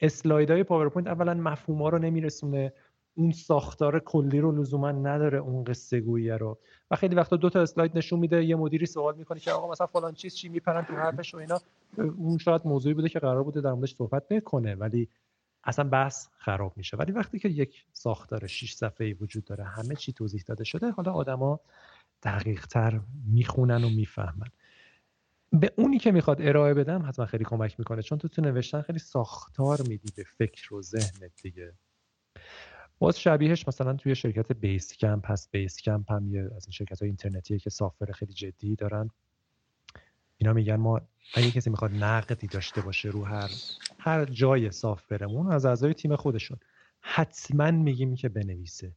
اسلایدهای 0.00 0.62
پاورپوینت 0.62 1.06
اولا 1.06 1.34
مفهوم 1.34 1.82
ها 1.82 1.88
رو 1.88 1.98
نمیرسونه. 1.98 2.72
اون 3.14 3.32
ساختار 3.32 3.98
کلی 3.98 4.40
رو 4.40 4.60
لزوما 4.60 4.90
نداره 4.92 5.38
اون 5.38 5.64
قصه 5.64 6.00
گویی 6.00 6.30
رو. 6.30 6.58
و 6.90 6.96
خیلی 6.96 7.14
وقتا 7.14 7.36
دو 7.36 7.50
تا 7.50 7.62
اسلاید 7.62 7.98
نشون 7.98 8.18
میده 8.20 8.44
یه 8.44 8.56
مدیری 8.56 8.86
سوال 8.86 9.16
می‌کنه 9.16 9.40
که 9.40 9.52
آقا 9.52 9.70
مثلا 9.70 9.86
فلان 9.86 10.14
چیز 10.14 10.34
چی 10.34 10.48
میپرن 10.48 10.84
تو 10.84 10.94
حرفش 10.94 11.34
و 11.34 11.38
اینا. 11.38 11.58
اون 11.96 12.38
شاید 12.38 12.62
موضوعی 12.64 12.94
بوده 12.94 13.08
که 13.08 13.18
قرار 13.18 13.42
بوده 13.42 13.60
در 13.60 13.72
موردش 13.72 13.94
صحبت 13.94 14.32
نکنه 14.32 14.74
ولی 14.74 15.08
اصلا 15.64 15.88
بحث 15.88 16.28
خراب 16.38 16.72
میشه. 16.76 16.96
ولی 16.96 17.12
وقتی 17.12 17.38
که 17.38 17.48
یک 17.48 17.84
ساختار 17.92 18.46
6 18.46 18.72
صفحه‌ای 18.72 19.12
وجود 19.12 19.44
داره 19.44 19.64
همه 19.64 19.94
چی 19.94 20.12
توضیح 20.12 20.42
داده 20.46 20.64
شده 20.64 20.90
حالا 20.90 21.12
آدما 21.12 21.60
دقیق 22.22 22.66
تر 22.66 23.00
می‌خونن 23.32 23.84
و 23.84 23.88
می‌فهمن. 23.88 24.48
به 25.60 25.72
اونی 25.76 25.98
که 25.98 26.12
می‌خواد 26.12 26.42
ارائه 26.42 26.74
بدم 26.74 27.06
حتما 27.08 27.26
خیلی 27.26 27.44
کمک 27.44 27.78
می‌کنه 27.78 28.02
چون 28.02 28.18
تو 28.18 28.28
تو 28.28 28.42
نوشتن 28.42 28.82
خیلی 28.82 28.98
ساختار 28.98 29.82
میدی 29.82 30.12
به 30.16 30.24
فکر 30.24 30.74
و 30.74 30.82
ذهنت 30.82 31.42
دیگه. 31.42 31.72
باز 32.98 33.20
شبیهش 33.20 33.68
مثلا 33.68 33.94
توی 33.94 34.14
شرکت 34.14 34.52
بیس 34.52 34.92
کمپ 34.92 35.30
هست. 35.30 35.50
بیس 35.50 35.76
کمپ 35.76 36.12
هم 36.12 36.34
یه 36.34 36.40
از 36.56 36.66
این 36.66 36.72
شرکت 36.72 37.00
های 37.00 37.08
اینترنتیه 37.08 37.58
که 37.58 37.70
سافر 37.70 38.12
خیلی 38.12 38.32
جدی 38.32 38.76
دارن. 38.76 39.10
اینا 40.36 40.52
میگن 40.52 40.76
ما 40.76 41.00
اگه 41.34 41.50
کسی 41.50 41.70
می‌خواد 41.70 41.94
نقدی 41.94 42.46
داشته 42.46 42.80
باشه 42.80 43.08
رو 43.08 43.24
هر 43.24 43.50
هر 43.98 44.24
جای 44.24 44.70
سافرمون 44.70 45.52
از 45.52 45.66
اعضای 45.66 45.94
تیم 45.94 46.16
خودشون 46.16 46.58
حتما 47.00 47.70
میگیم 47.70 48.14
که 48.14 48.28
بنویسه. 48.28 48.92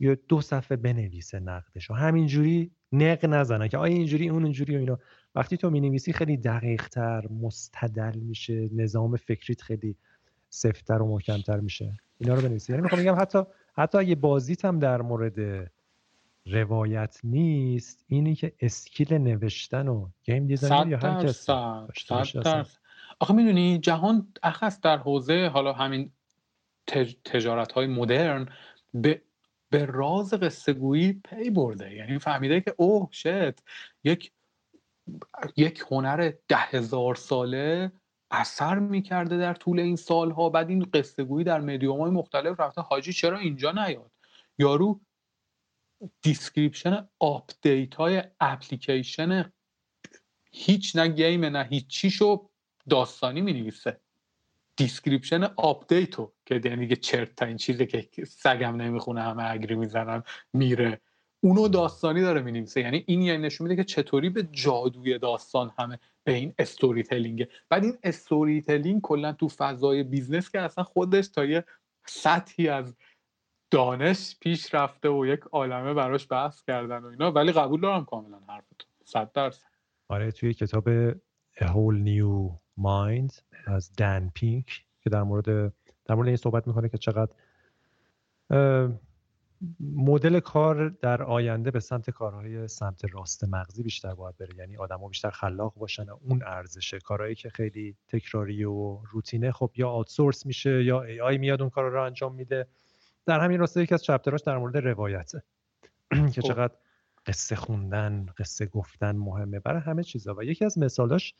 یا 0.00 0.16
دو 0.28 0.40
صفحه 0.40 0.76
بنویسه 0.76 1.40
نقدش 1.40 1.90
و 1.90 1.94
همینجوری 1.94 2.70
نق 2.94 3.24
نزنن 3.24 3.68
که 3.68 3.78
آیا 3.78 3.94
اینجوری 3.94 4.28
اون 4.28 4.44
اینجوری 4.44 4.76
و 4.76 4.78
اینا. 4.78 4.98
وقتی 5.34 5.56
تو 5.56 5.70
می‌نویسی 5.70 6.12
خیلی 6.12 6.36
دقیق 6.36 6.88
تر 6.88 7.28
مستدل 7.28 8.18
میشه 8.18 8.68
نظام 8.72 9.16
فکریت 9.16 9.62
خیلی 9.62 9.96
سفتر 10.48 11.02
و 11.02 11.08
محکمتر 11.08 11.60
میشه. 11.60 11.92
اینا 12.18 12.34
رو 12.34 12.42
بنویسی. 12.42 12.72
یعنی 12.72 12.82
می‌خوام 12.82 13.02
بگم 13.02 13.16
حتی 13.20 13.38
حتی 13.76 13.98
اگه 13.98 14.14
بازیت 14.14 14.64
هم 14.64 14.78
در 14.78 15.02
مورد 15.02 15.70
روایت 16.46 17.20
نیست 17.24 18.04
اینی 18.08 18.34
که 18.34 18.52
اسکیل 18.60 19.14
نوشتن 19.14 19.88
و 19.88 20.08
game 20.24 20.46
designer 20.46 20.88
یا 20.88 20.98
هر 20.98 21.24
کس 21.24 21.50
آخه 23.20 23.34
می‌دونی 23.34 23.78
جهان 23.78 24.28
اخص 24.42 24.80
در 24.80 24.98
حوزه 24.98 25.50
حالا 25.52 25.72
همین 25.72 26.10
تجارت 27.24 27.72
های 27.72 27.86
مدرن 27.86 28.48
به 28.94 29.22
به 29.74 29.84
راز 29.84 30.34
قصه 30.34 30.72
گویی 30.72 31.12
پی 31.12 31.50
برده. 31.50 31.94
یعنی 31.94 32.18
فهمیده 32.18 32.60
که 32.60 32.74
oh 32.76 33.08
shit 33.12 33.62
یک 34.04 34.32
یک 35.56 35.84
هنر 35.90 36.32
ده 36.48 36.56
هزار 36.56 37.14
ساله 37.14 37.92
اثر 38.30 38.78
می‌کرده 38.78 39.38
در 39.38 39.54
طول 39.54 39.80
این 39.80 39.96
سالها. 39.96 40.48
بعد 40.48 40.68
این 40.68 40.90
قصه 40.94 41.24
گویی 41.24 41.44
در 41.44 41.60
مدیوم 41.60 42.00
های 42.00 42.10
مختلف 42.10 42.60
رفته. 42.60 42.80
حاجی 42.82 43.12
چرا 43.12 43.38
اینجا 43.38 43.72
نیاد؟ 43.72 44.10
یارو 44.58 45.00
description 46.22 47.08
آپدیت 47.18 47.94
های 47.94 48.22
اپلیکیشن 48.40 49.52
هیچ 50.52 50.96
نه 50.96 51.08
گیم 51.08 51.44
نه 51.44 51.64
هیچیشو 51.64 52.50
داستانی 52.88 53.40
می 53.40 53.52
نویسه 53.52 54.00
description 54.76 55.42
آپدیتو 55.42 56.32
که 56.46 56.60
یعنی 56.64 56.76
دیگه 56.76 56.96
چرت 56.96 57.36
تا 57.36 57.46
این 57.46 57.56
چیزی 57.56 57.86
که 57.86 58.24
سگم 58.24 58.76
نمی‌خونه 58.76 59.22
همه 59.22 59.50
agree 59.50 59.74
می‌زنن 59.74 60.22
میره. 60.52 61.00
اونو 61.40 61.68
داستانی 61.68 62.20
داره 62.20 62.42
می‌نویسه. 62.42 62.80
یعنی 62.80 63.04
این 63.06 63.22
یعنی 63.22 63.42
نشون 63.42 63.68
میده 63.68 63.82
که 63.82 63.84
چطوری 63.84 64.30
به 64.30 64.42
جادوی 64.42 65.18
داستان 65.18 65.72
همه 65.78 65.98
به 66.24 66.32
این 66.32 66.54
storytelling 66.58 67.02
ـه 67.02 67.48
بعد 67.68 67.84
این 67.84 67.98
storytelling 68.02 69.00
کلا 69.00 69.32
تو 69.32 69.48
فضای 69.48 70.02
business 70.02 70.50
که 70.50 70.60
اصلا 70.60 70.84
خودش 70.84 71.28
تا 71.28 71.44
یه 71.44 71.64
سطحی 72.06 72.68
از 72.68 72.96
دانش 73.70 74.36
پیش 74.40 74.74
رفته 74.74 75.08
و 75.08 75.26
یک 75.26 75.40
عالمه 75.52 75.94
براش 75.94 76.26
بحث 76.30 76.62
کردن 76.62 76.98
و 76.98 77.06
اینا. 77.06 77.32
ولی 77.32 77.52
قبول 77.52 77.80
دارم 77.80 78.04
کاملا 78.04 78.38
حرفتون 78.48 78.90
صد 79.04 79.32
درصد. 79.32 79.66
آره 80.08 80.32
توی 80.32 80.54
کتاب 80.54 81.12
A 81.12 81.64
New 82.04 82.63
Mind 82.80 83.42
از 83.66 83.92
دن 83.96 84.30
پینک 84.34 84.84
که 85.00 85.10
در 85.10 85.22
مورد 85.22 85.72
در 86.04 86.14
مورد 86.14 86.28
این 86.28 86.36
صحبت 86.36 86.66
می‌کنه 86.66 86.88
که 86.88 86.98
چقدر 86.98 87.32
مدل 89.80 90.40
کار 90.40 90.88
در 90.88 91.22
آینده 91.22 91.70
به 91.70 91.80
سمت 91.80 92.10
کارهای 92.10 92.68
سمت 92.68 93.14
راست 93.14 93.44
مغزی 93.44 93.82
بیشتر 93.82 94.14
باید 94.14 94.36
بره. 94.36 94.56
یعنی 94.56 94.76
آدما 94.76 95.08
بیشتر 95.08 95.30
خلاق 95.30 95.74
باشن. 95.74 96.06
اون 96.10 96.42
ارزشه 96.46 96.98
کارهایی 96.98 97.34
که 97.34 97.50
خیلی 97.50 97.96
تکراری 98.08 98.64
و 98.64 98.98
روتینه 99.10 99.52
خب 99.52 99.70
یا 99.76 99.90
آوتسورس 99.90 100.46
میشه 100.46 100.84
یا 100.84 101.02
ای 101.02 101.20
آی 101.20 101.38
میاد 101.38 101.60
اون 101.60 101.70
کار 101.70 101.90
رو 101.90 102.02
انجام 102.02 102.34
میده. 102.34 102.66
در 103.26 103.40
همین 103.40 103.60
راسته 103.60 103.82
یکی 103.82 103.94
از 103.94 104.04
چپتراش 104.04 104.40
در 104.40 104.58
مورد 104.58 104.76
روایته. 104.76 105.42
که 106.34 106.40
خب. 106.42 106.48
چقدر 106.48 106.74
قصه 107.26 107.56
خوندن 107.56 108.26
قصه 108.38 108.66
گفتن 108.66 109.16
مهمه. 109.16 109.60
برای 109.60 109.80
همه 109.80 110.02
چیزا. 110.02 110.34
و 110.34 110.42
یکی 110.42 110.64
از 110.64 110.78
مثالاش 110.78 111.34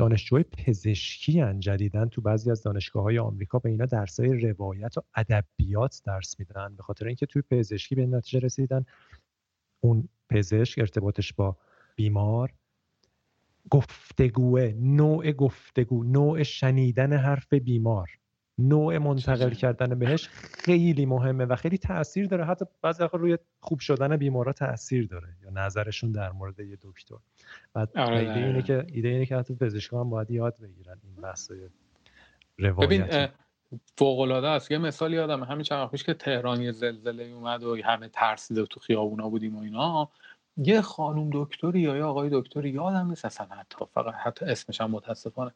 دانشجوهای 0.00 0.44
پزشکی 0.44 1.40
هن 1.40 1.60
جدیدن 1.60 2.08
تو 2.08 2.20
بعضی 2.20 2.50
از 2.50 2.62
دانشگاه 2.62 3.02
های 3.02 3.18
آمریکا 3.18 3.58
به 3.58 3.70
اینا 3.70 3.86
درسای 3.86 4.40
روایت 4.40 4.98
و 4.98 5.00
ادبیات 5.14 6.02
درس 6.04 6.38
میدن 6.38 6.74
به 6.76 6.82
خاطر 6.82 7.06
اینکه 7.06 7.26
توی 7.26 7.42
پزشکی 7.42 7.94
به 7.94 8.06
نتیجه 8.06 8.38
رسیدن. 8.38 8.84
اون 9.80 10.08
پزشک 10.28 10.78
ارتباطش 10.78 11.32
با 11.32 11.56
بیمار. 11.96 12.52
گفتگوه 13.70 14.72
نوع 14.76 15.32
گفتگو 15.32 16.04
نوع 16.04 16.42
شنیدن 16.42 17.12
حرف 17.12 17.52
بیمار. 17.52 18.19
نوع 18.68 18.98
منتقل 18.98 19.50
کردن 19.50 19.98
بهش 19.98 20.28
خیلی 20.64 21.06
مهمه 21.06 21.44
و 21.44 21.56
خیلی 21.56 21.78
تاثیر 21.78 22.26
داره. 22.26 22.44
حتی 22.44 22.64
بعضی 22.82 23.02
وقت 23.02 23.14
روی 23.14 23.38
خوب 23.60 23.80
شدن 23.80 24.16
بیمارا 24.16 24.52
تاثیر 24.52 25.06
داره 25.06 25.28
یا 25.42 25.50
نظرشون 25.50 26.12
در 26.12 26.32
مورد 26.32 26.60
یه 26.60 26.78
دکتر. 26.82 27.16
بعد 27.74 27.98
آره 27.98 28.18
ایده 28.18 28.46
اینه 28.46 28.62
که 28.62 28.86
ایده 28.92 29.08
اینه 29.08 29.26
که 29.26 29.36
حتی 29.36 29.54
پزشکان 29.54 30.00
هم 30.00 30.10
باید 30.10 30.30
یاد 30.30 30.56
بگیرن 30.62 30.96
این 31.04 31.22
بحثای 31.22 31.58
روایت. 32.58 32.88
ببین 32.90 33.28
فوق 33.98 34.20
العاده 34.20 34.48
است. 34.48 34.70
یه 34.70 34.78
مثال 34.78 35.12
یادم 35.12 35.42
همین 35.44 35.62
چند 35.62 35.78
وقت 35.78 36.04
که 36.04 36.14
تهران 36.14 36.60
یه 36.60 36.72
زلزله 36.72 37.24
اومد 37.24 37.62
و 37.62 37.82
همه 37.84 38.08
ترسیده 38.08 38.66
تو 38.66 38.80
خیابونا 38.80 39.28
بودیم 39.28 39.56
و 39.56 39.62
اینا 39.62 40.08
یه 40.56 40.80
خانم 40.80 41.30
دکتری 41.32 41.80
یا 41.80 41.96
یه 41.96 42.02
آقای 42.02 42.28
دکتری 42.32 42.70
یادم 42.70 43.06
نیست 43.08 43.24
اصلا 43.24 43.46
حتی 43.46 43.84
فقط 43.94 44.14
حتی 44.14 44.44
اسمش 44.44 44.80
هم 44.80 44.90
متاسفانه 44.90 45.52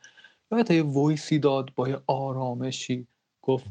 یادت 0.53 0.71
یه 0.71 0.83
وایسی 0.83 1.39
داد 1.39 1.75
با 1.75 1.89
یه 1.89 2.01
آرامشی 2.07 3.07
گفت 3.43 3.67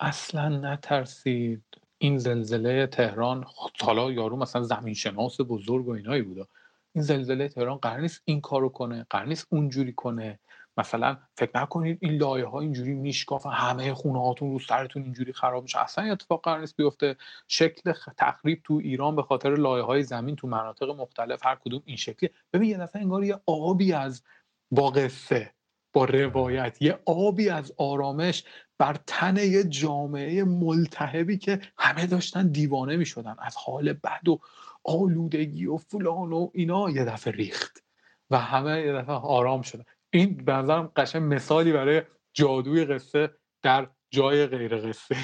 اصلا 0.00 0.48
نترسید. 0.48 1.64
این 1.98 2.18
زلزله 2.18 2.86
تهران 2.86 3.44
حالا 3.80 4.12
یارو 4.12 4.36
مثلا 4.36 4.62
زمین 4.62 4.94
شناس 4.94 5.40
بزرگ 5.40 5.88
و 5.88 5.90
اینایی 5.90 6.22
بوده. 6.22 6.46
این 6.92 7.04
زلزله 7.04 7.48
تهران 7.48 7.76
قرار 7.76 8.00
نیست 8.00 8.22
این 8.24 8.40
کارو 8.40 8.68
کنه 8.68 9.06
قرار 9.10 9.26
نیست 9.26 9.46
اونجوری 9.50 9.92
کنه. 9.92 10.38
مثلا 10.76 11.16
فکر 11.34 11.60
نکنید 11.60 11.98
این 12.00 12.12
لایه 12.12 12.46
ها 12.46 12.60
اینجوری 12.60 12.94
میشکافن 12.94 13.50
همه 13.50 13.94
خونه 13.94 14.20
هاتون 14.20 14.52
رو 14.52 14.58
سرتون 14.58 15.02
اینجوری 15.02 15.32
خراب 15.32 15.62
میشه. 15.62 15.78
اصلا 15.78 16.12
اتفاق 16.12 16.44
قرار 16.44 16.60
نیست 16.60 16.76
بیفته. 16.76 17.16
شکل 17.48 17.92
تخریب 18.18 18.60
تو 18.64 18.74
ایران 18.74 19.16
به 19.16 19.22
خاطر 19.22 19.54
لایه 19.54 19.84
های 19.84 20.02
زمین 20.02 20.36
تو 20.36 20.46
مناطق 20.46 20.90
مختلف 20.90 21.46
هر 21.46 21.54
کدوم 21.54 21.82
این 21.84 21.96
شکلی 21.96 22.30
ببین 22.52 22.70
یه 22.70 22.78
دفعه 22.78 23.02
انگار 23.02 23.24
یه 23.24 23.40
آبی 23.46 23.92
از 23.92 24.22
با 24.70 24.90
قصه 24.90 25.52
با 25.94 26.04
روایت 26.04 26.82
یه 26.82 26.98
آبی 27.04 27.48
از 27.48 27.72
آرامش 27.76 28.44
بر 28.78 28.96
تن 29.06 29.36
یه 29.36 29.64
جامعه 29.64 30.44
ملتهبی 30.44 31.38
که 31.38 31.60
همه 31.78 32.06
داشتن 32.06 32.48
دیوانه 32.48 32.96
می‌شدن. 32.96 33.34
از 33.38 33.56
حال 33.56 33.92
بد 33.92 34.28
و 34.28 34.40
آلودگی 34.84 35.66
و 35.66 35.76
فلان 35.76 36.32
و 36.32 36.50
اینا 36.54 36.90
یه 36.90 37.04
دفعه 37.04 37.32
ریخت 37.32 37.84
و 38.30 38.38
همه 38.38 38.80
یه 38.80 38.92
دفعه 38.92 39.14
آرام 39.14 39.62
شدن. 39.62 39.84
این 40.10 40.44
به 40.44 40.52
نظرم 40.52 40.92
قشنگ 40.96 41.34
مثالی 41.34 41.72
برای 41.72 42.02
جادوی 42.32 42.84
قصه 42.84 43.30
در 43.62 43.88
جای 44.10 44.46
غیر 44.46 44.76
قصه. 44.76 45.16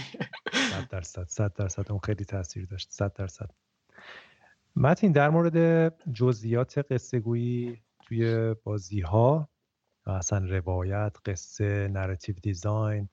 صد 0.52 0.88
درصد 0.90 1.24
صد 1.28 1.52
درصد 1.54 1.90
اون 1.90 2.00
خیلی 2.04 2.24
تاثیر 2.24 2.66
داشت. 2.66 2.88
صد 2.90 3.12
درصد. 3.12 3.50
متین 4.76 5.12
در 5.12 5.30
مورد 5.30 5.94
جزئیات 6.12 6.78
قصه 6.78 7.20
گویی 7.20 7.82
توی 8.04 8.54
بازی 8.64 9.00
ها 9.00 9.48
اصلا 10.06 10.46
روایت 10.46 11.16
قصه 11.26 11.88
narrative 11.88 12.34
design 12.42 13.08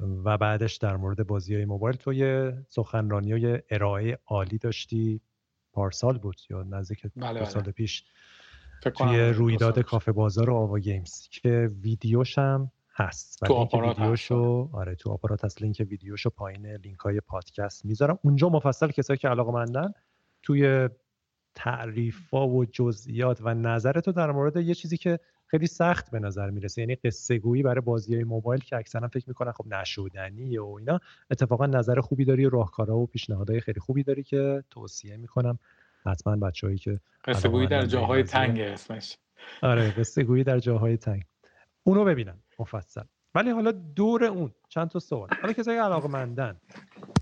و 0.00 0.38
بعدش 0.38 0.76
در 0.76 0.96
مورد 0.96 1.26
بازی 1.26 1.54
های 1.54 1.64
موبایل. 1.64 1.96
تو 1.96 2.12
یه 2.12 2.64
سخنرانی 2.68 3.32
های 3.32 3.62
ارائه 3.70 4.18
عالی 4.26 4.58
داشتی. 4.58 5.20
پارسال 5.72 6.18
بود 6.18 6.36
یا 6.50 6.62
نزدیک 6.62 7.02
بله 7.02 7.32
دو 7.32 7.38
بله. 7.38 7.44
سال 7.44 7.62
پیش. 7.62 8.04
توی 8.96 9.20
رویداد 9.20 9.78
کافه 9.78 10.12
بازار 10.12 10.50
و 10.50 10.54
آوا 10.54 10.78
گیمز 10.78 11.28
که 11.28 11.70
ویدیوش 11.82 12.38
هم 12.38 12.70
هست 12.94 13.44
تو 13.44 13.54
آپارات 13.54 13.98
ویدیوشو 13.98 14.70
آره. 14.72 14.94
تو 14.94 15.10
آپارات 15.10 15.44
هست. 15.44 15.62
لینک 15.62 15.86
ویدیوشو 15.90 16.30
پایین 16.30 16.66
لینک 16.66 16.98
های 16.98 17.20
پادکست 17.20 17.84
می‌ذارم. 17.84 18.18
اونجا 18.22 18.48
مفصل 18.48 18.90
کسایی 18.90 19.18
که 19.18 19.28
علاقه 19.28 19.52
مندن 19.52 19.92
توی 20.42 20.88
تعریف 21.54 22.34
و 22.34 22.64
جزئیات 22.64 23.38
و 23.42 23.54
نظر 23.54 24.00
تو 24.00 24.12
در 24.12 24.30
مورد 24.30 24.56
یه 24.56 24.74
چیزی 24.74 24.96
که 24.96 25.20
خیلی 25.56 25.66
سخت 25.66 26.10
به 26.10 26.18
نظر 26.18 26.50
می‌رسه. 26.50 26.82
یعنی 26.82 26.94
قصه 26.94 27.38
گویی 27.38 27.62
برای 27.62 27.80
بازی 27.80 28.14
های 28.14 28.24
موبایل 28.24 28.60
که 28.60 28.76
اکثرا 28.76 29.08
فکر 29.08 29.24
می‌کنن 29.28 29.52
خب 29.52 29.66
نشودنی 29.66 30.58
و 30.58 30.66
اینا 30.66 31.00
اتفاقا 31.30 31.66
نظر 31.66 32.00
خوبی 32.00 32.24
داری 32.24 32.44
و 32.44 32.50
راهکارها 32.50 32.96
و 32.96 33.06
پیشنهادهای 33.06 33.60
خیلی 33.60 33.80
خوبی 33.80 34.02
داری 34.02 34.22
که 34.22 34.64
توصیه 34.70 35.16
می‌کنم 35.16 35.58
حتما 36.06 36.36
بچههایی 36.36 36.78
که 36.78 37.00
قصه 37.24 37.48
گویی 37.48 37.66
در 37.66 37.86
جاهای 37.86 38.22
تنگ 38.22 38.60
اسمش. 38.60 39.18
آره 39.62 39.90
قصه 39.90 40.24
گویی 40.24 40.44
در 40.44 40.58
جاهای 40.58 40.96
تنگ. 40.96 41.22
اونو 41.84 42.04
ببینن 42.04 42.38
مفصل. 42.58 43.02
ولی 43.36 43.50
حالا 43.50 43.72
دور 43.72 44.24
اون 44.24 44.52
چند 44.68 44.88
تا 44.88 44.98
سوال. 44.98 45.28
حالا 45.40 45.52
کسایی 45.52 45.78
علاقه 45.78 46.08
مندن 46.08 46.56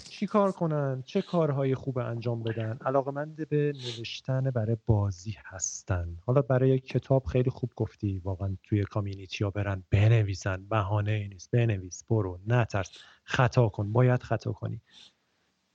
چی 0.09 0.27
کار 0.27 0.53
کنن؟ 0.53 1.03
چه 1.07 1.23
کارهای 1.23 1.75
خوب 1.75 1.99
انجام 1.99 2.43
بدن؟ 2.43 2.79
علاقمند 2.87 3.49
به 3.49 3.73
نوشتن 3.75 4.51
برای 4.51 4.77
بازی 4.87 5.37
هستن. 5.45 6.17
حالا 6.27 6.43
برای 6.43 6.79
کتاب 6.79 7.25
خیلی 7.25 7.51
خوب 7.51 7.73
گفتی 7.77 8.19
واقعا 8.19 8.57
توی 8.63 8.85
community 8.85 9.45
ها 9.45 9.51
برن 9.51 9.85
بنویسن. 9.91 10.67
بهانه 10.69 11.13
ای 11.13 11.29
نیست. 11.29 11.51
بنویس 11.51 12.05
برو 12.11 12.41
نترس. 12.47 12.91
خطا 13.25 13.69
کن. 13.69 13.93
باید 13.93 14.23
خطا 14.23 14.53
کنی. 14.53 14.81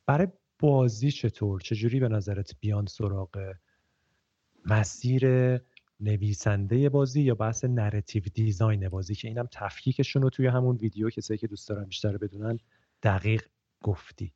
برای 0.05 0.27
بازی 0.59 1.11
چطور؟ 1.11 1.59
چجوری 1.59 1.99
به 1.99 2.07
نظرت 2.07 2.51
بیان 2.59 2.85
سراغ 2.85 3.53
مسیر 4.65 5.57
نویسنده 5.99 6.89
بازی 6.89 7.21
یا 7.21 7.35
بحث 7.35 7.65
narrative 7.65 8.23
design 8.34 8.89
بازی 8.89 9.15
که 9.15 9.27
اینم 9.27 9.47
تفکیکشون 9.51 10.21
رو 10.21 10.30
توی 10.30 10.47
همون 10.47 10.76
ویدیو 10.76 11.09
کسایی 11.09 11.38
که 11.38 11.47
دوست 11.47 11.69
دارن 11.69 11.84
بیشتر 11.84 12.17
بدونن 12.17 12.59
دقیق 13.03 13.45
گفتی. 13.84 14.34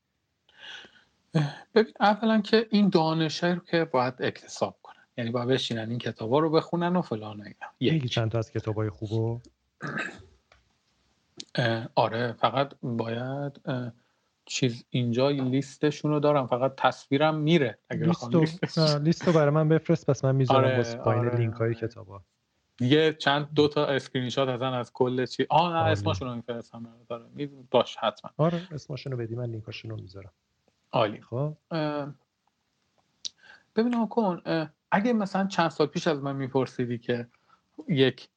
ببین 1.75 1.93
اولا 1.99 2.41
که 2.41 2.67
این 2.69 2.89
دانشه 2.89 3.53
رو 3.53 3.59
که 3.59 3.85
باید 3.85 4.13
اکتساب 4.19 4.79
کنن. 4.83 5.03
یعنی 5.17 5.31
باید 5.31 5.49
بشینن 5.49 5.89
این 5.89 5.99
کتابا 5.99 6.39
رو 6.39 6.49
بخونن 6.49 6.95
و 6.95 7.01
فلان 7.01 7.41
اینا. 7.41 7.95
یکی 7.95 8.09
چند 8.09 8.31
تا 8.31 8.37
از 8.37 8.51
کتابای 8.51 8.89
خوبو 8.89 9.39
آره 11.95 12.33
فقط 12.33 12.73
باید 12.81 13.61
چیز 14.45 14.85
اینجا 14.89 15.29
لیستشون 15.29 16.11
رو 16.11 16.19
دارم 16.19 16.47
فقط 16.47 16.75
تصویرم 16.77 17.35
میره 17.35 17.77
اگه 17.89 18.03
لیستو, 18.03 18.45
لیستو 18.99 19.31
برای 19.31 19.49
من 19.49 19.69
بفرست 19.69 20.09
پس 20.09 20.25
من 20.25 20.35
می‌ذارم 20.35 20.65
آره، 20.65 20.95
پایین 20.95 21.25
آره. 21.25 21.37
لینک 21.37 21.53
های 21.53 21.75
کتابا. 21.75 22.21
یه 22.79 23.13
چند 23.13 23.53
دو 23.53 23.67
تا 23.67 23.85
اسکرین 23.85 24.29
شات 24.29 24.49
ازن 24.49 24.73
از 24.73 24.93
کل 24.93 25.25
چی 25.25 25.45
آه 25.49 25.73
نه 25.73 25.91
اسمشون 25.91 26.27
رو 26.27 26.35
میفرستم 26.35 26.89
داره 27.09 27.49
باش 27.71 27.97
حتما. 27.97 28.31
آره 28.37 28.67
اسمشون 28.71 29.11
رو 29.11 29.17
بدی 29.17 29.35
من 29.35 29.45
لینکاشون 29.45 29.91
رو 29.91 29.97
می‌ذارم. 29.97 30.31
عالی. 30.91 31.21
خب؟ 31.21 31.53
ببین 33.75 34.07
کن 34.07 34.41
اگه 34.91 35.13
مثلا 35.13 35.47
چند 35.47 35.69
سال 35.69 35.87
پیش 35.87 36.07
از 36.07 36.19
من 36.23 36.35
میپرسیدی 36.35 36.97
که 36.97 37.27
یک 37.87 38.29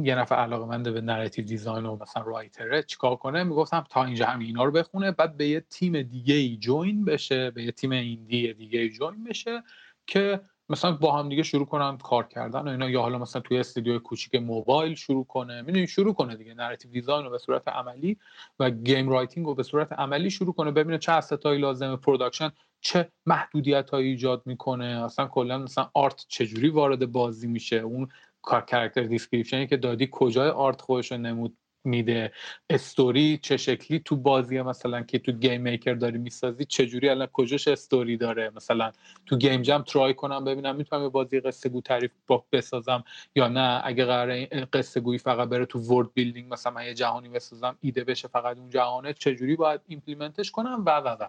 یه 0.00 0.14
نفر 0.14 0.36
علاقه 0.36 0.66
منده 0.66 0.90
به 0.90 1.00
narrative 1.00 1.44
design 1.44 1.86
و 1.86 1.96
مثلا 1.96 2.22
writer 2.22 2.73
ـه 2.73 2.82
چیکار 2.82 3.16
کنه؟ 3.16 3.44
می‌گفتم 3.44 3.84
تا 3.90 4.04
اینجا 4.04 4.26
همین 4.26 4.46
اینا 4.46 4.64
رو 4.64 4.70
بخونه 4.70 5.10
بعد 5.10 5.36
به 5.36 5.48
یه 5.48 5.60
تیم 5.60 6.02
دیگه 6.02 6.34
ای 6.34 6.56
join 6.56 7.04
بشه 7.04 7.50
به 7.50 7.62
یه 7.62 7.72
تیم 7.72 7.90
indie 7.92 8.54
دیگه 8.54 8.80
ای 8.80 8.88
join 8.88 9.24
بشه 9.24 9.62
که 10.06 10.40
مثلا 10.68 10.92
با 10.92 11.18
هم 11.18 11.28
دیگه 11.28 11.42
شروع 11.42 11.66
کنن 11.66 11.98
کار 11.98 12.28
کردن 12.28 12.60
و 12.60 12.68
اینا. 12.68 12.90
یا 12.90 13.02
حالا 13.02 13.18
مثلا 13.18 13.42
توی 13.42 13.58
استودیو 13.58 13.98
کوچیک 13.98 14.34
موبایل 14.34 14.94
شروع 14.94 15.24
کنه. 15.24 15.62
می‌دونی 15.62 15.86
شروع 15.86 16.14
کنه 16.14 16.36
دیگه 16.36 16.54
narrative 16.54 16.90
design 16.90 17.24
رو 17.24 17.30
به 17.30 17.38
صورت 17.38 17.68
عملی 17.68 18.18
و 18.58 18.70
game 18.70 19.08
writing 19.08 19.46
رو 19.46 19.54
به 19.54 19.62
صورت 19.62 19.92
عملی 19.92 20.30
شروع 20.30 20.54
کنه 20.54 20.70
ببینه 20.70 20.98
چه 20.98 21.12
assetایی 21.12 21.58
لازمه 21.58 21.96
production 21.96 22.50
چه 22.80 23.08
محدودیت 23.26 23.90
هایی 23.90 24.08
ایجاد 24.08 24.42
می‌کنه. 24.46 24.84
اصلا 24.84 25.26
کلا 25.26 25.58
مثلا 25.58 25.90
art 25.94 26.24
چجوری 26.28 26.68
وارد 26.68 27.12
بازی 27.12 27.48
میشه؟ 27.48 27.76
اون 27.76 28.08
character 28.42 29.02
description 29.02 29.61
ی 29.61 29.66
که 29.66 29.76
دادی 29.76 30.08
کجای 30.12 30.48
art 30.48 30.80
خودش 30.80 31.12
رو 31.12 31.18
نمود 31.18 31.56
میده؟ 31.84 32.32
استوری 32.70 33.38
چه 33.42 33.56
شکلی؟ 33.56 33.98
تو 33.98 34.16
بازی 34.16 34.62
مثلا 34.62 35.02
که 35.02 35.18
تو 35.18 35.32
GameMaker 35.32 35.94
داری 35.94 36.18
می‌سازی 36.18 36.64
جوری 36.64 37.08
الان 37.08 37.26
کجاش 37.26 37.68
استوری 37.68 38.16
داره؟ 38.16 38.50
مثلا 38.56 38.92
تو 39.26 39.36
game 39.36 39.62
jam 39.62 39.82
try 39.82 40.14
کنم 40.14 40.44
ببینم 40.44 40.76
می‌تونم 40.76 41.02
یه 41.02 41.08
بازی 41.08 41.40
قصه 41.40 41.68
گو 41.68 41.80
تعریف 41.80 42.10
بسازم 42.52 43.04
یا 43.36 43.48
نه؟ 43.48 43.80
اگه 43.84 44.04
قراره 44.04 44.46
قصه 44.72 45.00
گویی 45.00 45.18
فقط 45.18 45.48
بره 45.48 45.66
تو 45.66 45.78
world 45.78 46.14
building 46.14 46.52
مثلا 46.52 46.72
من 46.72 46.86
یه 46.86 46.94
جهانی 46.94 47.28
بسازم 47.28 47.78
ایده 47.80 48.04
بشه 48.04 48.28
فقط 48.28 48.56
اون 48.56 48.70
جهانه 48.70 49.12
چه 49.12 49.34
جوری 49.34 49.56
باید 49.56 49.80
implement 49.86 50.38
ش 50.38 50.50
کنم؟ 50.50 50.82
و 50.86 50.90
و 50.90 51.08
و. 51.08 51.28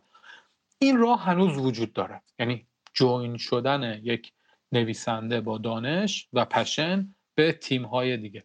این 0.80 0.98
راه 0.98 1.24
هنوز 1.24 1.58
وجود 1.58 1.94
داره. 1.94 2.22
یعنی 2.40 2.68
join 2.94 3.38
شدن 3.38 4.00
یک 4.04 4.34
نویسنده 4.74 5.42
با 5.42 5.58
دانش 5.58 6.30
و 6.34 6.46
passion 6.46 7.16
به 7.36 7.52
تیم 7.52 7.86
های 7.86 8.18
دیگه. 8.18 8.44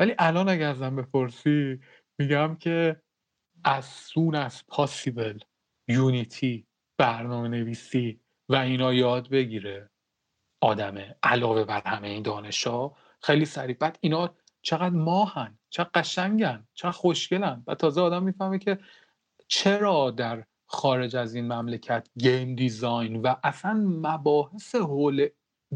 ولی 0.00 0.14
الان 0.18 0.48
اگر 0.48 0.70
ازم 0.70 0.96
بپرسی 0.96 1.80
میگم 2.18 2.56
که 2.56 3.02
as 3.64 3.84
soon 3.84 4.34
as 4.34 4.66
possible 4.66 5.38
یونیتی 5.88 6.66
برنامه 6.98 7.48
نویسی 7.48 8.20
و 8.48 8.56
اینا 8.56 8.94
یاد 8.94 9.28
بگیره. 9.28 9.90
آدمه 10.60 11.16
علاوه 11.22 11.64
بر 11.64 11.82
همه 11.86 12.08
این 12.08 12.22
دانش 12.22 12.66
ها 12.66 12.96
خیلی 13.22 13.44
سریع. 13.44 13.76
بعد 13.80 13.98
اینا 14.00 14.34
چقدر 14.62 14.94
ماهن 14.94 15.58
چقدر 15.70 15.90
قشنگن 15.94 16.68
چقدر 16.74 16.92
خوشگلن. 16.92 17.64
و 17.66 17.74
تازه 17.74 18.00
آدم 18.00 18.22
می‌فهمه 18.22 18.58
که 18.58 18.78
چرا 19.48 20.10
در 20.10 20.44
خارج 20.66 21.16
از 21.16 21.34
این 21.34 21.52
مملکت 21.52 22.08
game 22.18 22.54
design 22.54 23.22
و 23.22 23.34
اصلا 23.44 23.74
مباحث 23.86 24.74
حول 24.74 25.28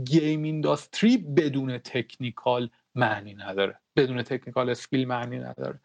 game 0.04 0.42
industry 0.42 1.16
بدون 1.16 1.78
technical 1.78 2.70
معنی 2.94 3.34
نداره. 3.34 3.80
بدون 3.96 4.22
technical 4.22 4.70
skill 4.70 5.08
معنی 5.08 5.38
نداره. 5.38 5.80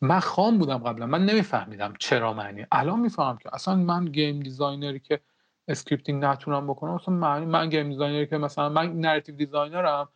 من 0.00 0.20
خام 0.20 0.58
بودم 0.58 0.78
قبلا. 0.78 1.06
من 1.06 1.24
نمیفهمیدم 1.24 1.94
چرا 1.98 2.32
معنی. 2.32 2.66
الان 2.72 3.00
می‌فهمم 3.00 3.38
که 3.38 3.50
اصلا 3.52 3.74
من 3.74 4.04
game 4.04 4.40
designer 4.40 4.93
ی 4.93 5.00
که 5.00 5.20
scripting 5.68 6.24
نتونم 6.24 6.66
بکنم 6.66 6.90
اصلا 6.90 7.14
معنی 7.14 7.46
من 7.46 7.68
game 7.68 7.88
designer 7.88 8.22
ی 8.22 8.26
که 8.26 8.38
مثلا 8.38 8.68
من 8.68 8.92
narrative 8.92 9.36
designer 9.36 10.00
م 10.00 10.08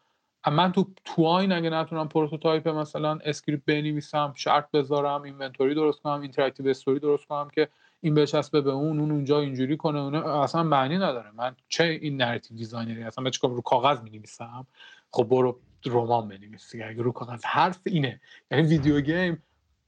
من 0.51 0.73
تو 0.73 0.91
Twine 1.05 1.53
اگه 1.53 1.71
نتونم 1.71 2.09
prototype 2.09 2.69
مثلا 2.69 3.19
script 3.25 3.65
بنویسم 3.65 4.33
شرط 4.37 4.71
بذارم 4.71 5.23
inventory 5.23 5.75
درست 5.75 6.03
کنم 6.03 6.21
interactive 6.21 6.69
story 6.69 7.01
درست 7.01 7.27
کنم 7.27 7.51
که 7.51 7.69
این 8.05 8.15
بچسبه 8.15 8.61
به 8.61 8.71
اون 8.71 9.01
اون 9.01 9.11
اونجا 9.11 9.41
اینجوری 9.41 9.77
کنه 9.77 10.01
اون 10.01 10.15
اصلا 10.15 10.63
معنی 10.63 10.97
نداره. 10.97 11.31
من 11.31 11.57
چه 11.69 11.85
این 11.85 12.17
narrative 12.17 12.57
designer 12.57 12.98
ی 12.98 13.03
اصلا 13.03 13.25
من 13.25 13.31
چیکار 13.31 13.51
رو 13.51 13.61
کاغذ 13.61 14.03
می‌نویسم؟ 14.03 14.67
خب 15.11 15.25
برو 15.25 15.61
رمان 15.87 16.29
بنویسی. 16.29 16.83
اگه 16.83 17.03
رو 17.03 17.13
کاغذ 17.13 17.45
حرف 17.45 17.81
اینه. 17.87 18.21
یعنی 18.51 18.67
video 18.67 19.01
game 19.01 19.43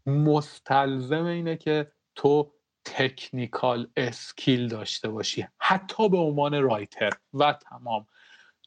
مستلزم 0.06 1.24
اینه 1.24 1.56
که 1.56 1.92
تو 2.14 2.52
technical 2.84 3.88
skill 3.96 4.68
داشته 4.68 5.08
باشی. 5.08 5.46
حتی 5.58 6.08
به 6.08 6.18
عنوان 6.18 6.62
writer. 6.62 7.10
و 7.34 7.52
تمام. 7.52 8.06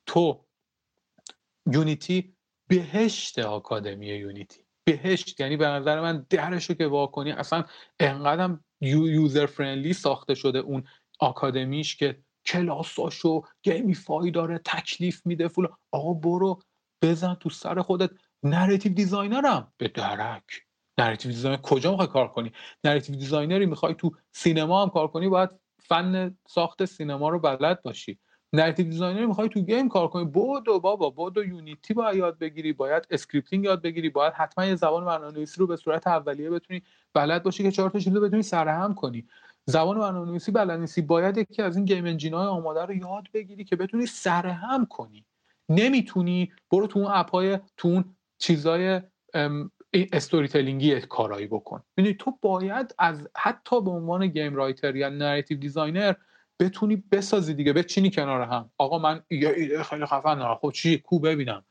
تو 0.06 0.46
Unity 1.72 2.36
بهشت 2.68 3.40
آکادمی 3.40 4.08
Unity. 4.08 4.62
بهشت. 4.84 5.40
یعنی 5.40 5.58
به 5.58 5.68
نظر 5.68 6.02
من 6.02 6.26
درشو 6.30 6.74
که 6.74 6.88
واکنی 6.88 7.32
اصلا 7.32 7.64
انقدرم 8.00 8.64
user 8.82 9.46
friendly 9.46 9.94
ساخته 9.94 10.36
شده 10.36 10.60
اون 10.60 10.84
آکادمیش 11.20 11.96
که 11.96 12.22
کلاساشو 12.46 13.42
gamify 13.64 14.32
داره 14.32 14.58
تکلیف 14.66 15.26
میده 15.26 15.48
full 15.48 15.68
آقا 15.92 16.14
برو 16.14 16.60
بزن 17.02 17.34
تو 17.34 17.50
سر 17.50 17.82
خودت. 17.82 18.12
narrative 18.44 18.94
designer 18.94 19.65
م 19.65 19.74
به 19.78 19.88
درک. 19.88 20.44
narrative 20.98 21.32
designer 21.32 21.58
کجا 21.62 21.92
می‌خوای 21.92 22.08
کار 22.08 22.28
کنی؟ 22.28 22.52
narrative 22.84 23.16
designer 23.16 23.60
ی 23.60 23.66
می‌خوای 23.66 23.94
تو 23.96 24.12
سینما 24.32 24.82
هم 24.84 24.90
کار 24.90 25.08
کنی 25.08 25.30
باید 25.30 25.50
فن 25.80 26.38
ساخت 26.48 26.86
سینما 26.86 27.30
رو 27.30 27.40
بلد 27.40 27.82
باشی. 27.82 28.20
narrative 28.54 28.86
designer 28.86 29.26
می‌خوای 29.26 29.50
تو 29.50 29.62
game 29.62 29.90
کار 29.90 30.08
کنی. 30.08 30.26
Godot 30.26 30.80
بابا 30.80 31.10
Godot 31.10 31.46
Unity 31.46 31.94
باید 31.94 32.18
یاد 32.18 32.40
بگیری 32.40 32.74
باید 32.74 33.08
scripting 33.10 33.64
یاد 33.64 33.82
بگیری 33.82 34.10
باید 34.10 34.34
حتما 34.34 34.66
یه 34.66 34.76
زبان 34.76 35.06
برنامه‌نویسی 35.06 35.60
رو 35.60 35.68
به 35.68 35.76
صورت 35.76 36.08
اولیه 36.08 36.50
بتونی 36.50 36.82
بلد 37.14 37.44
باشی 37.44 37.64
که 37.64 37.72
چهار 37.72 37.90
تا 37.90 38.00
چیز 38.00 38.14
بتونی 38.14 38.42
سرهم 38.42 38.94
کنی. 38.94 39.28
زبان 39.66 40.00
برنامه‌نویسی 40.00 40.52
بلد 40.52 40.80
نیستی. 40.80 41.02
باید 41.02 41.38
یکی 41.38 41.62
از 41.62 41.76
این 41.76 41.86
game 41.86 42.06
engine 42.06 42.37
های 42.37 42.48
آماده 42.48 42.86
رو 42.86 42.94
یاد 42.94 43.28
بگیری 43.34 43.64
که 43.64 43.76
بتونی 43.76 44.06
سرهم 44.06 44.86
کنی. 44.86 45.26
نمی‌تونی 45.70 46.52
برو 46.72 46.88
تو 46.88 47.00
اون 47.00 47.12
اپای 47.12 47.60
تو 47.78 47.88
اون 47.88 48.16
چیزای 48.38 49.02
storytelling 49.94 50.48
ی 50.48 51.02
کارایی 51.02 51.48
بکن. 51.48 51.84
یعنی 51.98 52.14
تو 52.14 52.38
باید 52.42 52.96
از 53.00 53.28
حتی 53.38 53.82
به 53.82 53.92
عنوان 53.92 54.28
game 54.28 54.56
writer 54.56 54.96
یا 54.96 55.10
narrative 55.10 55.58
designer 55.58 56.14
بتونی 56.60 56.96
بسازی 56.96 57.54
دیگه 57.54 57.74
بچینی 57.74 58.12
کنار 58.12 58.42
هم. 58.42 58.72
آقا 58.78 59.00
من 59.00 59.24
یه 59.30 59.50
ایده 59.58 59.84
خیلی 59.84 60.06
خفن 60.06 60.36
دارم 60.36 60.56
خب 60.56 60.72
چی؟ 60.72 60.98
کو 60.98 61.20
ببینم. 61.20 61.66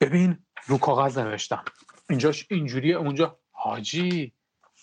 ببین 0.00 0.38
رو 0.66 0.78
کاغذ 0.78 1.18
نوشتم. 1.18 1.64
اینجاش 2.10 2.46
اینجوریه. 2.50 2.96
اونجا 2.96 3.38
حاجی 3.50 4.32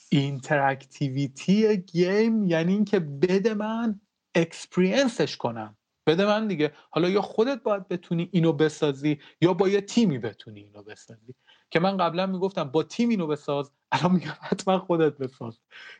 interactivity 0.09 1.77
game 1.77 2.43
یعنی 2.43 2.73
اینکه 2.73 2.99
بده 2.99 3.53
من 3.53 4.01
experience 4.35 5.20
ش 5.20 5.37
کنم. 5.37 5.77
بده 6.07 6.25
من 6.25 6.47
دیگه. 6.47 6.73
حالا 6.89 7.09
یا 7.09 7.21
خودت 7.21 7.63
باید 7.63 7.87
بتونی 7.87 8.29
اینو 8.31 8.53
بسازی 8.53 9.19
یا 9.41 9.53
با 9.53 9.69
یه 9.69 9.81
تیمی 9.81 10.19
بتونی 10.19 10.61
اینو 10.61 10.83
بسازی. 10.83 11.35
که 11.73 11.79
من 11.79 11.97
قبلا 11.97 12.25
می‌گفتم 12.25 12.63
با 12.63 12.83
تیم 12.83 13.09
اینو 13.09 13.27
بساز 13.27 13.71
الان 13.91 14.11
میگم 14.11 14.33
حتما 14.41 14.79
خودت 14.79 15.17
بساز. 15.17 15.59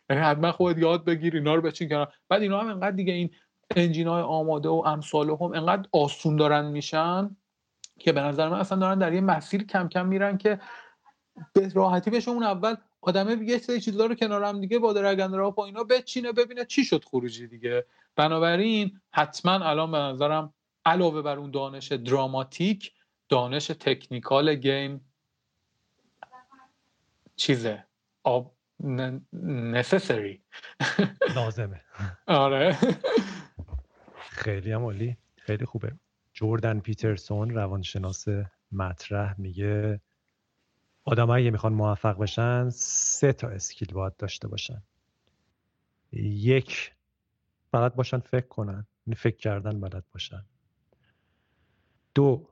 یعنی 0.09 0.21
حتما 0.21 0.51
خودت 0.51 0.77
یاد 0.77 1.05
بگیر 1.05 1.35
اینا 1.35 1.55
رو 1.55 1.61
بچین 1.61 1.89
کنار. 1.89 2.13
بعد 2.29 2.41
اینا 2.41 2.59
هم 2.61 2.67
انقدر 2.67 2.91
دیگه 2.91 3.13
این 3.13 3.29
انجین 3.75 4.07
های 4.07 4.21
آماده 4.21 4.69
و 4.69 4.83
امثال 4.85 5.29
هم 5.29 5.41
انقدر 5.41 5.89
آسون 5.91 6.35
دارن 6.35 6.65
میشن 6.65 7.35
که 7.99 8.11
به 8.11 8.21
نظر 8.21 8.49
من 8.49 8.59
اصلا 8.59 8.77
دارن 8.77 8.99
در 8.99 9.13
یه 9.13 9.21
مسیر 9.21 9.63
کم 9.63 9.87
کم 9.87 10.05
میرن 10.05 10.37
که 10.37 10.59
به 11.53 11.71
راحتی 11.73 12.09
بشه 12.11 12.31
اون 12.31 12.43
اول 12.43 12.75
آدمه 13.01 13.43
یه 13.43 13.57
سری 13.57 13.81
چیزا 13.81 14.05
رو 14.05 14.15
کنار 14.15 14.43
هم 14.43 14.61
دیگه 14.61 14.79
با 14.79 14.93
درگن 14.93 15.33
را 15.33 15.51
و 15.51 15.61
اینا 15.61 15.83
بچینه 15.83 16.31
ببینه 16.31 16.65
چی 16.65 16.85
شد 16.85 17.03
خروجی 17.03 17.47
دیگه. 17.47 17.85
بنابراین 18.15 18.99
حتما 19.11 19.51
الان 19.51 19.91
به 19.91 19.97
نظرم 19.97 20.53
علاوه 20.85 21.21
بر 21.21 21.37
اون 21.37 21.51
دانش 21.51 21.91
دراماتیک 21.91 22.93
دانش 23.29 23.67
تکنیکال 23.67 24.55
گیم 24.55 25.12
چیزه. 27.44 27.84
آب 28.24 28.56
نسسری 29.34 30.44
لازمه. 31.36 31.82
آره. 32.28 32.78
خیلی 34.20 34.72
هم 34.72 34.84
عالی. 34.84 35.18
خیلی 35.38 35.65
خوبه. 35.65 35.91
جوردن 36.34 36.80
پیترسون 36.80 37.49
روانشناس 37.49 38.26
مطرح 38.72 39.36
میگه 39.38 40.02
آدم 41.04 41.30
اگه 41.30 41.52
می‌خوان 41.52 41.73
موفق 41.73 42.18
بشن 42.18 42.70
سه 42.70 43.34
تا 43.34 43.49
اسکیل 43.49 43.94
باید 43.94 44.18
داشته 44.18 44.47
باشن. 44.47 44.84
یک 46.12 46.91
بلد 47.72 47.96
باشن 47.96 48.20
فکر 48.20 48.47
کنن. 48.47 48.88
یعنی 49.07 49.15
فکر 49.15 49.38
کردن 49.38 49.80
بلد 49.80 50.04
باشن. 50.13 50.46
دو 52.15 52.49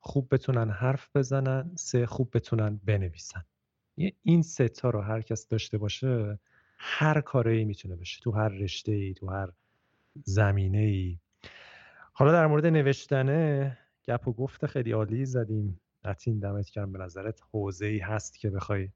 خوب 0.00 0.34
بتونن 0.34 0.70
حرف 0.70 1.16
بزنن. 1.16 1.70
سه 1.76 2.06
خوب 2.06 2.30
بتونن 2.36 2.80
بنویسن. 2.84 3.44
این 4.22 4.42
ستا 4.42 4.90
رو 4.90 5.00
هر 5.00 5.22
کس 5.22 5.48
داشته 5.48 5.78
باشه 5.78 6.38
هر 6.78 7.20
کاره 7.20 7.52
ای 7.52 7.64
می‌تونه 7.64 7.96
بشه. 7.96 8.20
تو 8.20 8.30
هر 8.30 8.48
رشته 8.48 8.92
ای 8.92 9.14
تو 9.14 9.30
هر 9.30 9.48
زمینه 10.24 10.78
ای 10.78 11.18
حالا 12.12 12.32
در 12.32 12.46
مورد 12.46 12.66
نوشتنه 12.66 13.78
گپ 14.08 14.28
و 14.28 14.32
گفت 14.32 14.66
خیلی 14.66 14.92
عالی 14.92 15.26
زدیم. 15.26 15.80
نتین 16.04 16.38
دمت 16.38 16.68
کردم 16.70 16.92
به 16.92 16.98
نظرت 16.98 17.40
حوزه 17.52 17.86
ای 17.86 17.98
هست 17.98 18.38
که 18.38 18.50
بخوای 18.50 18.88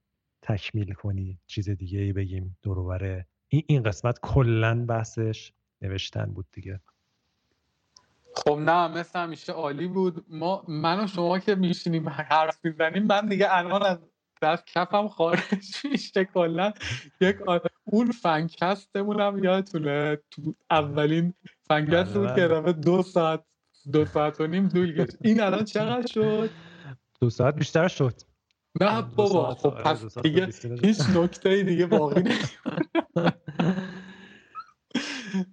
تکمیل 0.42 0.92
کنی 0.92 1.38
چیز 1.46 1.70
دیگه 1.70 1.98
ای 1.98 2.12
بگیم 2.12 2.56
دوروبره 2.62 3.26
این 3.48 3.62
این 3.66 3.82
قسمت 3.82 4.18
کلا 4.22 4.84
بحثش 4.84 5.52
نوشتن 5.82 6.24
بود 6.24 6.46
دیگه. 6.52 6.80
خب 8.36 8.58
نه 8.58 8.88
مثل 8.88 9.18
همیشه 9.18 9.52
عالی 9.52 9.86
بود. 9.86 10.24
ما 10.28 10.64
من 10.68 11.04
و 11.04 11.06
شما 11.06 11.38
که 11.38 11.54
میشینیم 11.54 12.08
حرف 12.08 12.64
می‌زنیم 12.64 13.02
من 13.02 13.28
دیگه 13.28 13.46
الان 13.50 13.82
از 13.82 13.98
دست 14.42 14.66
کفم 14.66 15.08
خارج 15.08 15.86
میشه 15.90 16.24
کلا 16.24 16.72
یک 17.20 17.36
اون 17.84 18.10
فنکستمون 18.10 19.20
هم 19.20 19.44
یادتونه. 19.44 20.18
تو 20.30 20.54
اولین 20.70 21.34
فنکست 21.68 22.14
بود 22.14 22.34
که 22.34 22.48
بله. 22.48 22.72
دو 22.72 23.02
ساعت 23.02 23.44
دو 23.92 24.04
ساعت 24.04 24.40
و 24.40 24.46
نیم 24.46 24.68
طول 24.68 25.06
این 25.20 25.40
الان 25.40 25.64
چقدر 25.64 26.06
شد؟ 26.06 26.50
دو 27.20 27.30
ساعت 27.30 27.54
بیشتر 27.54 27.88
شد. 27.88 28.20
نه 28.80 29.02
بابا 29.02 29.54
خب 29.54 29.66
آره، 29.66 29.82
پس 29.82 30.18
دیگه 30.18 30.48
هیچ 30.82 31.00
نکته 31.16 31.62
دیگه 31.62 31.86
باقی 31.86 32.22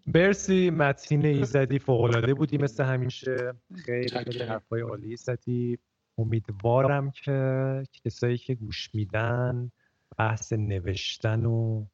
برسی 0.08 0.70
متین 0.70 1.26
ایزدی 1.26 1.80
فوقلاده 1.80 2.34
بودی 2.34 2.58
مثل 2.58 2.84
همیشه. 2.84 3.54
خیلی 3.86 4.10
خیلی 4.10 4.44
حرفای 4.44 4.82
عالی 4.82 5.16
زدی. 5.16 5.80
امیدوارم 6.20 7.12
که 7.12 7.84
کسایی 7.94 8.38
که 8.38 8.56
گوش 8.56 8.96
میدن 8.96 9.72
بحث 10.18 10.54
نوشتن 10.54 11.46
و 11.46 11.86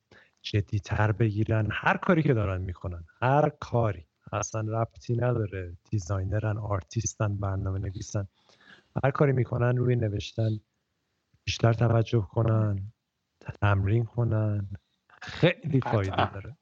جدیتر 0.42 1.12
بگیرن. 1.12 1.68
هر 1.72 1.98
کاری 1.98 2.24
که 2.24 2.34
دارن 2.34 2.62
می‌کنن. 2.62 3.04
هر 3.22 3.50
کاری. 3.50 4.06
اصلا 4.34 4.82
ربطی 4.82 5.16
نداره. 5.16 5.78
designer 5.90 6.50
ن 6.50 6.58
artist 6.58 7.26
ن 7.26 7.38
برنامه 7.38 7.80
نویسن 7.80 8.28
هر 9.04 9.12
کاری 9.12 9.32
می‌کنن 9.32 9.78
روی 9.78 9.96
نوشتن 9.96 10.60
بیشتر 11.44 11.74
توجه 11.74 12.22
کنن 12.22 12.92
تمرین 13.62 14.06
کنن. 14.06 14.70
خیلی 15.22 15.82
فایده 15.82 16.32
داره. 16.34 16.58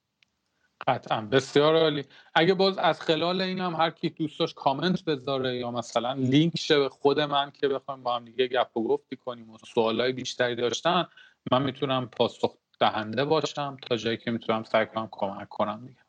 قطعا. 0.88 1.22
بسیار 1.22 1.76
عالی. 1.76 2.04
اگه 2.36 2.54
باز 2.54 2.78
از 2.78 3.02
خلال 3.02 3.42
این 3.42 3.60
هم 3.60 3.76
هر 3.76 3.90
کی 3.90 4.10
دوست 4.10 4.40
داشت 4.40 4.56
کامنت 4.56 5.06
بذاره 5.06 5.58
یا 5.58 5.72
مثلا 5.72 6.14
لینک 6.14 6.60
شه 6.60 6.80
به 6.80 6.90
خود 6.90 7.20
من 7.20 7.52
که 7.52 7.68
بخوایم 7.68 8.04
با 8.04 8.16
هم 8.16 8.26
دیگه 8.26 8.48
گپ 8.48 8.78
و 8.78 8.88
گفتی 8.88 9.16
کنیم 9.16 9.50
و 9.50 9.58
سوالای 9.74 10.12
بیشتری 10.12 10.56
داشتن 10.56 11.08
من 11.52 11.64
می‌تونم 11.64 12.06
پاسخ 12.06 12.58
دهنده 12.80 13.26
باشم 13.26 13.78
تا 13.82 13.96
جایی 13.96 14.18
که 14.18 14.32
می‌تونم 14.32 14.64
سعی 14.64 14.86
کنم 14.86 15.08
کمک 15.12 15.50
کنم 15.50 15.86
دیگه. 15.88 16.00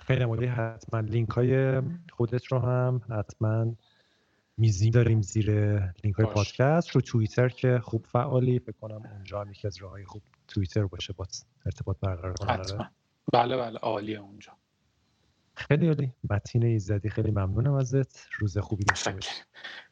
خیلی 0.00 0.24
مالی 0.24 0.46
حتما 0.46 1.00
لینک 1.00 1.30
های 1.30 1.82
خودت 2.12 2.46
رو 2.46 2.58
هم 2.58 3.02
حتما 3.10 3.74
میزی 4.56 4.90
داریم 4.90 5.22
زیر 5.22 5.50
لینک 6.04 6.16
های 6.16 6.26
پادکست 6.26 6.90
رو 6.90 7.00
توییتر 7.00 7.48
که 7.48 7.80
خوب 7.82 8.06
فعالی. 8.06 8.58
فکر 8.58 8.76
کنم 8.80 9.02
اونجا 9.12 9.40
هم 9.40 9.50
یکی 9.50 9.66
از 9.66 9.76
راه 9.82 10.04
خوب 10.04 10.22
توییتر 10.48 10.84
باشه. 10.84 11.12
با 11.12 11.26
ارتباط 11.66 11.96
برقرار 12.00 12.32
کنه 12.32 12.90
بله 13.32 13.56
بله 13.56 13.78
عالیه 13.78 14.18
اونجا. 14.20 14.52
خیلی 15.54 15.88
عالی. 15.88 16.12
متین 16.30 16.64
ایزدی 16.64 17.08
خیلی 17.08 17.30
ممنونم 17.30 17.74
ازت. 17.74 18.28
روز 18.38 18.58
خوبی 18.58 18.84
داشته 18.84 19.10
باشی. 19.12 19.42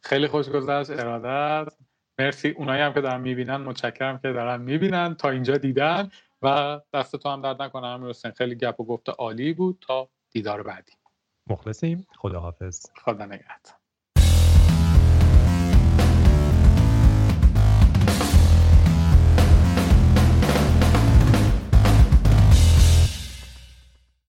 خیلی 0.00 0.28
خوش 0.28 0.48
گذشت 0.48 0.90
ارادت. 0.90 1.72
مرسی. 2.18 2.48
اونایی 2.48 2.82
هم 2.82 2.92
که 2.92 3.00
دارن 3.00 3.20
می‌بینن 3.20 3.56
متشکرم 3.56 4.18
که 4.18 4.32
دارن 4.32 4.60
می‌بینن. 4.60 5.14
تا 5.14 5.30
اینجا 5.30 5.56
دیدن 5.56 6.10
و 6.42 6.80
دست 6.94 7.16
تو 7.16 7.28
هم 7.28 7.42
درد 7.42 7.62
نکنه 7.62 7.86
امیر 7.86 8.12
خیلی 8.12 8.54
گپ 8.54 8.80
و 8.80 8.84
گفته 8.84 9.12
عالی 9.12 9.52
بود. 9.52 9.78
تا 9.80 10.08
دیدار 10.30 10.62
بعدی. 10.62 10.92
مخلصیم. 11.46 12.06
خداحافظ. 12.16 12.86
خدا 13.04 13.24
نگهدار. 13.24 13.81